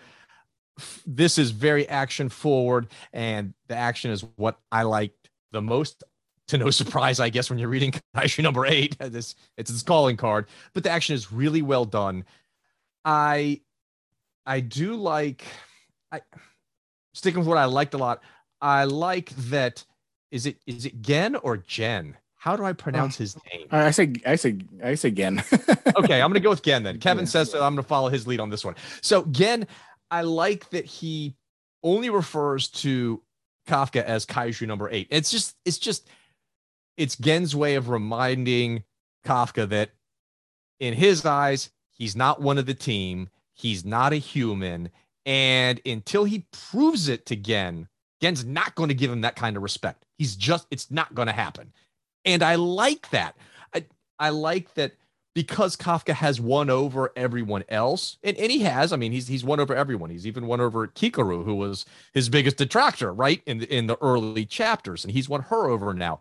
this 1.08 1.40
is 1.40 1.50
very 1.50 1.90
action 1.90 2.30
forward 2.30 2.88
and 3.14 3.56
the 3.68 3.76
action 3.76 4.12
is 4.12 4.24
what 4.36 4.60
i 4.72 4.84
liked 4.84 5.30
the 5.52 5.62
most 5.62 6.04
to 6.52 6.58
no 6.58 6.70
surprise 6.82 7.20
i 7.20 7.30
guess 7.30 7.50
when 7.50 7.58
you're 7.60 7.70
reading 7.70 7.94
issue 8.24 8.42
number 8.42 8.66
eight 8.66 8.96
uh, 9.00 9.10
this 9.10 9.36
it's 9.58 9.72
its 9.72 9.84
calling 9.84 10.16
card 10.18 10.46
but 10.74 10.84
the 10.84 10.90
action 10.90 11.16
is 11.16 11.32
really 11.32 11.62
well 11.62 11.86
done 11.86 12.24
i 13.06 13.60
i 14.46 14.60
do 14.60 14.96
like 14.96 15.44
i 16.12 16.22
sticking 17.14 17.40
with 17.40 17.48
what 17.48 17.58
i 17.58 17.66
liked 17.66 17.94
a 17.94 17.98
lot 17.98 18.22
i 18.62 18.84
like 18.84 19.30
that 19.36 19.84
is 20.32 20.46
it 20.46 20.58
is 20.68 20.86
it 20.86 21.02
gen 21.02 21.36
or 21.38 21.58
jen 21.58 22.16
how 22.36 22.56
do 22.56 22.64
i 22.64 22.74
pronounce 22.74 23.18
his 23.18 23.36
uh, 23.36 23.40
name 23.54 23.68
I 23.72 23.92
say, 23.92 24.14
I 24.26 24.36
say, 24.36 24.58
I 24.84 24.96
say 24.96 25.12
Gen. 25.12 25.42
okay, 25.96 26.22
I'm 26.22 26.34
to 26.34 26.40
go 26.42 26.50
with 26.50 26.62
Gen 26.64 26.84
then. 26.84 27.00
Kevin 27.00 27.24
Yeah. 27.24 27.30
says 27.30 27.52
so. 27.52 27.64
I'm 27.64 27.78
to 27.78 27.84
follow 27.84 28.10
his 28.10 28.28
lead 28.28 28.42
on 28.42 28.50
this 28.50 28.66
one. 28.66 28.76
So 29.02 29.24
Gen, 29.26 29.66
I 30.10 30.24
like 30.24 30.70
that 30.72 30.84
he 30.86 31.36
only 31.84 32.10
refers 32.10 32.68
to 32.70 33.22
Kafka 33.68 34.04
as 34.04 34.26
Kaiju 34.26 34.68
number 34.68 34.90
eight. 34.90 35.08
It's 35.10 35.32
just, 35.32 35.56
it's 35.64 35.78
just, 35.78 36.10
it's 36.98 37.16
Gen's 37.16 37.56
way 37.56 37.76
of 37.76 37.90
reminding 37.90 38.84
Kafka 39.26 39.68
that 39.70 39.92
in 40.80 40.94
his 40.94 41.26
eyes, 41.26 41.70
he's 41.90 42.16
not 42.16 42.42
one 42.42 42.58
of 42.58 42.66
the 42.66 42.74
team. 42.74 43.30
He's 43.54 43.86
not 43.86 44.14
a 44.14 44.18
human. 44.18 44.90
And 45.26 45.80
until 45.86 46.24
he 46.24 46.48
proves 46.52 47.08
it 47.08 47.26
to 47.28 47.36
Gen, 47.36 47.88
Gen's 48.22 48.44
not 48.46 48.76
going 48.76 48.90
to 48.90 48.96
give 48.96 49.12
him 49.12 49.22
that 49.22 49.36
kind 49.36 49.56
of 49.56 49.64
respect. 49.64 50.06
He's 50.18 50.36
just, 50.36 50.68
it's 50.72 50.90
not 50.92 51.14
going 51.14 51.28
to 51.28 51.34
happen. 51.34 51.72
And 52.26 52.44
I 52.44 52.56
like 52.56 53.10
that. 53.12 53.36
I, 53.74 53.86
I 54.20 54.30
like 54.30 54.74
that 54.76 54.94
because 55.34 55.76
Kafka 55.76 56.14
has 56.14 56.42
won 56.42 56.70
over 56.70 57.12
everyone 57.16 57.64
else, 57.70 58.18
and, 58.24 58.38
and 58.38 58.52
he 58.52 58.60
has. 58.60 58.92
I 58.92 58.98
mean, 58.98 59.12
he's 59.12 59.28
he's 59.28 59.44
won 59.44 59.60
over 59.60 59.76
everyone. 59.76 60.10
He's 60.10 60.28
even 60.28 60.48
won 60.48 60.60
over 60.62 60.88
Kikoru, 60.88 61.46
who 61.46 61.56
was 61.56 61.86
his 62.14 62.30
biggest 62.30 62.58
detractor, 62.58 63.14
right 63.14 63.42
in 63.46 63.60
the, 63.60 63.74
in 63.74 63.88
the 63.88 63.98
early 64.02 64.46
chapters, 64.46 65.04
and 65.04 65.14
he's 65.14 65.30
won 65.30 65.44
her 65.44 65.68
over 65.68 65.94
now. 65.94 66.20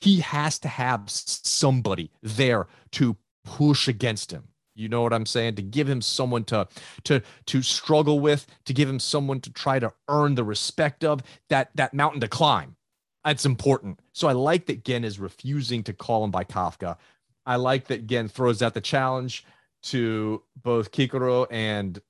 He 0.00 0.20
has 0.20 0.58
to 0.60 0.68
have 0.68 1.02
somebody 1.06 2.10
there 2.22 2.66
to 2.92 3.16
push 3.44 3.88
against 3.88 4.30
him. 4.30 4.44
You 4.74 4.88
know 4.88 5.02
what 5.02 5.12
I'm 5.12 5.26
saying? 5.26 5.54
To 5.56 5.62
give 5.62 5.88
him 5.88 6.02
someone 6.02 6.44
to 6.44 6.66
to 7.04 7.22
to 7.46 7.62
struggle 7.62 8.20
with, 8.20 8.46
to 8.64 8.72
give 8.72 8.88
him 8.88 9.00
someone 9.00 9.40
to 9.40 9.52
try 9.52 9.78
to 9.78 9.92
earn 10.08 10.34
the 10.34 10.44
respect 10.44 11.04
of 11.04 11.22
that 11.48 11.70
that 11.76 11.94
mountain 11.94 12.20
to 12.20 12.28
climb. 12.28 12.76
That's 13.24 13.46
important. 13.46 14.00
So 14.12 14.28
I 14.28 14.32
like 14.32 14.66
that 14.66 14.84
Gen 14.84 15.02
is 15.02 15.18
refusing 15.18 15.82
to 15.84 15.94
call 15.94 16.24
him 16.24 16.30
by 16.30 16.44
Kafka. 16.44 16.98
I 17.46 17.56
like 17.56 17.88
that 17.88 18.06
Gen 18.06 18.28
throws 18.28 18.62
out 18.62 18.74
the 18.74 18.80
challenge 18.80 19.44
to 19.84 20.42
both 20.62 20.92
Kikoru 20.92 21.46
and 21.50 22.00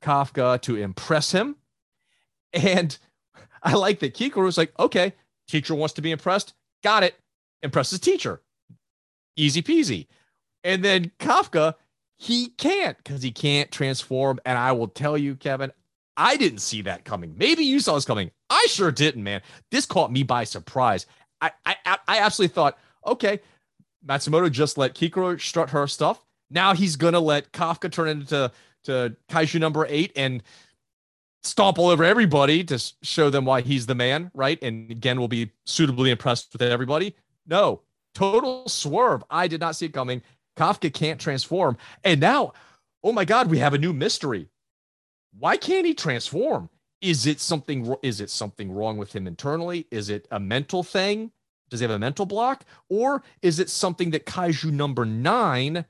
Kafka 0.00 0.60
to 0.62 0.76
impress 0.76 1.32
him. 1.32 1.56
And 2.52 2.96
I 3.62 3.74
like 3.74 4.00
that 4.00 4.14
Kikoru's 4.14 4.58
like, 4.58 4.72
okay, 4.78 5.14
teacher 5.48 5.74
wants 5.74 5.94
to 5.94 6.02
be 6.02 6.12
impressed. 6.12 6.54
Got 6.82 7.02
it. 7.02 7.16
Impresses 7.62 8.00
teacher. 8.00 8.40
Easy 9.36 9.62
peasy. 9.62 10.06
And 10.64 10.84
then 10.84 11.10
Kafka, 11.18 11.74
he 12.16 12.48
can't 12.48 12.96
because 12.98 13.22
he 13.22 13.30
can't 13.30 13.70
transform. 13.70 14.38
And 14.44 14.56
I 14.56 14.72
will 14.72 14.88
tell 14.88 15.18
you, 15.18 15.36
Kevin, 15.36 15.72
I 16.16 16.36
didn't 16.36 16.58
see 16.58 16.82
that 16.82 17.04
coming. 17.04 17.34
Maybe 17.36 17.64
you 17.64 17.80
saw 17.80 17.94
this 17.94 18.04
coming. 18.04 18.30
I 18.50 18.66
sure 18.68 18.90
didn't, 18.90 19.22
man. 19.22 19.42
This 19.70 19.86
caught 19.86 20.12
me 20.12 20.22
by 20.22 20.44
surprise. 20.44 21.06
I 21.40 21.52
I, 21.64 21.76
I 21.86 22.18
absolutely 22.18 22.54
thought, 22.54 22.78
okay, 23.06 23.40
Matsumoto 24.06 24.50
just 24.50 24.78
let 24.78 24.94
Kikoru 24.94 25.40
strut 25.40 25.70
her 25.70 25.86
stuff. 25.86 26.24
Now 26.50 26.74
he's 26.74 26.96
gonna 26.96 27.20
let 27.20 27.52
Kafka 27.52 27.90
turn 27.90 28.08
into 28.08 28.50
to 28.84 29.16
Kaiju 29.28 29.60
number 29.60 29.86
eight 29.88 30.12
and 30.16 30.42
stomp 31.42 31.78
all 31.78 31.88
over 31.88 32.04
everybody 32.04 32.64
to 32.64 32.78
show 33.02 33.30
them 33.30 33.44
why 33.44 33.60
he's 33.60 33.86
the 33.86 33.94
man, 33.94 34.30
right? 34.34 34.62
And 34.62 34.90
again, 34.90 35.18
will 35.18 35.28
be 35.28 35.50
suitably 35.66 36.10
impressed 36.10 36.52
with 36.52 36.62
everybody. 36.62 37.14
No, 37.46 37.82
total 38.14 38.68
swerve. 38.68 39.24
I 39.30 39.48
did 39.48 39.60
not 39.60 39.76
see 39.76 39.86
it 39.86 39.92
coming. 39.92 40.22
Kafka 40.56 40.92
can't 40.92 41.20
transform. 41.20 41.76
And 42.04 42.20
now, 42.20 42.52
oh 43.02 43.12
my 43.12 43.24
God, 43.24 43.50
we 43.50 43.58
have 43.58 43.74
a 43.74 43.78
new 43.78 43.92
mystery. 43.92 44.48
Why 45.38 45.56
can't 45.56 45.86
he 45.86 45.94
transform? 45.94 46.68
Is 47.00 47.26
it 47.26 47.40
something 47.40 47.94
is 48.02 48.20
it 48.20 48.28
something 48.28 48.70
wrong 48.70 48.98
with 48.98 49.14
him 49.14 49.26
internally? 49.26 49.86
Is 49.90 50.10
it 50.10 50.28
a 50.30 50.38
mental 50.38 50.82
thing? 50.82 51.30
Does 51.70 51.80
he 51.80 51.84
have 51.84 51.90
a 51.90 51.98
mental 51.98 52.26
block? 52.26 52.64
Or 52.88 53.22
is 53.42 53.58
it 53.58 53.70
something 53.70 54.10
that 54.10 54.26
Kaiju 54.26 54.72
number 54.72 55.04
nine 55.04 55.84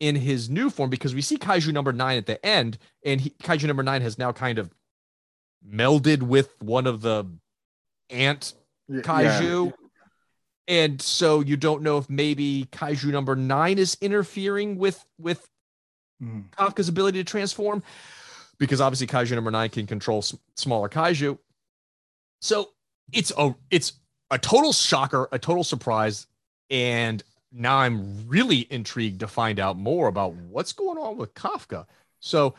in 0.00 0.16
his 0.16 0.48
new 0.48 0.70
form? 0.70 0.90
Because 0.90 1.14
we 1.14 1.22
see 1.22 1.36
Kaiju 1.36 1.72
number 1.72 1.92
nine 1.92 2.18
at 2.18 2.26
the 2.26 2.44
end, 2.44 2.78
and 3.04 3.20
he, 3.20 3.30
Kaiju 3.30 3.66
number 3.66 3.82
nine 3.82 4.02
has 4.02 4.18
now 4.18 4.32
kind 4.32 4.58
of 4.58 4.72
melded 5.68 6.22
with 6.22 6.54
one 6.60 6.86
of 6.86 7.00
the 7.00 7.24
ant 8.10 8.54
kaiju. 8.90 9.66
Yeah. 9.66 9.72
And 10.66 11.00
so 11.00 11.40
you 11.40 11.56
don't 11.56 11.82
know 11.82 11.98
if 11.98 12.08
maybe 12.08 12.68
kaiju 12.72 13.06
number 13.06 13.36
nine 13.36 13.78
is 13.78 13.96
interfering 14.00 14.78
with 14.78 15.04
with 15.18 15.46
mm. 16.22 16.44
Kafka's 16.50 16.88
ability 16.88 17.18
to 17.18 17.24
transform, 17.24 17.82
because 18.58 18.80
obviously 18.80 19.06
kaiju 19.06 19.32
number 19.32 19.50
nine 19.50 19.70
can 19.70 19.86
control 19.86 20.18
s- 20.18 20.36
smaller 20.56 20.88
kaiju. 20.88 21.38
So 22.40 22.70
it's 23.12 23.32
a 23.36 23.54
it's 23.70 23.92
a 24.30 24.38
total 24.38 24.72
shocker, 24.72 25.28
a 25.32 25.38
total 25.38 25.64
surprise, 25.64 26.26
and 26.70 27.22
now 27.52 27.76
I'm 27.76 28.26
really 28.28 28.66
intrigued 28.70 29.20
to 29.20 29.28
find 29.28 29.60
out 29.60 29.78
more 29.78 30.08
about 30.08 30.34
what's 30.34 30.72
going 30.72 30.98
on 30.98 31.16
with 31.16 31.34
Kafka. 31.34 31.86
So 32.20 32.54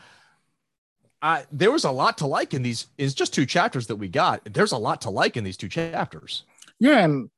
I, 1.20 1.44
there 1.52 1.70
was 1.70 1.84
a 1.84 1.90
lot 1.90 2.18
to 2.18 2.26
like 2.26 2.54
in 2.54 2.62
these. 2.62 2.86
It's 2.98 3.14
just 3.14 3.34
two 3.34 3.46
chapters 3.46 3.88
that 3.88 3.96
we 3.96 4.08
got. 4.08 4.42
There's 4.44 4.72
a 4.72 4.78
lot 4.78 5.02
to 5.02 5.10
like 5.10 5.36
in 5.36 5.44
these 5.44 5.56
two 5.56 5.68
chapters. 5.68 6.44
Yeah, 6.78 7.04
and 7.04 7.30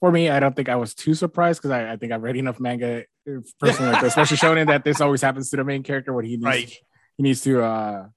for 0.00 0.10
me, 0.10 0.28
I 0.28 0.40
don't 0.40 0.54
think 0.54 0.68
I 0.68 0.76
was 0.76 0.94
too 0.94 1.14
surprised 1.14 1.60
because 1.60 1.70
I, 1.70 1.92
I, 1.92 1.96
think 1.96 2.12
I've 2.12 2.22
read 2.22 2.36
enough 2.36 2.60
manga 2.60 3.04
uh, 3.28 3.40
personally, 3.60 3.92
like 3.92 4.02
especially 4.02 4.36
showing 4.36 4.66
that 4.66 4.84
this 4.84 5.00
always 5.00 5.22
happens 5.22 5.50
to 5.50 5.56
the 5.56 5.64
main 5.64 5.82
character 5.82 6.12
when 6.12 6.24
he 6.24 6.32
needs 6.32 6.44
right. 6.44 6.78
he 7.16 7.22
needs 7.22 7.42
to 7.42 7.62
uh 7.62 8.08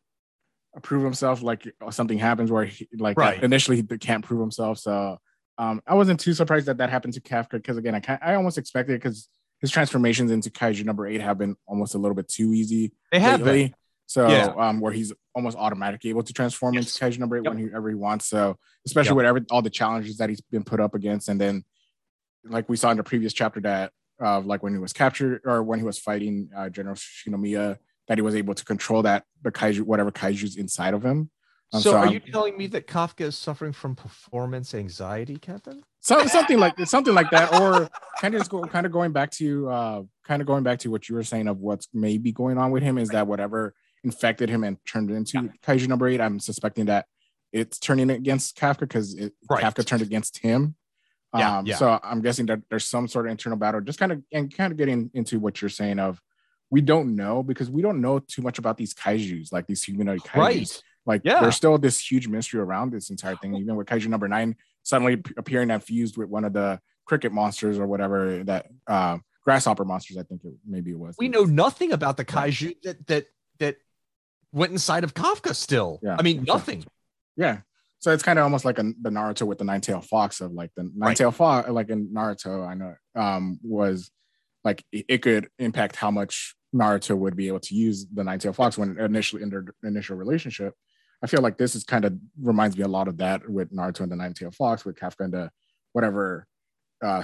prove 0.81 1.03
himself. 1.03 1.41
Like 1.41 1.73
something 1.91 2.17
happens 2.17 2.51
where 2.51 2.65
he, 2.65 2.87
like 2.97 3.17
right. 3.17 3.41
initially 3.41 3.77
he 3.77 3.97
can't 3.97 4.23
prove 4.23 4.39
himself. 4.41 4.79
So 4.79 5.19
um, 5.59 5.81
I 5.85 5.93
wasn't 5.93 6.21
too 6.21 6.33
surprised 6.33 6.67
that 6.67 6.77
that 6.77 6.89
happened 6.89 7.13
to 7.15 7.21
Kafka 7.21 7.51
because 7.51 7.77
again, 7.77 7.93
I 7.93 8.19
I 8.21 8.35
almost 8.35 8.57
expected 8.57 8.93
it 8.93 9.03
because 9.03 9.27
his 9.59 9.69
transformations 9.69 10.31
into 10.31 10.49
Kaiju 10.49 10.85
number 10.85 11.05
eight 11.05 11.19
have 11.19 11.37
been 11.37 11.57
almost 11.67 11.95
a 11.95 11.97
little 11.97 12.15
bit 12.15 12.29
too 12.29 12.53
easy. 12.53 12.93
They 13.11 13.19
have 13.19 13.41
lately. 13.41 13.63
been. 13.65 13.75
So 14.05 14.27
yeah. 14.27 14.53
um, 14.57 14.79
where 14.79 14.93
he's 14.93 15.13
almost 15.35 15.57
automatically 15.57 16.09
able 16.09 16.23
to 16.23 16.33
transform 16.33 16.73
yes. 16.73 16.99
into 16.99 17.05
Kaiju 17.05 17.19
number 17.19 17.37
eight 17.37 17.43
yep. 17.43 17.53
whenever 17.53 17.89
he 17.89 17.95
wants. 17.95 18.25
So 18.25 18.57
especially 18.85 19.09
yep. 19.09 19.17
with 19.17 19.25
every 19.25 19.41
all 19.51 19.61
the 19.61 19.69
challenges 19.69 20.17
that 20.17 20.29
he's 20.29 20.41
been 20.41 20.63
put 20.63 20.79
up 20.79 20.95
against, 20.95 21.27
and 21.27 21.39
then 21.39 21.65
like 22.45 22.69
we 22.69 22.77
saw 22.77 22.91
in 22.91 22.97
the 22.97 23.03
previous 23.03 23.33
chapter 23.33 23.59
that 23.59 23.91
uh, 24.23 24.39
like 24.39 24.63
when 24.63 24.73
he 24.73 24.79
was 24.79 24.93
captured 24.93 25.41
or 25.43 25.61
when 25.61 25.77
he 25.77 25.85
was 25.85 25.99
fighting 25.99 26.49
uh, 26.55 26.69
General 26.69 26.95
Shinomiya, 26.95 27.77
that 28.07 28.17
he 28.17 28.21
was 28.21 28.35
able 28.35 28.53
to 28.53 28.63
control 28.63 29.01
that 29.03 29.25
the 29.41 29.51
kaiju 29.51 29.81
whatever 29.81 30.11
kaiju's 30.11 30.55
inside 30.55 30.93
of 30.93 31.03
him. 31.03 31.29
Um, 31.71 31.81
so, 31.81 31.91
so, 31.91 31.97
are 31.97 32.07
you 32.07 32.19
telling 32.19 32.57
me 32.57 32.65
that 32.67 32.87
Kafka 32.87 33.21
is 33.21 33.37
suffering 33.37 33.73
from 33.73 33.95
performance 33.95 34.73
anxiety, 34.73 35.37
Kevin? 35.37 35.83
So, 35.99 36.25
something 36.25 36.57
like 36.59 36.79
something 36.85 37.13
like 37.13 37.29
that, 37.29 37.53
or 37.61 37.89
kind 38.19 38.33
of 38.33 38.41
just 38.41 38.49
go, 38.49 38.61
kind 38.63 38.87
of 38.87 38.91
going 38.91 39.11
back 39.11 39.29
to 39.31 39.69
uh, 39.69 40.01
kind 40.25 40.41
of 40.41 40.47
going 40.47 40.63
back 40.63 40.79
to 40.79 40.89
what 40.89 41.07
you 41.07 41.15
were 41.15 41.23
saying 41.23 41.47
of 41.47 41.59
what's 41.59 41.87
maybe 41.93 42.31
going 42.31 42.57
on 42.57 42.71
with 42.71 42.81
him 42.81 42.97
is 42.97 43.09
that 43.09 43.27
whatever 43.27 43.75
infected 44.03 44.49
him 44.49 44.63
and 44.63 44.77
turned 44.85 45.11
into 45.11 45.33
yeah. 45.33 45.49
Kaiju 45.63 45.87
number 45.87 46.07
eight. 46.07 46.21
I'm 46.21 46.39
suspecting 46.39 46.85
that 46.85 47.05
it's 47.51 47.77
turning 47.77 48.09
against 48.09 48.57
Kafka 48.57 48.79
because 48.79 49.19
right. 49.49 49.63
Kafka 49.63 49.85
turned 49.85 50.01
against 50.01 50.39
him. 50.39 50.75
Yeah, 51.35 51.59
um, 51.59 51.65
yeah. 51.67 51.75
So 51.75 51.99
I'm 52.01 52.21
guessing 52.21 52.47
that 52.47 52.61
there's 52.71 52.85
some 52.85 53.07
sort 53.07 53.27
of 53.27 53.31
internal 53.31 53.59
battle. 53.59 53.81
Just 53.81 53.99
kind 53.99 54.11
of 54.11 54.23
and 54.31 54.55
kind 54.55 54.71
of 54.71 54.77
getting 54.77 55.11
into 55.13 55.39
what 55.39 55.61
you're 55.61 55.69
saying 55.69 55.99
of 55.99 56.19
we 56.71 56.81
don't 56.81 57.15
know 57.15 57.43
because 57.43 57.69
we 57.69 57.81
don't 57.81 58.01
know 58.01 58.19
too 58.19 58.41
much 58.41 58.57
about 58.57 58.77
these 58.77 58.93
kaiju's, 58.93 59.51
like 59.51 59.67
these 59.67 59.83
humanoid 59.83 60.21
kaiju's. 60.21 60.35
Right. 60.35 60.83
Like 61.09 61.21
yeah. 61.23 61.41
there's 61.41 61.55
still 61.55 61.75
this 61.79 61.99
huge 61.99 62.27
mystery 62.27 62.61
around 62.61 62.91
this 62.91 63.09
entire 63.09 63.35
thing. 63.35 63.55
Even 63.55 63.75
with 63.75 63.87
kaiju 63.87 64.05
number 64.07 64.27
nine 64.27 64.55
suddenly 64.83 65.21
appearing 65.37 65.71
and 65.71 65.83
fused 65.83 66.17
with 66.17 66.29
one 66.29 66.45
of 66.45 66.53
the 66.53 66.79
cricket 67.05 67.31
monsters 67.31 67.79
or 67.79 67.87
whatever 67.87 68.43
that 68.43 68.67
uh, 68.85 69.17
grasshopper 69.43 69.83
monsters, 69.85 70.17
I 70.17 70.23
think 70.23 70.43
it, 70.43 70.53
maybe 70.67 70.91
it 70.91 70.99
was. 70.99 71.15
We 71.17 71.27
know 71.27 71.45
nothing 71.45 71.93
about 71.93 72.15
the 72.17 72.25
kaiju 72.25 72.75
that 72.83 73.07
that 73.07 73.25
that 73.57 73.77
went 74.51 74.71
inside 74.71 75.03
of 75.03 75.15
Kafka 75.15 75.55
still. 75.55 75.99
Yeah. 76.03 76.15
I 76.19 76.21
mean, 76.21 76.43
nothing. 76.43 76.85
Yeah. 77.35 77.61
So 77.97 78.11
it's 78.11 78.21
kind 78.21 78.37
of 78.37 78.43
almost 78.43 78.63
like 78.63 78.77
a, 78.77 78.83
the 79.01 79.09
Naruto 79.09 79.47
with 79.47 79.57
the 79.57 79.63
nine 79.63 79.81
tail 79.81 80.01
fox 80.01 80.41
of 80.41 80.51
like 80.51 80.69
the 80.77 80.91
nine 80.95 81.15
tail 81.15 81.29
right. 81.29 81.35
fox, 81.35 81.69
like 81.69 81.89
in 81.89 82.09
Naruto, 82.09 82.67
I 82.67 82.75
know, 82.75 82.95
um, 83.15 83.59
was 83.63 84.11
like 84.63 84.85
it 84.91 85.23
could 85.23 85.49
impact 85.57 85.95
how 85.95 86.11
much 86.11 86.55
Naruto 86.73 87.17
would 87.17 87.35
be 87.35 87.47
able 87.47 87.61
to 87.61 87.73
use 87.73 88.05
the 88.05 88.23
nine 88.23 88.37
tail 88.37 88.53
fox 88.53 88.77
when 88.77 88.99
initially 88.99 89.41
in 89.41 89.49
their 89.49 89.65
initial 89.83 90.15
relationship. 90.15 90.75
I 91.21 91.27
feel 91.27 91.41
like 91.41 91.57
this 91.57 91.75
is 91.75 91.83
kind 91.83 92.05
of 92.05 92.17
reminds 92.41 92.77
me 92.77 92.83
a 92.83 92.87
lot 92.87 93.07
of 93.07 93.17
that 93.17 93.47
with 93.49 93.73
Naruto 93.73 94.01
and 94.01 94.11
the 94.11 94.15
nine 94.15 94.33
tail 94.33 94.51
fox, 94.51 94.85
with 94.85 94.95
Kafka 94.95 95.25
and 95.25 95.33
the 95.33 95.51
whatever 95.93 96.47
uh, 97.03 97.23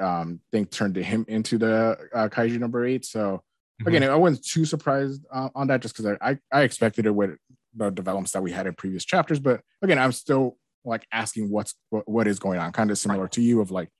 um, 0.00 0.40
thing 0.52 0.66
turned 0.66 0.94
to 0.94 1.02
him 1.02 1.24
into 1.28 1.58
the 1.58 1.98
uh, 2.14 2.28
Kaiju 2.28 2.58
number 2.58 2.84
eight. 2.84 3.04
So 3.04 3.42
Mm-hmm. 3.80 3.88
Again, 3.88 4.10
I 4.10 4.16
wasn't 4.16 4.44
too 4.44 4.64
surprised 4.64 5.24
uh, 5.30 5.50
on 5.54 5.66
that 5.66 5.82
just 5.82 5.96
because 5.96 6.16
I, 6.20 6.38
I 6.50 6.62
expected 6.62 7.04
it 7.04 7.14
with 7.14 7.32
the 7.74 7.90
developments 7.90 8.32
that 8.32 8.42
we 8.42 8.50
had 8.50 8.66
in 8.66 8.74
previous 8.74 9.04
chapters. 9.04 9.38
But 9.38 9.60
again, 9.82 9.98
I'm 9.98 10.12
still 10.12 10.56
like 10.84 11.06
asking 11.12 11.50
what's 11.50 11.74
what, 11.90 12.08
what 12.08 12.26
is 12.26 12.38
going 12.38 12.58
on, 12.58 12.72
kind 12.72 12.90
of 12.90 12.96
similar 12.96 13.24
right. 13.24 13.32
to 13.32 13.42
you 13.42 13.60
of 13.60 13.70
like, 13.70 13.90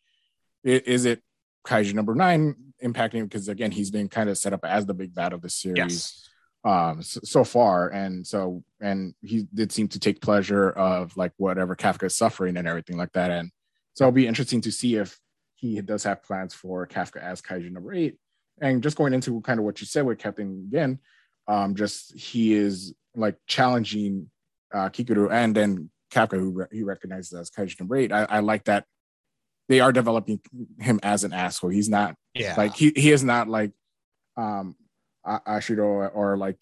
is 0.65 1.05
it 1.05 1.21
Kaiju 1.67 1.93
number 1.93 2.15
nine 2.15 2.55
impacting? 2.83 3.25
Because 3.25 3.49
again, 3.49 3.71
he's 3.71 3.91
been 3.91 4.09
kind 4.09 4.31
of 4.31 4.39
set 4.39 4.55
up 4.55 4.65
as 4.65 4.87
the 4.87 4.95
big 4.95 5.15
bad 5.15 5.35
of 5.35 5.43
the 5.43 5.51
series. 5.51 5.77
Yes. 5.77 6.29
Um, 6.65 7.03
so, 7.03 7.21
so, 7.23 7.45
far, 7.45 7.89
and 7.91 8.27
so, 8.27 8.65
and 8.81 9.15
he 9.23 9.47
did 9.55 9.73
seem 9.73 9.89
to 9.89 9.99
take 9.99 10.21
pleasure 10.21 10.71
of 10.71 11.17
like 11.17 11.33
whatever 11.37 11.75
Kafka 11.75 12.05
is 12.05 12.17
suffering 12.17 12.57
and 12.57 12.69
everything 12.69 12.97
like 12.97 13.13
that. 13.13 13.31
And 13.31 13.51
so 13.95 14.05
it'll 14.05 14.13
be 14.13 14.27
interesting 14.27 14.61
to 14.63 14.73
see 14.73 14.97
if 14.97 15.19
he 15.55 15.81
does 15.81 16.05
have 16.05 16.23
plans 16.23 16.55
for 16.55 16.87
Kafka 16.87 17.23
as 17.23 17.41
Kaiju 17.41 17.71
number 17.71 17.95
eight 17.95 18.17
and 18.61 18.83
just 18.83 18.97
going 18.97 19.15
into 19.15 19.41
kind 19.41 19.59
of 19.59 19.65
what 19.65 19.81
you 19.81 19.87
said 19.87 20.05
with 20.05 20.19
Captain 20.19 20.67
again, 20.69 20.99
um, 21.49 21.75
just 21.75 22.15
he 22.17 22.55
is 22.55 22.95
like 23.15 23.37
challenging 23.47 24.31
uh, 24.75 24.89
Kikoru 24.89 25.31
and 25.31 25.55
then 25.55 25.91
Kafka, 26.11 26.39
who 26.39 26.51
re- 26.51 26.67
he 26.71 26.83
recognizes 26.83 27.33
as 27.33 27.51
Kaiju 27.51 27.81
number 27.81 27.97
eight. 27.97 28.13
I, 28.13 28.25
I 28.25 28.41
like 28.41 28.65
that 28.65 28.85
they 29.69 29.81
are 29.81 29.93
developing 29.93 30.41
him 30.79 31.01
as 31.03 31.25
an 31.25 31.33
asshole. 31.33 31.71
He's 31.71 31.89
not 31.89 32.15
yeah. 32.35 32.55
like 32.57 32.75
he 32.77 32.93
he 32.95 33.11
is 33.11 33.25
not 33.25 33.49
like 33.49 33.73
um 34.37 34.77
Ashiro 35.27 35.85
or, 35.85 36.09
or 36.09 36.37
like 36.37 36.57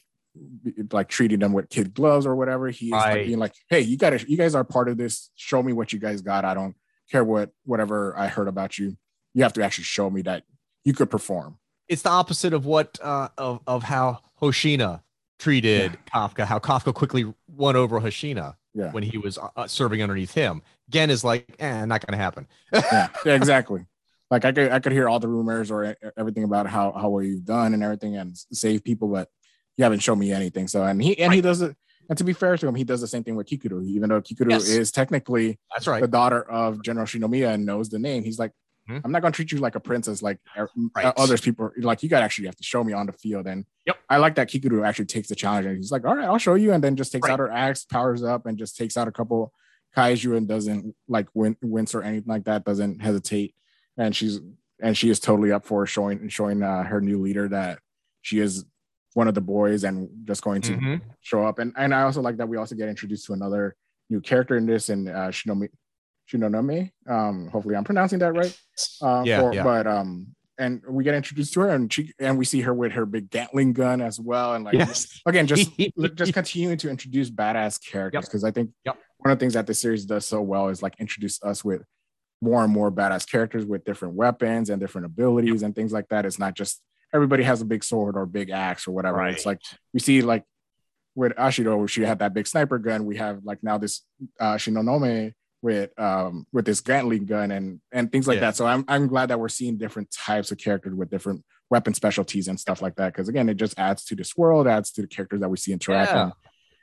like 0.93 1.09
treating 1.09 1.39
them 1.39 1.53
with 1.53 1.69
kid 1.69 1.95
gloves 1.95 2.27
or 2.27 2.35
whatever. 2.35 2.69
He 2.71 2.87
is 2.87 2.93
right. 2.93 3.17
like 3.17 3.27
being 3.27 3.39
like, 3.39 3.55
hey, 3.69 3.81
you 3.81 3.97
gotta 3.97 4.25
you 4.29 4.37
guys 4.37 4.55
are 4.55 4.65
part 4.65 4.89
of 4.89 4.97
this. 4.97 5.31
Show 5.37 5.63
me 5.63 5.73
what 5.73 5.93
you 5.93 5.99
guys 5.99 6.23
got. 6.23 6.45
I 6.45 6.55
don't 6.55 6.77
care 7.11 7.25
what 7.25 7.51
whatever 7.65 8.17
I 8.19 8.29
heard 8.29 8.49
about 8.49 8.79
you. 8.79 8.97
You 9.35 9.43
have 9.43 9.53
to 9.55 9.65
actually 9.65 9.85
show 9.85 10.09
me 10.11 10.23
that 10.23 10.45
you 10.85 10.93
could 10.93 11.11
perform 11.11 11.59
it's 11.89 12.03
the 12.03 12.11
opposite 12.11 12.53
of 12.53 12.67
what 12.67 12.99
uh, 13.03 13.29
of 13.39 13.61
of 13.67 13.83
how 13.83 14.21
Hoshina 14.41 15.03
treated 15.39 15.93
yeah. 15.93 15.99
Kafka. 16.15 16.45
How 16.45 16.59
Kafka 16.59 16.95
quickly 16.95 17.33
won 17.49 17.77
over 17.77 18.01
Hoshina 18.01 18.57
yeah. 18.75 18.91
when 18.93 19.03
he 19.03 19.19
was 19.19 19.39
uh, 19.39 19.49
uh 19.57 19.67
serving 19.67 20.03
underneath 20.03 20.33
him. 20.33 20.63
Gen 20.89 21.11
is 21.11 21.25
like, 21.25 21.47
eh, 21.59 21.85
not 21.85 22.07
going 22.07 22.17
to 22.17 22.23
happen. 22.23 22.47
yeah. 22.73 23.09
yeah, 23.25 23.35
exactly. 23.35 23.87
like 24.31 24.45
I 24.45 24.53
could 24.53 24.71
I 24.71 24.81
could 24.81 24.93
hear 24.93 25.09
all 25.09 25.21
the 25.21 25.29
rumors 25.29 25.71
or 25.71 25.97
everything 26.17 26.45
about 26.45 26.67
how 26.67 26.93
how 26.93 27.09
well 27.11 27.25
you've 27.25 27.45
done 27.45 27.75
and 27.75 27.83
everything 27.83 28.17
and 28.17 28.37
save 28.53 28.85
people, 28.85 29.09
but 29.09 29.29
you 29.77 29.85
haven't 29.85 30.01
shown 30.01 30.19
me 30.19 30.33
anything. 30.33 30.69
So 30.69 30.83
and 30.83 31.03
he 31.03 31.19
and 31.19 31.31
right. 31.31 31.37
he 31.37 31.41
does 31.41 31.63
it. 31.63 31.77
And 32.09 32.19
to 32.19 32.25
be 32.25 32.35
fair 32.35 32.57
to 32.57 32.69
him, 32.69 32.75
he 32.75 32.85
does 32.85 33.01
the 33.01 33.07
same 33.07 33.25
thing 33.25 33.35
with 33.35 33.47
Kikoru. 33.47 33.85
Even 33.87 34.11
though 34.11 34.21
Kikoru 34.21 34.51
yes. 34.51 34.69
is 34.69 34.93
technically 34.93 35.59
that's 35.73 35.87
right 35.87 36.01
the 36.01 36.09
daughter 36.09 36.43
of 36.43 36.83
General 36.83 37.07
Shinomiya 37.07 37.55
and 37.55 37.67
knows 37.67 37.89
the 37.89 37.99
name, 37.99 38.25
he's 38.25 38.39
like, 38.39 38.53
hmm 38.89 38.99
I'm 39.05 39.13
not 39.13 39.23
gonna 39.23 39.33
treat 39.33 39.53
you 39.53 39.59
like 39.59 39.75
a 39.75 39.81
princess 39.81 40.23
like 40.23 40.39
er, 40.57 40.69
right. 40.95 41.13
others 41.17 41.41
people. 41.41 41.71
Like 41.79 42.03
you 42.03 42.09
got 42.09 42.23
actually 42.23 42.47
have 42.47 42.57
to 42.57 42.65
show 42.65 42.85
me 42.85 42.93
on 42.93 43.07
the 43.07 43.13
field. 43.13 43.47
And 43.47 43.65
yep. 43.87 43.97
I 44.09 44.19
like 44.19 44.35
that 44.37 44.51
Kikoru 44.51 44.87
actually 44.87 45.07
takes 45.07 45.29
the 45.29 45.35
challenge 45.35 45.67
and 45.67 45.77
he's 45.77 45.93
like, 45.93 46.05
all 46.05 46.15
right, 46.15 46.27
I'll 46.27 46.39
show 46.39 46.55
you, 46.55 46.73
and 46.73 46.85
then 46.85 46.97
just 46.97 47.13
takes 47.13 47.27
right. 47.27 47.33
out 47.33 47.39
her 47.39 47.51
axe, 47.51 47.85
powers 47.85 48.23
up, 48.23 48.47
and 48.47 48.59
just 48.59 48.77
takes 48.77 48.97
out 48.97 49.09
a 49.09 49.13
couple 49.13 49.53
kaiju 49.97 50.37
and 50.37 50.49
doesn't 50.49 50.95
like 51.09 51.29
win, 51.35 51.57
wince 51.63 51.95
or 51.95 52.03
anything 52.03 52.29
like 52.29 52.45
that. 52.45 52.65
Doesn't 52.65 53.01
hesitate, 53.01 53.55
and 53.97 54.15
she's 54.15 54.41
and 54.81 54.97
she 54.97 55.09
is 55.09 55.21
totally 55.21 55.53
up 55.53 55.65
for 55.65 55.87
showing 55.87 56.29
showing 56.29 56.63
uh, 56.63 56.85
her 56.85 57.01
new 57.01 57.21
leader 57.21 57.49
that 57.49 57.79
she 58.23 58.39
is 58.41 58.65
one 59.15 59.29
of 59.29 59.35
the 59.35 59.41
boys 59.41 59.85
and 59.85 60.09
just 60.25 60.43
going 60.43 60.61
to 60.63 60.73
mm-hmm. 60.73 60.97
show 61.21 61.45
up. 61.45 61.59
And 61.59 61.73
and 61.77 61.95
I 61.95 62.03
also 62.03 62.21
like 62.21 62.37
that 62.37 62.49
we 62.49 62.57
also 62.57 62.75
get 62.75 62.89
introduced 62.89 63.27
to 63.27 63.33
another 63.33 63.75
new 64.11 64.21
character 64.21 64.57
in 64.57 64.67
this 64.67 64.89
and 64.91 65.09
uh, 65.09 65.31
Shinomi 65.31 65.69
Shinonome. 66.31 66.91
Um, 67.09 67.49
hopefully 67.49 67.77
I'm 67.77 67.85
pronouncing 67.85 68.19
that 68.19 68.33
right. 68.35 68.57
Uh, 69.01 69.23
yeah, 69.25 69.41
for, 69.41 69.55
yeah. 69.55 69.63
But 69.63 69.87
um, 69.87 70.35
and 70.59 70.83
we 70.89 71.05
get 71.05 71.15
introduced 71.15 71.53
to 71.55 71.61
her 71.61 71.71
and 71.71 71.93
she 71.93 72.13
and 72.19 72.39
we 72.39 72.45
see 72.45 72.61
her 72.61 72.75
with 72.75 72.93
her 72.93 73.07
big 73.07 73.31
Gatling 73.31 73.73
gun 73.73 74.01
as 74.01 74.21
well. 74.21 74.55
And 74.55 74.65
like 74.65 74.75
yes. 74.75 75.21
again, 75.27 75.47
just 75.47 75.71
just 76.15 76.33
continuing 76.33 76.77
to 76.79 76.91
introduce 76.91 77.31
badass 77.31 77.85
characters 77.85 78.27
because 78.27 78.43
yep. 78.43 78.49
I 78.49 78.53
think 78.53 78.71
yep. 78.85 78.99
one 79.19 79.33
of 79.33 79.39
the 79.39 79.43
things 79.43 79.55
that 79.55 79.67
the 79.67 79.75
series 79.75 80.05
does 80.05 80.27
so 80.27 80.41
well 80.43 80.69
is 80.69 80.83
like 80.83 80.97
introduce 80.99 81.43
us 81.43 81.65
with 81.65 81.83
more 82.41 82.63
and 82.63 82.73
more 82.73 82.91
badass 82.91 83.29
characters 83.29 83.65
with 83.65 83.85
different 83.85 84.15
weapons 84.15 84.71
and 84.71 84.81
different 84.81 85.07
abilities 85.07 85.63
yep. 85.63 85.67
and 85.67 85.75
things 85.75 85.93
like 85.93 86.09
that. 86.09 86.27
It's 86.27 86.39
not 86.39 86.55
just 86.55 86.81
everybody 87.15 87.45
has 87.45 87.61
a 87.61 87.65
big 87.65 87.85
sword 87.85 88.17
or 88.17 88.27
big 88.27 88.51
axe 88.51 88.89
or 88.89 88.93
whatever. 88.93 89.19
Right. 89.19 89.33
It's 89.33 89.47
like 89.47 89.61
we 89.93 90.01
see 90.01 90.21
like 90.21 90.45
with 91.15 91.33
Ashiro, 91.37 91.89
she 91.89 92.03
had 92.03 92.19
that 92.19 92.35
big 92.35 92.47
sniper 92.47 92.79
gun. 92.79 93.07
We 93.07 93.17
have 93.17 93.45
like 93.45 93.63
now 93.63 93.79
this 93.79 94.03
uh, 94.41 94.55
Shinonome 94.55 95.33
with 95.63 95.99
um 95.99 96.47
with 96.53 96.67
this 96.67 96.81
Gatling 96.81 97.25
gun 97.25 97.51
and 97.51 97.81
and 97.93 98.11
things 98.11 98.27
like 98.27 98.37
yeah. 98.37 98.41
that. 98.43 98.57
So 98.57 98.67
I'm 98.67 98.85
I'm 98.89 99.07
glad 99.07 99.31
that 99.31 99.39
we're 99.39 99.49
seeing 99.49 99.79
different 99.79 100.11
types 100.11 100.51
of 100.51 100.59
characters 100.59 100.95
with 100.95 101.09
different 101.09 101.45
weapon 101.71 101.95
specialties 101.95 102.49
and 102.49 102.59
stuff 102.59 102.83
like 102.83 102.97
that. 102.97 103.13
Because 103.13 103.29
again, 103.29 103.49
it 103.49 103.57
just 103.57 103.79
adds 103.79 104.05
to 104.07 104.17
this 104.17 104.37
world, 104.37 104.67
adds 104.67 104.91
to 104.93 105.03
the 105.03 105.09
characters 105.09 105.41
that 105.41 105.49
we 105.49 105.57
see 105.57 105.73
interacting. 105.73 106.17
Yeah. 106.17 106.31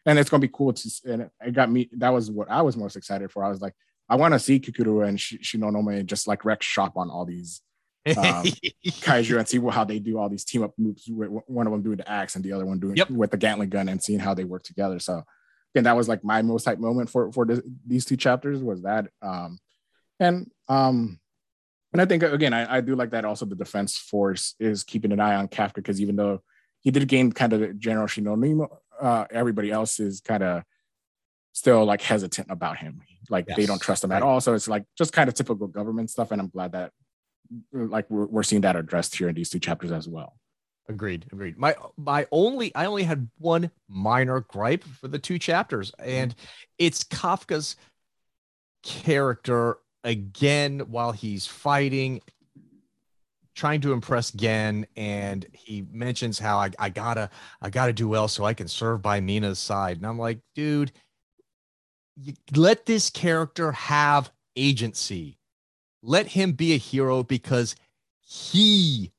And 0.06 0.18
it's 0.18 0.30
gonna 0.30 0.42
be 0.42 0.50
cool 0.52 0.74
to 0.74 0.92
and 1.06 1.30
it 1.46 1.54
got 1.54 1.70
me. 1.70 1.90
That 1.98 2.14
was 2.14 2.32
what 2.32 2.50
I 2.50 2.62
was 2.62 2.78
most 2.78 2.96
excited 2.96 3.32
for. 3.32 3.44
I 3.44 3.50
was 3.50 3.62
like, 3.62 3.74
I 4.10 4.16
want 4.16 4.34
to 4.34 4.40
see 4.40 4.60
Kikoru 4.60 5.08
and 5.08 5.18
Shinonome 5.18 6.06
just 6.06 6.28
like 6.28 6.44
wreck 6.44 6.64
shop 6.64 6.94
on 6.96 7.10
all 7.10 7.26
these 7.26 7.62
um, 8.08 8.16
kaiju 8.86 9.38
and 9.38 9.48
see 9.48 9.60
how 9.70 9.84
they 9.84 10.00
do 10.00 10.18
all 10.18 10.30
these 10.30 10.46
team 10.46 10.64
up 10.64 10.74
moves. 10.78 11.08
With 11.08 11.30
one 11.48 11.68
of 11.68 11.74
them 11.74 11.82
doing 11.82 11.98
the 11.98 12.10
axe 12.10 12.36
and 12.36 12.44
the 12.44 12.54
other 12.54 12.66
one 12.66 12.80
doing 12.80 12.96
yep. 12.96 13.10
with 13.10 13.32
the 13.32 13.38
Gatling 13.38 13.70
gun 13.70 13.90
and 13.90 14.02
seeing 14.02 14.20
how 14.20 14.34
they 14.34 14.44
work 14.44 14.64
together. 14.64 15.00
So 15.00 15.24
again, 15.74 15.84
that 15.86 15.96
was 15.96 16.08
like 16.08 16.24
my 16.24 16.42
most 16.42 16.66
hype 16.66 16.80
moment 16.80 17.10
for 17.10 17.32
for 17.32 17.46
this, 17.46 17.62
these 17.86 18.06
two 18.06 18.18
chapters 18.18 18.62
was 18.62 18.84
that. 18.84 19.08
Um, 19.22 19.60
and 20.20 20.50
um, 20.68 21.20
and 21.94 22.02
I 22.02 22.06
think 22.06 22.24
again, 22.24 22.54
I, 22.54 22.78
I 22.78 22.82
do 22.82 22.96
like 22.96 23.12
that. 23.12 23.26
Also, 23.26 23.46
the 23.46 23.56
defense 23.56 23.98
force 23.98 24.56
is 24.60 24.84
keeping 24.84 25.12
an 25.12 25.20
eye 25.20 25.36
on 25.36 25.48
Kafka 25.48 25.76
because 25.76 26.02
even 26.02 26.16
though 26.16 26.42
he 26.80 26.92
did 26.92 27.08
gain 27.08 27.32
kind 27.32 27.54
of 27.54 27.60
the 27.60 27.74
general 27.74 28.08
Shinonimo, 28.08 28.68
uh, 29.00 29.26
everybody 29.32 29.72
else 29.72 30.00
is 30.00 30.22
kind 30.22 30.44
of 30.44 30.64
still 31.54 31.86
like 31.86 32.02
hesitant 32.02 32.48
about 32.50 32.78
him. 32.78 33.02
Like 33.30 33.46
yes. 33.48 33.58
they 33.58 33.66
don't 33.66 33.82
trust 33.82 34.04
him 34.04 34.12
at 34.12 34.24
all. 34.24 34.42
So 34.42 34.54
it's 34.54 34.68
like 34.68 34.86
just 34.98 35.14
kind 35.14 35.30
of 35.30 35.36
typical 35.36 35.68
government 35.68 36.10
stuff. 36.10 36.32
And 36.32 36.42
I'm 36.42 36.50
glad 36.50 36.74
that 36.74 36.92
like 37.74 38.10
we're, 38.10 38.26
we're 38.26 38.44
seeing 38.44 38.62
that 38.62 38.76
addressed 38.76 39.16
here 39.16 39.30
in 39.30 39.36
these 39.36 39.50
two 39.50 39.60
chapters 39.60 39.92
as 39.92 40.08
well. 40.08 40.36
Agreed. 40.90 41.26
Agreed. 41.32 41.58
My 41.58 41.76
my 41.98 42.28
only 42.32 42.74
I 42.76 42.86
only 42.86 43.04
had 43.04 43.30
one 43.38 43.72
minor 43.88 44.42
gripe 44.42 44.84
for 44.84 45.08
the 45.08 45.20
two 45.20 45.40
chapters, 45.40 45.92
mm-hmm. 45.92 46.10
and 46.10 46.36
it's 46.78 47.04
Kafka's 47.04 47.76
character 48.84 49.78
again 50.04 50.80
while 50.80 51.12
he's 51.12 51.46
fighting 51.46 52.22
trying 53.54 53.82
to 53.82 53.94
impress 53.94 54.32
Gen 54.32 54.88
and 54.96 55.46
he 55.54 55.86
mentions 55.92 56.40
how 56.40 56.58
I, 56.58 56.72
I 56.80 56.90
gotta 56.90 57.30
I 57.62 57.70
gotta 57.70 57.94
do 57.94 58.08
well 58.08 58.28
so 58.28 58.46
I 58.46 58.54
can 58.54 58.68
serve 58.68 59.02
by 59.02 59.20
Mina's 59.20 59.60
side. 59.60 59.98
And 59.98 60.06
I'm 60.06 60.18
like, 60.18 60.40
dude, 60.56 60.92
let 62.56 62.86
this 62.86 63.10
character 63.10 63.72
have 63.72 64.32
agency. 64.56 65.38
Let 66.04 66.28
him 66.28 66.54
be 66.54 66.74
a 66.74 66.78
hero 66.78 67.24
because 67.24 67.76
he 68.20 69.12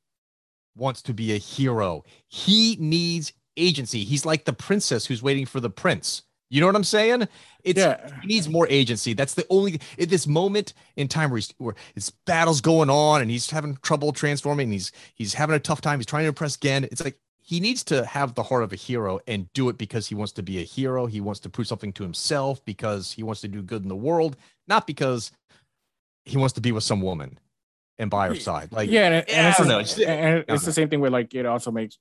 wants 0.77 1.03
to 1.03 1.15
be 1.15 1.33
a 1.33 1.39
hero. 1.39 2.05
He 2.29 2.77
needs 2.81 3.33
agency. 3.57 4.05
He's 4.05 4.25
like 4.25 4.45
the 4.45 4.53
princess 4.53 5.07
who's 5.07 5.23
waiting 5.23 5.47
for 5.47 5.61
the 5.61 5.71
prince. 5.71 6.23
You 6.53 6.61
know 6.61 6.67
what 6.67 6.77
I'm 6.77 6.85
saying? 6.85 7.29
It's 7.65 7.79
yeah. 7.79 8.11
he 8.21 8.27
needs 8.27 8.47
more 8.47 8.67
agency. 8.69 9.15
That's 9.15 9.33
the 9.33 9.47
only 9.49 9.81
at 9.99 10.11
this 10.11 10.27
moment 10.27 10.75
in 10.97 11.09
time 11.09 11.31
where, 11.31 11.39
he's, 11.39 11.55
where 11.57 11.75
his 11.95 12.11
battle's 12.27 12.61
going 12.61 12.91
on 12.91 13.23
and 13.23 13.31
he's 13.31 13.49
having 13.49 13.79
trouble 13.83 14.13
transforming. 14.13 14.71
he's 14.71 14.93
he's 15.15 15.33
having 15.33 15.57
a 15.57 15.61
tough 15.61 15.81
time. 15.81 15.99
He's 15.99 16.07
trying 16.07 16.25
to 16.25 16.29
impress 16.29 16.59
Gen. 16.59 16.85
It's 16.85 17.03
like 17.03 17.19
he 17.41 17.59
needs 17.59 17.83
to 17.85 18.05
have 18.05 18.35
the 18.35 18.43
heart 18.43 18.63
of 18.65 18.73
a 18.73 18.77
hero 18.77 19.19
and 19.27 19.51
do 19.55 19.71
it 19.71 19.79
because 19.79 20.07
he 20.07 20.15
wants 20.15 20.33
to 20.33 20.43
be 20.43 20.59
a 20.59 20.63
hero. 20.63 21.07
He 21.07 21.23
wants 21.23 21.41
to 21.41 21.49
prove 21.49 21.67
something 21.67 21.93
to 21.95 22.03
himself 22.03 22.63
because 22.67 23.13
he 23.13 23.23
wants 23.23 23.41
to 23.41 23.49
do 23.49 23.63
good 23.63 23.83
in 23.83 23.89
the 23.89 23.97
world, 23.97 24.37
not 24.69 24.87
because 24.87 25.33
he 26.25 26.37
wants 26.37 26.55
to 26.55 26.61
be 26.61 26.73
with 26.73 26.85
some 26.85 27.01
woman 27.01 27.39
and 27.99 28.11
by 28.11 28.29
her 28.29 28.35
side. 28.35 28.73
Like, 28.73 28.91
yeah, 28.91 29.07
and, 29.07 29.29
and 29.29 29.47
it's, 29.49 29.61
know, 29.61 29.79
it's, 29.79 29.99
and 29.99 30.45
it's 30.49 30.65
the 30.65 30.73
same 30.73 30.89
thing 30.89 31.01
with 31.01 31.13
like 31.13 31.35
it 31.35 31.47
also 31.47 31.71
makes 31.71 31.99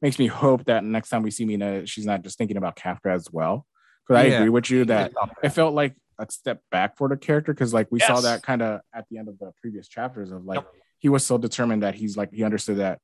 makes 0.00 0.18
me 0.18 0.26
hope 0.26 0.64
that 0.64 0.84
next 0.84 1.10
time 1.10 1.22
we 1.22 1.30
see 1.30 1.44
Mina, 1.44 1.86
she's 1.86 2.06
not 2.06 2.22
just 2.22 2.38
thinking 2.38 2.56
about 2.56 2.76
Kafka 2.76 3.14
as 3.14 3.28
well. 3.30 3.66
Because 4.06 4.24
I 4.24 4.26
agree 4.26 4.48
with 4.48 4.68
you 4.68 4.84
that 4.86 5.12
it 5.42 5.50
felt 5.50 5.74
like 5.74 5.94
a 6.18 6.26
step 6.30 6.60
back 6.70 6.96
for 6.96 7.08
the 7.08 7.16
character 7.16 7.54
because 7.54 7.72
like 7.72 7.86
we 7.90 8.00
yes. 8.00 8.08
saw 8.08 8.20
that 8.20 8.42
kind 8.42 8.62
of 8.62 8.80
at 8.92 9.06
the 9.10 9.18
end 9.18 9.28
of 9.28 9.38
the 9.38 9.52
previous 9.60 9.88
chapters 9.88 10.30
of 10.30 10.44
like 10.44 10.58
yep. 10.58 10.68
he 10.98 11.08
was 11.08 11.24
so 11.24 11.38
determined 11.38 11.82
that 11.82 11.94
he's 11.94 12.16
like 12.16 12.32
he 12.32 12.42
understood 12.42 12.78
that 12.78 12.98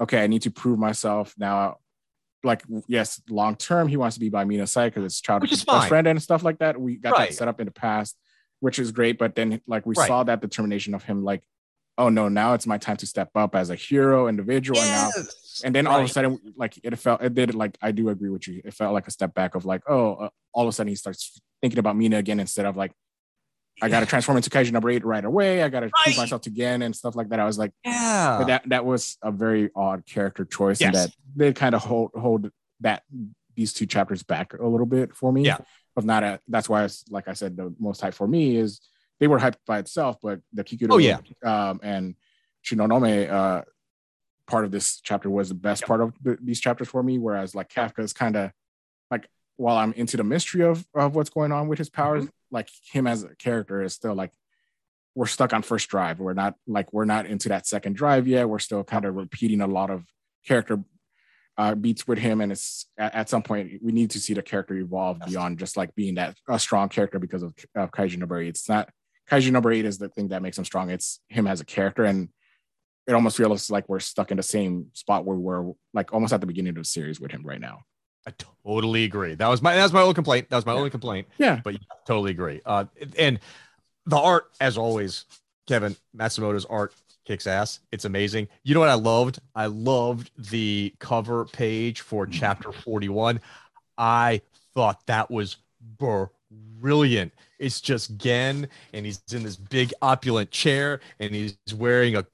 okay, 0.00 0.22
I 0.22 0.26
need 0.26 0.42
to 0.42 0.50
prove 0.50 0.78
myself 0.78 1.34
now. 1.38 1.76
Like, 2.44 2.64
yes, 2.88 3.22
long 3.30 3.54
term, 3.54 3.86
he 3.86 3.96
wants 3.96 4.16
to 4.16 4.20
be 4.20 4.28
by 4.28 4.44
Mina's 4.44 4.72
side 4.72 4.92
because 4.92 5.04
it's 5.04 5.20
childhood 5.20 5.50
best 5.64 5.88
friend 5.88 6.08
and 6.08 6.20
stuff 6.20 6.42
like 6.42 6.58
that. 6.58 6.80
We 6.80 6.96
got 6.96 7.12
right. 7.12 7.30
that 7.30 7.36
set 7.36 7.46
up 7.46 7.60
in 7.60 7.66
the 7.66 7.72
past, 7.72 8.16
which 8.62 8.78
is 8.78 8.92
great. 8.92 9.18
But 9.18 9.34
then, 9.34 9.60
like, 9.66 9.84
we 9.84 9.94
right. 9.98 10.06
saw 10.06 10.22
that 10.22 10.40
determination 10.40 10.94
of 10.94 11.02
him, 11.02 11.24
like, 11.24 11.42
oh 11.98 12.08
no, 12.08 12.28
now 12.28 12.54
it's 12.54 12.66
my 12.66 12.78
time 12.78 12.96
to 12.98 13.06
step 13.06 13.30
up 13.34 13.54
as 13.54 13.70
a 13.70 13.74
hero 13.74 14.28
individual. 14.28 14.78
Yes. 14.78 15.14
And 15.16 15.24
now, 15.24 15.66
and 15.66 15.74
then 15.74 15.86
all 15.92 15.98
of 15.98 16.06
a 16.06 16.08
sudden, 16.08 16.38
like, 16.56 16.78
it 16.82 16.96
felt, 16.96 17.22
it 17.22 17.34
did, 17.34 17.54
like, 17.54 17.76
I 17.82 17.90
do 17.90 18.08
agree 18.08 18.30
with 18.30 18.46
you. 18.46 18.62
It 18.64 18.72
felt 18.72 18.94
like 18.94 19.08
a 19.08 19.10
step 19.10 19.34
back 19.34 19.56
of, 19.56 19.64
like, 19.64 19.82
oh, 19.88 20.14
uh, 20.14 20.28
all 20.54 20.62
of 20.62 20.68
a 20.68 20.72
sudden 20.72 20.88
he 20.88 20.94
starts 20.94 21.40
thinking 21.60 21.80
about 21.80 21.96
Mina 21.96 22.18
again 22.18 22.38
instead 22.40 22.66
of, 22.66 22.76
like, 22.76 22.92
I 23.80 23.88
got 23.88 24.00
to 24.00 24.06
transform 24.06 24.36
into 24.36 24.50
Kaiju 24.50 24.70
number 24.70 24.90
eight 24.90 25.04
right 25.04 25.24
away. 25.24 25.62
I 25.62 25.68
got 25.68 25.80
to 25.80 25.86
right. 25.86 26.04
prove 26.04 26.18
myself 26.18 26.46
again 26.46 26.82
and 26.82 26.94
stuff 26.94 27.16
like 27.16 27.30
that. 27.30 27.40
I 27.40 27.46
was 27.46 27.58
like, 27.58 27.72
yeah, 27.84 28.44
that 28.46 28.68
that 28.68 28.84
was 28.84 29.16
a 29.22 29.32
very 29.32 29.70
odd 29.74 30.04
character 30.06 30.44
choice, 30.44 30.80
yes. 30.80 30.86
and 30.86 30.94
that 30.94 31.10
they 31.34 31.52
kind 31.52 31.74
of 31.74 31.82
hold 31.82 32.10
hold 32.14 32.50
that 32.80 33.02
these 33.56 33.72
two 33.72 33.86
chapters 33.86 34.22
back 34.22 34.52
a 34.52 34.66
little 34.66 34.86
bit 34.86 35.16
for 35.16 35.32
me. 35.32 35.46
Yeah, 35.46 35.56
of 35.96 36.04
not 36.04 36.22
a. 36.22 36.40
That's 36.48 36.68
why, 36.68 36.84
it's, 36.84 37.04
like 37.10 37.28
I 37.28 37.34
said, 37.34 37.56
the 37.56 37.74
most 37.78 38.00
hype 38.00 38.14
for 38.14 38.26
me 38.26 38.56
is 38.56 38.80
they 39.20 39.28
were 39.28 39.38
hyped 39.38 39.56
by 39.66 39.78
itself, 39.78 40.16
but 40.22 40.40
the 40.52 40.64
Kikoru, 40.64 40.92
oh 40.92 40.98
yeah, 40.98 41.18
um, 41.44 41.80
and 41.82 42.14
Shinonome, 42.64 43.30
uh, 43.30 43.62
part 44.46 44.64
of 44.64 44.70
this 44.70 45.00
chapter 45.00 45.30
was 45.30 45.48
the 45.48 45.54
best 45.54 45.82
yep. 45.82 45.88
part 45.88 46.00
of 46.00 46.14
the, 46.22 46.38
these 46.42 46.60
chapters 46.60 46.88
for 46.88 47.02
me. 47.02 47.18
Whereas 47.18 47.54
like 47.54 47.68
Kafka 47.68 48.00
is 48.00 48.12
kind 48.12 48.36
of 48.36 48.50
like 49.10 49.28
while 49.56 49.76
I'm 49.76 49.92
into 49.92 50.16
the 50.16 50.24
mystery 50.24 50.62
of 50.62 50.86
of 50.94 51.14
what's 51.14 51.30
going 51.30 51.52
on 51.52 51.68
with 51.68 51.78
his 51.78 51.90
powers. 51.90 52.24
Mm-hmm 52.24 52.30
like 52.52 52.68
him 52.92 53.06
as 53.06 53.24
a 53.24 53.34
character 53.34 53.82
is 53.82 53.94
still 53.94 54.14
like 54.14 54.32
we're 55.14 55.26
stuck 55.26 55.52
on 55.52 55.62
first 55.62 55.88
drive. 55.88 56.20
We're 56.20 56.34
not 56.34 56.54
like 56.66 56.92
we're 56.92 57.04
not 57.06 57.26
into 57.26 57.48
that 57.48 57.66
second 57.66 57.96
drive 57.96 58.28
yet. 58.28 58.48
We're 58.48 58.60
still 58.60 58.84
kind 58.84 59.04
of 59.04 59.16
repeating 59.16 59.60
a 59.60 59.66
lot 59.66 59.90
of 59.90 60.04
character 60.46 60.78
uh, 61.58 61.74
beats 61.74 62.06
with 62.06 62.18
him, 62.18 62.40
and 62.40 62.52
it's 62.52 62.86
at, 62.98 63.14
at, 63.14 63.28
some 63.28 63.42
point 63.42 63.72
we 63.82 63.92
need 63.92 64.10
to 64.10 64.20
see 64.20 64.34
the 64.34 64.42
character 64.42 64.74
evolve 64.74 65.20
beyond 65.26 65.58
just 65.58 65.76
like 65.76 65.94
being 65.94 66.14
that 66.14 66.36
a 66.48 66.58
strong 66.58 66.88
character 66.88 67.18
because 67.18 67.42
of, 67.42 67.54
of 67.74 67.90
Kaiju 67.90 68.18
number 68.18 68.40
eight. 68.40 68.48
It's 68.48 68.68
not 68.68 68.88
Kaiju 69.30 69.50
number 69.50 69.70
eight 69.70 69.84
is 69.84 69.98
the 69.98 70.08
thing 70.08 70.28
that 70.28 70.42
makes 70.42 70.58
him 70.58 70.64
strong. 70.64 70.90
It's 70.90 71.20
him 71.28 71.46
as 71.46 71.60
a 71.60 71.64
character, 71.64 72.04
and 72.04 72.30
it 73.06 73.12
almost 73.12 73.36
feels 73.36 73.70
like 73.70 73.88
we're 73.88 74.00
stuck 74.00 74.30
in 74.30 74.36
the 74.36 74.42
same 74.42 74.86
spot 74.94 75.24
where 75.24 75.36
we're 75.36 75.72
like 75.92 76.12
almost 76.12 76.32
at 76.32 76.40
the 76.40 76.46
beginning 76.46 76.70
of 76.70 76.76
the 76.76 76.84
series 76.84 77.20
with 77.20 77.30
him 77.30 77.42
right 77.44 77.60
now. 77.60 77.80
I 78.26 78.32
totally 78.64 79.04
agree. 79.04 79.34
That 79.34 79.48
was 79.48 79.60
my 79.60 79.74
that 79.74 79.82
was 79.82 79.92
my 79.92 80.02
only 80.02 80.14
complaint. 80.14 80.48
That 80.48 80.56
was 80.56 80.66
my 80.66 80.72
yeah. 80.72 80.78
only 80.78 80.90
complaint. 80.90 81.28
Yeah, 81.38 81.60
but 81.62 81.74
yeah, 81.74 81.80
totally 82.06 82.30
agree. 82.30 82.60
Uh, 82.64 82.86
and 83.18 83.40
the 84.06 84.16
art, 84.16 84.44
as 84.60 84.78
always, 84.78 85.26
Kevin 85.66 85.96
Matsumoto's 86.16 86.64
art 86.64 86.94
kicks 87.24 87.46
ass. 87.46 87.80
It's 87.92 88.04
amazing. 88.04 88.48
You 88.64 88.74
know 88.74 88.80
what 88.80 88.88
I 88.88 88.94
loved? 88.94 89.38
I 89.54 89.66
loved 89.66 90.30
the 90.50 90.94
cover 90.98 91.44
page 91.46 92.00
for 92.00 92.26
mm. 92.26 92.32
chapter 92.32 92.72
forty 92.72 93.08
one. 93.08 93.40
I 93.96 94.40
thought 94.74 95.06
that 95.06 95.30
was 95.30 95.56
brilliant. 96.80 97.32
It's 97.58 97.80
just 97.80 98.16
Gen, 98.16 98.68
and 98.92 99.06
he's 99.06 99.22
in 99.32 99.42
this 99.42 99.56
big 99.56 99.92
opulent 100.02 100.50
chair, 100.50 101.00
and 101.20 101.34
he's 101.34 101.56
wearing 101.76 102.16
a 102.16 102.26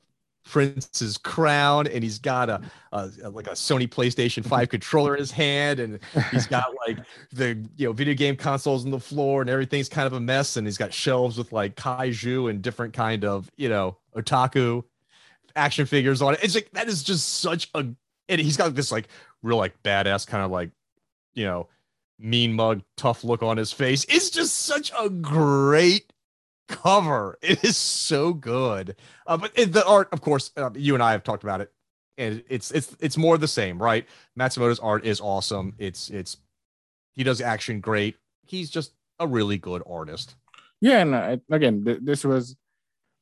prince's 0.49 1.19
crown 1.19 1.87
and 1.87 2.03
he's 2.03 2.19
got 2.19 2.49
a, 2.49 2.61
a, 2.93 3.11
like 3.31 3.47
a 3.47 3.51
sony 3.51 3.87
playstation 3.87 4.45
5 4.45 4.69
controller 4.71 5.15
in 5.15 5.21
his 5.21 5.31
hand 5.31 5.79
and 5.79 6.01
he's 6.31 6.47
got 6.47 6.73
like 6.87 6.99
the 7.33 7.69
you 7.77 7.87
know 7.87 7.93
video 7.93 8.15
game 8.15 8.35
consoles 8.35 8.85
on 8.85 8.91
the 8.91 9.01
floor 9.01 9.43
and 9.43 9.51
everything's 9.51 9.89
kind 9.89 10.07
of 10.07 10.15
a 10.15 10.21
mess 10.21 10.57
and 10.57 10.67
he's 10.67 10.79
got 10.79 10.93
shelves 10.93 11.37
with 11.37 11.53
like 11.53 11.77
kaiju 11.77 12.49
and 12.49 12.63
different 12.63 12.95
kind 12.95 13.25
of 13.25 13.51
you 13.57 13.69
know 13.69 13.97
otaku 14.17 14.83
action 15.55 15.85
figures 15.85 16.23
on 16.23 16.35
it. 16.35 16.41
It's 16.43 16.55
like 16.55 16.71
that 16.73 16.89
is 16.89 17.03
just 17.03 17.41
such 17.41 17.69
a 17.75 17.81
and 18.29 18.41
he's 18.41 18.57
got 18.57 18.75
this 18.75 18.91
like 18.91 19.09
real 19.43 19.59
like 19.59 19.83
badass 19.83 20.27
kind 20.27 20.45
of 20.45 20.51
like 20.51 20.71
you 21.35 21.45
know 21.45 21.69
mean 22.19 22.55
mug 22.55 22.83
tough 22.97 23.23
look 23.23 23.43
on 23.43 23.57
his 23.57 23.73
face. 23.73 24.07
It's 24.09 24.31
just 24.31 24.57
such 24.57 24.93
a 24.99 25.11
great 25.11 26.13
cover. 26.69 27.39
It 27.43 27.65
is 27.65 27.77
so 27.77 28.33
good. 28.33 28.97
Uh, 29.27 29.37
but 29.37 29.53
it, 29.55 29.73
the 29.73 29.85
art, 29.87 30.09
of 30.13 30.21
course, 30.21 30.53
uh, 30.57 30.71
you 30.75 30.95
and 30.95 31.03
I 31.03 31.13
have 31.13 31.25
talked 31.25 31.43
about 31.43 31.61
it, 31.61 31.73
and 32.17 32.43
it's 32.49 32.71
it's 32.71 32.95
it's 33.01 33.17
more 33.17 33.39
the 33.39 33.49
same, 33.49 33.83
right? 33.83 34.07
Matsumoto's 34.39 34.79
art 34.79 35.05
is 35.05 35.21
awesome. 35.21 35.75
It's 35.79 36.11
it's 36.11 36.37
he 37.15 37.25
does 37.25 37.41
action 37.41 37.81
great. 37.81 38.17
He's 38.47 38.71
just 38.71 38.93
a 39.19 39.27
really 39.27 39.59
good 39.59 39.83
artist. 39.89 40.37
Yeah, 40.81 40.99
and 41.01 41.15
uh, 41.15 41.37
again, 41.51 41.85
th- 41.85 42.01
this 42.03 42.25
was 42.25 42.57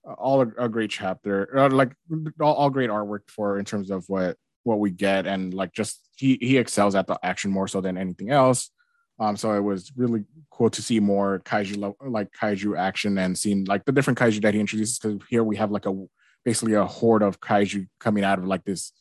all 0.05 0.43
a, 0.43 0.64
a 0.64 0.68
great 0.68 0.90
chapter, 0.90 1.59
uh, 1.59 1.70
like 1.70 1.93
all, 2.40 2.55
all 2.55 2.70
great 2.70 2.90
artwork 2.90 3.28
for 3.28 3.59
in 3.59 3.64
terms 3.64 3.90
of 3.90 4.05
what 4.09 4.36
what 4.64 4.78
we 4.81 4.90
get, 4.90 5.27
and 5.27 5.55
like 5.55 5.73
just 5.73 6.01
he 6.16 6.39
he 6.40 6.59
excels 6.59 6.94
at 6.94 7.06
the 7.06 7.18
action 7.23 7.51
more 7.51 7.68
so 7.68 7.81
than 7.81 7.97
anything 7.97 8.31
else. 8.31 8.70
Um, 9.18 9.36
so 9.36 9.52
it 9.52 9.60
was 9.60 9.93
really 9.97 10.24
cool 10.51 10.70
to 10.70 10.82
see 10.82 11.01
more 11.01 11.40
kaiju 11.44 11.94
like 12.06 12.28
kaiju 12.32 12.78
action 12.78 13.16
and 13.18 13.36
seeing 13.36 13.64
like 13.64 13.84
the 13.84 13.93
different 13.93 14.18
kaiju 14.18 14.43
that 14.43 14.55
he 14.55 14.60
introduces. 14.60 14.98
Because 14.98 15.20
here 15.28 15.43
we 15.43 15.56
have 15.56 15.70
like 15.70 15.86
a 15.86 16.06
basically 16.44 16.74
a 16.74 16.84
horde 16.84 17.22
of 17.22 17.40
kaiju 17.40 17.88
coming 17.98 18.24
out 18.24 18.38
of 18.38 18.47
like 18.47 18.64
this, 18.64 18.93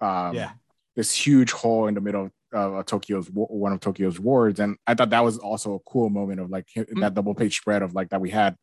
um, 0.00 0.34
yeah, 0.34 0.50
this 0.96 1.14
huge 1.14 1.52
hole 1.52 1.86
in 1.86 1.94
the 1.94 2.00
middle 2.00 2.30
of 2.52 2.74
uh, 2.74 2.82
Tokyo's 2.82 3.28
one 3.30 3.72
of 3.72 3.80
Tokyo's 3.80 4.18
wards, 4.18 4.58
and 4.58 4.76
I 4.86 4.94
thought 4.94 5.10
that 5.10 5.24
was 5.24 5.38
also 5.38 5.74
a 5.74 5.80
cool 5.80 6.10
moment 6.10 6.40
of 6.40 6.50
like 6.50 6.66
mm-hmm. 6.76 7.00
that 7.00 7.14
double 7.14 7.34
page 7.34 7.56
spread 7.56 7.82
of 7.82 7.94
like 7.94 8.10
that 8.10 8.20
we 8.20 8.30
had 8.30 8.56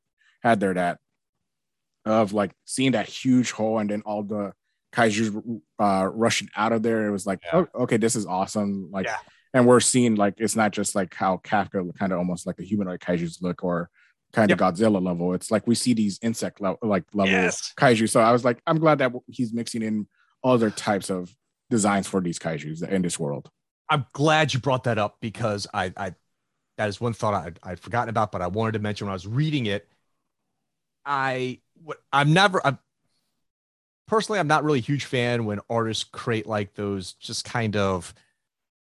had 0.44 0.60
there 0.60 0.74
that 0.74 1.00
of 2.06 2.34
like 2.34 2.52
seeing 2.66 2.92
that 2.92 3.08
huge 3.08 3.52
hole 3.52 3.80
and 3.80 3.90
then 3.90 4.02
all 4.06 4.24
the 4.24 4.52
kaiju 4.94 5.62
uh, 5.80 6.10
rushing 6.12 6.50
out 6.58 6.74
of 6.74 6.84
there. 6.84 7.08
It 7.08 7.12
was 7.12 7.26
like, 7.26 7.40
yeah. 7.46 7.64
oh, 7.74 7.84
okay, 7.84 7.98
this 7.98 8.18
is 8.18 8.26
awesome. 8.26 8.90
Like. 8.92 9.06
Yeah 9.06 9.16
and 9.54 9.66
we're 9.66 9.80
seeing 9.80 10.16
like 10.16 10.36
it's 10.38 10.56
not 10.56 10.72
just 10.72 10.96
like 10.96 11.14
how 11.14 11.38
Kafka 11.38 11.98
kind 11.98 12.12
of 12.12 12.20
almost 12.20 12.46
like 12.46 12.60
a 12.60 12.64
humanoid 12.64 13.00
kaiju's 13.00 13.42
look 13.42 13.64
or 13.64 13.90
kind 14.34 14.50
yep. 14.50 14.62
of 14.62 14.76
Godzilla 14.76 15.04
level. 15.04 15.34
It's 15.34 15.52
like 15.52 15.66
we 15.66 15.76
see 15.76 15.94
these 15.94 16.20
insect 16.22 16.62
level 16.62 16.80
like 16.84 17.04
level 17.14 17.32
yes. 17.32 17.74
kaiju. 17.78 18.10
So 18.10 18.20
I 18.20 18.32
was 18.32 18.46
like, 18.46 18.62
I'm 18.68 18.80
glad 18.80 19.00
that 19.00 19.12
he's 19.28 19.54
mixing 19.54 19.82
in 19.82 20.08
other 20.44 20.70
types 20.70 21.10
of 21.10 21.34
designs 21.70 22.08
for 22.08 22.22
these 22.22 22.40
kaiju's 22.40 22.82
in 22.82 23.02
this 23.02 23.20
world. 23.20 23.50
I'm 23.90 24.06
glad 24.14 24.54
you 24.54 24.60
brought 24.60 24.84
that 24.84 24.98
up 24.98 25.18
because 25.20 25.66
I, 25.74 25.92
I 25.98 26.14
that 26.78 26.90
is 26.90 27.02
one 27.02 27.14
thought 27.14 27.34
I, 27.34 27.52
I'd 27.72 27.80
forgotten 27.80 28.10
about, 28.10 28.32
but 28.32 28.42
I 28.42 28.48
wanted 28.48 28.74
to 28.74 28.80
mention 28.80 29.08
when 29.08 29.12
I 29.12 29.14
was 29.14 29.28
reading 29.28 29.66
it. 29.66 29.88
I 31.06 31.60
what 31.84 31.98
I'm 32.14 32.34
never 32.34 32.66
I'm 32.66 32.78
personally 34.08 34.40
I'm 34.40 34.48
not 34.48 34.64
really 34.64 34.80
a 34.80 34.84
huge 34.84 35.06
fan 35.06 35.46
when 35.46 35.60
artists 35.70 36.04
create 36.04 36.46
like 36.46 36.76
those 36.76 37.14
just 37.14 37.46
kind 37.46 37.76
of 37.76 38.14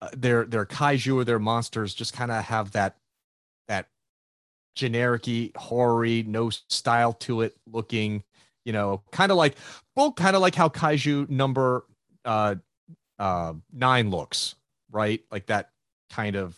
uh, 0.02 0.08
their 0.16 0.44
their 0.44 0.66
kaiju 0.66 1.14
or 1.14 1.24
their 1.24 1.38
monsters 1.38 1.94
just 1.94 2.12
kind 2.12 2.32
of 2.32 2.42
have 2.42 2.72
that 2.72 2.96
that 3.68 3.86
generic 4.74 5.26
horror 5.56 6.04
no 6.26 6.50
style 6.50 7.12
to 7.12 7.42
it 7.42 7.56
looking 7.70 8.24
you 8.64 8.72
know 8.72 9.00
kind 9.12 9.30
of 9.30 9.38
like 9.38 9.54
well 9.94 10.10
kind 10.10 10.34
of 10.34 10.42
like 10.42 10.56
how 10.56 10.68
kaiju 10.68 11.30
number 11.30 11.84
uh 12.24 12.56
uh 13.20 13.52
nine 13.72 14.10
looks 14.10 14.56
right 14.90 15.22
like 15.30 15.46
that 15.46 15.70
kind 16.10 16.34
of 16.34 16.56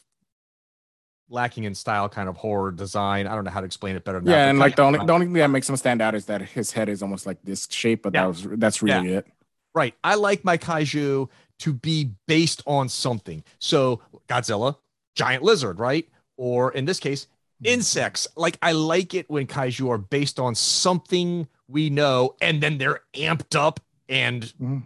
lacking 1.29 1.65
in 1.65 1.75
style 1.75 2.09
kind 2.09 2.31
of 2.31 2.37
horror 2.39 2.71
design 2.71 3.27
i 3.27 3.35
don't 3.35 3.45
know 3.45 3.51
how 3.51 3.61
to 3.61 3.67
explain 3.67 3.95
it 3.95 4.05
better 4.05 4.21
than 4.21 4.31
yeah 4.31 4.45
that, 4.45 4.51
and 4.51 4.59
like 4.59 4.77
the 4.77 4.83
only 4.83 5.05
the 5.05 5.13
only 5.13 5.27
thing 5.27 5.35
that 5.35 5.51
makes 5.51 5.69
him 5.69 5.77
stand 5.77 6.01
out 6.01 6.15
is 6.15 6.25
that 6.27 6.41
his 6.41 6.73
head 6.73 6.89
is 6.89 7.03
almost 7.03 7.27
like 7.27 7.37
this 7.45 7.69
shape 7.71 8.05
but 8.05 8.15
yeah. 8.15 8.23
that 8.23 8.27
was 8.27 8.47
that's 8.53 8.83
really 8.83 9.11
yeah. 9.11 9.19
it 9.19 9.27
right 9.75 9.95
i 10.03 10.15
like 10.15 10.45
my 10.45 10.57
kaiju 10.57 11.29
to 11.61 11.73
be 11.73 12.11
based 12.27 12.63
on 12.67 12.89
something. 12.89 13.43
So 13.59 14.01
Godzilla, 14.29 14.77
giant 15.15 15.43
lizard, 15.43 15.79
right? 15.79 16.09
Or 16.37 16.73
in 16.73 16.85
this 16.85 16.99
case, 16.99 17.25
mm-hmm. 17.25 17.75
insects. 17.75 18.27
Like 18.37 18.59
I 18.63 18.73
like 18.73 19.15
it 19.15 19.29
when 19.31 19.47
kaiju 19.47 19.89
are 19.91 19.99
based 19.99 20.39
on 20.39 20.55
something 20.55 21.49
we 21.69 21.91
know 21.91 22.35
and 22.41 22.63
then 22.63 22.79
they're 22.79 23.01
amped 23.15 23.57
up 23.59 23.81
and 24.09 24.53
mm. 24.61 24.83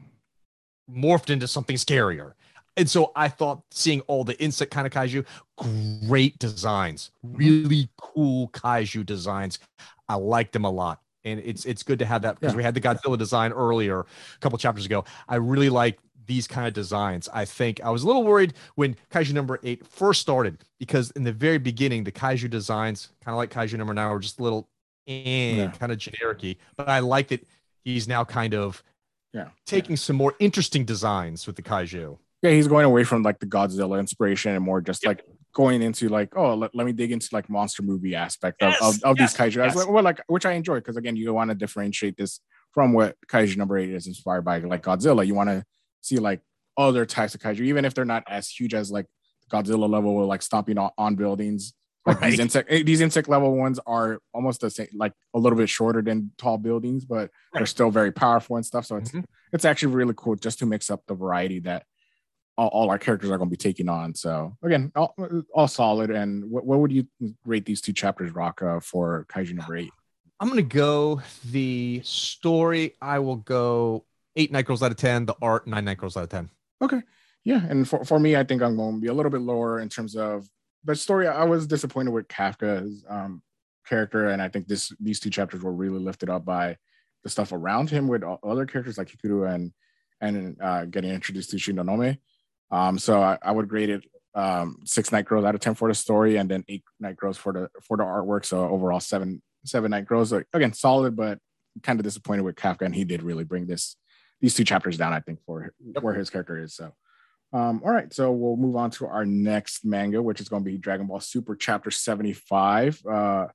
morphed 0.90 1.30
into 1.30 1.48
something 1.48 1.76
scarier. 1.76 2.34
And 2.76 2.88
so 2.88 3.10
I 3.16 3.28
thought 3.28 3.62
seeing 3.72 4.02
all 4.02 4.22
the 4.22 4.40
insect 4.40 4.70
kind 4.70 4.86
of 4.86 4.92
kaiju, 4.92 5.26
great 6.06 6.38
designs, 6.38 7.10
mm-hmm. 7.26 7.36
really 7.36 7.88
cool 7.96 8.48
kaiju 8.50 9.04
designs. 9.04 9.58
I 10.08 10.14
liked 10.14 10.52
them 10.52 10.64
a 10.64 10.70
lot. 10.70 11.00
And 11.24 11.40
it's 11.40 11.64
it's 11.64 11.82
good 11.82 11.98
to 11.98 12.06
have 12.06 12.22
that 12.22 12.38
because 12.38 12.54
yeah. 12.54 12.58
we 12.58 12.62
had 12.62 12.74
the 12.74 12.80
Godzilla 12.80 13.18
design 13.18 13.52
earlier, 13.52 14.00
a 14.00 14.38
couple 14.40 14.56
chapters 14.56 14.86
ago. 14.86 15.04
I 15.28 15.36
really 15.36 15.68
like 15.68 15.98
these 16.28 16.46
kind 16.46 16.68
of 16.68 16.74
designs. 16.74 17.28
I 17.32 17.44
think 17.44 17.80
I 17.82 17.90
was 17.90 18.04
a 18.04 18.06
little 18.06 18.22
worried 18.22 18.54
when 18.76 18.94
Kaiju 19.10 19.32
number 19.32 19.58
eight 19.64 19.84
first 19.84 20.20
started 20.20 20.58
because 20.78 21.10
in 21.12 21.24
the 21.24 21.32
very 21.32 21.58
beginning, 21.58 22.04
the 22.04 22.12
Kaiju 22.12 22.48
designs, 22.48 23.08
kind 23.24 23.32
of 23.32 23.38
like 23.38 23.50
Kaiju 23.50 23.76
number 23.76 23.94
nine, 23.94 24.12
were 24.12 24.20
just 24.20 24.38
a 24.38 24.42
little 24.42 24.68
eh, 25.08 25.54
yeah. 25.56 25.70
kind 25.72 25.90
of 25.90 25.98
generic 25.98 26.58
But 26.76 26.88
I 26.88 27.00
like 27.00 27.28
that 27.28 27.44
he's 27.82 28.06
now 28.06 28.22
kind 28.22 28.54
of 28.54 28.84
yeah 29.32 29.48
taking 29.66 29.92
yeah. 29.92 29.96
some 29.96 30.16
more 30.16 30.34
interesting 30.38 30.84
designs 30.84 31.46
with 31.46 31.56
the 31.56 31.62
Kaiju. 31.62 32.18
Yeah, 32.42 32.50
he's 32.50 32.68
going 32.68 32.84
away 32.84 33.02
from 33.02 33.24
like 33.24 33.40
the 33.40 33.46
Godzilla 33.46 33.98
inspiration 33.98 34.54
and 34.54 34.64
more 34.64 34.80
just 34.80 35.04
like 35.04 35.24
going 35.54 35.82
into 35.82 36.08
like, 36.08 36.36
oh, 36.36 36.54
let, 36.54 36.72
let 36.72 36.86
me 36.86 36.92
dig 36.92 37.10
into 37.10 37.28
like 37.32 37.50
monster 37.50 37.82
movie 37.82 38.14
aspect 38.14 38.62
of, 38.62 38.74
yes, 38.74 38.80
of, 38.80 39.02
of 39.02 39.18
yes, 39.18 39.32
these 39.32 39.40
kaiju. 39.40 39.56
Yes. 39.56 39.74
Like, 39.74 39.88
well, 39.88 40.04
like 40.04 40.20
which 40.28 40.46
I 40.46 40.52
enjoy 40.52 40.76
because 40.76 40.96
again, 40.96 41.16
you 41.16 41.32
want 41.34 41.50
to 41.50 41.54
differentiate 41.56 42.16
this 42.16 42.40
from 42.72 42.92
what 42.92 43.16
kaiju 43.26 43.56
number 43.56 43.78
eight 43.78 43.90
is 43.90 44.06
inspired 44.06 44.42
by, 44.42 44.58
like 44.58 44.82
Godzilla. 44.82 45.26
You 45.26 45.34
want 45.34 45.48
to 45.48 45.64
see 46.00 46.18
like 46.18 46.40
other 46.76 47.04
types 47.04 47.34
of 47.34 47.40
kaiju, 47.40 47.60
even 47.60 47.84
if 47.84 47.94
they're 47.94 48.04
not 48.04 48.24
as 48.28 48.48
huge 48.48 48.74
as 48.74 48.90
like 48.90 49.06
Godzilla 49.50 49.88
level 49.88 50.10
or 50.10 50.24
like 50.24 50.42
stomping 50.42 50.78
on, 50.78 50.90
on 50.96 51.14
buildings. 51.16 51.74
Like 52.06 52.20
right. 52.20 52.30
these 52.30 52.38
insect 52.40 52.72
eh, 52.72 52.82
these 52.82 53.00
insect 53.00 53.28
level 53.28 53.54
ones 53.54 53.78
are 53.86 54.20
almost 54.32 54.60
the 54.60 54.70
same, 54.70 54.88
like 54.94 55.12
a 55.34 55.38
little 55.38 55.58
bit 55.58 55.68
shorter 55.68 56.00
than 56.00 56.30
tall 56.38 56.56
buildings, 56.56 57.04
but 57.04 57.16
right. 57.16 57.30
they're 57.54 57.66
still 57.66 57.90
very 57.90 58.12
powerful 58.12 58.56
and 58.56 58.64
stuff. 58.64 58.86
So 58.86 58.96
it's 58.96 59.10
mm-hmm. 59.10 59.20
it's 59.52 59.64
actually 59.64 59.94
really 59.94 60.14
cool 60.16 60.36
just 60.36 60.60
to 60.60 60.66
mix 60.66 60.90
up 60.90 61.02
the 61.06 61.14
variety 61.14 61.60
that 61.60 61.84
all, 62.56 62.68
all 62.68 62.90
our 62.90 62.98
characters 62.98 63.30
are 63.30 63.36
going 63.38 63.48
to 63.48 63.56
be 63.56 63.56
taking 63.56 63.88
on. 63.88 64.14
So 64.14 64.56
again, 64.62 64.90
all, 64.96 65.14
all 65.54 65.68
solid. 65.68 66.10
And 66.10 66.50
what, 66.50 66.64
what 66.64 66.80
would 66.80 66.92
you 66.92 67.06
rate 67.44 67.64
these 67.64 67.80
two 67.80 67.92
chapters, 67.92 68.34
Raka, 68.34 68.80
for 68.80 69.26
Kaiju 69.30 69.54
number 69.54 69.76
eight? 69.76 69.92
I'm 70.40 70.48
gonna 70.48 70.62
go 70.62 71.20
the 71.50 72.00
story. 72.04 72.94
I 73.02 73.18
will 73.18 73.36
go 73.36 74.04
eight 74.38 74.52
night 74.52 74.64
girls 74.64 74.82
out 74.82 74.90
of 74.90 74.96
ten. 74.96 75.26
The 75.26 75.36
art 75.42 75.66
nine 75.66 75.84
night 75.84 75.98
girls 75.98 76.16
out 76.16 76.22
of 76.22 76.30
ten. 76.30 76.50
Okay, 76.80 77.02
yeah, 77.44 77.64
and 77.68 77.86
for, 77.86 78.04
for 78.04 78.18
me, 78.18 78.36
I 78.36 78.44
think 78.44 78.62
I'm 78.62 78.76
going 78.76 78.94
to 78.94 79.00
be 79.00 79.08
a 79.08 79.12
little 79.12 79.30
bit 79.30 79.40
lower 79.40 79.80
in 79.80 79.88
terms 79.88 80.16
of 80.16 80.48
the 80.84 80.94
story. 80.94 81.26
I 81.26 81.44
was 81.44 81.66
disappointed 81.66 82.12
with 82.12 82.28
Kafka's 82.28 83.04
um, 83.08 83.42
character, 83.86 84.28
and 84.28 84.40
I 84.40 84.48
think 84.48 84.68
this 84.68 84.92
these 85.00 85.20
two 85.20 85.30
chapters 85.30 85.62
were 85.62 85.72
really 85.72 85.98
lifted 85.98 86.30
up 86.30 86.44
by 86.44 86.76
the 87.24 87.30
stuff 87.30 87.52
around 87.52 87.90
him 87.90 88.06
with 88.06 88.22
other 88.22 88.64
characters 88.64 88.96
like 88.96 89.08
Hikaru 89.08 89.52
and 89.52 89.72
and 90.20 90.56
uh, 90.62 90.84
getting 90.84 91.10
introduced 91.10 91.50
to 91.50 91.56
Shinonome. 91.56 92.18
Um, 92.70 92.98
so 92.98 93.22
I, 93.22 93.38
I, 93.40 93.52
would 93.52 93.68
grade 93.68 93.88
it 93.88 94.04
um, 94.34 94.80
six 94.84 95.10
night 95.10 95.24
girls 95.24 95.44
out 95.44 95.54
of 95.54 95.60
ten 95.60 95.74
for 95.74 95.88
the 95.88 95.94
story, 95.94 96.36
and 96.36 96.50
then 96.50 96.64
eight 96.68 96.84
night 97.00 97.16
girls 97.16 97.36
for 97.36 97.52
the 97.52 97.70
for 97.82 97.96
the 97.96 98.04
artwork. 98.04 98.44
So 98.44 98.68
overall, 98.68 99.00
seven 99.00 99.42
seven 99.64 99.90
night 99.90 100.06
girls. 100.06 100.32
Again, 100.32 100.72
solid, 100.72 101.16
but 101.16 101.38
kind 101.82 101.98
of 101.98 102.04
disappointed 102.04 102.42
with 102.42 102.56
Kafka, 102.56 102.82
and 102.82 102.94
he 102.94 103.04
did 103.04 103.22
really 103.22 103.44
bring 103.44 103.66
this 103.66 103.96
these 104.40 104.54
two 104.54 104.64
chapters 104.64 104.96
down, 104.96 105.12
I 105.12 105.20
think, 105.20 105.40
for 105.44 105.72
yep. 105.84 106.02
where 106.02 106.14
his 106.14 106.30
character 106.30 106.62
is. 106.62 106.74
So, 106.74 106.92
um, 107.52 107.82
all 107.84 107.90
right, 107.90 108.12
so 108.12 108.30
we'll 108.30 108.56
move 108.56 108.76
on 108.76 108.90
to 108.92 109.06
our 109.06 109.24
next 109.24 109.84
manga, 109.84 110.22
which 110.22 110.40
is 110.40 110.48
going 110.48 110.64
to 110.64 110.70
be 110.70 110.78
Dragon 110.78 111.06
Ball 111.06 111.20
Super 111.20 111.56
Chapter 111.56 111.90
75. 111.90 113.04
Uh, 113.06 113.46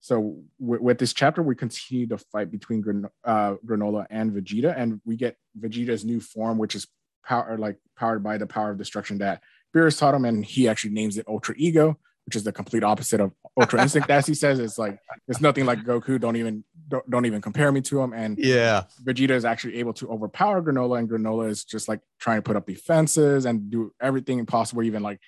so, 0.00 0.42
w- 0.60 0.82
with 0.82 0.98
this 0.98 1.12
chapter, 1.12 1.42
we 1.42 1.54
continue 1.54 2.06
the 2.06 2.18
fight 2.18 2.50
between 2.50 2.80
Gran- 2.80 3.08
uh, 3.24 3.54
Granola 3.64 4.06
and 4.10 4.32
Vegeta, 4.32 4.74
and 4.76 5.00
we 5.04 5.16
get 5.16 5.36
Vegeta's 5.58 6.04
new 6.04 6.20
form, 6.20 6.58
which 6.58 6.74
is 6.74 6.86
power 7.24 7.56
like 7.58 7.78
powered 7.96 8.22
by 8.22 8.38
the 8.38 8.46
power 8.46 8.70
of 8.70 8.78
destruction 8.78 9.18
that 9.18 9.42
Beerus 9.74 9.98
taught 9.98 10.14
him, 10.14 10.24
and 10.24 10.44
he 10.44 10.68
actually 10.68 10.92
names 10.92 11.18
it 11.18 11.28
Ultra 11.28 11.54
Ego 11.58 11.98
which 12.28 12.36
is 12.36 12.44
the 12.44 12.52
complete 12.52 12.84
opposite 12.84 13.22
of 13.22 13.32
Ultra 13.58 13.80
Instinct, 13.80 14.10
as 14.10 14.26
he 14.26 14.34
says. 14.34 14.58
It's 14.58 14.76
like 14.76 14.98
it's 15.28 15.40
nothing 15.40 15.64
like 15.64 15.78
Goku. 15.78 16.20
Don't 16.20 16.36
even 16.36 16.62
don't, 16.86 17.08
don't 17.08 17.24
even 17.24 17.40
compare 17.40 17.72
me 17.72 17.80
to 17.80 18.02
him. 18.02 18.12
And 18.12 18.36
yeah, 18.36 18.82
Vegeta 19.02 19.30
is 19.30 19.46
actually 19.46 19.76
able 19.76 19.94
to 19.94 20.10
overpower 20.10 20.60
Granola, 20.60 20.98
and 20.98 21.08
Granola 21.08 21.48
is 21.48 21.64
just 21.64 21.88
like 21.88 22.00
trying 22.20 22.36
to 22.36 22.42
put 22.42 22.54
up 22.54 22.66
defenses 22.66 23.46
and 23.46 23.70
do 23.70 23.94
everything 23.98 24.44
possible. 24.44 24.82
Even 24.82 25.02
like 25.02 25.20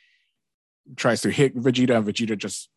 tries 0.95 1.23
to 1.23 1.31
hit 1.31 1.57
Vegeta, 1.57 1.97
and 1.97 2.07
Vegeta 2.07 2.37
just 2.37 2.69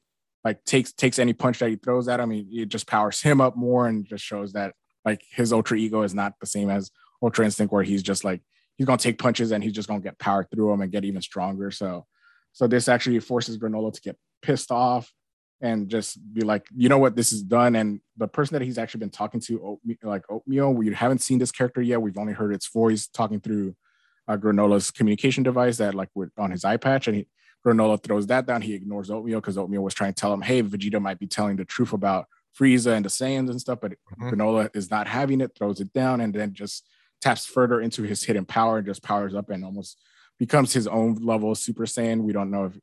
like 0.45 0.63
takes 0.63 0.93
takes 0.93 1.19
any 1.19 1.33
punch 1.33 1.59
that 1.59 1.67
he 1.67 1.75
throws 1.75 2.07
at 2.07 2.21
him. 2.21 2.31
He, 2.31 2.61
it 2.61 2.69
just 2.69 2.87
powers 2.87 3.21
him 3.21 3.41
up 3.41 3.57
more 3.57 3.89
and 3.89 4.07
just 4.07 4.23
shows 4.23 4.53
that 4.53 4.73
like 5.03 5.21
his 5.31 5.51
ultra 5.51 5.77
ego 5.77 6.03
is 6.03 6.15
not 6.15 6.35
the 6.39 6.47
same 6.47 6.69
as 6.69 6.91
Ultra 7.21 7.43
Instinct, 7.43 7.73
where 7.73 7.83
he's 7.83 8.03
just 8.03 8.23
like 8.23 8.39
he's 8.77 8.87
gonna 8.87 8.97
take 8.97 9.19
punches 9.19 9.51
and 9.51 9.61
he's 9.61 9.73
just 9.73 9.89
gonna 9.89 9.99
get 9.99 10.17
powered 10.17 10.49
through 10.49 10.71
them 10.71 10.79
and 10.79 10.93
get 10.93 11.03
even 11.03 11.21
stronger. 11.21 11.71
So 11.71 12.05
so 12.53 12.67
this 12.67 12.88
actually 12.88 13.19
forces 13.19 13.57
Granola 13.57 13.91
to 13.91 14.01
get 14.01 14.17
pissed 14.41 14.71
off 14.71 15.11
and 15.59 15.89
just 15.89 16.17
be 16.34 16.41
like, 16.41 16.65
you 16.75 16.89
know 16.89 16.97
what, 16.97 17.15
this 17.15 17.31
is 17.31 17.41
done. 17.41 17.75
And 17.75 17.99
the 18.17 18.27
person 18.27 18.55
that 18.55 18.63
he's 18.63 18.77
actually 18.77 18.99
been 18.99 19.09
talking 19.09 19.39
to, 19.41 19.80
like 20.03 20.23
Oatmeal, 20.30 20.73
we 20.73 20.93
haven't 20.93 21.21
seen 21.21 21.39
this 21.39 21.51
character 21.51 21.81
yet. 21.81 22.01
We've 22.01 22.17
only 22.17 22.34
heard 22.34 22.53
its 22.53 22.67
voice 22.67 23.07
talking 23.07 23.39
through 23.39 23.75
uh, 24.27 24.38
Granola's 24.38 24.91
communication 24.91 25.43
device 25.43 25.77
that 25.77 25.95
like 25.95 26.09
with, 26.15 26.31
on 26.38 26.51
his 26.51 26.63
eye 26.63 26.77
patch, 26.77 27.07
and 27.07 27.17
he, 27.17 27.27
Granola 27.65 28.01
throws 28.01 28.27
that 28.27 28.45
down. 28.45 28.61
He 28.61 28.73
ignores 28.73 29.09
Oatmeal 29.09 29.39
because 29.39 29.57
Oatmeal 29.57 29.84
was 29.84 29.93
trying 29.93 30.13
to 30.13 30.19
tell 30.19 30.34
him, 30.34 30.41
hey, 30.41 30.61
Vegeta 30.61 31.01
might 31.01 31.19
be 31.19 31.27
telling 31.27 31.55
the 31.55 31.65
truth 31.65 31.93
about 31.93 32.27
Frieza 32.59 32.93
and 32.93 33.05
the 33.05 33.09
Saiyans 33.09 33.49
and 33.49 33.59
stuff, 33.59 33.80
but 33.81 33.91
mm-hmm. 33.91 34.30
Granola 34.30 34.69
is 34.75 34.91
not 34.91 35.07
having 35.07 35.41
it, 35.41 35.51
throws 35.57 35.80
it 35.80 35.91
down, 35.93 36.21
and 36.21 36.34
then 36.34 36.53
just 36.53 36.88
taps 37.21 37.45
further 37.45 37.80
into 37.80 38.03
his 38.03 38.23
hidden 38.23 38.45
power 38.45 38.77
and 38.77 38.85
just 38.85 39.01
powers 39.01 39.34
up 39.34 39.49
and 39.49 39.63
almost 39.63 39.97
becomes 40.39 40.73
his 40.73 40.88
own 40.88 41.15
level 41.15 41.51
of 41.51 41.57
Super 41.57 41.85
Saiyan. 41.85 42.22
We 42.22 42.34
don't 42.34 42.51
know 42.51 42.65
if 42.65 42.77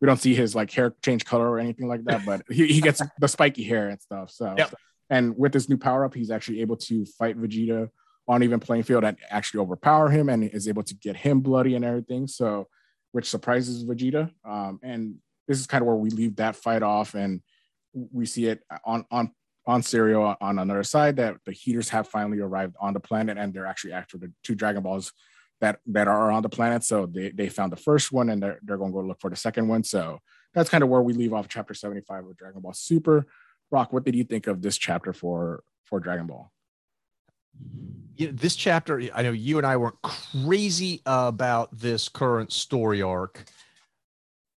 we 0.00 0.06
don't 0.06 0.20
see 0.20 0.34
his 0.34 0.54
like 0.54 0.70
hair 0.70 0.94
change 1.04 1.24
color 1.24 1.50
or 1.50 1.58
anything 1.58 1.88
like 1.88 2.04
that, 2.04 2.24
but 2.24 2.42
he, 2.50 2.66
he 2.66 2.80
gets 2.80 3.02
the 3.18 3.28
spiky 3.28 3.64
hair 3.64 3.88
and 3.88 4.00
stuff. 4.00 4.30
So, 4.30 4.54
yep. 4.56 4.72
and 5.10 5.36
with 5.36 5.52
this 5.52 5.68
new 5.68 5.76
power 5.76 6.04
up, 6.04 6.14
he's 6.14 6.30
actually 6.30 6.60
able 6.60 6.76
to 6.76 7.04
fight 7.04 7.36
Vegeta 7.38 7.88
on 8.28 8.42
even 8.42 8.60
playing 8.60 8.82
field 8.82 9.04
and 9.04 9.16
actually 9.30 9.60
overpower 9.60 10.10
him 10.10 10.28
and 10.28 10.44
is 10.44 10.68
able 10.68 10.82
to 10.84 10.94
get 10.94 11.16
him 11.16 11.40
bloody 11.40 11.74
and 11.74 11.84
everything. 11.84 12.26
So, 12.28 12.68
which 13.12 13.28
surprises 13.28 13.84
Vegeta. 13.84 14.30
Um, 14.44 14.78
and 14.82 15.16
this 15.48 15.58
is 15.58 15.66
kind 15.66 15.82
of 15.82 15.86
where 15.86 15.96
we 15.96 16.10
leave 16.10 16.36
that 16.36 16.56
fight 16.56 16.82
off, 16.82 17.14
and 17.14 17.40
we 17.94 18.26
see 18.26 18.46
it 18.46 18.60
on 18.84 19.04
on 19.10 19.32
on 19.66 19.82
Cereal 19.82 20.36
on 20.40 20.58
another 20.58 20.82
side 20.82 21.16
that 21.16 21.36
the 21.44 21.52
Heeters 21.52 21.90
have 21.90 22.08
finally 22.08 22.40
arrived 22.40 22.74
on 22.80 22.94
the 22.94 23.00
planet 23.00 23.36
and 23.36 23.52
they're 23.52 23.66
actually 23.66 23.92
after 23.92 24.16
the 24.16 24.32
two 24.42 24.54
Dragon 24.54 24.82
Balls 24.82 25.12
that 25.60 25.80
that 25.86 26.08
are 26.08 26.30
on 26.30 26.42
the 26.42 26.48
planet. 26.48 26.84
So 26.84 27.06
they, 27.06 27.30
they 27.30 27.48
found 27.48 27.72
the 27.72 27.76
first 27.76 28.12
one 28.12 28.30
and 28.30 28.42
they're, 28.42 28.58
they're 28.62 28.76
going 28.76 28.92
to 28.92 29.00
go 29.00 29.06
look 29.06 29.20
for 29.20 29.30
the 29.30 29.36
second 29.36 29.68
one. 29.68 29.84
So 29.84 30.20
that's 30.54 30.70
kind 30.70 30.82
of 30.82 30.88
where 30.88 31.02
we 31.02 31.12
leave 31.12 31.32
off 31.32 31.48
chapter 31.48 31.74
75 31.74 32.26
of 32.26 32.36
Dragon 32.36 32.60
Ball 32.60 32.72
Super. 32.72 33.26
Rock, 33.70 33.92
what 33.92 34.04
did 34.04 34.14
you 34.14 34.24
think 34.24 34.46
of 34.46 34.62
this 34.62 34.78
chapter 34.78 35.12
for 35.12 35.62
for 35.84 36.00
Dragon 36.00 36.26
Ball? 36.26 36.50
Yeah, 38.16 38.30
this 38.32 38.56
chapter, 38.56 39.00
I 39.14 39.22
know 39.22 39.30
you 39.30 39.58
and 39.58 39.66
I 39.66 39.76
weren't 39.76 40.02
crazy 40.02 41.02
about 41.06 41.76
this 41.78 42.08
current 42.08 42.52
story 42.52 43.00
arc, 43.00 43.44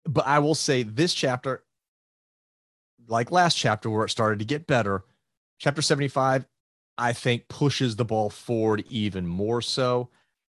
but 0.05 0.27
I 0.27 0.39
will 0.39 0.55
say 0.55 0.82
this 0.82 1.12
chapter, 1.12 1.62
like 3.06 3.31
last 3.31 3.56
chapter 3.56 3.90
where 3.90 4.06
it 4.06 4.10
started 4.10 4.39
to 4.39 4.47
get 4.47 4.66
better, 4.66 5.05
chapter 5.59 5.82
75, 5.82 6.47
I 6.97 7.12
think 7.12 7.48
pushes 7.48 7.97
the 7.97 8.05
ball 8.05 8.31
forward 8.31 8.85
even 8.89 9.27
more 9.27 9.60
so. 9.60 10.09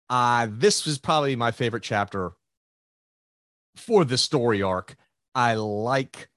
Uh, 0.10 0.48
this 0.50 0.86
was 0.86 0.98
probably 0.98 1.36
my 1.36 1.52
favorite 1.52 1.84
chapter 1.84 2.32
for 3.76 4.04
the 4.06 4.18
story 4.18 4.62
arc. 4.62 4.96
I 5.36 5.54
like 5.56 6.30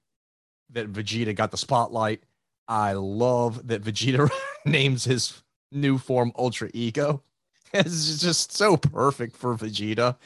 that 0.71 0.91
Vegeta 0.91 1.35
got 1.35 1.51
the 1.51 1.57
spotlight. 1.57 2.23
I 2.67 2.93
love 2.93 3.67
that 3.67 3.83
Vegeta 3.83 4.29
names 4.65 5.03
his 5.03 5.43
new 5.71 5.97
form 5.97 6.31
Ultra 6.37 6.69
Ego. 6.73 7.23
It's 7.75 8.21
just 8.21 8.51
so 8.51 8.77
perfect 8.77 9.35
for 9.35 9.55
Vegeta. 9.55 10.17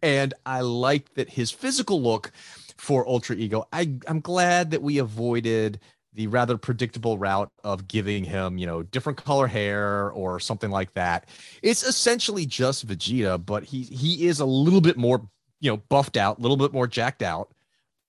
And 0.00 0.32
I 0.46 0.62
like 0.62 1.12
that 1.16 1.28
his 1.28 1.50
physical 1.50 2.00
look 2.00 2.32
for 2.78 3.06
Ultra 3.06 3.36
Ego. 3.36 3.68
I, 3.70 3.96
I'm 4.08 4.20
glad 4.20 4.70
that 4.70 4.80
we 4.80 4.96
avoided 4.96 5.80
the 6.14 6.28
rather 6.28 6.56
predictable 6.56 7.18
route 7.18 7.50
of 7.64 7.88
giving 7.88 8.24
him, 8.24 8.56
you 8.56 8.66
know, 8.66 8.82
different 8.82 9.22
color 9.22 9.48
hair 9.48 10.10
or 10.12 10.38
something 10.38 10.70
like 10.70 10.94
that. 10.94 11.28
It's 11.62 11.82
essentially 11.82 12.46
just 12.46 12.86
Vegeta, 12.86 13.44
but 13.44 13.64
he 13.64 13.82
he 13.82 14.26
is 14.26 14.40
a 14.40 14.44
little 14.44 14.80
bit 14.80 14.96
more, 14.96 15.28
you 15.60 15.70
know, 15.70 15.78
buffed 15.88 16.16
out, 16.16 16.38
a 16.38 16.40
little 16.40 16.56
bit 16.56 16.72
more 16.72 16.86
jacked 16.86 17.22
out, 17.22 17.52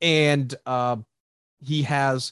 and 0.02 0.54
uh, 0.66 0.98
he 1.60 1.84
has 1.84 2.32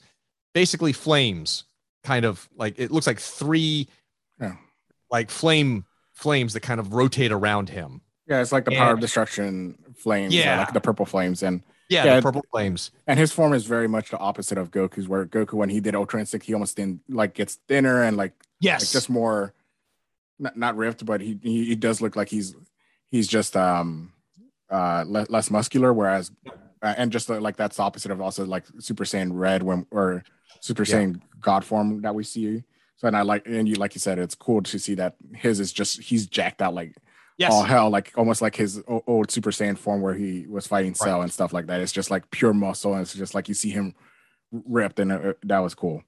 basically 0.54 0.94
flames, 0.94 1.64
kind 2.04 2.24
of 2.24 2.48
like 2.56 2.76
it 2.78 2.92
looks 2.92 3.08
like 3.08 3.20
three, 3.20 3.88
yeah. 4.40 4.56
like 5.10 5.32
flame 5.32 5.86
flames 6.12 6.54
that 6.54 6.62
kind 6.62 6.80
of 6.80 6.94
rotate 6.94 7.32
around 7.32 7.70
him. 7.70 8.02
Yeah, 8.28 8.42
it's 8.42 8.52
like 8.52 8.66
the 8.66 8.72
and, 8.72 8.78
power 8.78 8.94
of 8.94 9.00
destruction 9.00 9.76
flames. 9.98 10.36
Yeah, 10.36 10.60
like 10.60 10.74
the 10.74 10.82
purple 10.82 11.08
flames, 11.08 11.42
and 11.42 11.64
yeah, 11.94 12.06
yeah, 12.06 12.16
the 12.18 12.22
purple 12.22 12.46
flames. 12.52 12.92
And 13.08 13.20
his 13.20 13.32
form 13.32 13.54
is 13.54 13.66
very 13.66 13.88
much 13.88 14.10
the 14.10 14.18
opposite 14.18 14.58
of 14.58 14.72
Goku's, 14.72 15.08
where 15.08 15.26
Goku, 15.26 15.54
when 15.54 15.70
he 15.70 15.80
did 15.80 15.96
Ultra 15.96 16.20
Instinct, 16.20 16.46
he 16.46 16.54
almost 16.54 16.76
thin, 16.76 17.00
like 17.08 17.34
gets 17.34 17.56
thinner 17.68 18.04
and 18.04 18.18
like 18.18 18.34
yes, 18.60 18.82
like 18.82 18.92
just 18.92 19.10
more 19.10 19.54
not, 20.40 20.58
not 20.58 20.76
ripped, 20.76 21.06
but 21.06 21.22
he, 21.22 21.40
he, 21.42 21.66
he 21.66 21.76
does 21.76 22.02
look 22.02 22.16
like 22.16 22.30
he's 22.30 22.56
he's 23.10 23.28
just 23.28 23.56
um 23.56 24.12
uh 24.70 25.04
le- 25.08 25.28
less 25.30 25.50
muscular, 25.52 25.94
whereas 25.94 26.32
uh, 26.82 26.94
and 26.98 27.12
just 27.12 27.30
uh, 27.30 27.40
like 27.40 27.56
that's 27.56 27.78
the 27.78 27.84
opposite 27.84 28.12
of 28.12 28.22
also 28.22 28.46
like 28.46 28.66
Super 28.80 29.06
Saiyan 29.06 29.30
Red 29.32 29.64
when 29.64 29.86
or 29.92 30.24
Super 30.60 30.84
yeah. 30.84 30.96
Saiyan 30.96 31.22
God 31.40 31.64
form 31.64 32.02
that 32.02 32.16
we 32.16 32.24
see. 32.24 32.64
So 32.98 33.08
and 33.08 33.18
I 33.18 33.22
like 33.22 33.48
and 33.48 33.68
you 33.68 33.76
like 33.76 33.96
you 33.96 34.00
said, 34.00 34.20
it's 34.20 34.36
cool 34.36 34.62
to 34.64 34.80
see 34.80 34.96
that 34.96 35.16
his 35.34 35.60
is 35.60 35.72
just 35.72 36.02
he's 36.02 36.28
jacked 36.28 36.62
out 36.62 36.74
like 36.74 36.96
yes. 37.38 37.52
all 37.52 37.64
hell, 37.64 37.90
like 37.90 38.12
almost 38.16 38.42
like 38.42 38.56
his 38.56 38.82
old 38.88 39.32
Super 39.32 39.52
Saiyan 39.52 39.78
form 39.78 40.02
where 40.02 40.14
he 40.14 40.46
was 40.48 40.68
fighting 40.68 40.94
Cell 40.94 41.22
and 41.22 41.32
stuff 41.32 41.54
like 41.54 41.68
that. 41.68 41.82
It's 41.82 41.92
just 41.92 42.12
like 42.12 42.30
pure 42.32 42.54
muscle, 42.54 42.94
and 42.94 43.02
it's 43.02 43.14
just 43.14 43.36
like 43.36 43.48
you 43.48 43.54
see 43.54 43.70
him 43.70 43.96
ripped, 44.52 45.00
and 45.00 45.12
it, 45.12 45.38
that 45.48 45.60
was 45.60 45.76
cool. 45.76 46.04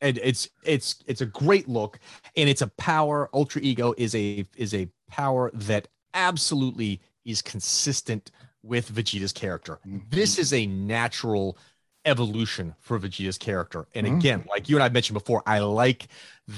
And 0.00 0.18
it's 0.22 0.48
it's 0.62 1.02
it's 1.06 1.20
a 1.20 1.26
great 1.26 1.68
look, 1.68 1.98
and 2.36 2.48
it's 2.48 2.62
a 2.62 2.68
power. 2.68 3.30
Ultra 3.32 3.62
Ego 3.62 3.94
is 3.96 4.14
a 4.14 4.46
is 4.56 4.74
a 4.74 4.88
power 5.08 5.50
that 5.54 5.88
absolutely 6.12 7.00
is 7.24 7.42
consistent 7.42 8.30
with 8.62 8.90
Vegeta's 8.90 9.32
character. 9.32 9.78
Mm-hmm. 9.86 9.98
This 10.10 10.38
is 10.38 10.52
a 10.52 10.66
natural 10.66 11.58
evolution 12.04 12.74
for 12.80 12.98
Vegeta's 12.98 13.38
character. 13.38 13.86
And 13.94 14.06
mm-hmm. 14.06 14.16
again, 14.16 14.44
like 14.48 14.68
you 14.68 14.76
and 14.76 14.82
I 14.82 14.88
mentioned 14.88 15.14
before, 15.14 15.42
I 15.46 15.60
like 15.60 16.08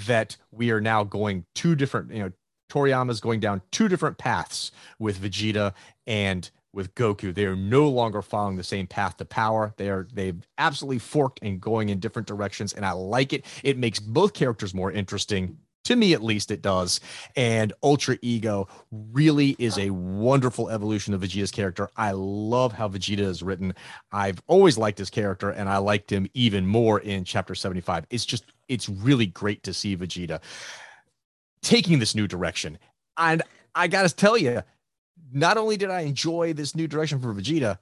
that 0.07 0.37
we 0.51 0.71
are 0.71 0.81
now 0.81 1.05
going 1.05 1.45
two 1.55 1.75
different, 1.75 2.13
you 2.13 2.21
know, 2.21 2.33
Toriyama 2.69 3.11
is 3.11 3.21
going 3.21 3.41
down 3.41 3.63
two 3.71 3.89
different 3.89 4.19
paths 4.19 4.73
with 4.99 5.19
Vegeta 5.19 5.73
and 6.07 6.51
with 6.77 6.95
Goku. 6.95 7.35
They 7.35 7.47
are 7.47 7.57
no 7.57 7.89
longer 7.89 8.23
following 8.23 8.57
the 8.57 8.63
same 8.63 8.87
path 8.87 9.17
to 9.17 9.25
power. 9.25 9.73
They 9.79 9.89
are 9.89 10.07
they've 10.13 10.47
absolutely 10.59 10.99
forked 10.99 11.41
and 11.43 11.61
going 11.61 11.89
in 11.89 11.99
different 11.99 12.29
directions, 12.29 12.75
and 12.75 12.85
I 12.85 12.93
like 12.93 13.33
it. 13.33 13.45
It 13.65 13.79
makes 13.79 13.99
both 13.99 14.35
characters 14.35 14.75
more 14.75 14.93
interesting. 14.93 15.59
To 15.85 15.97
me, 15.97 16.15
at 16.15 16.23
least, 16.23 16.51
it 16.51 16.63
does. 16.63 17.01
And 17.37 17.73
Ultra 17.81 18.19
Ego 18.21 18.69
really 18.91 19.55
is 19.57 19.79
a 19.79 19.91
wonderful 19.91 20.69
evolution 20.69 21.15
of 21.15 21.21
Vegeta's 21.21 21.53
character. 21.53 21.89
I 21.97 22.11
love 22.11 22.73
how 22.73 22.89
Vegeta 22.89 23.21
is 23.21 23.41
written. 23.41 23.73
I've 24.11 24.43
always 24.49 24.77
liked 24.77 24.99
his 24.99 25.11
character, 25.11 25.51
and 25.51 25.69
I 25.69 25.79
liked 25.79 26.11
him 26.11 26.27
even 26.35 26.67
more 26.67 26.99
in 26.99 27.23
Chapter 27.23 27.55
75. 27.55 28.05
It's 28.11 28.27
just, 28.27 28.47
it's 28.69 28.89
really 28.89 29.27
great 29.27 29.63
to 29.63 29.73
see 29.73 29.97
Vegeta 29.97 30.41
taking 31.63 31.99
this 31.99 32.15
new 32.15 32.27
direction. 32.27 32.79
And 33.17 33.43
I 33.75 33.89
got 33.89 34.09
to 34.09 34.15
tell 34.15 34.37
you, 34.37 34.63
not 35.33 35.57
only 35.57 35.77
did 35.77 35.91
I 35.91 36.01
enjoy 36.01 36.53
this 36.53 36.75
new 36.75 36.87
direction 36.87 37.21
for 37.21 37.33
Vegeta, 37.35 37.79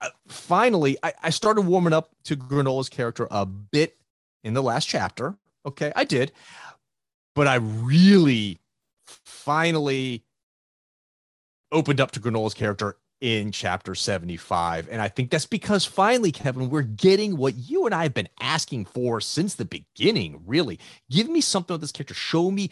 uh, 0.00 0.08
finally, 0.28 0.96
I, 1.02 1.12
I 1.22 1.30
started 1.30 1.62
warming 1.62 1.92
up 1.92 2.10
to 2.24 2.36
Granola's 2.36 2.88
character 2.88 3.28
a 3.30 3.44
bit 3.44 3.96
in 4.44 4.54
the 4.54 4.62
last 4.62 4.86
chapter. 4.86 5.36
Okay, 5.66 5.92
I 5.94 6.04
did. 6.04 6.32
But 7.34 7.46
I 7.46 7.56
really 7.56 8.58
finally 9.04 10.24
opened 11.72 12.00
up 12.00 12.10
to 12.12 12.20
Granola's 12.20 12.54
character 12.54 12.96
in 13.20 13.52
chapter 13.52 13.94
75. 13.94 14.88
And 14.90 15.00
I 15.02 15.08
think 15.08 15.30
that's 15.30 15.46
because 15.46 15.84
finally, 15.84 16.32
Kevin, 16.32 16.70
we're 16.70 16.82
getting 16.82 17.36
what 17.36 17.54
you 17.54 17.86
and 17.86 17.94
I 17.94 18.04
have 18.04 18.14
been 18.14 18.28
asking 18.40 18.86
for 18.86 19.20
since 19.20 19.54
the 19.54 19.64
beginning, 19.64 20.42
really. 20.46 20.78
Give 21.10 21.28
me 21.28 21.40
something 21.40 21.74
with 21.74 21.82
this 21.82 21.92
character. 21.92 22.14
Show 22.14 22.50
me 22.50 22.70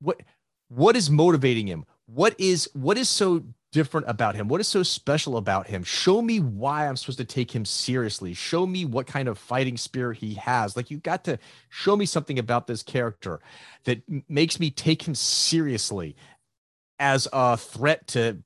what 0.00 0.20
what 0.68 0.96
is 0.96 1.10
motivating 1.10 1.66
him 1.66 1.84
what 2.06 2.34
is 2.38 2.68
what 2.72 2.98
is 2.98 3.08
so 3.08 3.42
different 3.72 4.08
about 4.08 4.34
him 4.34 4.48
what 4.48 4.60
is 4.60 4.68
so 4.68 4.82
special 4.82 5.36
about 5.36 5.66
him 5.66 5.82
show 5.82 6.22
me 6.22 6.40
why 6.40 6.88
i'm 6.88 6.96
supposed 6.96 7.18
to 7.18 7.24
take 7.24 7.54
him 7.54 7.64
seriously 7.64 8.32
show 8.32 8.66
me 8.66 8.84
what 8.84 9.06
kind 9.06 9.28
of 9.28 9.38
fighting 9.38 9.76
spirit 9.76 10.16
he 10.16 10.34
has 10.34 10.76
like 10.76 10.90
you 10.90 10.98
got 10.98 11.24
to 11.24 11.38
show 11.68 11.96
me 11.96 12.06
something 12.06 12.38
about 12.38 12.66
this 12.66 12.82
character 12.82 13.40
that 13.84 14.00
makes 14.28 14.58
me 14.58 14.70
take 14.70 15.06
him 15.06 15.14
seriously 15.14 16.16
as 16.98 17.28
a 17.32 17.56
threat 17.56 18.06
to 18.06 18.38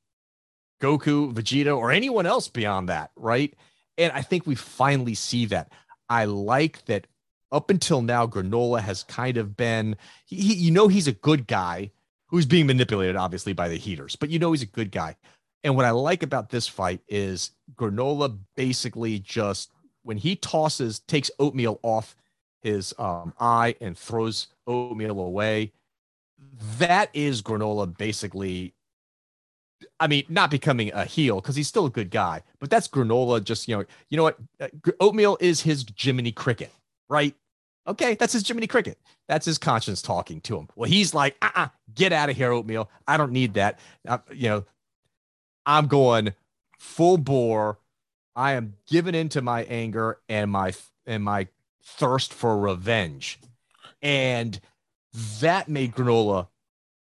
goku 0.81 1.32
vegeta 1.32 1.77
or 1.77 1.90
anyone 1.90 2.27
else 2.27 2.48
beyond 2.48 2.89
that 2.89 3.11
right? 3.16 3.55
And 3.98 4.12
i 4.12 4.23
think 4.23 4.47
we 4.47 4.55
finally 4.55 5.15
see 5.15 5.47
that. 5.47 5.73
I 6.09 6.24
like 6.24 6.85
that 6.86 7.07
up 7.52 7.70
until 7.70 8.02
now, 8.02 8.27
Granola 8.27 8.81
has 8.81 9.02
kind 9.02 9.36
of 9.36 9.57
been, 9.57 9.97
he, 10.24 10.55
you 10.55 10.70
know, 10.70 10.89
he's 10.89 11.09
a 11.09 11.12
good 11.12 11.47
guy 11.47 11.90
who's 12.28 12.47
being 12.47 12.66
manipulated, 12.66 13.16
obviously, 13.16 13.52
by 13.52 13.69
the 13.69 13.77
Heeters, 13.77 14.16
but 14.16 14.31
you 14.31 14.39
know, 14.39 14.52
he's 14.52 14.62
a 14.62 14.66
good 14.66 14.93
guy. 14.93 15.16
And 15.65 15.77
what 15.77 15.85
I 15.85 15.90
like 15.90 16.23
about 16.23 16.48
this 16.48 16.69
fight 16.69 17.01
is 17.09 17.51
Granola 17.74 18.39
basically 18.57 19.19
just 19.19 19.73
when 20.02 20.16
he 20.16 20.36
tosses 20.36 21.01
takes 21.01 21.31
oatmeal 21.39 21.78
off 21.82 22.16
his 22.62 22.94
um, 22.98 23.32
eye 23.39 23.74
and 23.81 23.97
throws 23.97 24.48
oatmeal 24.66 25.20
away. 25.20 25.73
That 26.78 27.11
is 27.12 27.43
granola 27.43 27.97
basically 27.97 28.74
I 29.98 30.07
mean, 30.07 30.24
not 30.28 30.51
becoming 30.51 30.90
a 30.93 31.05
heel 31.05 31.40
because 31.40 31.57
he's 31.57 31.69
still 31.69 31.86
a 31.86 31.90
good 31.90 32.11
guy, 32.11 32.43
but 32.59 32.70
that's 32.70 32.89
granola. 32.89 33.43
Just 33.43 33.69
you 33.69 33.77
know, 33.77 33.85
you 34.09 34.16
know 34.16 34.23
what? 34.24 34.39
Uh, 34.61 34.69
oatmeal 35.01 35.36
is 35.40 35.61
his 35.61 35.85
Jiminy 35.97 36.32
Cricket, 36.32 36.73
right? 37.09 37.35
Okay, 37.86 38.15
that's 38.15 38.32
his 38.32 38.47
Jiminy 38.47 38.66
Cricket. 38.66 38.98
That's 39.28 39.47
his 39.47 39.59
conscience 39.59 40.02
talking 40.02 40.40
to 40.43 40.59
him. 40.59 40.69
Well, 40.77 40.89
he's 40.89 41.15
like, 41.15 41.36
uh, 41.43 41.51
uh 41.55 41.69
get 41.94 42.12
out 42.12 42.31
of 42.31 42.36
here, 42.36 42.52
oatmeal. 42.52 42.90
I 43.07 43.16
don't 43.16 43.32
need 43.32 43.55
that. 43.55 43.78
Uh, 44.07 44.19
you 44.32 44.48
know, 44.48 44.65
I'm 45.66 45.86
going 45.86 46.35
full 46.78 47.19
bore. 47.19 47.78
I 48.36 48.52
am 48.52 48.74
giving 48.89 49.15
into 49.15 49.43
my 49.43 49.65
anger 49.65 50.19
and 50.28 50.51
my 50.51 50.73
and 51.07 51.24
my 51.24 51.48
thirst 51.82 52.32
for 52.32 52.59
revenge, 52.59 53.39
and 54.02 54.59
that 55.40 55.69
made 55.69 55.93
granola 55.94 56.48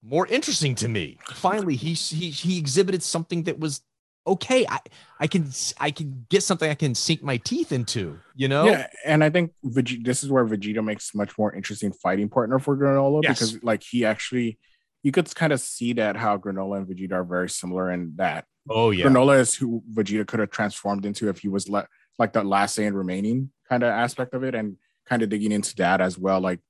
more 0.03 0.27
interesting 0.27 0.75
to 0.77 0.89
me. 0.89 1.19
Finally, 1.35 1.77
he 1.77 1.93
he 1.93 2.31
he 2.31 2.59
exhibited 2.59 3.03
something 3.03 3.45
that 3.45 3.59
was 3.59 3.83
okay. 4.27 4.67
I 4.69 4.79
I 5.19 5.27
can 5.27 5.51
I 5.79 5.91
can 5.91 6.27
get 6.29 6.43
something 6.43 6.71
I 6.71 6.75
can 6.75 6.95
sink 6.95 7.23
my 7.23 7.39
teeth 7.39 7.73
into. 7.73 8.19
You 8.35 8.49
know. 8.49 8.67
Yeah, 8.67 8.87
and 9.05 9.25
I 9.25 9.31
think 9.31 9.53
Vegeta, 9.65 10.05
this 10.05 10.23
is 10.23 10.31
where 10.31 10.47
Vegeta 10.47 10.85
makes 10.85 11.15
much 11.15 11.37
more 11.37 11.53
interesting 11.55 11.93
fighting 11.93 12.29
partner 12.29 12.59
for 12.59 12.77
Granola 12.77 13.23
yes. 13.23 13.39
because 13.39 13.63
like 13.63 13.83
he 13.83 14.05
actually 14.05 14.59
you 15.03 15.13
could 15.13 15.33
kind 15.35 15.53
of 15.53 15.61
see 15.61 15.93
that 15.95 16.17
how 16.17 16.37
Granola 16.37 16.79
and 16.79 16.87
Vegeta 16.87 17.13
are 17.13 17.25
very 17.25 17.49
similar 17.49 17.91
in 17.91 18.13
that. 18.17 18.45
Oh 18.71 18.91
yeah, 18.91 19.07
Granola 19.07 19.41
is 19.41 19.55
who 19.55 19.83
Vegeta 19.93 20.27
could 20.27 20.41
have 20.41 20.51
transformed 20.51 21.07
into 21.07 21.29
if 21.29 21.41
he 21.41 21.49
was 21.49 21.69
le- 21.69 21.89
like 22.19 22.33
the 22.33 22.45
last 22.45 22.79
Saiyan 22.79 22.95
remaining 22.95 23.51
kind 23.69 23.83
of 23.83 23.91
aspect 23.91 24.35
of 24.35 24.45
it, 24.45 24.55
and 24.55 24.77
kind 25.07 25.23
of 25.23 25.29
digging 25.29 25.53
into 25.53 25.75
that 25.77 26.01
as 26.01 26.19
well. 26.19 26.41
Like 26.41 26.61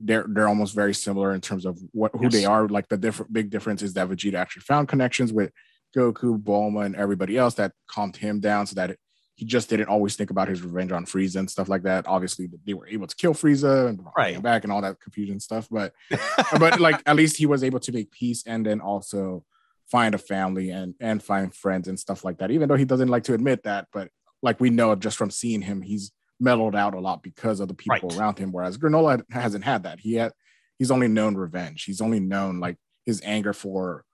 they're 0.00 0.26
they're 0.28 0.48
almost 0.48 0.74
very 0.74 0.94
similar 0.94 1.34
in 1.34 1.40
terms 1.40 1.64
of 1.64 1.78
what 1.92 2.12
who 2.14 2.24
yes. 2.24 2.32
they 2.32 2.44
are. 2.44 2.68
Like 2.68 2.88
the 2.88 2.96
different 2.96 3.32
big 3.32 3.50
difference 3.50 3.82
is 3.82 3.94
that 3.94 4.08
Vegeta 4.08 4.34
actually 4.34 4.62
found 4.62 4.88
connections 4.88 5.32
with 5.32 5.50
Goku, 5.96 6.40
Bulma, 6.40 6.86
and 6.86 6.96
everybody 6.96 7.36
else 7.36 7.54
that 7.54 7.72
calmed 7.88 8.16
him 8.16 8.40
down 8.40 8.66
so 8.66 8.74
that 8.74 8.90
it, 8.90 8.98
he 9.34 9.44
just 9.44 9.70
didn't 9.70 9.88
always 9.88 10.16
think 10.16 10.30
about 10.30 10.48
his 10.48 10.62
revenge 10.62 10.92
on 10.92 11.04
Frieza 11.04 11.36
and 11.36 11.50
stuff 11.50 11.68
like 11.68 11.82
that. 11.82 12.06
Obviously, 12.06 12.48
they 12.64 12.74
were 12.74 12.88
able 12.88 13.06
to 13.06 13.16
kill 13.16 13.34
Frieza 13.34 13.88
and 13.88 14.00
right. 14.16 14.34
him 14.34 14.42
back 14.42 14.64
and 14.64 14.72
all 14.72 14.82
that 14.82 15.00
confusion 15.00 15.40
stuff. 15.40 15.68
But 15.70 15.92
but 16.58 16.80
like 16.80 17.02
at 17.06 17.16
least 17.16 17.36
he 17.36 17.46
was 17.46 17.64
able 17.64 17.80
to 17.80 17.92
make 17.92 18.10
peace 18.10 18.44
and 18.46 18.64
then 18.64 18.80
also 18.80 19.44
find 19.90 20.14
a 20.14 20.18
family 20.18 20.70
and 20.70 20.94
and 21.00 21.22
find 21.22 21.54
friends 21.54 21.88
and 21.88 21.98
stuff 21.98 22.24
like 22.24 22.38
that. 22.38 22.50
Even 22.50 22.68
though 22.68 22.76
he 22.76 22.84
doesn't 22.84 23.08
like 23.08 23.24
to 23.24 23.34
admit 23.34 23.64
that, 23.64 23.88
but 23.92 24.08
like 24.42 24.60
we 24.60 24.70
know 24.70 24.94
just 24.94 25.16
from 25.16 25.30
seeing 25.30 25.62
him, 25.62 25.82
he's 25.82 26.12
mellowed 26.40 26.74
out 26.74 26.94
a 26.94 27.00
lot 27.00 27.22
because 27.22 27.60
of 27.60 27.68
the 27.68 27.74
people 27.74 28.08
right. 28.08 28.18
around 28.18 28.38
him. 28.38 28.52
Whereas 28.52 28.78
Granola 28.78 29.22
hasn't 29.30 29.64
had 29.64 29.84
that. 29.84 30.00
He 30.00 30.14
had 30.14 30.32
he's 30.78 30.90
only 30.90 31.08
known 31.08 31.36
revenge. 31.36 31.84
He's 31.84 32.00
only 32.00 32.20
known 32.20 32.60
like 32.60 32.76
his 33.04 33.20
anger 33.24 33.52
for 33.52 34.04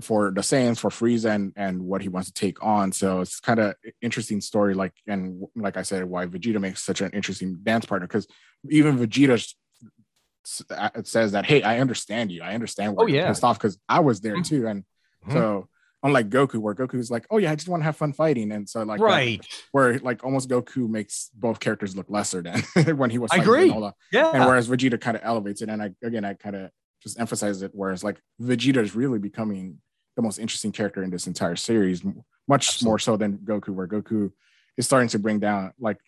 for 0.00 0.32
the 0.32 0.40
Saiyans, 0.40 0.78
for 0.78 0.90
Frieza, 0.90 1.34
and 1.34 1.52
and 1.56 1.82
what 1.82 2.02
he 2.02 2.08
wants 2.08 2.30
to 2.30 2.34
take 2.34 2.62
on. 2.64 2.92
So 2.92 3.20
it's 3.20 3.40
kind 3.40 3.60
of 3.60 3.74
interesting 4.02 4.40
story. 4.40 4.74
Like 4.74 4.92
and 5.06 5.44
like 5.54 5.76
I 5.76 5.82
said, 5.82 6.04
why 6.04 6.26
Vegeta 6.26 6.60
makes 6.60 6.82
such 6.82 7.00
an 7.00 7.10
interesting 7.10 7.58
dance 7.62 7.86
partner 7.86 8.06
because 8.06 8.26
even 8.70 8.98
Vegeta 8.98 9.54
uh, 10.70 10.90
says 11.04 11.32
that, 11.32 11.46
hey, 11.46 11.62
I 11.62 11.78
understand 11.78 12.30
you. 12.30 12.42
I 12.42 12.54
understand 12.54 12.96
why 12.96 13.04
oh, 13.04 13.06
yeah. 13.06 13.20
you're 13.20 13.28
pissed 13.28 13.44
off 13.44 13.58
because 13.58 13.78
I 13.88 14.00
was 14.00 14.20
there 14.20 14.34
mm-hmm. 14.34 14.42
too. 14.42 14.66
And 14.66 14.82
mm-hmm. 15.26 15.32
so 15.32 15.68
unlike 16.04 16.28
Goku, 16.28 16.58
where 16.58 16.74
Goku 16.74 16.96
is 16.96 17.10
like, 17.10 17.26
oh 17.30 17.38
yeah, 17.38 17.50
I 17.50 17.54
just 17.56 17.68
want 17.68 17.80
to 17.80 17.84
have 17.84 17.96
fun 17.96 18.12
fighting, 18.12 18.52
and 18.52 18.68
so 18.68 18.82
like 18.82 19.00
right, 19.00 19.40
that, 19.40 19.48
where 19.72 19.98
like 19.98 20.22
almost 20.22 20.48
Goku 20.48 20.88
makes 20.88 21.30
both 21.34 21.58
characters 21.58 21.96
look 21.96 22.06
lesser 22.08 22.42
than 22.42 22.62
when 22.96 23.10
he 23.10 23.18
was. 23.18 23.30
I 23.32 23.38
agree. 23.38 23.74
yeah, 24.12 24.30
and 24.32 24.44
whereas 24.44 24.68
Vegeta 24.68 25.00
kind 25.00 25.16
of 25.16 25.22
elevates 25.24 25.62
it, 25.62 25.68
and 25.68 25.82
I 25.82 25.90
again 26.02 26.24
I 26.24 26.34
kind 26.34 26.54
of 26.54 26.70
just 27.02 27.18
emphasize 27.18 27.62
it. 27.62 27.72
Whereas 27.74 28.04
like 28.04 28.20
Vegeta 28.40 28.76
is 28.76 28.94
really 28.94 29.18
becoming 29.18 29.78
the 30.14 30.22
most 30.22 30.38
interesting 30.38 30.70
character 30.70 31.02
in 31.02 31.10
this 31.10 31.26
entire 31.26 31.56
series, 31.56 32.04
much 32.04 32.68
Absolutely. 32.68 32.86
more 32.86 32.98
so 32.98 33.16
than 33.16 33.38
Goku, 33.38 33.70
where 33.70 33.88
Goku 33.88 34.30
is 34.76 34.86
starting 34.86 35.08
to 35.08 35.18
bring 35.18 35.40
down 35.40 35.72
like 35.80 35.98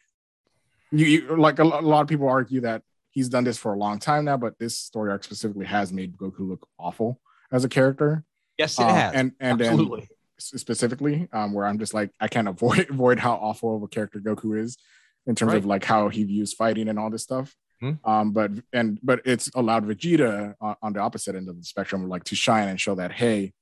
you, 0.92 1.06
you 1.06 1.36
like 1.36 1.58
a, 1.58 1.62
a 1.62 1.64
lot 1.64 2.02
of 2.02 2.08
people 2.08 2.28
argue 2.28 2.60
that 2.60 2.82
he's 3.10 3.28
done 3.28 3.44
this 3.44 3.56
for 3.56 3.72
a 3.72 3.78
long 3.78 3.98
time 3.98 4.26
now, 4.26 4.36
but 4.36 4.58
this 4.58 4.78
story 4.78 5.10
arc 5.10 5.24
specifically 5.24 5.66
has 5.66 5.92
made 5.92 6.16
Goku 6.16 6.40
look 6.40 6.68
awful 6.78 7.20
as 7.50 7.64
a 7.64 7.68
character. 7.68 8.24
Yes, 8.58 8.78
it 8.78 8.82
um, 8.82 8.94
has. 8.94 9.14
And 9.14 9.32
and 9.40 9.60
Absolutely. 9.60 10.08
specifically, 10.38 11.28
um, 11.32 11.52
where 11.52 11.66
I'm 11.66 11.78
just 11.78 11.94
like 11.94 12.10
I 12.20 12.28
can't 12.28 12.48
avoid 12.48 12.86
avoid 12.90 13.18
how 13.18 13.34
awful 13.34 13.76
of 13.76 13.82
a 13.82 13.88
character 13.88 14.20
Goku 14.20 14.58
is 14.58 14.76
in 15.26 15.34
terms 15.34 15.52
right. 15.52 15.58
of 15.58 15.66
like 15.66 15.84
how 15.84 16.08
he 16.08 16.24
views 16.24 16.52
fighting 16.52 16.88
and 16.88 16.98
all 16.98 17.10
this 17.10 17.22
stuff. 17.22 17.54
Mm-hmm. 17.82 18.08
Um, 18.08 18.32
but 18.32 18.52
and 18.72 18.98
but 19.02 19.20
it's 19.24 19.50
allowed 19.54 19.86
Vegeta 19.86 20.54
on, 20.60 20.76
on 20.82 20.92
the 20.94 21.00
opposite 21.00 21.34
end 21.34 21.48
of 21.48 21.58
the 21.58 21.64
spectrum, 21.64 22.08
like 22.08 22.24
to 22.24 22.34
shine 22.34 22.68
and 22.68 22.80
show 22.80 22.94
that 22.94 23.12
hey, 23.12 23.52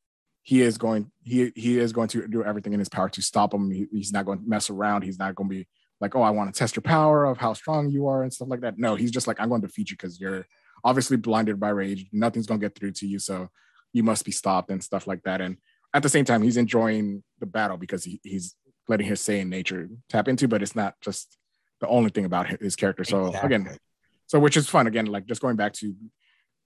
he 0.43 0.63
is 0.63 0.79
going 0.79 1.11
he 1.23 1.53
he 1.57 1.79
is 1.79 1.93
going 1.93 2.09
to 2.09 2.29
do 2.29 2.45
everything 2.45 2.73
in 2.73 2.79
his 2.79 2.89
power 2.89 3.09
to 3.09 3.23
stop 3.23 3.53
him. 3.53 3.71
He, 3.71 3.87
he's 3.91 4.13
not 4.13 4.27
going 4.27 4.39
to 4.39 4.49
mess 4.49 4.71
around. 4.71 5.03
He's 5.03 5.19
not 5.19 5.35
going 5.35 5.51
to 5.51 5.57
be 5.57 5.67
like, 6.01 6.15
oh, 6.15 6.23
I 6.23 6.31
want 6.31 6.53
to 6.53 6.59
test 6.59 6.77
your 6.77 6.83
power 6.83 7.25
of 7.25 7.39
how 7.39 7.55
strong 7.55 7.91
you 7.91 8.07
are 8.07 8.23
and 8.23 8.33
stuff 8.33 8.49
like 8.49 8.61
that. 8.61 8.79
No, 8.79 8.95
he's 8.95 9.11
just 9.11 9.27
like, 9.27 9.41
I'm 9.41 9.49
going 9.49 9.63
to 9.63 9.67
defeat 9.67 9.91
you 9.91 9.97
because 9.97 10.21
you're 10.21 10.47
obviously 10.85 11.17
blinded 11.17 11.59
by 11.59 11.71
rage. 11.71 12.07
Nothing's 12.13 12.47
going 12.47 12.61
to 12.61 12.65
get 12.67 12.79
through 12.79 12.93
to 12.93 13.07
you. 13.07 13.19
So 13.19 13.49
you 13.95 14.03
must 14.03 14.27
be 14.27 14.33
stopped 14.33 14.71
and 14.71 14.85
stuff 14.85 15.07
like 15.07 15.23
that. 15.23 15.41
And 15.41 15.57
at 15.95 16.03
the 16.03 16.11
same 16.11 16.27
time, 16.27 16.43
he's 16.43 16.59
enjoying 16.59 17.23
the 17.39 17.47
battle 17.47 17.79
because 17.79 18.05
he, 18.05 18.21
he's 18.23 18.55
letting 18.89 19.07
his 19.07 19.21
Saiyan 19.21 19.49
nature 19.49 19.89
tap 20.11 20.29
into, 20.29 20.49
but 20.49 20.61
it's 20.61 20.77
not 20.77 21.01
just 21.01 21.39
the 21.81 21.89
only 21.89 22.11
thing 22.11 22.27
about 22.27 22.61
his 22.61 22.77
character. 22.77 23.05
So 23.05 23.29
exactly. 23.29 23.55
again, 23.55 23.79
so 24.27 24.39
which 24.39 24.57
is 24.57 24.69
fun. 24.69 24.87
Again, 24.87 25.07
like 25.07 25.27
just 25.27 25.41
going 25.41 25.57
back 25.57 25.73
to 25.75 25.95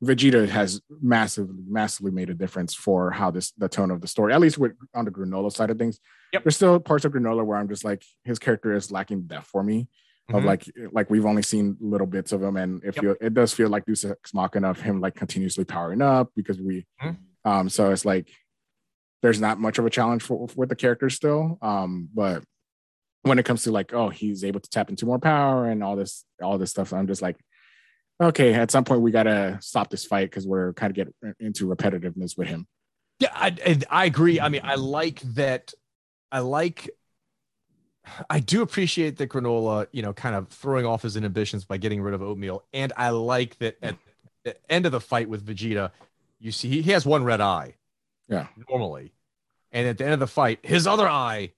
Vegeta 0.03 0.49
has 0.49 0.81
massively, 1.03 1.65
massively 1.69 2.13
made 2.13 2.31
a 2.31 2.35
difference 2.35 2.75
for 2.75 3.11
how 3.11 3.31
this 3.31 3.53
the 3.53 3.69
tone 3.69 3.91
of 3.91 4.01
the 4.01 4.09
story, 4.09 4.33
at 4.33 4.41
least 4.41 4.57
with 4.57 4.73
on 4.95 5.05
the 5.05 5.11
Granola 5.11 5.53
side 5.53 5.71
of 5.71 5.79
things. 5.79 6.01
Yep. 6.33 6.45
There's 6.45 6.57
still 6.57 6.81
parts 6.81 7.05
of 7.05 7.13
Granola 7.13 7.45
where 7.45 7.59
I'm 7.59 7.69
just 7.69 7.85
like 7.85 8.03
his 8.25 8.39
character 8.39 8.75
is 8.75 8.91
lacking 8.91 9.23
depth 9.23 9.49
for 9.49 9.63
me. 9.63 9.89
Mm-hmm. 10.31 10.37
Of 10.37 10.45
like 10.45 10.65
like 10.93 11.11
we've 11.11 11.25
only 11.25 11.43
seen 11.43 11.79
little 11.81 12.07
bits 12.07 12.33
of 12.33 12.43
him, 12.43 12.59
and 12.59 12.85
it 12.85 12.97
yep. 12.97 13.03
feel 13.03 13.15
it 13.19 13.33
does 13.33 13.55
feel 13.55 13.71
like 13.71 13.87
Deus 13.87 14.05
Ex 14.05 14.35
Machina 14.35 14.69
of 14.69 14.81
him 14.81 15.01
like 15.01 15.15
continuously 15.15 15.65
powering 15.65 16.03
up 16.03 16.31
because 16.37 16.61
we 16.61 16.85
mm-hmm. 17.03 17.15
Um, 17.45 17.69
so 17.69 17.91
it's 17.91 18.05
like 18.05 18.29
there's 19.23 19.41
not 19.41 19.59
much 19.59 19.79
of 19.79 19.87
a 19.87 19.91
challenge 19.91 20.23
for 20.23 20.49
with 20.55 20.69
the 20.69 20.77
character 20.77 21.11
still. 21.11 21.59
Um, 21.63 22.09
but 22.15 22.43
when 23.23 23.39
it 23.39 23.45
comes 23.45 23.63
to 23.65 23.73
like, 23.73 23.93
oh, 23.93 24.11
he's 24.11 24.45
able 24.45 24.61
to 24.61 24.71
tap 24.71 24.91
into 24.91 25.07
more 25.07 25.19
power 25.19 25.67
and 25.67 25.83
all 25.83 25.97
this, 25.97 26.25
all 26.43 26.59
this 26.59 26.71
stuff, 26.71 26.93
I'm 26.93 27.07
just 27.07 27.23
like, 27.23 27.37
okay, 28.21 28.55
at 28.55 28.71
some 28.71 28.85
point 28.85 29.01
we 29.01 29.11
gotta 29.11 29.59
stop 29.61 29.91
this 29.91 30.05
fight 30.05 30.31
because 30.31 30.47
we're 30.47 30.73
kind 30.75 30.91
of 30.91 30.97
get 30.97 31.35
into 31.41 31.67
repetitiveness 31.67 32.37
with 32.37 32.49
him. 32.49 32.67
Yeah, 33.19 33.31
I, 33.33 33.81
I 33.91 34.05
agree. 34.05 34.41
I 34.41 34.49
mean, 34.49 34.63
I 34.65 34.77
like 34.77 35.21
that. 35.35 35.73
I 36.31 36.41
like. 36.41 36.91
I 38.31 38.41
do 38.41 38.63
appreciate 38.63 39.17
that 39.19 39.29
granola, 39.29 39.87
you 39.93 40.03
know, 40.03 40.13
kind 40.13 40.35
of 40.35 40.49
throwing 40.49 40.87
off 40.87 41.03
his 41.03 41.17
inhibitions 41.17 41.65
by 41.65 41.77
getting 41.77 42.01
rid 42.01 42.15
of 42.15 42.23
oatmeal, 42.23 42.65
and 42.73 42.93
I 42.97 43.11
like 43.11 43.59
that 43.59 43.79
at 43.83 43.97
the 44.45 44.57
end 44.71 44.87
of 44.87 44.93
the 44.93 45.01
fight 45.01 45.29
with 45.29 45.47
Vegeta, 45.47 45.91
you 46.41 46.53
see 46.53 46.69
he, 46.69 46.83
he 46.83 46.91
has 46.93 47.05
one 47.05 47.25
red 47.25 47.41
eye. 47.41 47.75
Yeah. 48.29 48.47
Normally. 48.69 49.13
And 49.73 49.87
at 49.87 49.99
the 49.99 50.05
end 50.05 50.15
of 50.15 50.21
the 50.21 50.27
fight, 50.27 50.61
his 50.63 50.87
other 50.87 51.09
eye 51.09 51.53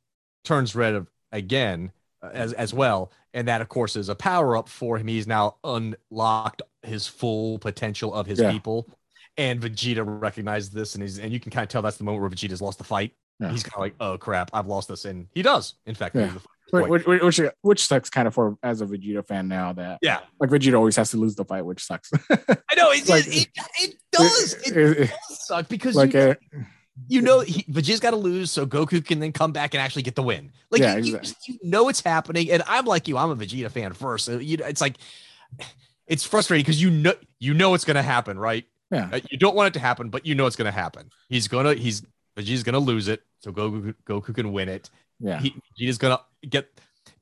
turns 0.45 0.75
red 0.75 1.07
again 1.33 1.93
uh, 2.23 2.31
as 2.33 2.53
as 2.55 2.75
well. 2.75 3.13
And 3.33 3.47
that 3.49 3.61
of 3.61 3.69
course 3.69 3.97
is 3.97 4.09
a 4.09 4.15
power 4.15 4.57
up 4.57 4.69
for 4.69 4.99
him. 4.99 5.07
He's 5.07 5.27
now 5.27 5.57
unlocked 5.63 6.63
his 6.83 7.07
full 7.07 7.59
potential 7.59 8.13
of 8.15 8.27
his 8.27 8.41
yeah. 8.41 8.51
people. 8.51 8.89
And 9.37 9.61
Vegeta 9.61 10.03
recognizes 10.05 10.71
this 10.71 10.95
and 10.95 11.03
he's 11.03 11.19
and 11.19 11.33
you 11.33 11.41
can 11.41 11.53
kind 11.53 11.63
of 11.63 11.69
tell 11.69 11.83
that's 11.83 11.97
the 11.97 12.05
moment 12.05 12.23
where 12.23 12.31
Vegeta's 12.31 12.63
lost 12.63 12.79
the 12.79 12.85
fight. 12.85 13.13
He's 13.49 13.62
kind 13.62 13.75
of 13.75 13.81
like, 13.81 13.95
oh 14.01 14.19
crap, 14.19 14.51
I've 14.53 14.67
lost 14.67 14.89
this. 14.89 15.07
And 15.07 15.27
he 15.35 15.43
does, 15.43 15.75
in 15.87 15.95
fact, 15.95 16.15
yeah. 16.15 16.33
Which, 16.73 17.05
which, 17.07 17.41
which 17.62 17.87
sucks 17.87 18.11
kind 18.11 18.29
of 18.29 18.35
for 18.35 18.57
as 18.62 18.81
a 18.81 18.87
Vegeta 18.87 19.27
fan 19.27 19.49
now 19.49 19.73
that 19.73 19.99
yeah. 20.03 20.21
like 20.39 20.51
Vegeta 20.51 20.77
always 20.77 20.97
has 20.97 21.11
to 21.11 21.17
lose 21.17 21.35
the 21.35 21.45
fight 21.45 21.65
which 21.65 21.85
sucks. 21.85 22.11
I 22.31 22.75
know 22.77 22.91
it, 22.91 23.09
like, 23.09 23.27
it, 23.27 23.35
it, 23.37 23.49
it, 23.81 23.97
does 24.12 24.55
it, 24.65 24.77
it, 24.77 24.99
does 24.99 25.47
suck 25.47 25.69
because 25.69 25.97
like 25.97 26.12
you, 26.15 26.37
you 27.09 27.23
know 27.23 27.41
he, 27.41 27.65
Vegeta's 27.65 28.01
got 28.01 28.11
to 28.11 28.17
lose 28.17 28.51
so 28.51 28.67
Goku 28.67 29.05
can 29.05 29.19
then 29.19 29.33
come 29.33 29.53
back 29.53 29.75
and 29.75 29.83
actually 29.83 30.03
get 30.03 30.15
the 30.15 30.23
win. 30.23 30.53
Like 30.71 30.81
yeah, 30.81 30.97
you, 30.97 31.17
exactly. 31.17 31.59
you, 31.62 31.71
know 31.71 31.89
it's 31.89 32.01
happening 32.01 32.51
and 32.51 32.62
I'm 32.67 32.85
like 32.85 33.09
you 33.09 33.17
I'm 33.17 33.31
a 33.31 33.37
Vegeta 33.37 33.71
fan 33.71 33.93
first 33.93 34.27
so 34.27 34.39
you 34.39 34.59
it's 34.61 34.81
like 34.81 34.97
it's 36.07 36.25
frustrating 36.25 36.62
because 36.62 36.81
you 36.81 36.91
know 36.91 37.15
you 37.39 37.55
know 37.55 37.75
it's 37.75 37.85
gonna 37.85 38.03
happen 38.03 38.39
right? 38.39 38.65
Yeah. 38.91 39.09
Uh, 39.12 39.21
you 39.31 39.39
don't 39.39 39.57
want 39.57 39.69
it 39.69 39.75
to 39.75 39.81
happen 39.81 40.09
but 40.09 40.25
you 40.25 40.35
know 40.35 40.47
it's 40.47 40.57
gonna 40.57 40.71
happen. 40.71 41.11
He's 41.29 41.49
gonna 41.49 41.75
he's 41.75 42.03
Vegeta's 42.37 42.62
gonna 42.62 42.79
lose 42.79 43.09
it 43.09 43.23
so 43.41 43.53
Goku 43.53 43.95
Goku 44.05 44.35
can 44.35 44.53
win 44.53 44.69
it 44.69 44.91
yeah 45.19 45.41
he, 45.41 45.55
Vegeta's 45.79 45.99
gonna 45.99 46.21
get 46.49 46.69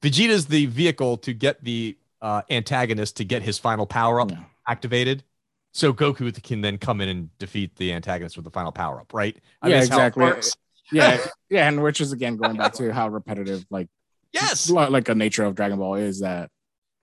Vegeta's 0.03 0.47
the 0.47 0.67
vehicle 0.67 1.17
to 1.19 1.33
get 1.33 1.63
the 1.65 1.97
uh, 2.21 2.43
antagonist 2.51 3.17
to 3.17 3.25
get 3.25 3.43
his 3.43 3.59
final 3.59 3.87
power 3.87 4.21
up 4.21 4.31
yeah. 4.31 4.39
activated. 4.67 5.25
So 5.73 5.93
Goku 5.93 6.43
can 6.43 6.61
then 6.61 6.79
come 6.79 7.01
in 7.01 7.09
and 7.09 7.39
defeat 7.39 7.77
the 7.77 7.93
antagonist 7.93 8.37
with 8.37 8.45
the 8.45 8.51
final 8.51 8.73
power 8.73 9.01
up, 9.01 9.13
right? 9.13 9.37
I 9.63 9.69
yeah, 9.69 9.79
exactly. 9.83 10.33
yeah, 10.93 11.19
yeah, 11.51 11.69
and 11.69 11.83
which 11.83 12.01
is 12.01 12.13
again 12.13 12.37
going 12.37 12.57
back 12.57 12.73
to 12.75 12.93
how 12.93 13.09
repetitive 13.09 13.65
like 13.71 13.89
Yes. 14.33 14.69
like 14.69 15.09
a 15.09 15.15
nature 15.15 15.45
of 15.45 15.55
Dragon 15.55 15.79
Ball 15.79 15.95
is 15.95 16.21
that 16.21 16.51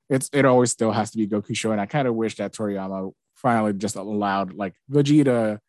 it's 0.09 0.29
it 0.31 0.45
always 0.45 0.71
still 0.71 0.91
has 0.91 1.11
to 1.11 1.17
be 1.17 1.27
Goku 1.27 1.55
show, 1.55 1.71
and 1.71 1.81
I 1.81 1.85
kind 1.85 2.07
of 2.07 2.15
wish 2.15 2.35
that 2.35 2.53
Toriyama 2.53 3.11
finally 3.35 3.73
just 3.73 3.95
allowed 3.95 4.53
like 4.53 4.73
Vegeta 4.91 5.59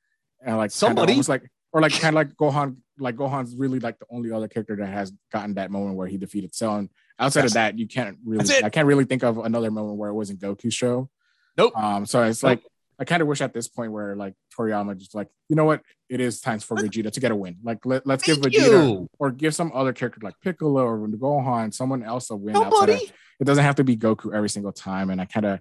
and 0.44 0.56
like 0.56 0.70
Somebody. 0.70 1.12
almost 1.12 1.28
like 1.28 1.48
or 1.76 1.82
like 1.82 1.92
kind 1.92 2.14
of 2.14 2.14
like 2.14 2.34
Gohan. 2.36 2.76
Like 2.98 3.16
Gohan's 3.16 3.54
really 3.54 3.78
like 3.78 3.98
the 3.98 4.06
only 4.10 4.32
other 4.32 4.48
character 4.48 4.74
that 4.76 4.86
has 4.86 5.12
gotten 5.30 5.54
that 5.54 5.70
moment 5.70 5.96
where 5.96 6.06
he 6.08 6.16
defeated 6.16 6.54
Cell. 6.54 6.76
And 6.76 6.88
outside 7.18 7.42
Yes. 7.42 7.50
of 7.50 7.54
that, 7.54 7.78
you 7.78 7.86
can't 7.86 8.16
really. 8.24 8.46
I 8.64 8.70
can't 8.70 8.86
really 8.86 9.04
think 9.04 9.22
of 9.22 9.36
another 9.38 9.70
moment 9.70 9.98
where 9.98 10.08
it 10.08 10.14
wasn't 10.14 10.40
Goku 10.40 10.72
show. 10.72 11.10
Nope. 11.58 11.76
Um. 11.76 12.06
So 12.06 12.22
it's 12.22 12.42
Nope. 12.42 12.50
like 12.50 12.62
I 12.98 13.04
kind 13.04 13.20
of 13.20 13.28
wish 13.28 13.42
at 13.42 13.52
this 13.52 13.68
point 13.68 13.92
where 13.92 14.16
like 14.16 14.32
Toriyama 14.58 14.96
just 14.96 15.14
like 15.14 15.28
you 15.50 15.56
know 15.56 15.66
what 15.66 15.82
it 16.08 16.20
is 16.20 16.40
time 16.40 16.58
for 16.60 16.76
Vegeta 16.78 17.12
to 17.12 17.20
get 17.20 17.30
a 17.32 17.36
win. 17.36 17.56
Like 17.62 17.84
let, 17.84 18.06
let's 18.06 18.22
give 18.22 18.38
Vegeta 18.38 18.88
you. 18.88 19.08
or 19.18 19.30
give 19.30 19.54
some 19.54 19.70
other 19.74 19.92
character 19.92 20.20
like 20.22 20.34
Piccolo 20.42 20.82
or 20.86 21.06
Gohan, 21.08 21.74
someone 21.74 22.02
else 22.02 22.30
a 22.30 22.36
win. 22.36 22.56
outside 22.56 22.66
of- 22.68 22.72
Nobody. 22.88 23.12
it 23.40 23.44
doesn't 23.44 23.64
have 23.64 23.74
to 23.76 23.84
be 23.84 23.96
Goku 23.98 24.34
every 24.34 24.48
single 24.48 24.72
time. 24.72 25.10
And 25.10 25.20
I 25.20 25.26
kind 25.26 25.44
of 25.44 25.60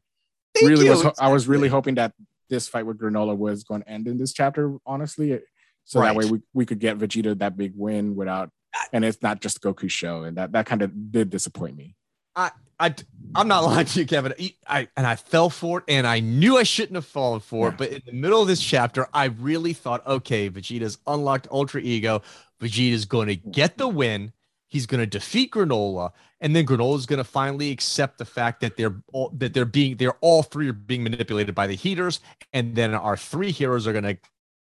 really 0.63 0.85
you. 0.85 0.91
was 0.91 1.01
ho- 1.03 1.13
I 1.19 1.33
was 1.33 1.47
really 1.49 1.67
hoping 1.67 1.95
that 1.95 2.13
this 2.49 2.67
fight 2.69 2.85
with 2.85 2.97
Granola 2.97 3.35
was 3.35 3.63
going 3.65 3.81
to 3.81 3.89
end 3.89 4.07
in 4.07 4.17
this 4.17 4.31
chapter, 4.31 4.77
honestly. 4.85 5.41
So 5.85 6.01
that 6.01 6.15
way 6.15 6.25
we, 6.25 6.41
we 6.53 6.65
could 6.65 6.79
get 6.79 6.97
Vegeta 6.97 7.37
that 7.39 7.55
big 7.55 7.73
win 7.75 8.15
without 8.15 8.49
and 8.91 9.05
it's 9.05 9.21
not 9.21 9.39
just 9.41 9.61
Goku's 9.61 9.91
show. 9.91 10.23
And 10.23 10.37
that 10.37 10.51
that 10.51 10.65
kind 10.65 10.81
of 10.81 11.11
did 11.11 11.29
disappoint 11.29 11.77
me. 11.77 11.95
I, 12.35 12.51
I, 12.79 12.93
I'm 13.33 13.47
not 13.47 13.59
lying 13.63 13.85
to 13.85 13.99
you, 14.01 14.05
Kevin. 14.05 14.33
I 14.67 14.87
and 14.97 15.07
I 15.07 15.15
fell 15.15 15.49
for 15.49 15.79
it, 15.79 15.85
and 15.87 16.05
I 16.05 16.19
knew 16.19 16.57
I 16.57 16.63
shouldn't 16.63 16.95
have 16.95 17.05
fallen 17.05 17.39
for 17.39 17.67
Yeah. 17.67 17.73
it. 17.73 17.77
But 17.77 17.89
in 17.91 18.01
the 18.05 18.11
middle 18.11 18.41
of 18.41 18.47
this 18.47 18.61
chapter, 18.61 19.07
I 19.13 19.25
really 19.25 19.73
thought, 19.73 20.05
okay, 20.05 20.49
Vegeta's 20.49 20.97
unlocked 21.07 21.47
Ultra 21.51 21.81
Ego. 21.81 22.21
Vegeta's 22.61 23.05
going 23.05 23.27
to 23.27 23.35
get 23.35 23.77
the 23.77 23.87
win. 23.87 24.33
He's 24.67 24.85
going 24.87 24.99
to 24.99 25.05
defeat 25.07 25.51
Granola, 25.51 26.11
and 26.41 26.53
then 26.55 26.65
Granola's 26.65 27.05
going 27.05 27.17
to 27.17 27.23
finally 27.23 27.71
accept 27.71 28.17
the 28.17 28.25
fact 28.25 28.59
that 28.61 28.75
they're 28.75 28.95
all, 29.13 29.29
that 29.37 29.53
they're 29.53 29.63
being 29.63 29.95
they're 29.97 30.17
all 30.19 30.43
three 30.43 30.67
are 30.67 30.73
being 30.73 31.03
manipulated 31.03 31.55
by 31.55 31.67
the 31.67 31.75
Heeters, 31.75 32.19
and 32.51 32.75
then 32.75 32.93
our 32.93 33.15
three 33.15 33.51
heroes 33.51 33.87
are 33.87 33.93
going 33.93 34.03
to 34.03 34.17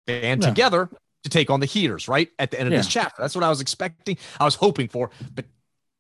band 0.07 0.43
Yeah. 0.43 0.49
together 0.51 0.91
to 1.27 1.31
take 1.31 1.51
on 1.51 1.61
the 1.61 1.67
Heeters. 1.67 2.09
Right 2.09 2.31
at 2.39 2.51
the 2.51 2.59
end 2.59 2.69
of 2.69 2.73
this 2.73 2.87
chapter, 2.87 3.21
that's 3.23 3.35
what 3.35 3.45
I 3.45 3.49
was 3.49 3.61
expecting. 3.61 4.17
I 4.41 4.45
was 4.45 4.55
hoping 4.55 4.89
for, 4.89 5.11
but 5.35 5.45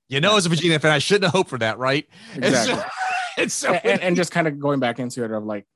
you 0.09 0.20
know, 0.20 0.36
as 0.36 0.47
a 0.47 0.48
Vegeta 0.48 0.81
fan, 0.81 0.93
I 0.93 0.98
shouldn't 0.98 1.24
have 1.24 1.32
hoped 1.32 1.51
for 1.51 1.59
that, 1.59 1.78
right? 1.78 2.09
Exactly. 2.35 2.82
It's 3.39 3.53
so 3.53 3.74
and, 3.74 3.85
and, 3.85 4.01
and 4.01 4.16
just 4.16 4.32
kind 4.32 4.48
of 4.48 4.59
going 4.59 4.81
back 4.81 4.98
into 4.98 5.23
it 5.23 5.31
of 5.31 5.44
like 5.44 5.66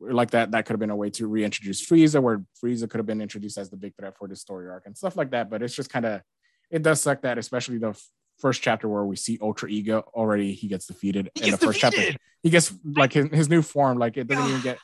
like 0.00 0.30
that 0.30 0.52
that 0.52 0.64
could 0.64 0.72
have 0.72 0.80
been 0.80 0.88
a 0.88 0.96
way 0.96 1.10
to 1.10 1.28
reintroduce 1.28 1.86
Frieza 1.86 2.22
where 2.22 2.42
Frieza 2.58 2.88
could 2.88 2.98
have 2.98 3.06
been 3.06 3.20
introduced 3.20 3.58
as 3.58 3.68
the 3.68 3.76
big 3.76 3.94
threat 3.96 4.16
for 4.16 4.26
the 4.26 4.34
story 4.34 4.66
arc 4.70 4.86
and 4.86 4.96
stuff 4.96 5.14
like 5.14 5.30
that 5.32 5.50
but 5.50 5.62
it's 5.62 5.74
just 5.74 5.90
kind 5.90 6.06
of 6.06 6.22
it 6.70 6.82
does 6.82 7.02
suck 7.02 7.20
that 7.20 7.36
especially 7.36 7.76
the 7.76 7.94
first 8.38 8.62
chapter 8.62 8.88
where 8.88 9.04
we 9.04 9.14
see 9.14 9.38
Ultra 9.42 9.68
Ego 9.68 10.10
already 10.14 10.54
he 10.54 10.68
gets 10.68 10.86
defeated 10.86 11.30
he 11.34 11.42
in 11.42 11.44
the 11.44 11.50
gets 11.50 11.64
first 11.64 11.80
chapter 11.80 12.16
he 12.42 12.48
gets 12.48 12.72
like 12.96 13.12
his, 13.12 13.26
his 13.30 13.48
new 13.50 13.60
form 13.60 13.98
like 13.98 14.16
it 14.16 14.26
doesn't 14.26 14.48
even 14.48 14.62
get 14.62 14.78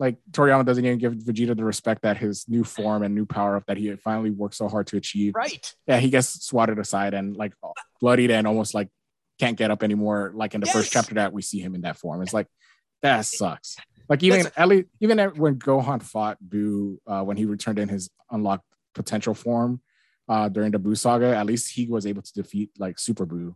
like 0.00 0.16
Toriyama 0.32 0.64
doesn't 0.66 0.84
even 0.84 0.98
give 0.98 1.12
Vegeta 1.12 1.56
the 1.56 1.62
respect 1.64 2.02
that 2.02 2.16
his 2.16 2.48
new 2.48 2.64
form 2.64 3.02
and 3.04 3.14
new 3.14 3.26
power 3.26 3.54
up 3.56 3.66
that 3.66 3.76
he 3.76 3.94
finally 3.96 4.30
worked 4.30 4.56
so 4.56 4.66
hard 4.66 4.88
to 4.88 4.96
achieve 4.96 5.34
Right. 5.36 5.72
yeah, 5.86 5.98
he 5.98 6.10
gets 6.10 6.44
swatted 6.44 6.78
aside 6.80 7.14
and 7.14 7.36
like 7.36 7.52
bloodied 8.00 8.32
and 8.32 8.46
almost 8.48 8.74
like 8.74 8.88
can't 9.38 9.56
get 9.56 9.70
up 9.70 9.82
anymore. 9.84 10.32
Like 10.34 10.54
in 10.54 10.60
the 10.60 10.66
Yes. 10.66 10.74
first 10.74 10.90
chapter 10.92 11.14
that 11.14 11.32
we 11.32 11.42
see 11.42 11.60
him 11.60 11.74
in 11.76 11.82
that 11.82 11.96
form, 11.96 12.22
it's 12.22 12.32
like 12.34 12.48
that 13.02 13.24
sucks. 13.26 13.76
Like 14.08 14.22
even 14.24 14.38
That's- 14.40 14.58
at 14.58 14.68
least 14.68 14.88
even 15.00 15.18
when 15.36 15.56
Gohan 15.56 16.02
fought 16.02 16.38
Boo 16.40 16.98
uh, 17.06 17.22
when 17.22 17.36
he 17.36 17.44
returned 17.44 17.78
in 17.78 17.88
his 17.88 18.10
unlocked 18.30 18.64
potential 18.94 19.34
form 19.34 19.80
uh, 20.28 20.48
during 20.48 20.72
the 20.72 20.78
Boo 20.78 20.94
saga, 20.94 21.36
at 21.36 21.46
least 21.46 21.72
he 21.72 21.86
was 21.86 22.06
able 22.06 22.22
to 22.22 22.32
defeat 22.32 22.70
like 22.78 22.98
Super 22.98 23.26
Boo. 23.26 23.54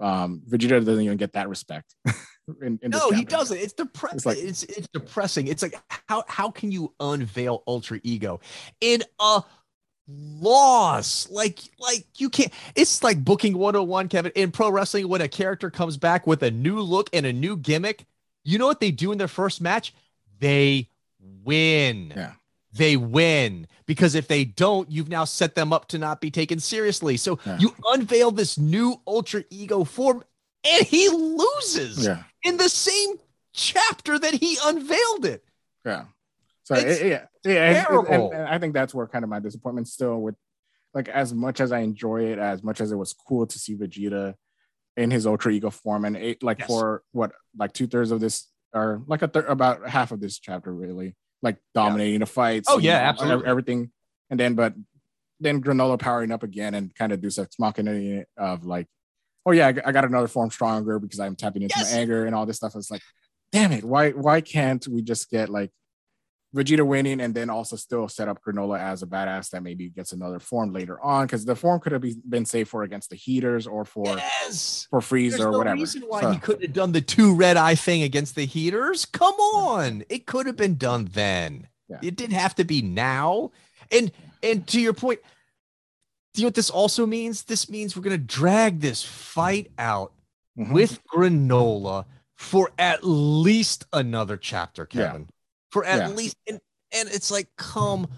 Um, 0.00 0.40
Vegeta 0.48 0.84
doesn't 0.84 1.02
even 1.04 1.16
get 1.18 1.32
that 1.34 1.48
respect. 1.48 1.94
in, 2.62 2.78
in 2.82 2.90
No, 2.90 3.10
he 3.10 3.24
doesn't. 3.24 3.56
It's 3.56 3.72
depressing. 3.72 4.32
It's 4.36 4.62
It's, 4.62 4.68
like- 4.68 4.78
it's 4.78 4.88
depressing. 4.88 5.46
It's 5.48 5.62
like 5.62 5.74
how 6.08 6.24
how 6.28 6.50
can 6.50 6.70
you 6.72 6.92
unveil 7.00 7.62
Ultra 7.66 8.00
Ego 8.02 8.40
in 8.80 9.02
a 9.20 9.42
loss? 10.08 11.28
Like 11.30 11.60
like 11.78 12.06
you 12.18 12.28
can't. 12.30 12.52
It's 12.74 13.02
like 13.02 13.24
booking 13.24 13.56
101, 13.56 14.08
Kevin. 14.08 14.32
In 14.34 14.50
pro 14.50 14.70
wrestling, 14.70 15.08
when 15.08 15.20
a 15.20 15.28
character 15.28 15.70
comes 15.70 15.96
back 15.96 16.26
with 16.26 16.42
a 16.42 16.50
new 16.50 16.80
look 16.80 17.10
and 17.12 17.26
a 17.26 17.32
new 17.32 17.56
gimmick, 17.56 18.04
you 18.44 18.58
know 18.58 18.66
what 18.66 18.80
they 18.80 18.90
do 18.90 19.12
in 19.12 19.18
their 19.18 19.28
first 19.28 19.60
match? 19.60 19.94
They 20.38 20.88
win. 21.44 22.12
Yeah. 22.16 22.32
They 22.72 22.96
win 22.96 23.66
because 23.86 24.14
if 24.14 24.28
they 24.28 24.44
don't, 24.44 24.88
you've 24.90 25.08
now 25.08 25.24
set 25.24 25.56
them 25.56 25.72
up 25.72 25.88
to 25.88 25.98
not 25.98 26.20
be 26.20 26.30
taken 26.30 26.60
seriously. 26.60 27.16
So 27.16 27.38
Yeah. 27.44 27.58
you 27.58 27.74
unveil 27.88 28.30
this 28.30 28.58
new 28.58 29.00
ultra 29.08 29.42
ego 29.50 29.82
form 29.82 30.22
and 30.64 30.86
he 30.86 31.08
loses 31.08 32.06
Yeah, 32.06 32.22
in 32.44 32.56
the 32.56 32.68
same 32.68 33.16
chapter 33.52 34.18
that 34.18 34.34
he 34.34 34.56
unveiled 34.64 35.24
it. 35.24 35.44
yeah. 35.84 36.04
So 36.64 36.76
it- 36.76 37.04
yeah, 37.04 37.26
yeah, 37.44 37.52
and- 37.52 37.76
and- 37.76 37.86
terrible. 38.06 38.30
and 38.32 38.42
I 38.48 38.58
think 38.58 38.74
that's 38.74 38.94
where 38.94 39.06
kind 39.08 39.24
of 39.24 39.28
my 39.28 39.40
disappointment 39.40 39.88
still 39.88 40.20
with 40.20 40.36
like 40.94 41.08
as 41.08 41.32
much 41.34 41.60
as 41.60 41.72
I 41.72 41.80
enjoy 41.80 42.26
it, 42.26 42.38
as 42.38 42.62
much 42.62 42.80
as 42.80 42.92
it 42.92 42.96
was 42.96 43.12
cool 43.12 43.46
to 43.46 43.58
see 43.58 43.76
Vegeta 43.76 44.34
in 44.96 45.10
his 45.10 45.26
ultra 45.26 45.52
ego 45.52 45.70
form, 45.70 46.04
and 46.04 46.16
it, 46.16 46.42
like 46.42 46.60
Yes. 46.60 46.68
for 46.68 47.02
what 47.12 47.32
like 47.56 47.72
two 47.72 47.86
thirds 47.86 48.10
of 48.12 48.20
this 48.20 48.46
or 48.72 49.02
like 49.06 49.22
a 49.22 49.28
third 49.28 49.46
about 49.46 49.88
half 49.88 50.12
of 50.12 50.20
this 50.20 50.38
chapter 50.38 50.72
really 50.72 51.16
like 51.42 51.56
dominating 51.74 52.20
the 52.20 52.26
fights. 52.26 52.68
Oh, 52.70 52.74
and 52.76 52.84
yeah, 52.84 52.98
absolutely. 53.08 53.46
everything, 53.46 53.90
and 54.30 54.38
then 54.38 54.54
but 54.54 54.74
then 55.40 55.62
Granola 55.62 55.98
powering 55.98 56.30
up 56.32 56.42
again 56.42 56.74
and 56.74 56.94
kind 56.94 57.12
of 57.12 57.20
do 57.20 57.30
such 57.30 57.54
mocking 57.58 58.24
of 58.36 58.64
like, 58.66 58.86
oh 59.46 59.52
yeah, 59.52 59.68
I 59.68 59.72
got- 59.92 60.04
another 60.04 60.28
form 60.28 60.50
stronger 60.50 60.98
because 60.98 61.20
I'm 61.20 61.36
tapping 61.36 61.62
into 61.62 61.74
Yes. 61.78 61.92
my 61.92 61.98
anger 62.00 62.26
and 62.26 62.34
all 62.34 62.46
this 62.46 62.56
stuff. 62.56 62.74
It's 62.76 62.90
like, 62.90 63.02
damn 63.52 63.72
it, 63.72 63.84
why 63.84 64.10
why 64.10 64.40
can't 64.40 64.86
we 64.88 65.02
just 65.02 65.30
get 65.30 65.48
like 65.48 65.70
Vegeta 66.54 66.84
winning 66.84 67.20
and 67.20 67.32
then 67.32 67.48
also 67.48 67.76
still 67.76 68.08
set 68.08 68.26
up 68.26 68.42
Granola 68.42 68.80
as 68.80 69.04
a 69.04 69.06
badass 69.06 69.50
that 69.50 69.62
maybe 69.62 69.88
gets 69.88 70.12
another 70.12 70.40
form 70.40 70.72
later 70.72 71.00
on 71.00 71.26
because 71.26 71.44
the 71.44 71.54
form 71.54 71.78
could 71.78 71.92
have 71.92 72.04
been 72.28 72.44
safe 72.44 72.66
for 72.68 72.82
against 72.82 73.10
the 73.10 73.14
Heeters 73.16 73.68
or 73.68 73.84
for 73.84 74.04
yes. 74.16 74.88
for 74.90 75.00
There's 75.00 75.34
or 75.38 75.52
no 75.52 75.58
whatever. 75.58 75.76
reason 75.76 76.02
why 76.08 76.22
So, 76.22 76.30
he 76.32 76.38
couldn't 76.38 76.62
have 76.62 76.72
done 76.72 76.90
the 76.90 77.00
two 77.00 77.36
red 77.36 77.56
eye 77.56 77.76
thing 77.76 78.02
against 78.02 78.34
the 78.34 78.46
Heeters. 78.46 79.04
Come 79.04 79.34
on. 79.36 80.02
It 80.08 80.26
could 80.26 80.46
have 80.46 80.56
been 80.56 80.74
done 80.76 81.08
then. 81.12 81.68
Yeah. 81.88 81.98
It 82.02 82.16
didn't 82.16 82.34
have 82.34 82.56
to 82.56 82.64
be 82.64 82.82
now. 82.82 83.52
And 83.92 84.10
and 84.42 84.66
to 84.68 84.80
your 84.80 84.92
point, 84.92 85.20
you 86.34 86.42
know 86.42 86.46
what 86.48 86.54
this 86.54 86.70
also 86.70 87.06
means? 87.06 87.44
This 87.44 87.68
means 87.68 87.96
we're 87.96 88.02
gonna 88.02 88.18
drag 88.18 88.80
this 88.80 89.02
fight 89.02 89.70
out 89.78 90.12
mhm. 90.58 90.72
with 90.72 91.00
granola 91.06 92.04
for 92.36 92.70
at 92.78 93.04
least 93.04 93.84
another 93.92 94.36
chapter, 94.36 94.88
Yeah. 94.92 95.06
Kevin. 95.08 95.28
For 95.70 95.84
at 95.84 95.98
Yeah. 95.98 96.08
least 96.08 96.36
and 96.46 96.60
and 96.92 97.08
it's 97.08 97.30
like, 97.30 97.48
come 97.56 98.08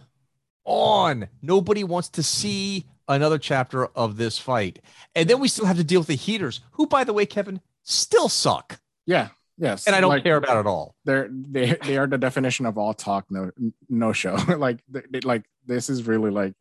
on. 0.65 1.29
Nobody 1.43 1.85
wants 1.85 2.09
to 2.11 2.23
see 2.23 2.87
another 3.09 3.39
chapter 3.39 3.87
of 3.87 4.17
this 4.17 4.39
fight. 4.39 4.79
And 5.15 5.29
then 5.29 5.41
we 5.41 5.49
still 5.49 5.67
have 5.67 5.77
to 5.77 5.85
deal 5.85 6.01
with 6.01 6.07
the 6.07 6.15
Heeters, 6.17 6.61
who, 6.73 6.87
by 6.87 7.05
the 7.05 7.13
way, 7.13 7.27
Kevin, 7.27 7.61
still 7.83 8.29
suck. 8.31 8.81
yeah, 9.05 9.29
yes, 9.59 9.87
And 9.87 9.95
I 9.95 10.01
don't 10.01 10.09
like, 10.11 10.23
care 10.23 10.37
about 10.37 10.59
it 10.59 10.67
all. 10.67 10.95
They're 11.05 11.29
they 11.31 11.77
they 11.85 11.99
are 11.99 12.07
the 12.07 12.17
definition 12.19 12.65
of 12.67 12.79
all 12.79 12.95
talk 12.95 13.27
no 13.31 13.51
no 13.89 14.13
show. 14.13 14.35
like 14.57 14.79
they- 14.89 15.21
like 15.21 15.45
this 15.67 15.91
is 15.91 16.07
really 16.07 16.31
like 16.31 16.55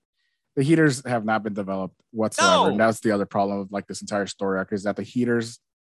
the 0.56 0.64
Heeters 0.64 1.06
have 1.06 1.24
not 1.26 1.44
been 1.44 1.54
developed 1.54 1.96
whatsoever. 2.12 2.56
No. 2.56 2.66
And 2.72 2.80
that's 2.80 3.00
the 3.00 3.12
other 3.12 3.26
problem 3.26 3.60
of 3.60 3.72
like 3.72 3.88
this 3.88 4.02
entire 4.02 4.28
story 4.28 4.58
arc 4.58 4.74
is 4.74 4.84
that 4.84 4.96
the 4.96 5.04
Heeters 5.04 5.60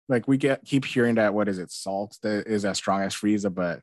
like 0.10 0.28
we 0.28 0.38
get 0.38 0.66
keep 0.66 0.84
hearing 0.84 1.16
that 1.16 1.34
what 1.34 1.48
is 1.48 1.58
it 1.58 1.72
salt 1.72 2.18
that 2.22 2.48
is 2.48 2.66
as 2.66 2.78
strong 2.78 3.02
as 3.02 3.16
Frieza, 3.16 3.54
but 3.54 3.80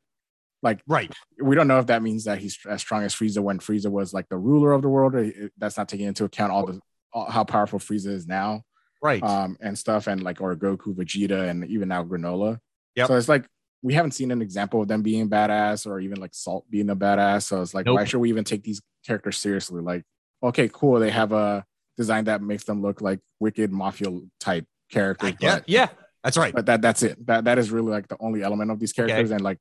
like 0.62 0.80
Right. 0.86 1.12
we 1.40 1.54
don't 1.54 1.68
know 1.68 1.78
if 1.78 1.86
that 1.86 2.02
means 2.02 2.24
that 2.24 2.38
he's 2.38 2.58
as 2.68 2.80
strong 2.80 3.02
as 3.04 3.14
Frieza 3.14 3.38
when 3.38 3.60
Frieza 3.60 3.90
was 3.90 4.12
like 4.12 4.28
the 4.28 4.36
ruler 4.36 4.72
of 4.72 4.82
the 4.82 4.88
world. 4.88 5.14
Or 5.14 5.30
that's 5.56 5.76
not 5.78 5.88
taking 5.88 6.06
into 6.06 6.24
account 6.24 6.52
all 6.52 6.66
the 6.66 6.80
all, 7.12 7.30
how 7.30 7.44
powerful 7.44 7.78
Frieza 7.78 8.08
is 8.08 8.26
now, 8.26 8.62
Right. 9.02 9.22
um, 9.22 9.56
and 9.60 9.78
stuff, 9.78 10.06
and 10.06 10.22
like 10.22 10.40
or 10.42 10.54
Goku, 10.56 10.94
Vegeta, 10.94 11.48
and 11.48 11.64
even 11.66 11.88
now 11.88 12.04
Granola. 12.04 12.58
Yep. 12.96 13.06
So 13.06 13.16
it's 13.16 13.28
like 13.28 13.46
we 13.80 13.94
haven't 13.94 14.10
seen 14.10 14.30
an 14.32 14.42
example 14.42 14.82
of 14.82 14.88
them 14.88 15.02
being 15.02 15.30
badass 15.30 15.86
or 15.86 16.00
even 16.00 16.20
like 16.20 16.34
Salt 16.34 16.68
being 16.68 16.90
a 16.90 16.96
badass. 16.96 17.44
So 17.44 17.62
it's 17.62 17.72
like, 17.72 17.86
why 17.86 18.04
should 18.04 18.18
we 18.18 18.28
even 18.28 18.42
take 18.44 18.64
these 18.64 18.82
characters 19.06 19.38
seriously? 19.38 19.80
Like, 19.80 20.02
okay, 20.42 20.68
cool, 20.72 20.98
they 21.00 21.10
have 21.10 21.32
a 21.32 21.64
design 21.96 22.24
that 22.24 22.42
makes 22.42 22.64
them 22.64 22.80
look 22.82 23.00
like 23.00 23.20
wicked 23.40 23.72
mafia 23.72 24.08
type 24.40 24.66
characters. 24.90 25.34
yeah. 25.40 25.56
but- 25.56 25.68
Yeah. 25.68 25.88
That's 26.24 26.36
right. 26.36 26.52
but 26.52 26.66
that 26.66 26.82
that's 26.82 27.02
it. 27.04 27.24
That 27.26 27.44
that 27.44 27.58
is 27.58 27.70
really 27.70 27.90
like 27.92 28.08
the 28.08 28.16
only 28.20 28.42
element 28.42 28.70
of 28.72 28.80
these 28.80 28.92
characters, 28.92 29.30
and 29.30 29.40
like 29.40 29.58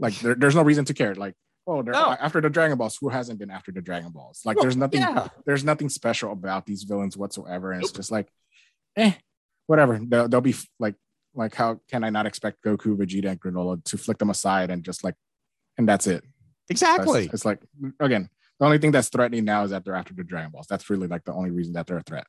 like 0.00 0.18
there, 0.18 0.34
there's 0.34 0.56
no 0.56 0.62
reason 0.62 0.84
to 0.86 0.92
care. 0.94 1.14
Like, 1.14 1.34
oh, 1.68 1.82
No. 1.82 1.94
after 2.20 2.40
the 2.40 2.50
Dragon 2.50 2.76
Balls. 2.76 2.98
Who 3.00 3.08
hasn't 3.10 3.38
been 3.38 3.50
after 3.50 3.70
the 3.70 3.80
Dragon 3.80 4.10
Balls? 4.10 4.42
Like, 4.44 4.56
Well, 4.56 4.64
there's 4.64 4.76
nothing. 4.76 5.00
yeah. 5.00 5.28
There's 5.46 5.62
nothing 5.64 5.88
special 5.88 6.32
about 6.32 6.66
these 6.66 6.82
villains 6.82 7.16
whatsoever, 7.16 7.70
and 7.70 7.80
it's 7.82 7.92
just 7.92 8.10
like, 8.10 8.28
eh, 8.96 9.12
whatever. 9.68 10.00
They'll, 10.02 10.28
they'll 10.28 10.40
be 10.40 10.56
like, 10.80 10.96
like 11.32 11.54
how 11.54 11.80
can 11.88 12.02
I 12.02 12.10
not 12.10 12.26
expect 12.26 12.62
Goku, 12.64 12.96
Vegeta, 12.96 13.30
and 13.30 13.40
Granola 13.40 13.82
to 13.84 13.96
flick 13.96 14.18
them 14.18 14.30
aside 14.30 14.70
and 14.70 14.82
just 14.84 15.04
like, 15.04 15.14
and 15.78 15.88
that's 15.88 16.08
it. 16.08 16.24
Exactly. 16.68 17.26
It's, 17.26 17.34
it's 17.34 17.44
like 17.44 17.60
again, 18.00 18.28
the 18.58 18.66
only 18.66 18.78
thing 18.78 18.92
that's 18.92 19.08
threatening 19.08 19.44
now 19.44 19.64
is 19.64 19.70
that 19.70 19.84
they're 19.84 19.94
after 19.94 20.14
the 20.14 20.24
Dragon 20.24 20.50
Balls. 20.50 20.66
That's 20.68 20.88
really 20.90 21.06
like 21.06 21.24
the 21.24 21.32
only 21.32 21.50
reason 21.50 21.72
that 21.74 21.86
they're 21.86 21.98
a 21.98 22.02
threat. 22.02 22.26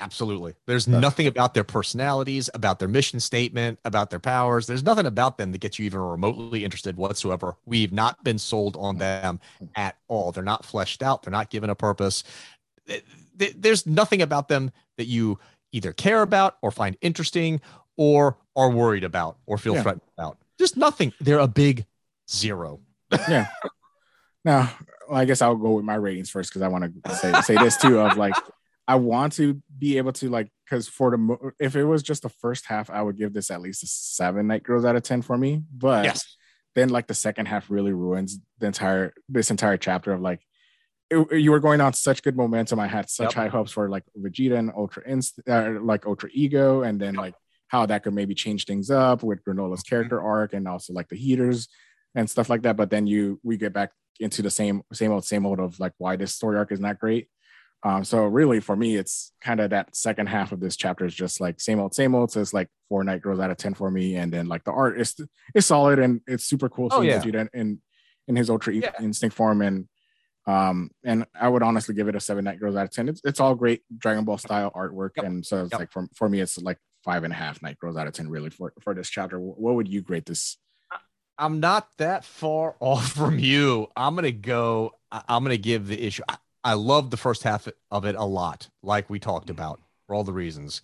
Absolutely. 0.00 0.54
There's 0.66 0.86
nothing 0.86 1.26
about 1.26 1.54
their 1.54 1.64
personalities, 1.64 2.48
about 2.54 2.78
their 2.78 2.86
mission 2.86 3.18
statement, 3.18 3.80
about 3.84 4.10
their 4.10 4.20
powers. 4.20 4.66
There's 4.66 4.84
nothing 4.84 5.06
about 5.06 5.38
them 5.38 5.50
that 5.50 5.58
gets 5.58 5.78
you 5.78 5.86
even 5.86 5.98
remotely 5.98 6.64
interested 6.64 6.96
whatsoever. 6.96 7.56
We've 7.66 7.92
not 7.92 8.22
been 8.22 8.38
sold 8.38 8.76
on 8.76 8.94
mm. 8.94 8.98
them 9.00 9.40
at 9.74 9.96
all. 10.06 10.30
They're 10.30 10.44
not 10.44 10.64
fleshed 10.64 11.02
out. 11.02 11.24
They're 11.24 11.32
not 11.32 11.50
given 11.50 11.68
a 11.68 11.74
purpose. 11.74 12.22
There's 13.36 13.86
nothing 13.86 14.22
about 14.22 14.46
them 14.46 14.70
that 14.98 15.06
you 15.06 15.40
either 15.72 15.92
care 15.92 16.22
about 16.22 16.58
or 16.62 16.70
find 16.70 16.96
interesting 17.00 17.60
or 17.96 18.38
are 18.54 18.70
worried 18.70 19.04
about 19.04 19.38
or 19.46 19.58
feel 19.58 19.74
yeah. 19.74 19.82
threatened 19.82 20.02
about. 20.16 20.38
Just 20.60 20.76
nothing. 20.76 21.12
They're 21.20 21.40
a 21.40 21.48
big 21.48 21.86
zero. 22.30 22.80
yeah. 23.28 23.48
Now, 24.44 24.70
well, 25.08 25.18
I 25.18 25.24
guess 25.24 25.42
I'll 25.42 25.56
go 25.56 25.72
with 25.72 25.84
my 25.84 25.94
ratings 25.94 26.30
first 26.30 26.50
because 26.50 26.62
I 26.62 26.68
want 26.68 27.04
to 27.04 27.16
say 27.16 27.32
say 27.42 27.56
this 27.56 27.76
too 27.76 27.98
of 27.98 28.16
like 28.16 28.34
I 28.86 28.94
want 28.94 29.34
to 29.34 29.60
be 29.78 29.98
able 29.98 30.12
to 30.14 30.30
like 30.30 30.50
because 30.64 30.88
for 30.88 31.10
the 31.10 31.52
if 31.60 31.76
it 31.76 31.84
was 31.84 32.02
just 32.02 32.22
the 32.22 32.28
first 32.28 32.66
half, 32.66 32.88
I 32.90 33.02
would 33.02 33.18
give 33.18 33.32
this 33.32 33.50
at 33.50 33.60
least 33.60 33.82
a 33.82 33.86
seven 33.86 34.46
night 34.46 34.62
girls 34.62 34.84
out 34.84 34.96
of 34.96 35.02
ten 35.02 35.22
for 35.22 35.36
me. 35.36 35.62
But 35.70 36.04
yes. 36.04 36.36
then 36.74 36.88
like 36.88 37.06
the 37.06 37.14
second 37.14 37.46
half 37.46 37.70
really 37.70 37.92
ruins 37.92 38.38
the 38.58 38.66
entire 38.66 39.12
this 39.28 39.50
entire 39.50 39.76
chapter 39.76 40.12
of 40.12 40.20
like 40.20 40.40
it, 41.10 41.38
you 41.38 41.50
were 41.50 41.60
going 41.60 41.80
on 41.80 41.92
such 41.92 42.22
good 42.22 42.36
momentum. 42.36 42.80
I 42.80 42.86
had 42.86 43.10
such 43.10 43.34
yep. 43.34 43.34
high 43.34 43.48
hopes 43.48 43.72
for 43.72 43.88
like 43.88 44.04
Vegeta 44.18 44.58
and 44.58 44.70
Ultra 44.74 45.02
Inst 45.06 45.40
uh, 45.48 45.74
like 45.80 46.06
Ultra 46.06 46.30
Ego, 46.32 46.82
and 46.82 47.00
then 47.00 47.14
yep. 47.14 47.22
like 47.22 47.34
how 47.68 47.84
that 47.86 48.02
could 48.02 48.14
maybe 48.14 48.34
change 48.34 48.64
things 48.64 48.90
up 48.90 49.22
with 49.22 49.44
Granola's 49.44 49.80
mm-hmm. 49.80 49.88
character 49.88 50.20
arc 50.20 50.54
and 50.54 50.66
also 50.66 50.92
like 50.92 51.08
the 51.08 51.16
Heeters 51.16 51.68
and 52.14 52.28
stuff 52.28 52.48
like 52.48 52.62
that. 52.62 52.76
But 52.76 52.90
then 52.90 53.06
you 53.06 53.38
we 53.42 53.56
get 53.56 53.72
back 53.72 53.90
into 54.20 54.42
the 54.42 54.50
same 54.50 54.82
same 54.92 55.12
old 55.12 55.24
same 55.24 55.46
old 55.46 55.60
of 55.60 55.78
like 55.78 55.92
why 55.98 56.16
this 56.16 56.34
story 56.34 56.56
arc 56.56 56.72
is 56.72 56.80
not 56.80 56.98
great. 56.98 57.28
Um, 57.84 58.04
so 58.04 58.24
really 58.24 58.60
for 58.60 58.74
me, 58.74 58.96
it's 58.96 59.32
kind 59.40 59.60
of 59.60 59.70
that 59.70 59.94
second 59.94 60.28
half 60.28 60.50
of 60.52 60.60
this 60.60 60.76
chapter 60.76 61.04
is 61.04 61.14
just 61.14 61.40
like 61.40 61.60
same 61.60 61.78
old, 61.78 61.94
same 61.94 62.14
old. 62.14 62.32
So 62.32 62.40
it's 62.40 62.52
like 62.52 62.68
four 62.88 63.04
night 63.04 63.22
girls 63.22 63.38
out 63.38 63.50
of 63.50 63.56
10 63.56 63.74
for 63.74 63.90
me. 63.90 64.16
And 64.16 64.32
then 64.32 64.48
like 64.48 64.64
the 64.64 64.72
art 64.72 65.00
is, 65.00 65.14
is 65.54 65.66
solid 65.66 65.98
and 65.98 66.20
it's 66.26 66.44
super 66.44 66.68
cool. 66.68 66.88
Oh, 66.90 67.02
yeah. 67.02 67.22
in, 67.22 67.48
in, 67.52 67.80
in 68.26 68.36
his 68.36 68.50
ultra 68.50 68.74
yeah. 68.74 68.90
instinct 69.00 69.36
form. 69.36 69.62
And, 69.62 69.88
um, 70.46 70.90
and 71.04 71.24
I 71.38 71.48
would 71.48 71.62
honestly 71.62 71.94
give 71.94 72.08
it 72.08 72.16
a 72.16 72.20
seven 72.20 72.44
night 72.44 72.58
girls 72.58 72.74
out 72.74 72.84
of 72.84 72.90
10. 72.90 73.10
It's, 73.10 73.20
it's 73.24 73.38
all 73.38 73.54
great 73.54 73.82
Dragon 73.96 74.24
Ball 74.24 74.38
style 74.38 74.72
artwork. 74.74 75.10
Yep. 75.16 75.26
And 75.26 75.46
so 75.46 75.62
it's 75.62 75.72
yep. 75.72 75.80
like, 75.80 75.92
for, 75.92 76.08
for 76.16 76.28
me, 76.28 76.40
it's 76.40 76.58
like 76.58 76.78
five 77.04 77.22
and 77.22 77.32
a 77.32 77.36
half 77.36 77.62
night 77.62 77.78
girls 77.78 77.96
out 77.96 78.08
of 78.08 78.12
10 78.12 78.28
really 78.28 78.50
for, 78.50 78.72
for 78.80 78.92
this 78.92 79.08
chapter. 79.08 79.38
What 79.38 79.76
would 79.76 79.88
you 79.88 80.02
grade 80.02 80.24
this? 80.24 80.58
I'm 81.38 81.60
not 81.60 81.96
that 81.98 82.24
far 82.24 82.74
off 82.80 83.12
from 83.12 83.38
you. 83.38 83.88
I'm 83.96 84.14
going 84.14 84.24
to 84.24 84.32
go, 84.32 84.94
I'm 85.10 85.44
going 85.44 85.56
to 85.56 85.62
give 85.62 85.86
the 85.86 86.04
issue. 86.04 86.22
I, 86.28 86.36
I 86.64 86.74
love 86.74 87.10
the 87.10 87.16
first 87.16 87.44
half 87.44 87.68
of 87.90 88.04
it 88.04 88.16
a 88.16 88.24
lot, 88.24 88.68
like 88.82 89.08
we 89.08 89.18
talked 89.18 89.46
mm-hmm. 89.46 89.52
about 89.52 89.80
for 90.06 90.14
all 90.14 90.24
the 90.24 90.32
reasons. 90.32 90.82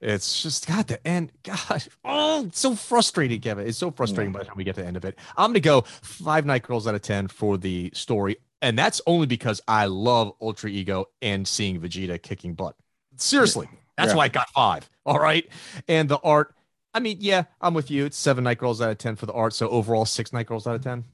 It's 0.00 0.42
just 0.42 0.66
God, 0.66 0.88
the 0.88 1.04
end. 1.06 1.32
God, 1.42 1.84
oh, 2.04 2.44
it's 2.46 2.60
so 2.60 2.74
frustrating, 2.74 3.40
Kevin. 3.40 3.66
It's 3.66 3.78
so 3.78 3.90
frustrating 3.90 4.32
by 4.32 4.40
the 4.40 4.44
time 4.46 4.56
we 4.56 4.64
get 4.64 4.74
to 4.74 4.82
the 4.82 4.86
end 4.86 4.96
of 4.96 5.04
it. 5.04 5.18
I'm 5.36 5.50
gonna 5.50 5.60
go 5.60 5.82
five 5.82 6.44
night 6.44 6.62
girls 6.62 6.86
out 6.86 6.94
of 6.94 7.02
ten 7.02 7.28
for 7.28 7.56
the 7.56 7.90
story, 7.94 8.36
and 8.60 8.78
that's 8.78 9.00
only 9.06 9.26
because 9.26 9.62
I 9.66 9.86
love 9.86 10.32
Ultra 10.40 10.68
Ego 10.70 11.06
and 11.22 11.48
seeing 11.48 11.80
Vegeta 11.80 12.20
kicking 12.20 12.52
butt. 12.54 12.76
Seriously, 13.16 13.68
that's 13.96 14.10
yeah. 14.10 14.16
why 14.16 14.24
I 14.24 14.28
got 14.28 14.50
five. 14.50 14.88
All 15.06 15.18
right, 15.18 15.48
and 15.88 16.08
the 16.08 16.18
art. 16.18 16.52
I 16.96 16.98
mean, 16.98 17.18
yeah, 17.20 17.44
I'm 17.60 17.74
with 17.74 17.90
you. 17.90 18.06
It's 18.06 18.16
seven 18.16 18.44
night 18.44 18.56
girls 18.56 18.80
out 18.80 18.90
of 18.90 18.96
ten 18.96 19.16
for 19.16 19.26
the 19.26 19.34
art. 19.34 19.52
So 19.52 19.68
overall, 19.68 20.06
six 20.06 20.32
night 20.32 20.46
girls 20.46 20.66
out 20.66 20.76
of 20.76 20.82
ten. 20.82 21.04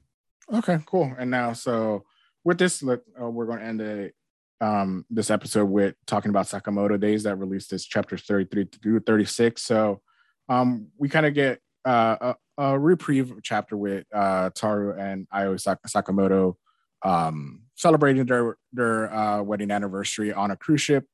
Okay, 0.51 0.79
cool. 0.85 1.13
And 1.19 1.29
now, 1.29 1.51
so 1.51 2.05
with 2.45 2.57
this, 2.57 2.81
look, 2.81 3.03
uh, 3.21 3.29
we're 3.29 3.45
going 3.45 3.59
to 3.59 3.65
end 3.65 3.81
a, 3.81 4.65
um, 4.65 5.05
this 5.09 5.29
episode 5.29 5.65
with 5.65 5.95
talking 6.05 6.29
about 6.29 6.45
Sakamoto 6.45 6.97
Days 6.97 7.23
that 7.23 7.35
released 7.35 7.69
this 7.69 7.83
chapter 7.83 8.17
33 8.17 8.69
through 8.81 9.01
36. 9.01 9.61
So 9.61 10.01
um, 10.47 10.87
we 10.97 11.09
kind 11.09 11.25
of 11.25 11.33
get 11.33 11.59
uh, 11.83 12.33
a, 12.57 12.63
a, 12.63 12.79
reprieve 12.79 13.33
chapter 13.43 13.75
with 13.75 14.05
uh, 14.13 14.51
Taro 14.55 14.97
and 14.97 15.27
Aoi 15.33 15.55
Sakamoto 15.55 16.55
um, 17.03 17.63
celebrating 17.75 18.25
their 18.25 18.55
their 18.71 19.13
uh, 19.13 19.41
wedding 19.41 19.69
anniversary 19.69 20.31
on 20.31 20.49
a 20.49 20.55
cruise 20.55 20.79
ship. 20.79 21.05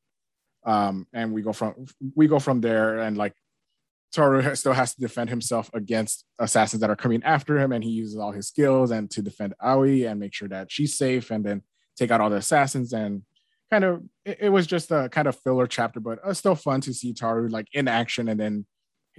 Um, 0.63 1.07
and 1.11 1.33
we 1.33 1.41
go 1.41 1.53
from 1.53 1.87
we 2.13 2.27
go 2.27 2.37
from 2.37 2.61
there 2.61 2.99
and 2.99 3.17
like 3.17 3.33
Taro 4.13 4.53
still 4.55 4.73
has 4.73 4.93
to 4.95 5.01
defend 5.01 5.29
himself 5.29 5.69
against 5.73 6.25
assassins 6.39 6.81
that 6.81 6.89
are 6.89 6.95
coming 6.95 7.23
after 7.23 7.57
him, 7.57 7.71
and 7.71 7.83
he 7.83 7.91
uses 7.91 8.17
all 8.17 8.31
his 8.31 8.47
skills 8.47 8.91
and 8.91 9.09
to 9.11 9.21
defend 9.21 9.53
Aoi 9.61 10.07
and 10.07 10.19
make 10.19 10.33
sure 10.33 10.47
that 10.47 10.71
she's 10.71 10.97
safe, 10.97 11.31
and 11.31 11.45
then 11.45 11.61
take 11.95 12.11
out 12.11 12.21
all 12.21 12.29
the 12.29 12.37
assassins. 12.37 12.91
And 12.93 13.23
kind 13.69 13.83
of, 13.83 14.03
it, 14.25 14.37
it 14.41 14.49
was 14.49 14.65
just 14.65 14.91
a 14.91 15.09
kind 15.09 15.27
of 15.27 15.35
filler 15.35 15.67
chapter, 15.67 15.99
but 15.99 16.19
uh, 16.23 16.33
still 16.33 16.55
fun 16.55 16.81
to 16.81 16.93
see 16.93 17.13
Taro 17.13 17.47
like 17.49 17.67
in 17.73 17.87
action, 17.87 18.29
and 18.29 18.39
then 18.39 18.65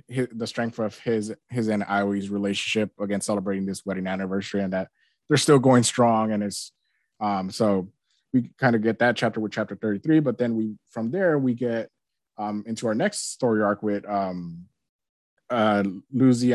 his, 0.09 0.29
the 0.33 0.47
strength 0.47 0.79
of 0.79 0.99
his 0.99 1.33
his 1.49 1.69
and 1.69 1.85
Aoi's 1.85 2.31
relationship 2.31 2.91
against 3.01 3.27
celebrating 3.27 3.67
this 3.67 3.85
wedding 3.87 4.07
anniversary, 4.07 4.63
and 4.63 4.73
that 4.73 4.89
they're 5.29 5.37
still 5.37 5.59
going 5.59 5.85
strong, 5.85 6.33
and 6.33 6.43
it's 6.43 6.73
um 7.21 7.51
so 7.51 7.93
we 8.33 8.51
kind 8.59 8.77
of 8.77 8.83
get 8.83 8.99
that 9.01 9.17
chapter 9.17 9.41
with 9.41 9.53
chapter 9.53 9.77
33, 9.77 10.21
but 10.21 10.39
then 10.39 10.57
we 10.57 10.75
from 10.91 11.11
there 11.11 11.39
we 11.39 11.55
get 11.55 11.91
um 12.39 12.65
into 12.67 12.87
our 12.87 12.95
next 12.95 13.33
story 13.33 13.63
arc 13.63 13.83
with 13.83 14.09
um 14.09 14.67
uh, 15.51 15.83
Lu 16.13 16.55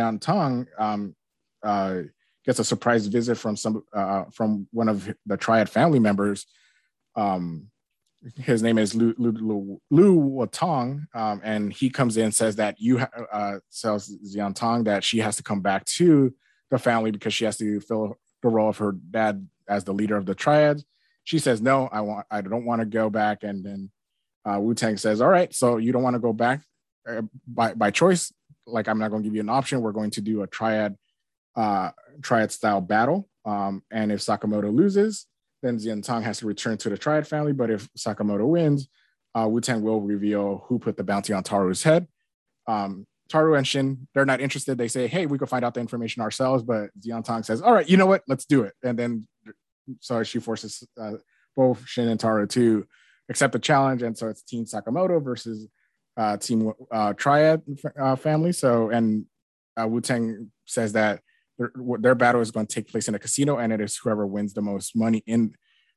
um, 0.77 1.15
uh, 1.63 2.01
gets 2.45 2.59
a 2.59 2.63
surprise 2.63 3.07
visit 3.07 3.35
from 3.38 3.55
some 3.55 3.84
uh, 3.93 4.26
from 4.31 4.67
one 4.72 4.89
of 4.89 5.13
the 5.26 5.38
Triad 5.38 5.69
family 5.69 5.99
members. 5.99 6.45
Um, 7.15 7.69
his 8.38 8.63
name 8.63 8.77
is 8.77 8.95
Lu 8.95 9.13
Lu 9.17 9.31
Lu, 9.31 9.81
Lu 9.91 10.49
um, 11.13 11.41
and 11.43 11.72
he 11.72 11.89
comes 11.89 12.17
in 12.17 12.26
and 12.26 12.35
says 12.35 12.55
that 12.55 12.80
you 12.80 12.99
uh, 12.99 13.59
tells 13.81 14.15
Shaotang 14.35 14.85
that 14.85 15.03
she 15.03 15.19
has 15.19 15.35
to 15.35 15.43
come 15.43 15.61
back 15.61 15.85
to 15.85 16.34
the 16.72 16.80
family 16.80 17.11
because 17.11 17.34
she 17.34 17.45
has 17.45 17.57
to 17.57 17.80
fill 17.81 18.17
the 18.41 18.49
role 18.49 18.69
of 18.69 18.77
her 18.77 18.93
dad 18.93 19.47
as 19.67 19.84
the 19.84 19.93
leader 19.93 20.17
of 20.17 20.26
the 20.26 20.35
Triad. 20.35 20.81
She 21.23 21.39
says, 21.39 21.61
"No, 21.61 21.89
I 21.91 22.01
want, 22.01 22.26
I 22.31 22.41
don't 22.41 22.65
want 22.65 22.81
to 22.81 22.85
go 22.85 23.09
back." 23.09 23.43
And 23.43 23.63
then 23.63 23.91
uh, 24.45 24.59
Wu 24.59 24.73
Tang 24.73 24.97
says, 24.97 25.22
"All 25.22 25.30
right, 25.30 25.53
so 25.53 25.77
you 25.77 25.91
don't 25.91 26.03
want 26.03 26.15
to 26.15 26.19
go 26.19 26.34
back 26.34 26.61
uh, 27.07 27.22
by 27.47 27.73
by 27.73 27.91
choice 27.91 28.31
like 28.65 28.87
I'm 28.87 28.99
not 28.99 29.11
going 29.11 29.23
to 29.23 29.27
give 29.27 29.35
you 29.35 29.41
an 29.41 29.49
option. 29.49 29.81
We're 29.81 29.91
going 29.91 30.11
to 30.11 30.21
do 30.21 30.41
a 30.41 30.47
triad 30.47 30.97
uh, 31.55 31.91
triad 32.21 32.51
style 32.51 32.81
battle. 32.81 33.29
Um, 33.45 33.83
and 33.91 34.11
if 34.11 34.19
Sakamoto 34.19 34.73
loses, 34.73 35.27
then 35.61 35.77
Shaotang 35.77 36.23
has 36.23 36.39
to 36.39 36.47
return 36.47 36.77
to 36.79 36.89
the 36.89 36.97
triad 36.97 37.27
family. 37.27 37.53
But 37.53 37.69
if 37.69 37.87
Sakamoto 37.93 38.47
wins, 38.47 38.87
uh, 39.33 39.47
Wu 39.47 39.61
Tang 39.61 39.81
will 39.81 40.01
reveal 40.01 40.63
who 40.67 40.79
put 40.79 40.97
the 40.97 41.03
bounty 41.03 41.33
on 41.33 41.43
Taro's 41.43 41.83
head. 41.83 42.07
Um, 42.67 43.05
Taro 43.29 43.55
and 43.55 43.67
Shin, 43.67 44.07
they're 44.13 44.25
not 44.25 44.41
interested. 44.41 44.77
They 44.77 44.87
say, 44.87 45.07
hey, 45.07 45.25
we 45.25 45.37
could 45.37 45.49
find 45.49 45.65
out 45.65 45.73
the 45.73 45.79
information 45.79 46.21
ourselves. 46.21 46.63
But 46.63 46.89
Shaotang 46.99 47.43
says, 47.43 47.61
all 47.61 47.73
right, 47.73 47.87
you 47.87 47.97
know 47.97 48.05
what? 48.05 48.23
Let's 48.27 48.45
do 48.45 48.63
it. 48.63 48.73
And 48.83 48.97
then, 48.97 49.27
so 49.99 50.23
she 50.23 50.39
forces 50.39 50.87
uh, 50.99 51.13
both 51.55 51.87
Shin 51.87 52.07
and 52.07 52.19
Taro 52.19 52.45
to 52.47 52.85
accept 53.29 53.53
the 53.53 53.59
challenge. 53.59 54.03
And 54.03 54.17
so 54.17 54.27
it's 54.27 54.43
Team 54.43 54.65
Sakamoto 54.65 55.23
versus 55.23 55.67
uh, 56.17 56.37
team 56.37 56.71
uh, 56.91 57.13
triad 57.13 57.61
uh, 57.99 58.15
family. 58.15 58.51
So, 58.51 58.89
and 58.89 59.25
uh, 59.79 59.87
Wu 59.87 60.01
Tang 60.01 60.51
says 60.65 60.93
that 60.93 61.21
their, 61.57 61.71
their, 61.99 62.15
battle 62.15 62.41
is 62.41 62.51
going 62.51 62.67
to 62.67 62.73
take 62.73 62.89
place 62.89 63.07
in 63.07 63.15
a 63.15 63.19
casino, 63.19 63.57
and 63.57 63.73
it 63.73 63.81
is 63.81 63.97
whoever 63.97 64.25
wins 64.25 64.53
the 64.53 64.61
most 64.61 64.95
money 64.95 65.23
in 65.25 65.55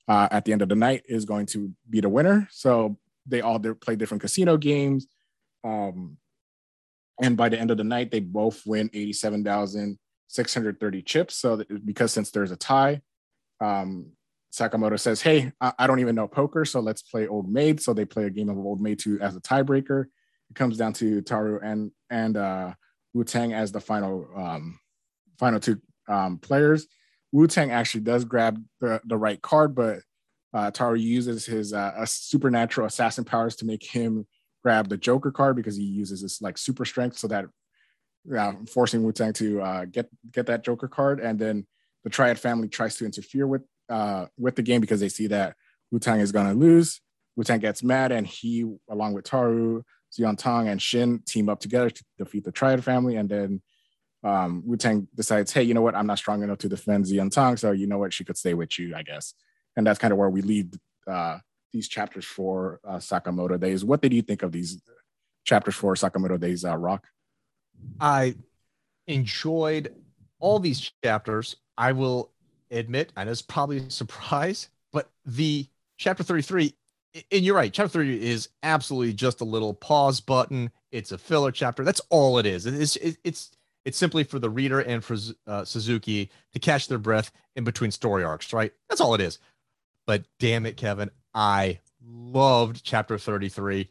uh, 0.08 0.28
at 0.30 0.44
the 0.44 0.52
end 0.52 0.62
of 0.62 0.68
the 0.68 0.74
night 0.74 1.02
is 1.06 1.24
going 1.24 1.46
to 1.46 1.72
be 1.88 2.00
the 2.00 2.08
winner. 2.08 2.48
So 2.50 2.98
they 3.26 3.40
all 3.40 3.58
play 3.58 3.96
different 3.96 4.22
casino 4.22 4.56
games, 4.56 5.06
um, 5.64 6.16
and 7.20 7.36
by 7.36 7.48
the 7.48 7.58
end 7.58 7.70
of 7.70 7.76
the 7.76 7.84
night, 7.84 8.10
they 8.10 8.20
both 8.20 8.62
win 8.66 8.90
eighty-seven 8.92 9.44
thousand 9.44 9.98
six 10.28 10.54
hundred 10.54 10.80
thirty 10.80 11.02
chips. 11.02 11.36
So 11.36 11.62
because 11.84 12.12
since 12.12 12.30
there's 12.30 12.52
a 12.52 12.56
tie, 12.56 13.02
um, 13.60 14.12
Sakamoto 14.52 14.98
says, 14.98 15.20
Hey, 15.20 15.52
I, 15.60 15.86
don't 15.86 16.00
even 16.00 16.14
know 16.14 16.26
poker, 16.26 16.64
so 16.64 16.80
let's 16.80 17.02
play 17.02 17.26
Old 17.26 17.50
Maid. 17.50 17.80
So 17.80 17.92
they 17.92 18.04
play 18.04 18.24
a 18.24 18.30
game 18.30 18.48
of 18.48 18.56
Old 18.58 18.80
Maid 18.80 18.98
2 18.98 19.20
as 19.20 19.36
a 19.36 19.40
tiebreaker. 19.40 20.06
It 20.50 20.56
comes 20.56 20.78
down 20.78 20.94
to 20.94 21.20
Taro 21.20 21.60
and 21.62 21.90
and 22.08 22.36
uh, 22.36 22.72
Wu 23.12 23.24
Tang 23.24 23.52
as 23.52 23.72
the 23.72 23.80
final 23.80 24.26
um, 24.34 24.78
final 25.38 25.60
two 25.60 25.80
um, 26.08 26.38
players. 26.38 26.86
Wu 27.32 27.46
Tang 27.46 27.70
actually 27.70 28.00
does 28.00 28.24
grab 28.24 28.62
the, 28.80 29.00
the 29.04 29.18
right 29.18 29.40
card, 29.42 29.74
but 29.74 30.00
uh, 30.54 30.70
Taro 30.70 30.94
uses 30.94 31.44
his 31.44 31.74
uh, 31.74 32.04
supernatural 32.06 32.86
assassin 32.86 33.24
powers 33.24 33.56
to 33.56 33.66
make 33.66 33.84
him 33.84 34.26
grab 34.62 34.88
the 34.88 34.96
Joker 34.96 35.30
card 35.30 35.56
because 35.56 35.76
he 35.76 35.84
uses 35.84 36.22
his 36.22 36.40
like 36.40 36.56
super 36.56 36.86
strength, 36.86 37.18
so 37.18 37.28
that 37.28 37.44
uh, 38.36 38.52
forcing 38.72 39.02
Wu 39.02 39.12
Tang 39.12 39.34
to 39.34 39.60
uh, 39.60 39.84
get 39.84 40.08
get 40.32 40.46
that 40.46 40.64
Joker 40.64 40.88
card, 40.88 41.20
and 41.20 41.38
then 41.38 41.66
the 42.04 42.10
Triad 42.10 42.38
family 42.38 42.68
tries 42.68 42.96
to 42.96 43.04
interfere 43.04 43.46
with 43.46 43.62
uh, 43.88 44.26
with 44.38 44.56
the 44.56 44.62
game 44.62 44.80
because 44.80 45.00
they 45.00 45.08
see 45.08 45.26
that 45.28 45.56
Wu 45.90 45.98
Tang 45.98 46.20
is 46.20 46.32
going 46.32 46.46
to 46.46 46.54
lose. 46.54 47.00
Wu 47.36 47.44
Tang 47.44 47.60
gets 47.60 47.82
mad, 47.82 48.12
and 48.12 48.26
he, 48.26 48.64
along 48.90 49.14
with 49.14 49.24
Taro, 49.24 49.84
Zian 50.12 50.36
Tong, 50.36 50.68
and 50.68 50.80
Shin, 50.80 51.22
team 51.26 51.48
up 51.48 51.60
together 51.60 51.90
to 51.90 52.04
defeat 52.18 52.44
the 52.44 52.52
Triad 52.52 52.82
family. 52.82 53.16
And 53.16 53.28
then 53.28 53.62
um, 54.24 54.62
Wu 54.66 54.76
Tang 54.76 55.08
decides, 55.14 55.52
hey, 55.52 55.62
you 55.62 55.74
know 55.74 55.82
what? 55.82 55.94
I'm 55.94 56.06
not 56.06 56.18
strong 56.18 56.42
enough 56.42 56.58
to 56.58 56.68
defend 56.68 57.04
Shaotang, 57.04 57.58
so 57.58 57.72
you 57.72 57.86
know 57.86 57.98
what? 57.98 58.12
She 58.12 58.24
could 58.24 58.36
stay 58.36 58.54
with 58.54 58.78
you, 58.78 58.94
I 58.94 59.02
guess. 59.02 59.34
And 59.76 59.86
that's 59.86 59.98
kind 59.98 60.12
of 60.12 60.18
where 60.18 60.30
we 60.30 60.42
leave 60.42 60.72
uh, 61.06 61.38
these 61.72 61.88
chapters 61.88 62.24
for 62.24 62.80
uh, 62.86 62.96
Sakamoto 62.96 63.58
Days. 63.60 63.84
What 63.84 64.02
did 64.02 64.12
you 64.12 64.22
think 64.22 64.42
of 64.42 64.52
these 64.52 64.80
chapters 65.44 65.76
for 65.76 65.94
Sakamoto 65.94 66.38
Days, 66.40 66.64
uh, 66.64 66.76
Rock? 66.76 67.06
I 68.00 68.34
enjoyed 69.06 69.94
all 70.40 70.58
these 70.58 70.90
chapters. 71.04 71.56
I 71.76 71.92
will 71.92 72.32
admit, 72.70 73.12
know 73.16 73.30
it's 73.30 73.42
probably 73.42 73.78
a 73.78 73.90
surprise, 73.90 74.68
but 74.92 75.10
the 75.24 75.66
chapter 75.96 76.22
33, 76.22 76.74
and 77.32 77.44
you're 77.44 77.56
right, 77.56 77.72
chapter 77.72 77.88
30 77.88 78.28
is 78.28 78.48
absolutely 78.62 79.12
just 79.12 79.40
a 79.40 79.44
little 79.44 79.74
pause 79.74 80.20
button. 80.20 80.70
It's 80.92 81.12
a 81.12 81.18
filler 81.18 81.52
chapter. 81.52 81.84
That's 81.84 82.00
all 82.10 82.38
it 82.38 82.46
is. 82.46 82.66
It's 82.66 82.96
it's 82.96 83.50
it's 83.84 83.98
simply 83.98 84.24
for 84.24 84.38
the 84.38 84.50
reader 84.50 84.80
and 84.80 85.02
for 85.02 85.16
uh, 85.46 85.64
Suzuki 85.64 86.30
to 86.52 86.58
catch 86.58 86.88
their 86.88 86.98
breath 86.98 87.30
in 87.56 87.64
between 87.64 87.90
story 87.90 88.22
arcs, 88.24 88.52
right? 88.52 88.72
That's 88.88 89.00
all 89.00 89.14
it 89.14 89.20
is. 89.20 89.38
But 90.06 90.24
damn 90.38 90.66
it, 90.66 90.76
Kevin, 90.76 91.10
I 91.34 91.80
loved 92.04 92.84
chapter 92.84 93.18
33. 93.18 93.88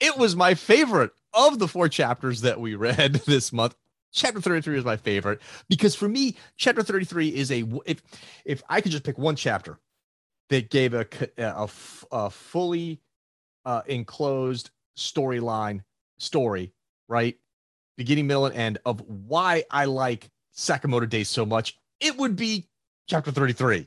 It 0.00 0.18
was 0.18 0.36
my 0.36 0.54
favorite 0.54 1.12
of 1.32 1.58
the 1.58 1.68
four 1.68 1.88
chapters 1.88 2.42
that 2.42 2.60
we 2.60 2.74
read 2.74 3.14
this 3.26 3.52
month. 3.52 3.76
Chapter 4.12 4.40
33 4.40 4.78
is 4.78 4.84
my 4.84 4.96
favorite 4.96 5.40
because 5.68 5.94
for 5.94 6.08
me, 6.08 6.36
chapter 6.56 6.82
33 6.82 7.28
is 7.28 7.52
a 7.52 7.64
if 7.86 8.02
if 8.44 8.62
I 8.68 8.80
could 8.80 8.92
just 8.92 9.04
pick 9.04 9.18
one 9.18 9.36
chapter 9.36 9.78
that 10.48 10.70
gave 10.70 10.94
a 10.94 11.06
a, 11.38 11.68
a 12.10 12.30
fully 12.30 13.00
uh, 13.64 13.82
enclosed 13.86 14.70
storyline 14.96 15.82
story, 16.18 16.72
right? 17.08 17.38
beginning, 18.00 18.26
middle, 18.26 18.46
and 18.46 18.56
end 18.56 18.78
of 18.86 19.02
why 19.26 19.62
I 19.70 19.84
like 19.84 20.30
Sakamoto 20.56 21.06
Days 21.06 21.28
so 21.28 21.44
much, 21.44 21.76
it 22.00 22.16
would 22.16 22.34
be 22.34 22.66
chapter 23.06 23.30
33. 23.30 23.86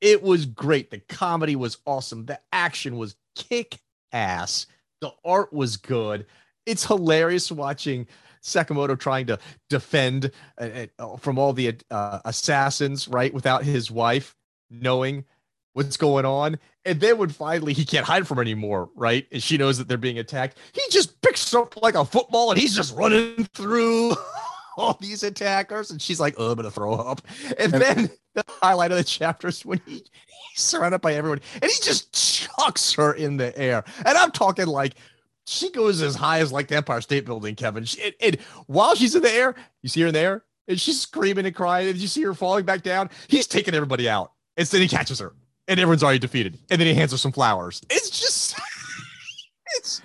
It 0.00 0.22
was 0.22 0.46
great. 0.46 0.92
The 0.92 1.00
comedy 1.00 1.56
was 1.56 1.78
awesome. 1.84 2.24
The 2.24 2.38
action 2.52 2.96
was 2.96 3.16
kick 3.34 3.80
ass. 4.12 4.66
The 5.00 5.10
art 5.24 5.52
was 5.52 5.76
good. 5.76 6.26
It's 6.66 6.86
hilarious 6.86 7.50
watching 7.50 8.06
Sakamoto 8.42 8.98
trying 8.98 9.26
to 9.26 9.38
defend 9.68 10.30
uh, 10.58 10.86
uh, 10.98 11.16
from 11.16 11.38
all 11.38 11.52
the 11.52 11.76
uh, 11.90 12.20
assassins, 12.24 13.08
right, 13.08 13.32
without 13.32 13.64
his 13.64 13.90
wife 13.90 14.34
knowing 14.70 15.24
what's 15.72 15.96
going 15.96 16.24
on. 16.24 16.58
And 16.84 17.00
then 17.00 17.18
when 17.18 17.28
finally 17.28 17.72
he 17.72 17.84
can't 17.84 18.06
hide 18.06 18.26
from 18.26 18.38
her 18.38 18.42
anymore, 18.42 18.90
right? 18.96 19.26
And 19.30 19.42
she 19.42 19.56
knows 19.58 19.78
that 19.78 19.88
they're 19.88 19.98
being 19.98 20.18
attacked, 20.18 20.58
he 20.72 20.82
just 20.90 21.20
picks 21.20 21.54
up 21.54 21.80
like 21.82 21.94
a 21.94 22.04
football 22.04 22.50
and 22.50 22.58
he's 22.58 22.74
just 22.74 22.96
running 22.96 23.44
through 23.54 24.16
all 24.76 24.96
these 25.00 25.22
attackers. 25.22 25.90
And 25.90 26.00
she's 26.00 26.18
like, 26.18 26.34
oh, 26.38 26.50
I'm 26.50 26.56
gonna 26.56 26.70
throw 26.70 26.94
up. 26.94 27.20
And 27.58 27.72
then 27.72 28.10
the 28.34 28.44
highlight 28.48 28.90
of 28.90 28.98
the 28.98 29.04
chapter 29.04 29.48
is 29.48 29.64
when 29.64 29.80
he, 29.86 30.04
he's 30.54 30.62
surrounded 30.62 31.00
by 31.00 31.14
everyone 31.14 31.40
and 31.54 31.70
he 31.70 31.78
just 31.82 32.12
chucks 32.12 32.92
her 32.94 33.12
in 33.12 33.36
the 33.36 33.56
air. 33.58 33.84
And 34.04 34.16
I'm 34.16 34.30
talking 34.30 34.66
like 34.66 34.94
she 35.48 35.70
goes 35.70 36.02
as 36.02 36.14
high 36.14 36.40
as 36.40 36.52
like 36.52 36.68
the 36.68 36.76
Empire 36.76 37.00
State 37.00 37.24
Building, 37.24 37.54
Kevin. 37.54 37.84
She, 37.84 38.02
and, 38.02 38.14
and 38.20 38.36
while 38.66 38.94
she's 38.94 39.14
in 39.14 39.22
the 39.22 39.32
air, 39.32 39.54
you 39.82 39.88
see 39.88 40.00
her 40.02 40.08
in 40.08 40.14
the 40.14 40.20
air, 40.20 40.44
and 40.66 40.80
she's 40.80 41.00
screaming 41.00 41.46
and 41.46 41.54
crying, 41.54 41.88
and 41.88 41.98
you 41.98 42.08
see 42.08 42.22
her 42.22 42.34
falling 42.34 42.64
back 42.64 42.82
down. 42.82 43.10
He's 43.28 43.46
taking 43.46 43.74
everybody 43.74 44.08
out. 44.08 44.32
And 44.56 44.66
then 44.66 44.80
he 44.80 44.88
catches 44.88 45.20
her 45.20 45.32
and 45.68 45.78
everyone's 45.78 46.02
already 46.02 46.18
defeated. 46.18 46.58
And 46.70 46.80
then 46.80 46.88
he 46.88 46.94
hands 46.94 47.12
her 47.12 47.18
some 47.18 47.30
flowers. 47.30 47.82
It's 47.90 48.10
just, 48.10 48.58
it's 49.76 50.02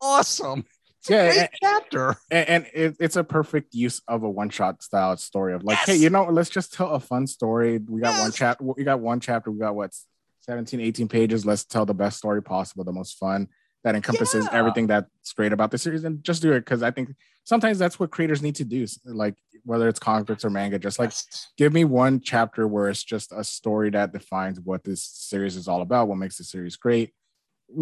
awesome. 0.00 0.64
It's 1.00 1.10
yeah, 1.10 1.42
and, 1.42 1.48
chapter, 1.62 2.16
and, 2.30 2.48
and 2.48 2.66
it, 2.74 2.96
it's 2.98 3.16
a 3.16 3.22
perfect 3.22 3.74
use 3.74 4.00
of 4.08 4.24
a 4.24 4.30
one-shot 4.30 4.82
style 4.82 5.16
story 5.18 5.52
of 5.52 5.62
like, 5.62 5.76
yes. 5.78 5.86
hey, 5.86 5.96
you 5.96 6.10
know, 6.10 6.24
let's 6.24 6.50
just 6.50 6.72
tell 6.72 6.90
a 6.90 7.00
fun 7.00 7.26
story. 7.26 7.78
We 7.78 8.00
got 8.00 8.14
yes. 8.14 8.20
one 8.22 8.32
chapter. 8.32 8.64
We 8.64 8.84
got 8.84 9.00
one 9.00 9.20
chapter. 9.20 9.50
We 9.50 9.58
got 9.58 9.76
what 9.76 9.94
17, 10.40 10.80
18 10.80 11.08
pages. 11.08 11.46
Let's 11.46 11.64
tell 11.64 11.86
the 11.86 11.94
best 11.94 12.18
story 12.18 12.42
possible, 12.42 12.82
the 12.82 12.92
most 12.92 13.18
fun 13.18 13.48
that 13.84 13.94
encompasses 13.94 14.44
yeah. 14.44 14.58
everything 14.58 14.86
that's 14.86 15.32
great 15.32 15.52
about 15.52 15.70
the 15.70 15.78
series, 15.78 16.04
and 16.04 16.22
just 16.22 16.42
do 16.42 16.52
it 16.52 16.60
because 16.60 16.82
I 16.82 16.90
think 16.90 17.14
sometimes 17.44 17.78
that's 17.78 17.98
what 17.98 18.10
creators 18.10 18.42
need 18.42 18.56
to 18.56 18.64
do. 18.64 18.86
Like 19.04 19.36
whether 19.64 19.88
it's 19.88 19.98
comics 19.98 20.44
or 20.44 20.50
manga, 20.50 20.78
just 20.78 20.98
like 20.98 21.12
give 21.56 21.72
me 21.72 21.84
one 21.84 22.20
chapter 22.20 22.66
where 22.66 22.88
it's 22.88 23.04
just 23.04 23.32
a 23.32 23.44
story 23.44 23.90
that 23.90 24.12
defines 24.12 24.60
what 24.60 24.84
this 24.84 25.02
series 25.02 25.56
is 25.56 25.68
all 25.68 25.82
about, 25.82 26.08
what 26.08 26.18
makes 26.18 26.38
the 26.38 26.44
series 26.44 26.76
great. 26.76 27.12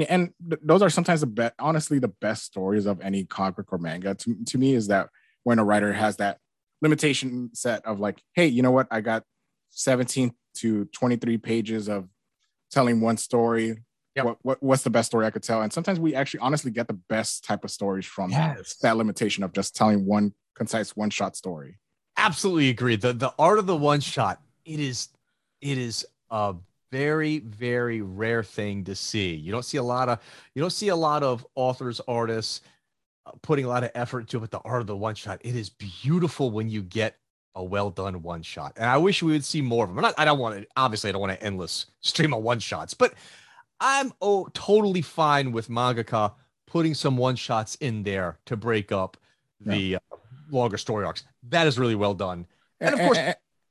And 0.08 0.32
th- 0.48 0.60
those 0.62 0.82
are 0.82 0.90
sometimes 0.90 1.20
the 1.20 1.26
best, 1.26 1.54
honestly, 1.58 1.98
the 1.98 2.08
best 2.08 2.44
stories 2.44 2.86
of 2.86 3.00
any 3.00 3.24
comic 3.24 3.72
or 3.72 3.78
manga 3.78 4.14
to, 4.14 4.36
to 4.46 4.58
me 4.58 4.74
is 4.74 4.88
that 4.88 5.08
when 5.44 5.58
a 5.58 5.64
writer 5.64 5.92
has 5.92 6.16
that 6.16 6.38
limitation 6.82 7.50
set 7.54 7.84
of 7.86 8.00
like, 8.00 8.20
hey, 8.34 8.46
you 8.46 8.62
know 8.62 8.72
what? 8.72 8.88
I 8.90 9.00
got 9.00 9.22
17 9.70 10.32
to 10.56 10.86
23 10.86 11.38
pages 11.38 11.88
of 11.88 12.08
telling 12.70 13.00
one 13.00 13.16
story. 13.16 13.78
Yep. 14.16 14.24
What, 14.24 14.38
what, 14.42 14.62
what's 14.62 14.82
the 14.82 14.90
best 14.90 15.06
story 15.06 15.26
I 15.26 15.30
could 15.30 15.42
tell? 15.42 15.62
And 15.62 15.72
sometimes 15.72 16.00
we 16.00 16.14
actually 16.14 16.40
honestly 16.40 16.70
get 16.70 16.88
the 16.88 16.94
best 16.94 17.44
type 17.44 17.64
of 17.64 17.70
stories 17.70 18.06
from 18.06 18.30
yes. 18.30 18.76
that 18.76 18.96
limitation 18.96 19.44
of 19.44 19.52
just 19.52 19.76
telling 19.76 20.06
one 20.06 20.32
concise 20.54 20.96
one 20.96 21.10
shot 21.10 21.36
story. 21.36 21.78
Absolutely 22.16 22.70
agree. 22.70 22.96
The 22.96 23.12
the 23.12 23.34
art 23.38 23.58
of 23.58 23.66
the 23.66 23.76
one 23.76 24.00
shot, 24.00 24.40
it 24.64 24.80
is 24.80 25.08
it 25.60 25.76
is 25.76 26.06
a 26.30 26.54
very 26.90 27.40
very 27.40 28.00
rare 28.00 28.42
thing 28.42 28.84
to 28.84 28.94
see. 28.94 29.34
You 29.34 29.52
don't 29.52 29.64
see 29.64 29.76
a 29.76 29.82
lot 29.82 30.08
of 30.08 30.18
you 30.54 30.62
don't 30.62 30.70
see 30.70 30.88
a 30.88 30.96
lot 30.96 31.22
of 31.22 31.46
authors 31.54 32.00
artists 32.08 32.62
uh, 33.26 33.32
putting 33.42 33.66
a 33.66 33.68
lot 33.68 33.84
of 33.84 33.90
effort 33.94 34.20
into 34.20 34.38
it. 34.38 34.40
But 34.40 34.50
the 34.50 34.60
art 34.60 34.80
of 34.80 34.86
the 34.86 34.96
one 34.96 35.14
shot, 35.14 35.42
it 35.44 35.54
is 35.54 35.68
beautiful 35.68 36.50
when 36.50 36.70
you 36.70 36.82
get 36.82 37.18
a 37.54 37.62
well 37.62 37.90
done 37.90 38.22
one 38.22 38.42
shot. 38.42 38.72
And 38.76 38.88
I 38.88 38.96
wish 38.96 39.22
we 39.22 39.32
would 39.32 39.44
see 39.44 39.60
more 39.60 39.84
of 39.84 39.90
them. 39.90 39.98
I'm 39.98 40.02
Not, 40.02 40.14
I 40.16 40.24
don't 40.24 40.38
want 40.38 40.58
to 40.58 40.66
obviously 40.74 41.10
I 41.10 41.12
don't 41.12 41.20
want 41.20 41.32
an 41.32 41.42
endless 41.42 41.84
stream 42.00 42.32
of 42.32 42.42
one 42.42 42.60
shots, 42.60 42.94
but 42.94 43.12
I'm 43.80 44.12
oh 44.20 44.48
totally 44.54 45.02
fine 45.02 45.52
with 45.52 45.68
mangaka 45.68 46.32
putting 46.66 46.94
some 46.94 47.16
one 47.16 47.36
shots 47.36 47.74
in 47.76 48.02
there 48.02 48.38
to 48.46 48.56
break 48.56 48.92
up 48.92 49.16
the 49.60 49.78
yeah. 49.78 49.98
uh, 50.12 50.16
longer 50.50 50.78
story 50.78 51.04
arcs. 51.04 51.24
That 51.48 51.66
is 51.66 51.78
really 51.78 51.94
well 51.94 52.14
done. 52.14 52.46
And 52.80 52.94
of 52.94 53.00
course, 53.00 53.18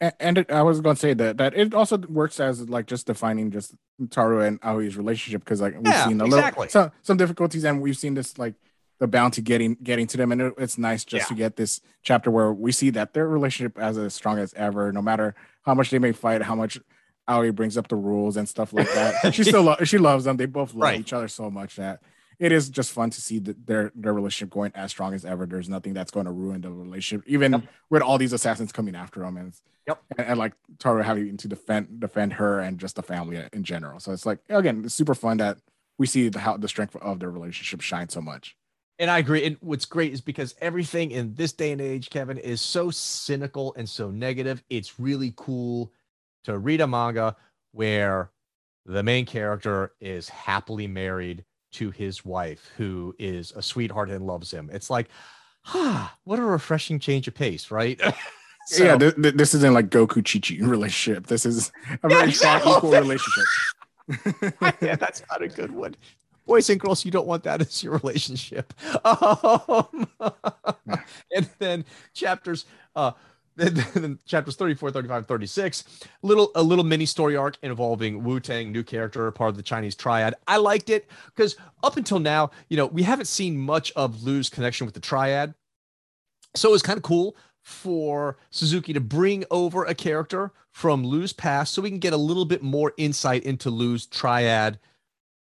and, 0.01 0.13
and 0.19 0.37
it, 0.39 0.51
I 0.51 0.61
was 0.61 0.81
going 0.81 0.95
to 0.95 0.99
say 0.99 1.13
that 1.13 1.37
that 1.37 1.55
it 1.55 1.73
also 1.73 1.97
works 1.97 2.39
as 2.39 2.69
like 2.69 2.87
just 2.87 3.07
defining 3.07 3.51
just 3.51 3.75
Taro 4.09 4.41
and 4.41 4.59
Aoi's 4.61 4.97
relationship 4.97 5.43
because 5.43 5.61
like 5.61 5.75
we've 5.75 5.87
yeah, 5.87 6.07
seen 6.07 6.21
a 6.21 6.25
exactly. 6.25 6.65
little 6.65 6.69
some 6.69 6.91
some 7.01 7.17
difficulties 7.17 7.63
and 7.63 7.81
we've 7.81 7.97
seen 7.97 8.13
this 8.13 8.37
like 8.37 8.55
the 8.99 9.07
bounty 9.07 9.41
getting 9.41 9.75
getting 9.83 10.07
to 10.07 10.17
them 10.17 10.31
and 10.31 10.41
it, 10.41 10.53
it's 10.57 10.77
nice 10.77 11.03
just 11.03 11.25
yeah. 11.25 11.27
to 11.27 11.35
get 11.35 11.55
this 11.55 11.81
chapter 12.01 12.31
where 12.31 12.51
we 12.51 12.71
see 12.71 12.89
that 12.89 13.13
their 13.13 13.27
relationship 13.27 13.77
as 13.77 13.97
as 13.97 14.13
strong 14.13 14.39
as 14.39 14.53
ever 14.53 14.91
no 14.91 15.01
matter 15.01 15.35
how 15.63 15.73
much 15.73 15.89
they 15.89 15.99
may 15.99 16.11
fight 16.11 16.41
how 16.41 16.55
much 16.55 16.79
Aoi 17.27 17.51
brings 17.51 17.77
up 17.77 17.87
the 17.87 17.95
rules 17.95 18.37
and 18.37 18.47
stuff 18.47 18.73
like 18.73 18.91
that 18.93 19.33
she 19.33 19.43
still 19.45 19.63
lo- 19.63 19.83
she 19.83 19.97
loves 19.97 20.25
them 20.25 20.37
they 20.37 20.45
both 20.45 20.73
love 20.73 20.89
right. 20.89 20.99
each 20.99 21.13
other 21.13 21.27
so 21.27 21.49
much 21.49 21.75
that 21.75 22.01
it 22.39 22.51
is 22.51 22.69
just 22.69 22.91
fun 22.91 23.09
to 23.09 23.21
see 23.21 23.39
the, 23.39 23.55
their 23.65 23.91
their 23.95 24.13
relationship 24.13 24.53
going 24.53 24.71
as 24.75 24.91
strong 24.91 25.13
as 25.13 25.25
ever. 25.25 25.45
There's 25.45 25.69
nothing 25.69 25.93
that's 25.93 26.11
going 26.11 26.25
to 26.25 26.31
ruin 26.31 26.61
the 26.61 26.71
relationship, 26.71 27.25
even 27.27 27.53
yep. 27.53 27.63
with 27.89 28.01
all 28.01 28.17
these 28.17 28.33
assassins 28.33 28.71
coming 28.71 28.95
after 28.95 29.21
them, 29.21 29.37
and 29.37 29.53
yep, 29.87 30.01
and, 30.17 30.27
and, 30.27 30.39
like 30.39 30.53
Taro 30.79 31.01
having 31.03 31.37
to 31.37 31.47
defend 31.47 31.99
defend 31.99 32.33
her 32.33 32.59
and 32.59 32.77
just 32.77 32.95
the 32.95 33.03
family 33.03 33.41
in 33.53 33.63
general. 33.63 33.99
So 33.99 34.11
it's 34.11 34.25
like 34.25 34.39
again, 34.49 34.83
it's 34.85 34.93
super 34.93 35.15
fun 35.15 35.37
that 35.37 35.57
we 35.97 36.07
see 36.07 36.29
the 36.29 36.39
how 36.39 36.57
the 36.57 36.67
strength 36.67 36.95
of 36.97 37.19
their 37.19 37.31
relationship 37.31 37.81
shine 37.81 38.09
so 38.09 38.21
much. 38.21 38.55
And 38.97 39.11
I 39.11 39.19
agree. 39.19 39.45
And 39.45 39.57
what's 39.59 39.83
great 39.83 40.13
is 40.13 40.21
because 40.21 40.55
everything 40.61 41.11
in 41.11 41.35
this 41.35 41.51
day 41.51 41.73
and 41.73 41.81
age, 41.81 42.09
Kevin, 42.09 42.37
is 42.37 42.61
so 42.61 42.89
cynical 42.89 43.73
and 43.77 43.89
so 43.89 44.09
negative. 44.09 44.63
It's 44.69 44.99
really 44.99 45.33
cool 45.35 45.91
to 46.45 46.57
read 46.57 46.81
a 46.81 46.87
manga 46.87 47.35
where 47.71 48.31
the 48.85 49.03
main 49.03 49.25
character 49.25 49.93
is 49.99 50.29
happily 50.29 50.87
married 50.87 51.43
to 51.73 51.91
his 51.91 52.23
wife, 52.23 52.71
who 52.77 53.13
is 53.19 53.51
a 53.55 53.61
sweetheart 53.61 54.09
and 54.09 54.25
loves 54.25 54.51
him. 54.51 54.69
It's 54.71 54.89
like, 54.89 55.09
ah, 55.67 56.15
what 56.23 56.39
a 56.39 56.43
refreshing 56.43 56.99
change 56.99 57.27
of 57.27 57.33
pace, 57.33 57.71
right? 57.71 57.99
so, 58.67 58.83
yeah, 58.83 58.97
th- 58.97 59.15
th- 59.15 59.35
this 59.35 59.53
isn't 59.55 59.73
like 59.73 59.89
Goku 59.89 60.23
Chi 60.23 60.39
Chi 60.39 60.63
relationship. 60.65 61.27
This 61.27 61.45
is 61.45 61.71
a 62.03 62.07
very 62.07 62.31
yeah, 62.31 62.59
equal 62.59 62.91
relationship. 62.91 63.45
yeah, 64.81 64.95
that's 64.95 65.23
not 65.29 65.41
a 65.41 65.47
good 65.47 65.71
one. 65.71 65.95
Boys 66.45 66.69
and 66.69 66.79
girls, 66.79 67.03
you 67.03 67.09
don't 67.09 67.25
want 67.25 67.43
that 67.43 67.61
as 67.61 67.83
your 67.83 67.97
relationship. 67.97 68.73
Um, 69.03 70.07
and 71.35 71.49
then 71.59 71.85
chapters 72.13 72.65
uh, 72.95 73.11
then 73.55 74.19
chapters 74.25 74.55
34 74.55 74.91
35 74.91 75.25
36 75.25 75.83
little 76.21 76.51
a 76.55 76.63
little 76.63 76.83
mini 76.83 77.05
story 77.05 77.35
arc 77.35 77.57
involving 77.61 78.23
wu 78.23 78.39
tang 78.39 78.71
new 78.71 78.83
character 78.83 79.29
part 79.31 79.49
of 79.49 79.57
the 79.57 79.63
chinese 79.63 79.95
triad. 79.95 80.35
I 80.47 80.57
liked 80.57 80.89
it 80.89 81.09
because 81.33 81.55
up 81.83 81.97
until 81.97 82.19
now 82.19 82.51
you 82.69 82.77
know 82.77 82.87
we 82.87 83.03
haven't 83.03 83.27
seen 83.27 83.57
much 83.57 83.91
of 83.93 84.23
lu's 84.23 84.49
connection 84.49 84.85
with 84.85 84.93
the 84.93 84.99
triad. 84.99 85.53
So 86.55 86.69
it 86.69 86.73
was 86.73 86.81
kind 86.81 86.97
of 86.97 87.03
cool 87.03 87.35
for 87.61 88.37
suzuki 88.51 88.93
to 88.93 88.99
bring 88.99 89.43
over 89.49 89.85
a 89.85 89.95
character 89.95 90.51
from 90.71 91.05
lu's 91.05 91.33
past 91.33 91.73
so 91.73 91.81
we 91.81 91.89
can 91.89 91.99
get 91.99 92.13
a 92.13 92.17
little 92.17 92.45
bit 92.45 92.61
more 92.61 92.93
insight 92.97 93.43
into 93.43 93.69
lu's 93.69 94.05
triad 94.05 94.79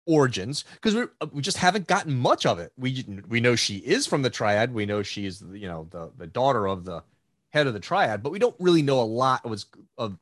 origins 0.10 0.66
because 0.74 0.96
we 0.96 1.04
uh, 1.22 1.28
we 1.32 1.42
just 1.42 1.58
haven't 1.58 1.88
gotten 1.88 2.18
much 2.18 2.46
of 2.46 2.60
it. 2.60 2.74
We 2.78 3.06
we 3.28 3.40
know 3.40 3.56
she 3.56 3.78
is 3.78 4.08
from 4.08 4.24
the 4.24 4.30
triad. 4.30 4.74
We 4.74 4.86
know 4.86 5.04
she's 5.04 5.42
you 5.54 5.68
know 5.68 5.88
the 5.92 6.12
the 6.18 6.28
daughter 6.28 6.68
of 6.68 6.84
the 6.84 7.04
head 7.52 7.68
of 7.68 7.74
the 7.74 7.80
triad, 7.80 8.22
but 8.24 8.32
we 8.32 8.40
don't 8.40 8.56
really 8.60 8.82
know 8.82 9.02
a 9.02 9.04
lot 9.04 9.46
of 9.46 9.64
of, 9.98 10.18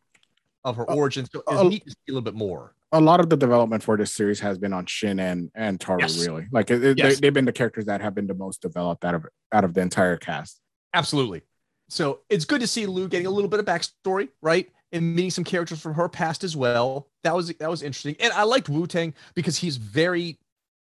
of 0.63 0.75
her 0.75 0.89
origins. 0.89 1.29
So 1.31 1.43
it's 1.47 1.59
uh, 1.59 1.63
neat 1.63 1.83
to 1.85 1.91
see 1.91 1.97
a 2.09 2.11
little 2.11 2.21
bit 2.21 2.35
more. 2.35 2.73
a 2.91 3.01
lot 3.01 3.19
of 3.19 3.29
the 3.29 3.37
development 3.37 3.83
for 3.83 3.97
this 3.97 4.13
series 4.13 4.39
has 4.39 4.57
been 4.57 4.73
on 4.73 4.85
Shin 4.85 5.19
and 5.19 5.51
and 5.55 5.79
Taro. 5.79 5.99
Yes. 5.99 6.25
Really, 6.25 6.47
like 6.51 6.71
it, 6.71 6.83
it- 6.83 6.97
Yes. 6.97 7.19
they, 7.19 7.27
have 7.27 7.33
been 7.33 7.45
the 7.45 7.51
characters 7.51 7.85
that 7.85 8.01
have 8.01 8.15
been 8.15 8.27
the 8.27 8.33
most 8.33 8.61
developed 8.61 9.03
out 9.05 9.15
of 9.15 9.25
out 9.51 9.63
of 9.63 9.73
the 9.73 9.81
entire 9.81 10.17
cast. 10.17 10.59
Absolutely. 10.93 11.41
So 11.89 12.19
it's 12.29 12.45
good 12.45 12.61
to 12.61 12.67
see 12.67 12.85
Lou 12.85 13.07
getting 13.07 13.27
a 13.27 13.29
little 13.29 13.49
bit 13.49 13.59
of 13.61 13.65
backstory, 13.65 14.29
right? 14.41 14.69
And 14.91 15.15
meeting 15.15 15.31
some 15.31 15.43
characters 15.43 15.79
from 15.81 15.93
her 15.95 16.07
past 16.09 16.43
as 16.43 16.55
well. 16.55 17.07
That 17.23 17.35
was 17.35 17.47
that 17.49 17.69
was 17.69 17.81
interesting. 17.83 18.15
And 18.19 18.31
I 18.33 18.43
liked 18.43 18.67
Wu 18.69 18.87
Tang 18.87 19.13
because 19.35 19.57
he's 19.57 19.77
very 19.77 20.37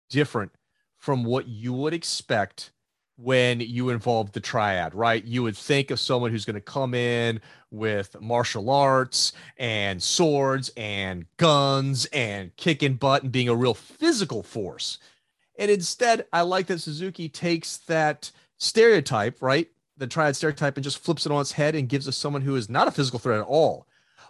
different 0.10 0.52
from 0.98 1.24
what 1.24 1.48
you 1.48 1.72
would 1.74 1.94
expect 1.94 2.72
when 3.22 3.60
you 3.60 3.90
involve 3.90 4.32
the 4.32 4.40
triad, 4.40 4.96
right? 4.96 5.26
You 5.26 5.44
would 5.44 5.58
think 5.58 5.92
of 5.92 6.00
someone 6.00 6.32
who's 6.32 6.46
going 6.46 6.56
to 6.56 6.62
come 6.62 6.94
in 6.94 7.42
with 7.70 8.20
martial 8.22 8.70
arts 8.70 9.34
and 9.58 10.02
swords 10.02 10.72
and 10.78 11.26
guns 11.38 12.06
and 12.14 12.56
kicking 12.56 12.94
butt 12.94 13.24
and 13.24 13.32
being 13.32 13.50
a 13.50 13.56
real 13.56 13.74
physical 13.74 14.42
force. 14.42 15.00
And 15.58 15.70
instead, 15.70 16.26
I 16.32 16.42
like 16.42 16.68
that 16.68 16.80
Suzuki 16.80 17.28
takes 17.28 17.78
that 17.88 18.32
stereotype, 18.58 19.42
right? 19.42 19.70
The 19.98 20.08
triad 20.08 20.38
stereotype 20.38 20.78
and 20.78 20.84
just 20.84 21.00
flips 21.00 21.26
it 21.26 21.32
on 21.32 21.42
its 21.42 21.52
head 21.52 21.76
and 21.76 21.90
gives 21.90 22.08
us 22.08 22.16
someone 22.16 22.42
who 22.42 22.56
is 22.56 22.70
not 22.70 22.88
a 22.88 22.92
physical 22.92 23.20
threat 23.20 23.40
at 23.40 23.46
all, 23.46 23.86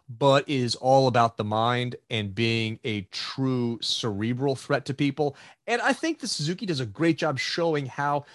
but 0.10 0.50
is 0.50 0.74
all 0.76 1.06
about 1.08 1.38
the 1.38 1.44
mind 1.44 1.96
and 2.10 2.34
being 2.34 2.80
a 2.84 3.02
true 3.12 3.78
cerebral 3.84 4.56
threat 4.56 4.86
to 4.86 4.96
people. 4.96 5.38
And 5.68 5.80
I 5.80 5.94
think 5.94 6.20
the 6.20 6.28
Suzuki 6.28 6.66
does 6.66 6.80
a 6.80 6.88
great 6.88 7.20
job 7.20 7.38
showing 7.38 7.86
how 7.86 8.26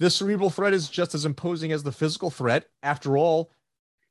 the 0.00 0.10
cerebral 0.10 0.50
threat 0.50 0.72
is 0.72 0.88
just 0.88 1.14
as 1.14 1.24
imposing 1.24 1.72
as 1.72 1.82
the 1.82 1.92
physical 1.92 2.30
threat. 2.30 2.68
After 2.82 3.16
all, 3.16 3.50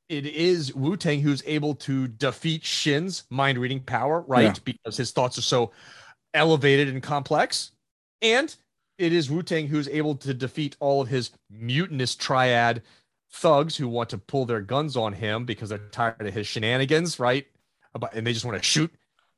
it 0.09 0.25
is 0.25 0.73
Wu 0.73 0.97
Tang 0.97 1.21
who's 1.21 1.43
able 1.45 1.75
to 1.75 2.07
defeat 2.07 2.63
Shin's 2.63 3.25
mind 3.29 3.57
reading 3.57 3.81
power, 3.81 4.21
right? 4.27 4.43
Yeah. 4.43 4.61
Because 4.63 4.97
his 4.97 5.11
thoughts 5.11 5.37
are 5.37 5.41
so 5.43 5.71
elevated 6.33 6.87
and 6.87 7.03
complex. 7.03 7.71
And 8.21 8.55
it 8.97 9.13
is 9.13 9.29
Wu 9.29 9.43
Tang 9.43 9.67
who's 9.67 9.87
able 9.89 10.15
to 10.15 10.33
defeat 10.33 10.75
all 10.79 11.01
of 11.01 11.07
his 11.07 11.31
mutinous 11.49 12.15
triad 12.15 12.83
thugs 13.31 13.75
who 13.75 13.87
want 13.87 14.09
to 14.09 14.17
pull 14.17 14.45
their 14.45 14.61
guns 14.61 14.95
on 14.95 15.13
him 15.13 15.45
because 15.45 15.69
they're 15.69 15.77
tired 15.77 16.25
of 16.25 16.33
his 16.33 16.47
shenanigans, 16.47 17.19
right? 17.19 17.45
About, 17.93 18.13
and 18.13 18.25
they 18.25 18.33
just 18.33 18.45
want 18.45 18.57
to 18.57 18.63
shoot 18.63 18.91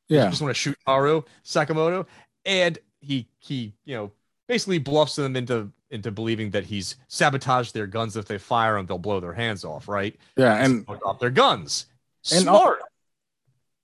Yeah, 0.08 0.30
just 0.30 0.42
want 0.42 0.52
to 0.56 0.60
shoot 0.60 0.78
Haru 0.86 1.24
Sakamoto, 1.44 2.06
and 2.46 2.78
he 3.02 3.28
he 3.40 3.74
you 3.86 3.96
know 3.96 4.12
basically 4.48 4.78
bluffs 4.80 5.16
them 5.16 5.36
into 5.36 5.72
into 5.92 6.12
believing 6.12 6.52
that 6.52 6.66
he's 6.66 6.96
sabotaged 7.08 7.74
their 7.74 7.88
guns. 7.88 8.16
If 8.16 8.26
they 8.26 8.38
fire 8.38 8.76
them, 8.76 8.86
they'll 8.86 8.98
blow 8.98 9.20
their 9.20 9.34
hands 9.34 9.64
off, 9.66 9.88
right? 9.88 10.16
yeah, 10.38 10.64
and 10.64 10.86
off 11.06 11.20
their 11.20 11.30
guns. 11.30 11.86
And 12.34 12.48
all- 12.50 12.60
Smart. 12.62 12.80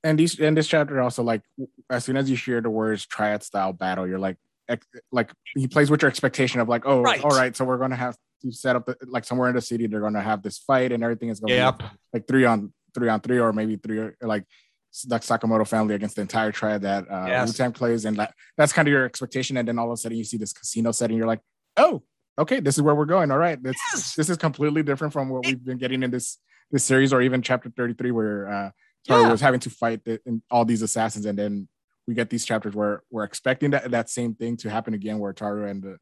and 0.04 0.20
these 0.20 0.40
in 0.40 0.54
this 0.56 0.68
chapter 0.68 1.02
also 1.02 1.24
like 1.24 1.42
as 1.90 2.04
soon 2.06 2.18
as 2.18 2.30
you 2.30 2.36
hear 2.36 2.62
the 2.62 2.70
words 2.70 3.06
triad 3.06 3.44
style 3.44 3.74
battle, 3.74 4.08
you're 4.08 4.20
like 4.20 4.38
ex- 4.70 4.86
like 5.12 5.32
he 5.56 5.68
plays 5.68 5.90
with 5.90 6.02
your 6.02 6.10
expectation 6.10 6.60
of 6.60 6.68
like 6.70 6.84
oh 6.86 7.02
Right. 7.02 7.24
all 7.24 7.32
right, 7.32 7.56
so 7.56 7.66
we're 7.66 7.78
gonna 7.78 7.96
have 7.96 8.16
to 8.44 8.52
set 8.52 8.76
up 8.76 8.86
the, 8.86 8.96
like 9.08 9.24
somewhere 9.24 9.50
in 9.50 9.56
the 9.56 9.62
city 9.62 9.88
they're 9.88 10.02
gonna 10.02 10.22
have 10.22 10.44
this 10.44 10.58
fight 10.60 10.92
and 10.92 11.04
everything 11.04 11.30
is 11.30 11.40
gonna 11.40 11.54
Yep. 11.54 11.80
be 11.80 11.86
like 12.14 12.28
three 12.28 12.46
on 12.46 12.74
three 12.94 13.10
on 13.10 13.20
three 13.22 13.40
or 13.40 13.52
maybe 13.54 13.78
three 13.78 14.00
or 14.00 14.16
like 14.22 14.44
the 15.06 15.18
Sakamoto 15.20 15.68
family 15.68 15.94
against 15.96 16.16
the 16.16 16.22
entire 16.22 16.52
triad 16.54 16.82
that 16.84 17.10
uh, 17.12 17.26
Yes. 17.28 17.50
Wu-Tang 17.50 17.74
plays, 17.74 18.06
and 18.06 18.16
that, 18.16 18.34
that's 18.56 18.72
kind 18.72 18.88
of 18.88 18.94
your 18.94 19.04
expectation. 19.04 19.58
And 19.58 19.68
then 19.68 19.78
all 19.78 19.88
of 19.88 19.94
a 19.94 19.98
sudden, 19.98 20.18
you 20.18 20.24
see 20.24 20.38
this 20.38 20.54
casino 20.54 20.94
setting, 20.94 21.18
you're 21.18 21.28
like, 21.28 21.42
"Oh, 21.78 22.04
okay, 22.38 22.60
this 22.60 22.76
is 22.76 22.82
where 22.82 22.96
we're 22.96 23.06
going. 23.06 23.32
All 23.32 23.38
right, 23.38 23.62
this 23.62 23.76
Yes. 23.94 24.16
this 24.16 24.30
is 24.30 24.38
completely 24.38 24.84
different 24.84 25.14
from 25.14 25.30
what 25.30 25.46
we've 25.46 25.64
been 25.64 25.78
getting 25.78 26.04
in 26.04 26.12
this 26.12 26.38
this 26.72 26.84
series, 26.84 27.14
or 27.14 27.22
even 27.22 27.42
chapter 27.42 27.70
33, 27.70 28.12
where 28.12 28.48
uh, 28.50 28.72
Taro 29.08 29.24
Yeah. 29.24 29.32
was 29.32 29.42
having 29.42 29.60
to 29.62 29.70
fight 29.70 30.04
the, 30.04 30.20
in 30.26 30.42
all 30.50 30.66
these 30.66 30.82
assassins, 30.82 31.26
and 31.26 31.38
then 31.38 31.68
we 32.08 32.14
get 32.14 32.30
these 32.30 32.46
chapters 32.46 32.74
where 32.76 33.02
we're 33.12 33.24
expecting 33.24 33.72
that 33.72 33.92
that 33.92 34.10
same 34.10 34.34
thing 34.36 34.58
to 34.58 34.70
happen 34.70 34.94
again, 34.94 35.20
where 35.20 35.34
Taro 35.34 35.66
and 35.68 35.84
the 35.84 35.98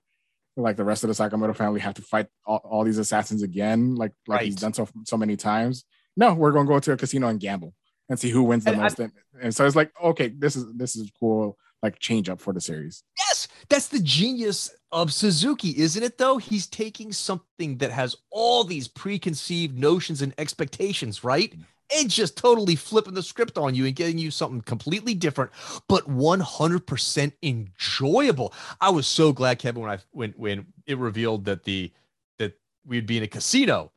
like 0.55 0.77
the 0.77 0.83
rest 0.83 1.03
of 1.03 1.07
the 1.07 1.13
Sakamoto 1.15 1.55
family 1.55 1.79
have 1.79 1.95
to 1.95 2.01
fight 2.03 2.27
all, 2.45 2.57
all 2.57 2.83
these 2.83 2.99
assassins 2.99 3.41
again, 3.41 3.95
like 3.95 4.11
like 4.27 4.41
he's 4.43 4.55
done 4.55 4.73
so 4.73 4.87
so 5.05 5.17
many 5.17 5.35
times. 5.35 5.83
No, 6.15 6.33
we're 6.35 6.51
gonna 6.51 6.67
go 6.67 6.79
to 6.79 6.91
a 6.91 6.97
casino 6.97 7.27
and 7.27 7.39
gamble 7.39 7.73
and 8.07 8.19
see 8.19 8.29
who 8.29 8.43
wins 8.43 8.63
the 8.65 8.71
And 8.71 8.81
most. 8.81 8.99
and, 8.99 9.11
and 9.41 9.55
so 9.55 9.65
it's 9.65 9.75
like, 9.75 9.91
okay, 10.01 10.27
this 10.27 10.55
is 10.55 10.65
this 10.75 10.95
is 10.95 11.09
cool, 11.19 11.57
like 11.81 11.97
change 11.99 12.29
up 12.29 12.39
for 12.39 12.53
the 12.53 12.61
series. 12.61 13.03
Yes, 13.17 13.42
that's 13.69 13.87
the 13.87 13.99
genius 13.99 14.71
of 14.91 15.11
Suzuki, 15.11 15.77
isn't 15.77 16.03
it? 16.03 16.17
Though 16.17 16.37
he's 16.37 16.67
taking 16.67 17.11
something 17.11 17.77
that 17.77 17.91
has 17.91 18.15
all 18.29 18.63
these 18.63 18.87
preconceived 18.87 19.77
notions 19.77 20.21
and 20.21 20.33
expectations, 20.37 21.23
right? 21.23 21.51
Mm-hmm. 21.51 21.61
And 21.99 22.09
just 22.09 22.37
totally 22.37 22.75
flipping 22.75 23.13
the 23.13 23.21
script 23.21 23.57
on 23.57 23.75
you 23.75 23.85
and 23.85 23.95
getting 23.95 24.17
you 24.17 24.31
something 24.31 24.61
completely 24.61 25.13
different, 25.13 25.51
but 25.87 26.09
100% 26.09 27.33
enjoyable. 27.43 28.53
I 28.81 28.89
was 28.89 29.05
so 29.05 29.31
glad, 29.31 29.59
Kevin, 29.59 29.81
when 29.83 29.91
I 29.91 29.99
when 30.11 30.31
when 30.37 30.65
it 30.87 30.97
revealed 30.97 31.45
that 31.45 31.63
the 31.65 31.91
that 32.39 32.57
we'd 32.85 33.05
be 33.05 33.17
in 33.17 33.23
a 33.23 33.27
casino, 33.27 33.91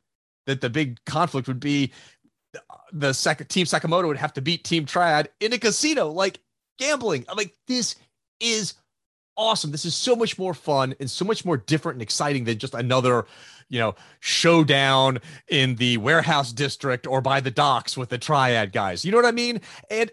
that 0.46 0.60
the 0.60 0.68
big 0.68 1.02
conflict 1.06 1.48
would 1.48 1.60
be 1.60 1.92
the 2.92 3.12
second 3.12 3.46
team 3.46 3.66
Sakamoto 3.66 4.08
would 4.08 4.16
have 4.16 4.32
to 4.34 4.42
beat 4.42 4.64
Team 4.64 4.86
Triad 4.86 5.28
in 5.40 5.52
a 5.52 5.58
casino, 5.58 6.08
like 6.08 6.40
gambling. 6.78 7.24
I'm 7.28 7.36
like, 7.36 7.54
this 7.66 7.96
is 8.40 8.74
awesome. 9.36 9.70
This 9.70 9.84
is 9.84 9.94
so 9.94 10.16
much 10.16 10.38
more 10.38 10.54
fun 10.54 10.94
and 11.00 11.10
so 11.10 11.24
much 11.24 11.44
more 11.44 11.56
different 11.56 11.96
and 11.96 12.02
exciting 12.02 12.44
than 12.44 12.58
just 12.58 12.74
another, 12.74 13.26
you 13.68 13.78
know, 13.78 13.94
showdown 14.20 15.18
in 15.48 15.76
the 15.76 15.96
warehouse 15.98 16.52
district 16.52 17.06
or 17.06 17.20
by 17.20 17.40
the 17.40 17.50
docks 17.50 17.96
with 17.96 18.08
the 18.08 18.18
triad 18.18 18.72
guys. 18.72 19.04
You 19.04 19.12
know 19.12 19.18
what 19.18 19.26
I 19.26 19.32
mean? 19.32 19.60
And 19.90 20.10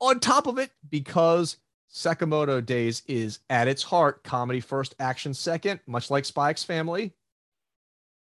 on 0.00 0.20
top 0.20 0.46
of 0.46 0.58
it, 0.58 0.70
because 0.88 1.56
Sakamoto 1.92 2.64
Days 2.64 3.02
is 3.06 3.38
at 3.48 3.68
its 3.68 3.82
heart 3.82 4.22
comedy 4.22 4.60
first, 4.60 4.94
action 4.98 5.32
second, 5.32 5.80
much 5.86 6.10
like 6.10 6.24
Spy 6.24 6.50
x 6.50 6.62
Family. 6.62 7.12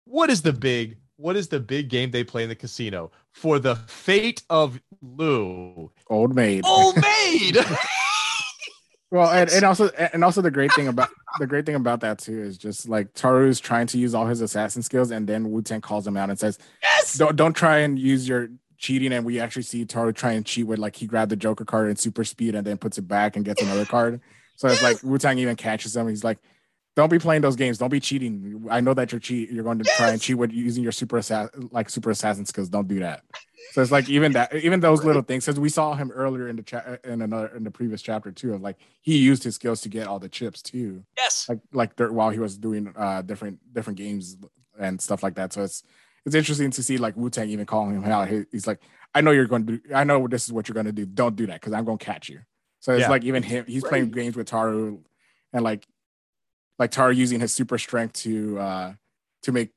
What 0.04 0.30
is 0.30 0.42
the 0.42 0.52
big 0.52 0.98
what 1.16 1.36
is 1.36 1.48
the 1.48 1.60
big 1.60 1.88
game 1.88 2.10
they 2.10 2.24
play 2.24 2.42
in 2.42 2.48
the 2.48 2.56
casino 2.56 3.10
for 3.30 3.58
the 3.58 3.76
fate 3.76 4.42
of 4.50 4.80
Lou? 5.00 5.92
Old 6.08 6.34
maid. 6.34 6.64
Old 6.66 6.96
maid. 7.00 7.56
Well, 9.14 9.30
and, 9.30 9.48
and 9.50 9.64
also 9.64 9.90
and 9.90 10.24
also 10.24 10.42
the 10.42 10.50
great 10.50 10.72
thing 10.72 10.88
about 10.88 11.08
the 11.38 11.46
great 11.46 11.64
thing 11.64 11.76
about 11.76 12.00
that 12.00 12.18
too 12.18 12.40
is 12.40 12.58
just 12.58 12.88
like 12.88 13.14
Taro 13.14 13.48
is 13.48 13.60
trying 13.60 13.86
to 13.88 13.98
use 13.98 14.12
all 14.12 14.26
his 14.26 14.40
assassin 14.40 14.82
skills, 14.82 15.12
and 15.12 15.26
then 15.26 15.52
Wu 15.52 15.62
Tang 15.62 15.80
calls 15.80 16.04
him 16.04 16.16
out 16.16 16.30
and 16.30 16.38
says, 16.38 16.58
yes. 16.82 17.14
"Don't 17.14 17.36
don't 17.36 17.54
try 17.54 17.78
and 17.78 17.96
use 17.96 18.28
your 18.28 18.48
cheating." 18.76 19.12
And 19.12 19.24
we 19.24 19.38
actually 19.38 19.62
see 19.62 19.84
Taro 19.84 20.10
try 20.10 20.32
and 20.32 20.44
cheat 20.44 20.66
with 20.66 20.80
like 20.80 20.96
he 20.96 21.06
grabbed 21.06 21.30
the 21.30 21.36
Joker 21.36 21.64
card 21.64 21.90
in 21.90 21.96
super 21.96 22.24
speed 22.24 22.56
and 22.56 22.66
then 22.66 22.76
puts 22.76 22.98
it 22.98 23.06
back 23.06 23.36
and 23.36 23.44
gets 23.44 23.62
another 23.62 23.84
card. 23.84 24.20
So 24.56 24.66
it's 24.66 24.82
like 24.82 25.00
Wu 25.04 25.16
Tang 25.18 25.38
even 25.38 25.54
catches 25.54 25.96
him. 25.96 26.08
He's 26.08 26.24
like, 26.24 26.38
"Don't 26.96 27.10
be 27.10 27.18
playing 27.18 27.42
those 27.42 27.56
games. 27.56 27.78
Don't 27.78 27.90
be 27.90 28.00
cheating. 28.00 28.66
I 28.70 28.80
know 28.80 28.94
that 28.94 29.12
you're 29.12 29.20
cheat. 29.20 29.50
You're 29.50 29.64
going 29.64 29.78
to 29.78 29.84
try 29.96 30.10
and 30.10 30.20
cheat 30.20 30.36
with 30.38 30.52
using 30.52 30.82
your 30.82 30.92
super 30.92 31.18
assassin 31.18 31.68
like 31.72 31.90
super 31.90 32.10
assassin 32.10 32.46
skills. 32.46 32.68
Don't 32.68 32.88
do 32.88 33.00
that." 33.00 33.22
So 33.72 33.80
it's 33.82 33.90
like 33.90 34.08
even 34.08 34.32
that, 34.32 34.54
even 34.54 34.80
those 34.80 35.04
little 35.04 35.22
things. 35.22 35.46
Because 35.46 35.58
we 35.58 35.68
saw 35.68 35.94
him 35.94 36.10
earlier 36.10 36.48
in 36.48 36.56
the 36.56 36.62
chat 36.62 37.00
in 37.04 37.22
another 37.22 37.48
in 37.56 37.64
the 37.64 37.70
previous 37.70 38.02
chapter 38.02 38.30
too. 38.30 38.54
Of 38.54 38.60
like 38.62 38.76
he 39.00 39.18
used 39.18 39.42
his 39.42 39.54
skills 39.54 39.80
to 39.82 39.88
get 39.88 40.06
all 40.06 40.18
the 40.18 40.28
chips 40.28 40.62
too. 40.62 41.04
Yes. 41.16 41.48
Like 41.48 41.60
like 41.72 41.96
there, 41.96 42.12
while 42.12 42.30
he 42.30 42.38
was 42.38 42.56
doing 42.58 42.92
uh 42.96 43.22
different 43.22 43.58
different 43.72 43.98
games 43.98 44.36
and 44.78 45.00
stuff 45.00 45.22
like 45.22 45.34
that. 45.36 45.52
So 45.52 45.62
it's 45.64 45.82
it's 46.26 46.34
interesting 46.34 46.70
to 46.72 46.82
see 46.82 46.96
like 46.98 47.16
Wu 47.16 47.30
Tang 47.30 47.48
even 47.48 47.66
calling 47.66 47.94
him 47.96 48.04
out. 48.04 48.28
He, 48.28 48.44
he's 48.52 48.66
like, 48.66 48.80
I 49.14 49.20
know 49.20 49.30
you're 49.30 49.46
going 49.46 49.66
to 49.66 49.78
do. 49.78 49.94
I 49.94 50.04
know 50.04 50.26
this 50.28 50.44
is 50.44 50.52
what 50.52 50.68
you're 50.68 50.74
going 50.74 50.86
to 50.86 50.92
do. 50.92 51.06
Don't 51.06 51.36
do 51.36 51.46
that 51.46 51.60
because 51.60 51.72
I'm 51.72 51.84
going 51.84 51.98
to 51.98 52.04
catch 52.04 52.28
you. 52.28 52.40
So 52.80 52.92
it's 52.92 53.02
Yeah. 53.02 53.08
like 53.10 53.24
even 53.24 53.42
him. 53.42 53.64
He's 53.66 53.82
playing 53.84 54.10
games 54.10 54.36
with 54.36 54.46
Taro, 54.46 55.00
and 55.52 55.64
like 55.64 55.86
like 56.78 56.90
Taro 56.90 57.10
using 57.10 57.40
his 57.40 57.52
super 57.54 57.78
strength 57.78 58.14
to 58.24 58.58
uh 58.58 58.94
to 59.42 59.52
make 59.52 59.70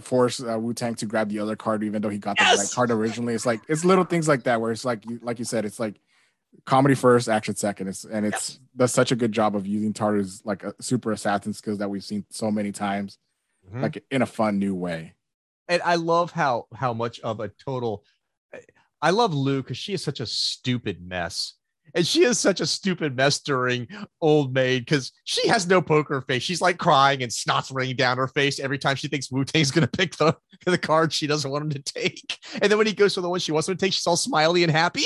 force 0.00 0.40
uh, 0.42 0.58
Wu 0.58 0.72
Tang 0.72 0.94
to 0.94 1.06
grab 1.06 1.28
the 1.28 1.38
other 1.40 1.56
card, 1.56 1.82
even 1.82 2.00
though 2.00 2.08
he 2.08 2.18
got 2.18 2.36
the 2.38 2.44
Yes! 2.44 2.58
right 2.58 2.70
card 2.74 2.90
originally. 2.90 3.34
It's 3.34 3.44
like 3.46 3.60
it's 3.68 3.84
little 3.84 4.04
things 4.04 4.28
like 4.28 4.44
that 4.44 4.60
where 4.60 4.72
it's 4.72 4.84
like 4.84 5.04
you 5.08 5.18
like 5.22 5.38
you 5.38 5.44
said, 5.44 5.64
it's 5.64 5.80
like 5.80 6.00
comedy 6.64 6.94
first, 6.94 7.28
action 7.28 7.54
second. 7.56 7.88
It's 7.88 8.04
and 8.04 8.24
it's 8.24 8.58
does 8.76 8.92
such 8.92 9.12
a 9.12 9.16
good 9.16 9.32
job 9.32 9.54
of 9.56 9.66
using 9.66 9.92
Taro's 9.92 10.42
like 10.44 10.62
a 10.64 10.74
super 10.80 11.12
assassin 11.12 11.52
skills 11.52 11.78
that 11.78 11.88
we've 11.90 12.04
seen 12.04 12.24
so 12.30 12.50
many 12.50 12.72
times, 12.72 13.18
Mhm. 13.70 13.82
like 13.82 14.04
in 14.10 14.22
a 14.22 14.26
fun 14.26 14.58
new 14.58 14.74
way. 14.74 15.14
and 15.68 15.82
I 15.82 15.96
love 15.96 16.30
how 16.32 16.66
how 16.74 16.92
much 16.94 17.20
of 17.20 17.40
a 17.40 17.48
total. 17.48 18.04
I 19.02 19.10
love 19.10 19.32
Lou 19.34 19.62
because 19.62 19.76
she 19.76 19.92
is 19.94 20.02
such 20.02 20.20
a 20.20 20.26
stupid 20.26 21.00
mess, 21.00 21.54
and 21.94 22.06
she 22.06 22.24
is 22.24 22.38
such 22.38 22.60
a 22.60 22.66
stupid 22.66 23.16
mess 23.16 23.40
during 23.40 23.88
Old 24.20 24.54
Maid 24.54 24.84
because 24.84 25.12
she 25.24 25.48
has 25.48 25.66
no 25.66 25.80
poker 25.82 26.20
face. 26.22 26.42
She's 26.42 26.60
like 26.60 26.78
crying 26.78 27.22
and 27.22 27.32
snot's 27.32 27.70
raining 27.70 27.96
down 27.96 28.18
her 28.18 28.28
face 28.28 28.60
every 28.60 28.78
time 28.78 28.96
she 28.96 29.08
thinks 29.08 29.30
Wu 29.30 29.44
Tang's 29.44 29.70
gonna 29.70 29.86
pick 29.86 30.16
the 30.16 30.36
the 30.66 30.78
card 30.78 31.12
she 31.12 31.26
doesn't 31.26 31.50
want 31.50 31.64
him 31.64 31.70
to 31.70 31.82
take, 31.82 32.38
and 32.60 32.70
then 32.70 32.78
when 32.78 32.86
he 32.86 32.92
goes 32.92 33.14
for 33.14 33.20
the 33.20 33.28
one 33.28 33.40
she 33.40 33.52
wants 33.52 33.68
him 33.68 33.76
to 33.76 33.80
take, 33.80 33.92
she's 33.92 34.06
all 34.06 34.16
smiley 34.16 34.62
and 34.62 34.72
happy. 34.72 35.04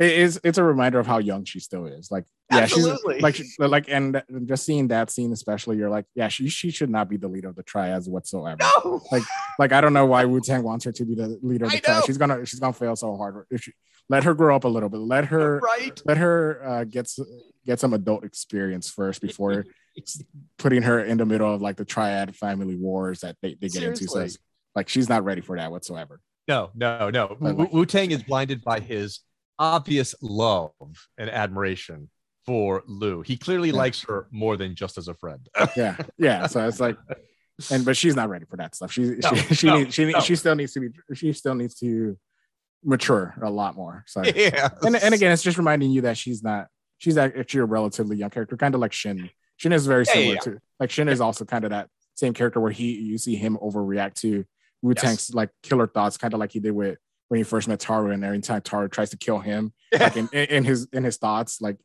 It 0.00 0.12
is 0.12 0.40
it's 0.44 0.58
a 0.58 0.64
reminder 0.64 0.98
of 0.98 1.06
how 1.06 1.18
young 1.18 1.44
she 1.44 1.60
still 1.60 1.86
is. 1.86 2.10
Like 2.10 2.24
Yeah, 2.50 2.58
Absolutely. 2.58 3.14
she's 3.14 3.22
like, 3.22 3.34
she- 3.34 3.46
like, 3.58 3.88
and 3.88 4.22
just 4.44 4.64
seeing 4.64 4.88
that 4.88 5.10
scene, 5.10 5.32
especially, 5.32 5.78
you're 5.78 5.90
like, 5.90 6.04
yeah, 6.14 6.28
she 6.28 6.48
she 6.48 6.70
should 6.70 6.90
not 6.90 7.08
be 7.08 7.16
the 7.16 7.26
leader 7.26 7.48
of 7.48 7.56
the 7.56 7.64
triads 7.64 8.08
whatsoever. 8.08 8.58
no. 8.60 9.02
Like, 9.10 9.24
like 9.58 9.72
I 9.72 9.80
don't 9.80 9.92
know 9.92 10.06
why 10.06 10.24
Wu 10.26 10.40
Tang 10.40 10.62
wants 10.62 10.84
her 10.84 10.92
to 10.92 11.04
be 11.04 11.16
the 11.16 11.38
leader 11.42 11.64
of 11.64 11.72
the 11.72 11.78
I 11.78 11.80
triad. 11.80 12.04
She's 12.04 12.18
gonna 12.18 12.46
she's 12.46 12.60
gonna 12.60 12.72
fail 12.72 12.94
so 12.94 13.16
hard. 13.16 13.46
If 13.50 13.62
she 13.62 13.72
let 14.08 14.22
her 14.24 14.34
grow 14.34 14.54
up 14.54 14.64
a 14.64 14.68
little 14.68 14.88
bit, 14.88 14.98
let 15.00 15.24
her 15.26 15.58
right. 15.58 16.00
let 16.04 16.18
her 16.18 16.62
uh, 16.64 16.84
get 16.84 17.10
get 17.64 17.80
some 17.80 17.92
adult 17.92 18.24
experience 18.24 18.88
first 18.88 19.20
before 19.20 19.64
putting 20.58 20.82
her 20.82 21.00
in 21.00 21.18
the 21.18 21.26
middle 21.26 21.52
of 21.52 21.60
like 21.60 21.76
the 21.76 21.84
triad 21.84 22.36
family 22.36 22.76
wars 22.76 23.20
that 23.20 23.36
they, 23.42 23.56
they 23.60 23.68
get 23.68 23.82
into. 23.82 24.06
So 24.06 24.20
it's, 24.20 24.38
like 24.76 24.88
she's 24.88 25.08
not 25.08 25.24
ready 25.24 25.40
for 25.40 25.56
that 25.56 25.70
whatsoever. 25.72 26.20
No, 26.46 26.70
no, 26.76 27.10
no. 27.10 27.36
But 27.40 27.56
like- 27.56 27.72
Wu 27.72 27.86
Tang 27.86 28.12
is 28.12 28.22
blinded 28.22 28.62
by 28.62 28.78
his 28.78 29.20
obvious 29.58 30.14
love 30.22 30.70
and 31.18 31.28
admiration 31.30 32.08
for 32.46 32.82
Lou. 32.86 33.22
He 33.22 33.36
clearly 33.36 33.70
Yeah. 33.70 33.76
likes 33.76 34.02
her 34.08 34.28
more 34.30 34.56
than 34.56 34.74
just 34.74 34.98
as 34.98 35.08
a 35.08 35.14
friend. 35.14 35.48
Yeah, 35.76 35.96
yeah. 36.18 36.46
So 36.46 36.66
it's 36.66 36.80
like, 36.80 36.96
and 37.70 37.84
but 37.84 37.96
she's 37.96 38.14
not 38.16 38.28
ready 38.28 38.44
for 38.44 38.56
that 38.58 38.74
stuff. 38.74 38.92
She 38.92 39.02
No, 39.02 39.34
she 39.34 39.54
she, 39.54 39.66
no, 39.66 39.78
needs, 39.78 39.94
she 39.94 40.12
no. 40.12 40.20
she 40.20 40.36
still 40.36 40.54
needs 40.54 40.72
to 40.74 40.80
be 40.80 40.88
she 41.14 41.32
still 41.32 41.54
needs 41.54 41.74
to 41.76 42.16
mature 42.84 43.34
a 43.42 43.50
lot 43.50 43.74
more. 43.74 44.04
So 44.06 44.22
yeah. 44.36 44.68
and 44.82 44.96
and 44.96 45.14
again, 45.14 45.32
it's 45.32 45.42
just 45.42 45.58
reminding 45.58 45.90
you 45.90 46.02
that 46.02 46.16
she's 46.16 46.42
not 46.42 46.68
she's 46.98 47.16
actually 47.16 47.60
a 47.60 47.64
relatively 47.64 48.16
young 48.16 48.30
character, 48.30 48.56
kind 48.56 48.74
of 48.74 48.80
like 48.80 48.92
Shin. 48.92 49.30
Shin 49.56 49.72
is 49.72 49.86
very 49.86 50.04
Yeah, 50.06 50.12
similar 50.12 50.34
yeah, 50.34 50.40
to 50.40 50.58
like 50.80 50.90
Shin 50.90 51.08
is 51.08 51.20
also 51.20 51.44
kind 51.44 51.64
of 51.64 51.70
that 51.70 51.88
same 52.14 52.32
character 52.34 52.60
where 52.60 52.70
he 52.72 52.92
you 52.92 53.18
see 53.18 53.36
him 53.36 53.58
overreact 53.60 54.14
to 54.20 54.44
Wu 54.82 54.94
Tang's 54.94 55.34
like 55.34 55.50
killer 55.62 55.86
thoughts, 55.86 56.16
kind 56.18 56.34
of 56.34 56.40
like 56.40 56.52
he 56.52 56.60
did 56.60 56.72
with 56.72 56.98
when 57.28 57.38
he 57.38 57.44
first 57.44 57.66
met 57.66 57.80
Taro, 57.80 58.10
and 58.10 58.24
every 58.24 58.40
time 58.40 58.60
Taro 58.60 58.86
tries 58.86 59.10
to 59.10 59.16
kill 59.16 59.38
him, 59.40 59.72
like 59.98 60.16
in, 60.16 60.28
in, 60.32 60.44
in 60.48 60.64
his 60.64 60.86
in 60.92 61.02
his 61.02 61.16
thoughts, 61.16 61.60
like 61.60 61.76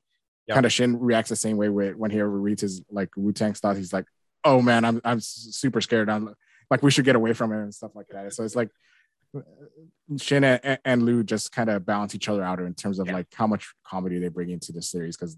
Yep. 0.52 0.56
kind 0.56 0.66
of 0.66 0.72
Shin 0.72 1.00
reacts 1.00 1.30
the 1.30 1.36
same 1.36 1.58
way 1.58 1.70
with 1.70 1.96
when 1.96 2.12
he 2.12 2.20
ever 2.20 2.30
reads 2.30 2.62
his 2.62 2.82
like 2.92 3.10
Wu 3.18 3.32
Tang's 3.32 3.60
thoughts. 3.60 3.78
He's 3.78 3.94
like, 3.94 4.06
"Oh 4.44 4.62
man, 4.62 4.86
I'm 4.86 5.02
I'm 5.04 5.20
super 5.20 5.82
scared. 5.82 6.10
I'm 6.10 6.34
like 6.70 6.84
we 6.84 6.92
should 6.92 7.06
get 7.06 7.16
away 7.16 7.34
from 7.34 7.52
him 7.52 7.60
and 7.60 7.74
stuff 7.74 7.92
like 7.96 8.08
that." 8.12 8.34
So 8.34 8.44
it's 8.44 8.56
like 8.56 8.70
Shin 10.20 10.44
and, 10.44 10.78
and 10.84 11.04
Lou 11.04 11.24
just 11.24 11.52
kind 11.52 11.70
of 11.70 11.86
balance 11.86 12.14
each 12.16 12.28
other 12.30 12.44
out 12.44 12.60
in 12.60 12.74
terms 12.74 13.00
of 13.00 13.08
Yeah. 13.08 13.14
like 13.14 13.28
how 13.34 13.48
much 13.48 13.74
comedy 13.86 14.20
they 14.20 14.28
bring 14.28 14.50
into 14.50 14.72
the 14.72 14.82
series 14.82 15.16
because 15.16 15.38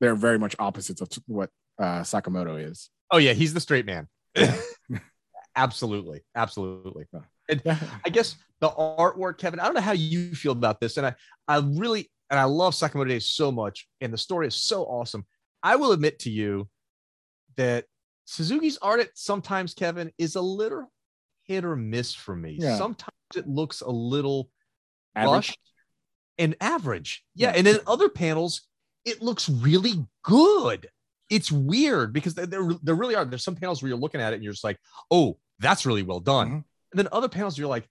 they're 0.00 0.14
very 0.14 0.38
much 0.38 0.56
opposites 0.58 1.00
of 1.00 1.08
what 1.26 1.50
uh, 1.78 2.00
Sakamoto 2.00 2.58
is. 2.70 2.90
Oh 3.10 3.18
yeah, 3.18 3.34
he's 3.34 3.52
the 3.54 3.60
straight 3.60 3.84
man. 3.86 4.08
absolutely, 5.56 6.22
absolutely. 6.34 7.04
Yeah, 7.64 7.76
I 8.04 8.08
guess 8.08 8.36
the 8.60 8.70
artwork, 8.70 9.38
Kevin. 9.38 9.60
I 9.60 9.64
don't 9.66 9.74
know 9.74 9.80
how 9.80 9.92
you 9.92 10.34
feel 10.34 10.52
about 10.52 10.80
this, 10.80 10.96
and 10.96 11.06
I, 11.06 11.14
I 11.46 11.58
really, 11.58 12.10
and 12.32 12.40
I 12.40 12.44
love 12.44 12.72
Sakamoto 12.72 13.08
Days 13.08 13.26
so 13.26 13.52
much, 13.52 13.86
and 14.00 14.10
the 14.10 14.18
story 14.18 14.46
is 14.46 14.56
so 14.56 14.84
awesome. 14.84 15.26
I 15.62 15.76
will 15.76 15.92
admit 15.92 16.18
to 16.20 16.30
you 16.30 16.66
that 17.56 17.84
Suzuki's 18.24 18.78
art 18.78 19.00
at 19.00 19.10
sometimes, 19.14 19.74
Kevin, 19.74 20.10
is 20.16 20.34
a 20.34 20.40
little 20.40 20.90
hit 21.44 21.62
or 21.62 21.76
miss 21.76 22.14
for 22.14 22.34
me. 22.34 22.56
Yeah. 22.58 22.78
Sometimes 22.78 23.12
it 23.36 23.46
looks 23.46 23.82
a 23.82 23.90
little 23.90 24.48
rushed 25.14 25.58
and 26.38 26.56
average. 26.58 27.22
Yeah. 27.34 27.48
Yeah. 27.50 27.58
And 27.58 27.66
then 27.66 27.80
other 27.86 28.08
panels, 28.08 28.62
it 29.04 29.20
looks 29.20 29.50
really 29.50 30.06
good. 30.24 30.88
It's 31.28 31.52
weird 31.52 32.14
because 32.14 32.34
there, 32.34 32.70
there, 32.82 32.94
really 32.94 33.14
are. 33.14 33.26
There's 33.26 33.44
some 33.44 33.56
panels 33.56 33.82
where 33.82 33.90
you're 33.90 33.98
looking 33.98 34.22
at 34.22 34.32
it 34.32 34.36
and 34.36 34.44
you're 34.44 34.54
just 34.54 34.64
like, 34.64 34.78
oh, 35.10 35.36
that's 35.58 35.84
really 35.84 36.02
well 36.02 36.20
done. 36.20 36.48
Mhm. 36.48 36.52
And 36.92 36.94
then 36.94 37.08
other 37.12 37.28
panels, 37.28 37.58
you're 37.58 37.68
like, 37.68 37.86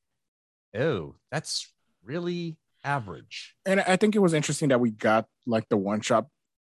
oh, 0.75 1.15
that's 1.31 1.71
really 2.03 2.57
average. 2.83 3.55
and 3.65 3.81
I 3.81 3.95
think 3.95 4.15
it 4.15 4.19
was 4.19 4.33
interesting 4.33 4.69
that 4.69 4.79
we 4.79 4.91
got 4.91 5.25
like 5.45 5.67
the 5.69 5.77
one 5.77 6.01
shot 6.01 6.27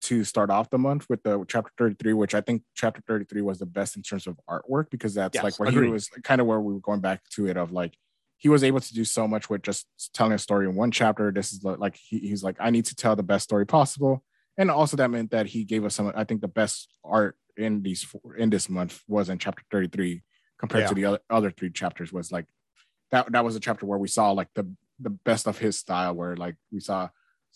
to 0.02 0.24
start 0.24 0.50
off 0.50 0.70
the 0.70 0.78
month 0.78 1.06
with 1.08 1.22
the 1.22 1.44
chapter 1.48 1.70
33, 1.78 2.12
which 2.12 2.34
I 2.34 2.40
think 2.40 2.62
chapter 2.74 3.02
33 3.06 3.42
was 3.42 3.58
the 3.58 3.66
best 3.66 3.96
in 3.96 4.02
terms 4.02 4.26
of 4.26 4.38
artwork 4.48 4.90
because 4.90 5.14
that's 5.14 5.34
Yes, 5.34 5.42
like 5.44 5.58
where 5.58 5.68
agreed. 5.68 5.86
he 5.86 5.92
was 5.92 6.08
kind 6.22 6.40
of 6.40 6.46
where 6.46 6.60
we 6.60 6.74
were 6.74 6.80
going 6.80 7.00
back 7.00 7.22
to 7.30 7.46
it 7.48 7.56
of 7.56 7.72
like 7.72 7.96
he 8.36 8.48
was 8.48 8.62
able 8.62 8.80
to 8.80 8.94
do 8.94 9.04
so 9.04 9.26
much 9.26 9.48
with 9.48 9.62
just 9.62 9.86
telling 10.12 10.32
a 10.34 10.38
story 10.38 10.68
in 10.68 10.74
one 10.76 10.90
chapter. 10.90 11.32
This 11.32 11.52
is 11.52 11.64
like 11.64 11.96
he, 11.96 12.18
he's 12.18 12.44
like, 12.44 12.56
I 12.60 12.70
need 12.70 12.84
to 12.86 12.94
tell 12.94 13.16
the 13.16 13.22
best 13.22 13.44
story 13.44 13.66
possible. 13.66 14.22
And 14.58 14.70
also 14.70 14.96
that 14.98 15.10
meant 15.10 15.30
that 15.30 15.46
he 15.46 15.64
gave 15.64 15.84
us 15.84 15.94
some, 15.94 16.12
I 16.14 16.24
think 16.24 16.40
the 16.42 16.48
best 16.48 16.92
art 17.02 17.36
in 17.56 17.82
these 17.82 18.02
four, 18.02 18.36
in 18.36 18.50
this 18.50 18.68
month 18.68 19.02
was 19.08 19.28
in 19.30 19.38
chapter 19.38 19.62
33 19.70 20.22
compared 20.58 20.88
to 20.88 20.94
the 20.94 21.04
other, 21.06 21.18
other 21.30 21.50
three 21.50 21.70
chapters 21.70 22.12
was 22.12 22.30
like 22.30 22.44
that 23.10 23.30
that 23.32 23.44
was 23.44 23.56
a 23.56 23.60
chapter 23.60 23.86
where 23.86 23.98
we 23.98 24.08
saw 24.08 24.30
like 24.32 24.48
the 24.54 24.70
the 25.00 25.10
best 25.10 25.46
of 25.46 25.58
his 25.58 25.78
style 25.78 26.14
where 26.14 26.36
like 26.36 26.56
we 26.72 26.80
saw 26.80 27.08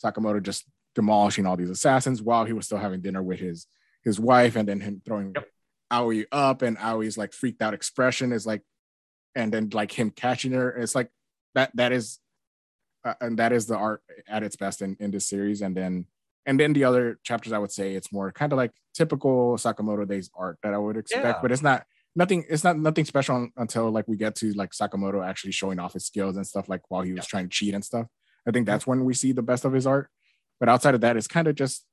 Sakamoto 0.02 0.42
just 0.42 0.64
demolishing 0.94 1.46
all 1.46 1.56
these 1.56 1.70
assassins 1.70 2.20
while 2.22 2.44
he 2.44 2.52
was 2.52 2.66
still 2.66 2.78
having 2.78 3.00
dinner 3.00 3.22
with 3.22 3.38
his 3.40 3.66
his 4.02 4.18
wife 4.18 4.56
and 4.56 4.68
then 4.68 4.80
him 4.80 5.00
throwing 5.04 5.32
Yep. 5.34 5.46
Aoi 5.92 6.24
up 6.32 6.62
and 6.62 6.76
Aoi's 6.78 7.18
like 7.18 7.32
freaked 7.32 7.62
out 7.62 7.74
expression 7.74 8.32
is 8.32 8.46
like 8.46 8.62
and 9.34 9.52
then 9.52 9.68
like 9.72 9.92
him 9.92 10.10
catching 10.10 10.52
her 10.52 10.70
it's 10.76 10.94
like 10.94 11.10
that 11.54 11.70
that 11.74 11.92
is 11.92 12.18
uh, 13.04 13.14
and 13.20 13.38
that 13.38 13.52
is 13.52 13.66
the 13.66 13.76
art 13.76 14.02
at 14.28 14.42
its 14.42 14.56
best 14.56 14.82
in 14.82 14.96
in 15.00 15.10
this 15.10 15.26
series 15.28 15.62
and 15.62 15.76
then 15.76 16.06
and 16.46 16.58
then 16.58 16.72
the 16.72 16.84
other 16.84 17.18
chapters 17.22 17.52
I 17.52 17.58
would 17.58 17.72
say 17.72 17.94
it's 17.94 18.12
more 18.12 18.30
kind 18.32 18.52
of 18.52 18.56
like 18.56 18.72
typical 18.94 19.56
Sakamoto 19.56 20.06
days 20.08 20.30
art 20.34 20.58
that 20.62 20.74
I 20.74 20.78
would 20.78 20.96
expect 20.96 21.24
Yeah. 21.24 21.38
but 21.42 21.52
it's 21.52 21.62
not 21.62 21.84
nothing 22.16 22.44
it's 22.48 22.64
not 22.64 22.78
nothing 22.78 23.04
special 23.04 23.48
until 23.56 23.90
like 23.90 24.06
we 24.08 24.16
get 24.16 24.34
to 24.36 24.52
like 24.54 24.70
Sakamoto 24.72 25.24
actually 25.26 25.52
showing 25.52 25.78
off 25.78 25.92
his 25.92 26.06
skills 26.06 26.36
and 26.36 26.46
stuff 26.46 26.68
like 26.68 26.82
while 26.88 27.02
he 27.02 27.12
was 27.12 27.18
Yeah. 27.24 27.28
trying 27.28 27.44
to 27.44 27.50
cheat 27.50 27.74
and 27.74 27.84
stuff. 27.84 28.06
I 28.46 28.50
think 28.50 28.66
that's 28.66 28.86
when 28.86 29.04
we 29.04 29.14
see 29.14 29.32
the 29.32 29.42
best 29.42 29.64
of 29.64 29.72
his 29.72 29.86
art. 29.86 30.08
But 30.58 30.68
outside 30.68 30.94
of 30.94 31.00
that, 31.02 31.16
it's 31.16 31.28
kind 31.28 31.46
of 31.48 31.54
just 31.54 31.86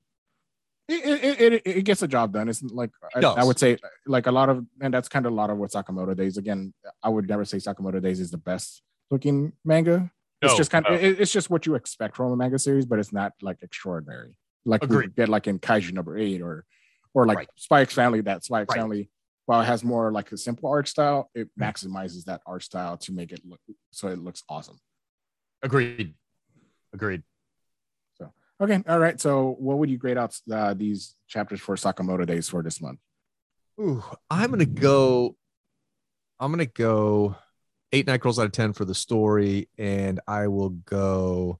it, 0.89 1.03
it, 1.23 1.53
it, 1.53 1.61
it 1.65 1.81
gets 1.83 1.99
the 1.99 2.07
job 2.07 2.31
done. 2.31 2.47
It's 2.47 2.63
like 2.63 2.91
I. 3.15 3.19
I 3.19 3.43
would 3.43 3.59
say 3.59 3.77
like 4.05 4.25
a 4.27 4.31
lot 4.31 4.47
of 4.49 4.65
and 4.79 4.93
that's 4.93 5.09
kind 5.09 5.25
of 5.25 5.33
a 5.33 5.35
lot 5.35 5.49
of 5.49 5.57
what 5.57 5.71
Sakamoto 5.71 6.15
Days. 6.15 6.37
Again, 6.37 6.73
I 7.03 7.09
would 7.09 7.27
never 7.27 7.43
say 7.45 7.57
Sakamoto 7.57 8.01
Days 8.01 8.19
is 8.21 8.31
the 8.31 8.37
best 8.37 8.81
looking 9.11 9.51
manga. 9.65 10.09
It's 10.41 10.53
No, 10.53 10.57
just 10.57 10.71
kind 10.71 10.85
of 10.85 10.93
no. 10.93 10.97
it, 11.07 11.19
it's 11.19 11.31
just 11.31 11.49
what 11.49 11.65
you 11.65 11.75
expect 11.75 12.15
from 12.15 12.31
a 12.31 12.37
manga 12.37 12.57
series, 12.59 12.85
but 12.85 12.99
it's 12.99 13.11
not 13.11 13.33
like 13.41 13.57
extraordinary. 13.61 14.37
Like 14.65 14.81
we 14.81 14.87
Agreed. 14.95 15.15
get 15.15 15.29
like 15.29 15.47
in 15.47 15.59
Kaiju 15.59 15.91
number 15.93 16.17
eight 16.17 16.41
or 16.41 16.63
or 17.13 17.25
like 17.25 17.37
Right. 17.37 17.49
Spy 17.55 17.81
x 17.81 17.93
Family. 17.93 18.21
That 18.21 18.45
Spy 18.45 18.61
x 18.61 18.69
Right. 18.69 18.79
Family, 18.79 19.09
while 19.47 19.61
it 19.61 19.65
has 19.65 19.83
more 19.83 20.11
like 20.11 20.31
a 20.31 20.37
simple 20.37 20.69
art 20.69 20.87
style, 20.87 21.31
it 21.33 21.47
Mm. 21.57 21.65
maximizes 21.73 22.25
that 22.25 22.41
art 22.45 22.61
style 22.63 22.97
to 22.97 23.11
make 23.11 23.31
it 23.31 23.41
look 23.43 23.59
so 23.91 24.07
it 24.09 24.19
looks 24.19 24.43
awesome. 24.47 24.77
Agreed. 25.63 26.13
Agreed. 26.93 27.23
So 28.17 28.31
okay, 28.61 28.83
all 28.87 28.99
right. 28.99 29.19
So, 29.19 29.55
what 29.59 29.77
would 29.79 29.89
you 29.89 29.97
grade 29.97 30.17
out 30.17 30.37
uh, 30.51 30.73
these 30.75 31.15
chapters 31.27 31.59
for 31.59 31.75
Sakamoto 31.75 32.25
Days 32.27 32.47
for 32.49 32.61
this 32.61 32.79
month? 32.81 32.99
Ooh, 33.81 34.03
I'm 34.29 34.51
gonna 34.51 34.65
go. 34.65 35.35
I'm 36.39 36.51
gonna 36.51 36.65
go 36.67 37.35
eight 37.91 38.05
night 38.05 38.19
girls 38.21 38.37
out 38.39 38.45
of 38.45 38.51
ten 38.51 38.73
for 38.73 38.85
the 38.85 38.93
story, 38.95 39.69
and 39.77 40.19
I 40.27 40.47
will 40.47 40.69
go 40.71 41.59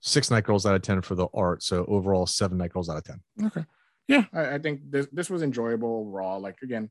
six 0.00 0.30
night 0.30 0.44
girls 0.44 0.66
out 0.66 0.74
of 0.74 0.82
ten 0.82 1.02
for 1.02 1.14
the 1.14 1.28
art. 1.34 1.62
So 1.62 1.84
overall, 1.86 2.26
seven 2.26 2.58
night 2.58 2.72
girls 2.72 2.88
out 2.88 2.96
of 2.96 3.04
ten. 3.04 3.20
Okay, 3.44 3.64
yeah, 4.08 4.24
I, 4.32 4.54
I 4.54 4.58
think 4.58 4.90
this 4.90 5.06
this 5.12 5.30
was 5.30 5.42
enjoyable 5.42 6.06
overall. 6.06 6.40
Like 6.40 6.58
again, 6.62 6.90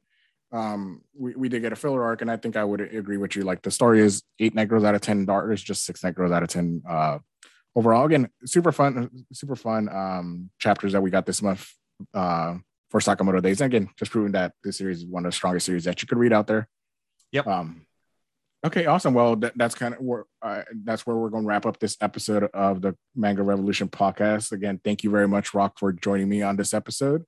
um, 0.52 1.02
we, 1.18 1.36
we 1.36 1.50
did 1.50 1.62
get 1.62 1.74
a 1.74 1.76
filler 1.76 2.04
arc, 2.04 2.22
and 2.22 2.32
I 2.32 2.38
think 2.38 2.56
I 2.56 2.64
would 2.64 2.82
agree 2.82 3.18
with 3.18 3.36
you. 3.36 3.44
Like 3.44 3.62
the 3.62 3.72
story 3.72 4.02
is 4.02 4.24
eight 4.40 4.56
girls 4.68 4.84
out 4.84 4.96
of 4.96 5.02
ten. 5.02 5.28
Is 5.52 5.62
just 5.62 5.86
six 5.86 6.02
girls 6.02 6.32
out 6.32 6.44
of 6.44 6.50
ten. 6.50 6.82
Uh, 6.88 7.20
overall, 7.76 8.06
again, 8.06 8.30
super 8.46 8.72
fun, 8.72 9.10
super 9.34 9.56
fun 9.56 9.90
um 9.90 10.50
chapters 10.60 10.94
that 10.94 11.02
we 11.02 11.10
got 11.10 11.26
this 11.26 11.42
month. 11.42 11.72
Uh, 12.14 12.58
for 12.92 13.00
Sakamoto 13.00 13.42
Days. 13.42 13.62
And 13.62 13.74
again, 13.74 13.90
just 13.98 14.12
proving 14.12 14.34
that 14.34 14.52
this 14.64 14.78
series 14.78 15.00
is 15.00 15.06
one 15.06 15.26
of 15.26 15.32
the 15.32 15.36
strongest 15.36 15.66
series 15.66 15.86
that 15.86 16.02
you 16.02 16.08
could 16.08 16.18
read 16.18 16.34
out 16.34 16.46
there. 16.46 16.68
Yep. 17.32 17.48
Um, 17.48 17.86
okay, 18.66 18.86
awesome. 18.86 19.14
Well, 19.14 19.38
that, 19.38 19.54
that's 19.56 19.74
kind 19.74 19.94
of 19.96 20.02
where 20.02 20.26
uh, 20.42 20.64
that's 20.84 21.08
where 21.08 21.16
we're 21.16 21.30
going 21.30 21.44
to 21.44 21.48
wrap 21.48 21.66
up 21.66 21.80
this 21.80 21.96
episode 22.02 22.50
of 22.54 22.82
the 22.82 22.96
Manga 23.16 23.44
Revolution 23.44 23.88
podcast. 23.88 24.52
Again, 24.52 24.80
thank 24.84 25.06
you 25.06 25.10
very 25.10 25.28
much, 25.28 25.54
Rock, 25.54 25.80
for 25.80 25.94
joining 25.94 26.28
me 26.28 26.42
on 26.42 26.58
this 26.58 26.74
episode. 26.74 27.24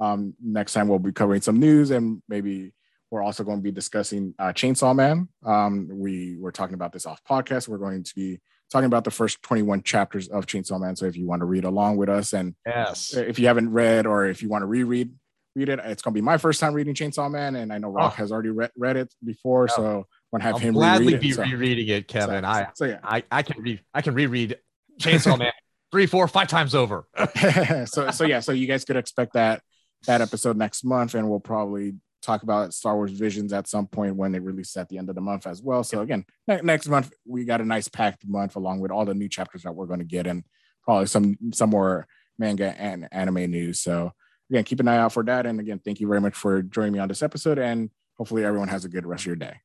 Um, 0.00 0.34
next 0.42 0.72
time 0.72 0.88
we'll 0.88 0.98
be 0.98 1.12
covering 1.12 1.40
some 1.40 1.58
news 1.58 1.90
and 1.90 2.22
maybe 2.28 2.72
we're 3.10 3.22
also 3.22 3.44
going 3.44 3.58
to 3.58 3.62
be 3.62 3.70
discussing 3.70 4.34
uh, 4.38 4.46
Chainsaw 4.52 4.94
Man. 4.94 5.28
Um, 5.44 5.88
we 5.90 6.36
were 6.38 6.52
talking 6.52 6.74
about 6.74 6.92
this 6.92 7.06
off 7.06 7.20
podcast. 7.28 7.68
We're 7.68 7.78
going 7.78 8.02
to 8.02 8.14
be 8.14 8.40
talking 8.70 8.86
about 8.86 9.04
the 9.04 9.10
first 9.12 9.40
21 9.42 9.82
chapters 9.84 10.28
of 10.28 10.44
Chainsaw 10.46 10.80
Man. 10.80 10.96
So 10.96 11.06
if 11.06 11.16
you 11.16 11.26
want 11.26 11.40
to 11.40 11.46
read 11.46 11.64
along 11.64 11.96
with 11.98 12.08
us 12.08 12.32
and 12.32 12.54
Yes. 12.66 13.14
if 13.14 13.38
you 13.38 13.46
haven't 13.46 13.70
read 13.72 14.06
or 14.06 14.26
if 14.26 14.42
you 14.42 14.48
want 14.48 14.62
to 14.62 14.66
reread 14.66 15.12
read 15.54 15.70
it 15.70 15.78
it's 15.84 16.02
going 16.02 16.12
to 16.12 16.14
be 16.14 16.20
my 16.20 16.36
first 16.36 16.60
time 16.60 16.74
reading 16.74 16.92
chainsaw 16.92 17.30
man 17.30 17.56
and 17.56 17.72
i 17.72 17.78
know 17.78 17.88
rock 17.88 18.12
Oh. 18.12 18.16
has 18.16 18.30
already 18.30 18.50
read, 18.50 18.70
read 18.76 18.98
it 18.98 19.10
before 19.24 19.68
Yeah. 19.70 19.74
so 19.76 19.82
i'm 19.86 19.94
going 20.30 20.40
to 20.40 20.42
have 20.42 20.54
I'll 20.56 20.60
him 20.60 20.74
gladly 20.74 21.06
reread 21.14 21.20
be 21.22 21.28
it 21.30 21.34
so, 21.36 21.42
rereading 21.44 21.88
it, 21.88 22.08
Kevin. 22.08 22.44
so, 22.44 22.48
I, 22.50 22.66
so 22.74 22.84
yeah 22.84 22.98
I 23.02 23.22
I 23.30 23.42
can 23.42 23.62
read 23.62 23.80
I 23.94 24.02
can 24.02 24.12
reread 24.12 24.58
Chainsaw 25.00 25.38
Man 25.38 25.52
three, 25.92 26.04
four, 26.04 26.28
five 26.28 26.48
times 26.48 26.74
over. 26.74 27.06
so 27.86 28.10
so 28.10 28.24
yeah 28.26 28.40
so 28.40 28.52
you 28.52 28.66
guys 28.66 28.84
could 28.84 28.96
expect 28.96 29.32
that 29.32 29.62
that 30.06 30.20
episode 30.20 30.56
next 30.56 30.84
month 30.84 31.14
and 31.14 31.28
we'll 31.28 31.40
probably 31.40 31.94
talk 32.22 32.42
about 32.42 32.74
star 32.74 32.96
wars 32.96 33.12
visions 33.12 33.52
at 33.52 33.68
some 33.68 33.86
point 33.86 34.16
when 34.16 34.34
it 34.34 34.42
releases 34.42 34.76
at 34.76 34.88
the 34.88 34.98
end 34.98 35.08
of 35.08 35.14
the 35.14 35.20
month 35.20 35.46
as 35.46 35.62
well 35.62 35.84
so 35.84 36.00
again 36.00 36.24
ne- 36.48 36.60
next 36.62 36.88
month 36.88 37.12
we 37.26 37.44
got 37.44 37.60
a 37.60 37.64
nice 37.64 37.88
packed 37.88 38.26
month 38.26 38.56
along 38.56 38.80
with 38.80 38.90
all 38.90 39.04
the 39.04 39.14
new 39.14 39.28
chapters 39.28 39.62
that 39.62 39.74
we're 39.74 39.86
going 39.86 40.00
to 40.00 40.04
get 40.04 40.26
and 40.26 40.42
probably 40.82 41.06
some 41.06 41.36
some 41.52 41.70
more 41.70 42.06
manga 42.38 42.74
and 42.80 43.08
anime 43.12 43.50
news. 43.50 43.80
So 43.80 44.12
again, 44.50 44.64
keep 44.64 44.80
an 44.80 44.88
eye 44.88 44.98
out 44.98 45.12
for 45.12 45.24
that. 45.24 45.46
And 45.46 45.60
again, 45.60 45.80
thank 45.84 46.00
you 46.00 46.08
very 46.08 46.20
much 46.20 46.34
for 46.34 46.62
joining 46.62 46.92
me 46.92 46.98
on 46.98 47.08
this 47.08 47.22
episode. 47.22 47.58
And 47.58 47.90
hopefully 48.16 48.44
everyone 48.44 48.68
has 48.68 48.84
a 48.84 48.88
good 48.88 49.06
rest 49.06 49.22
of 49.22 49.26
your 49.26 49.36
day. 49.36 49.54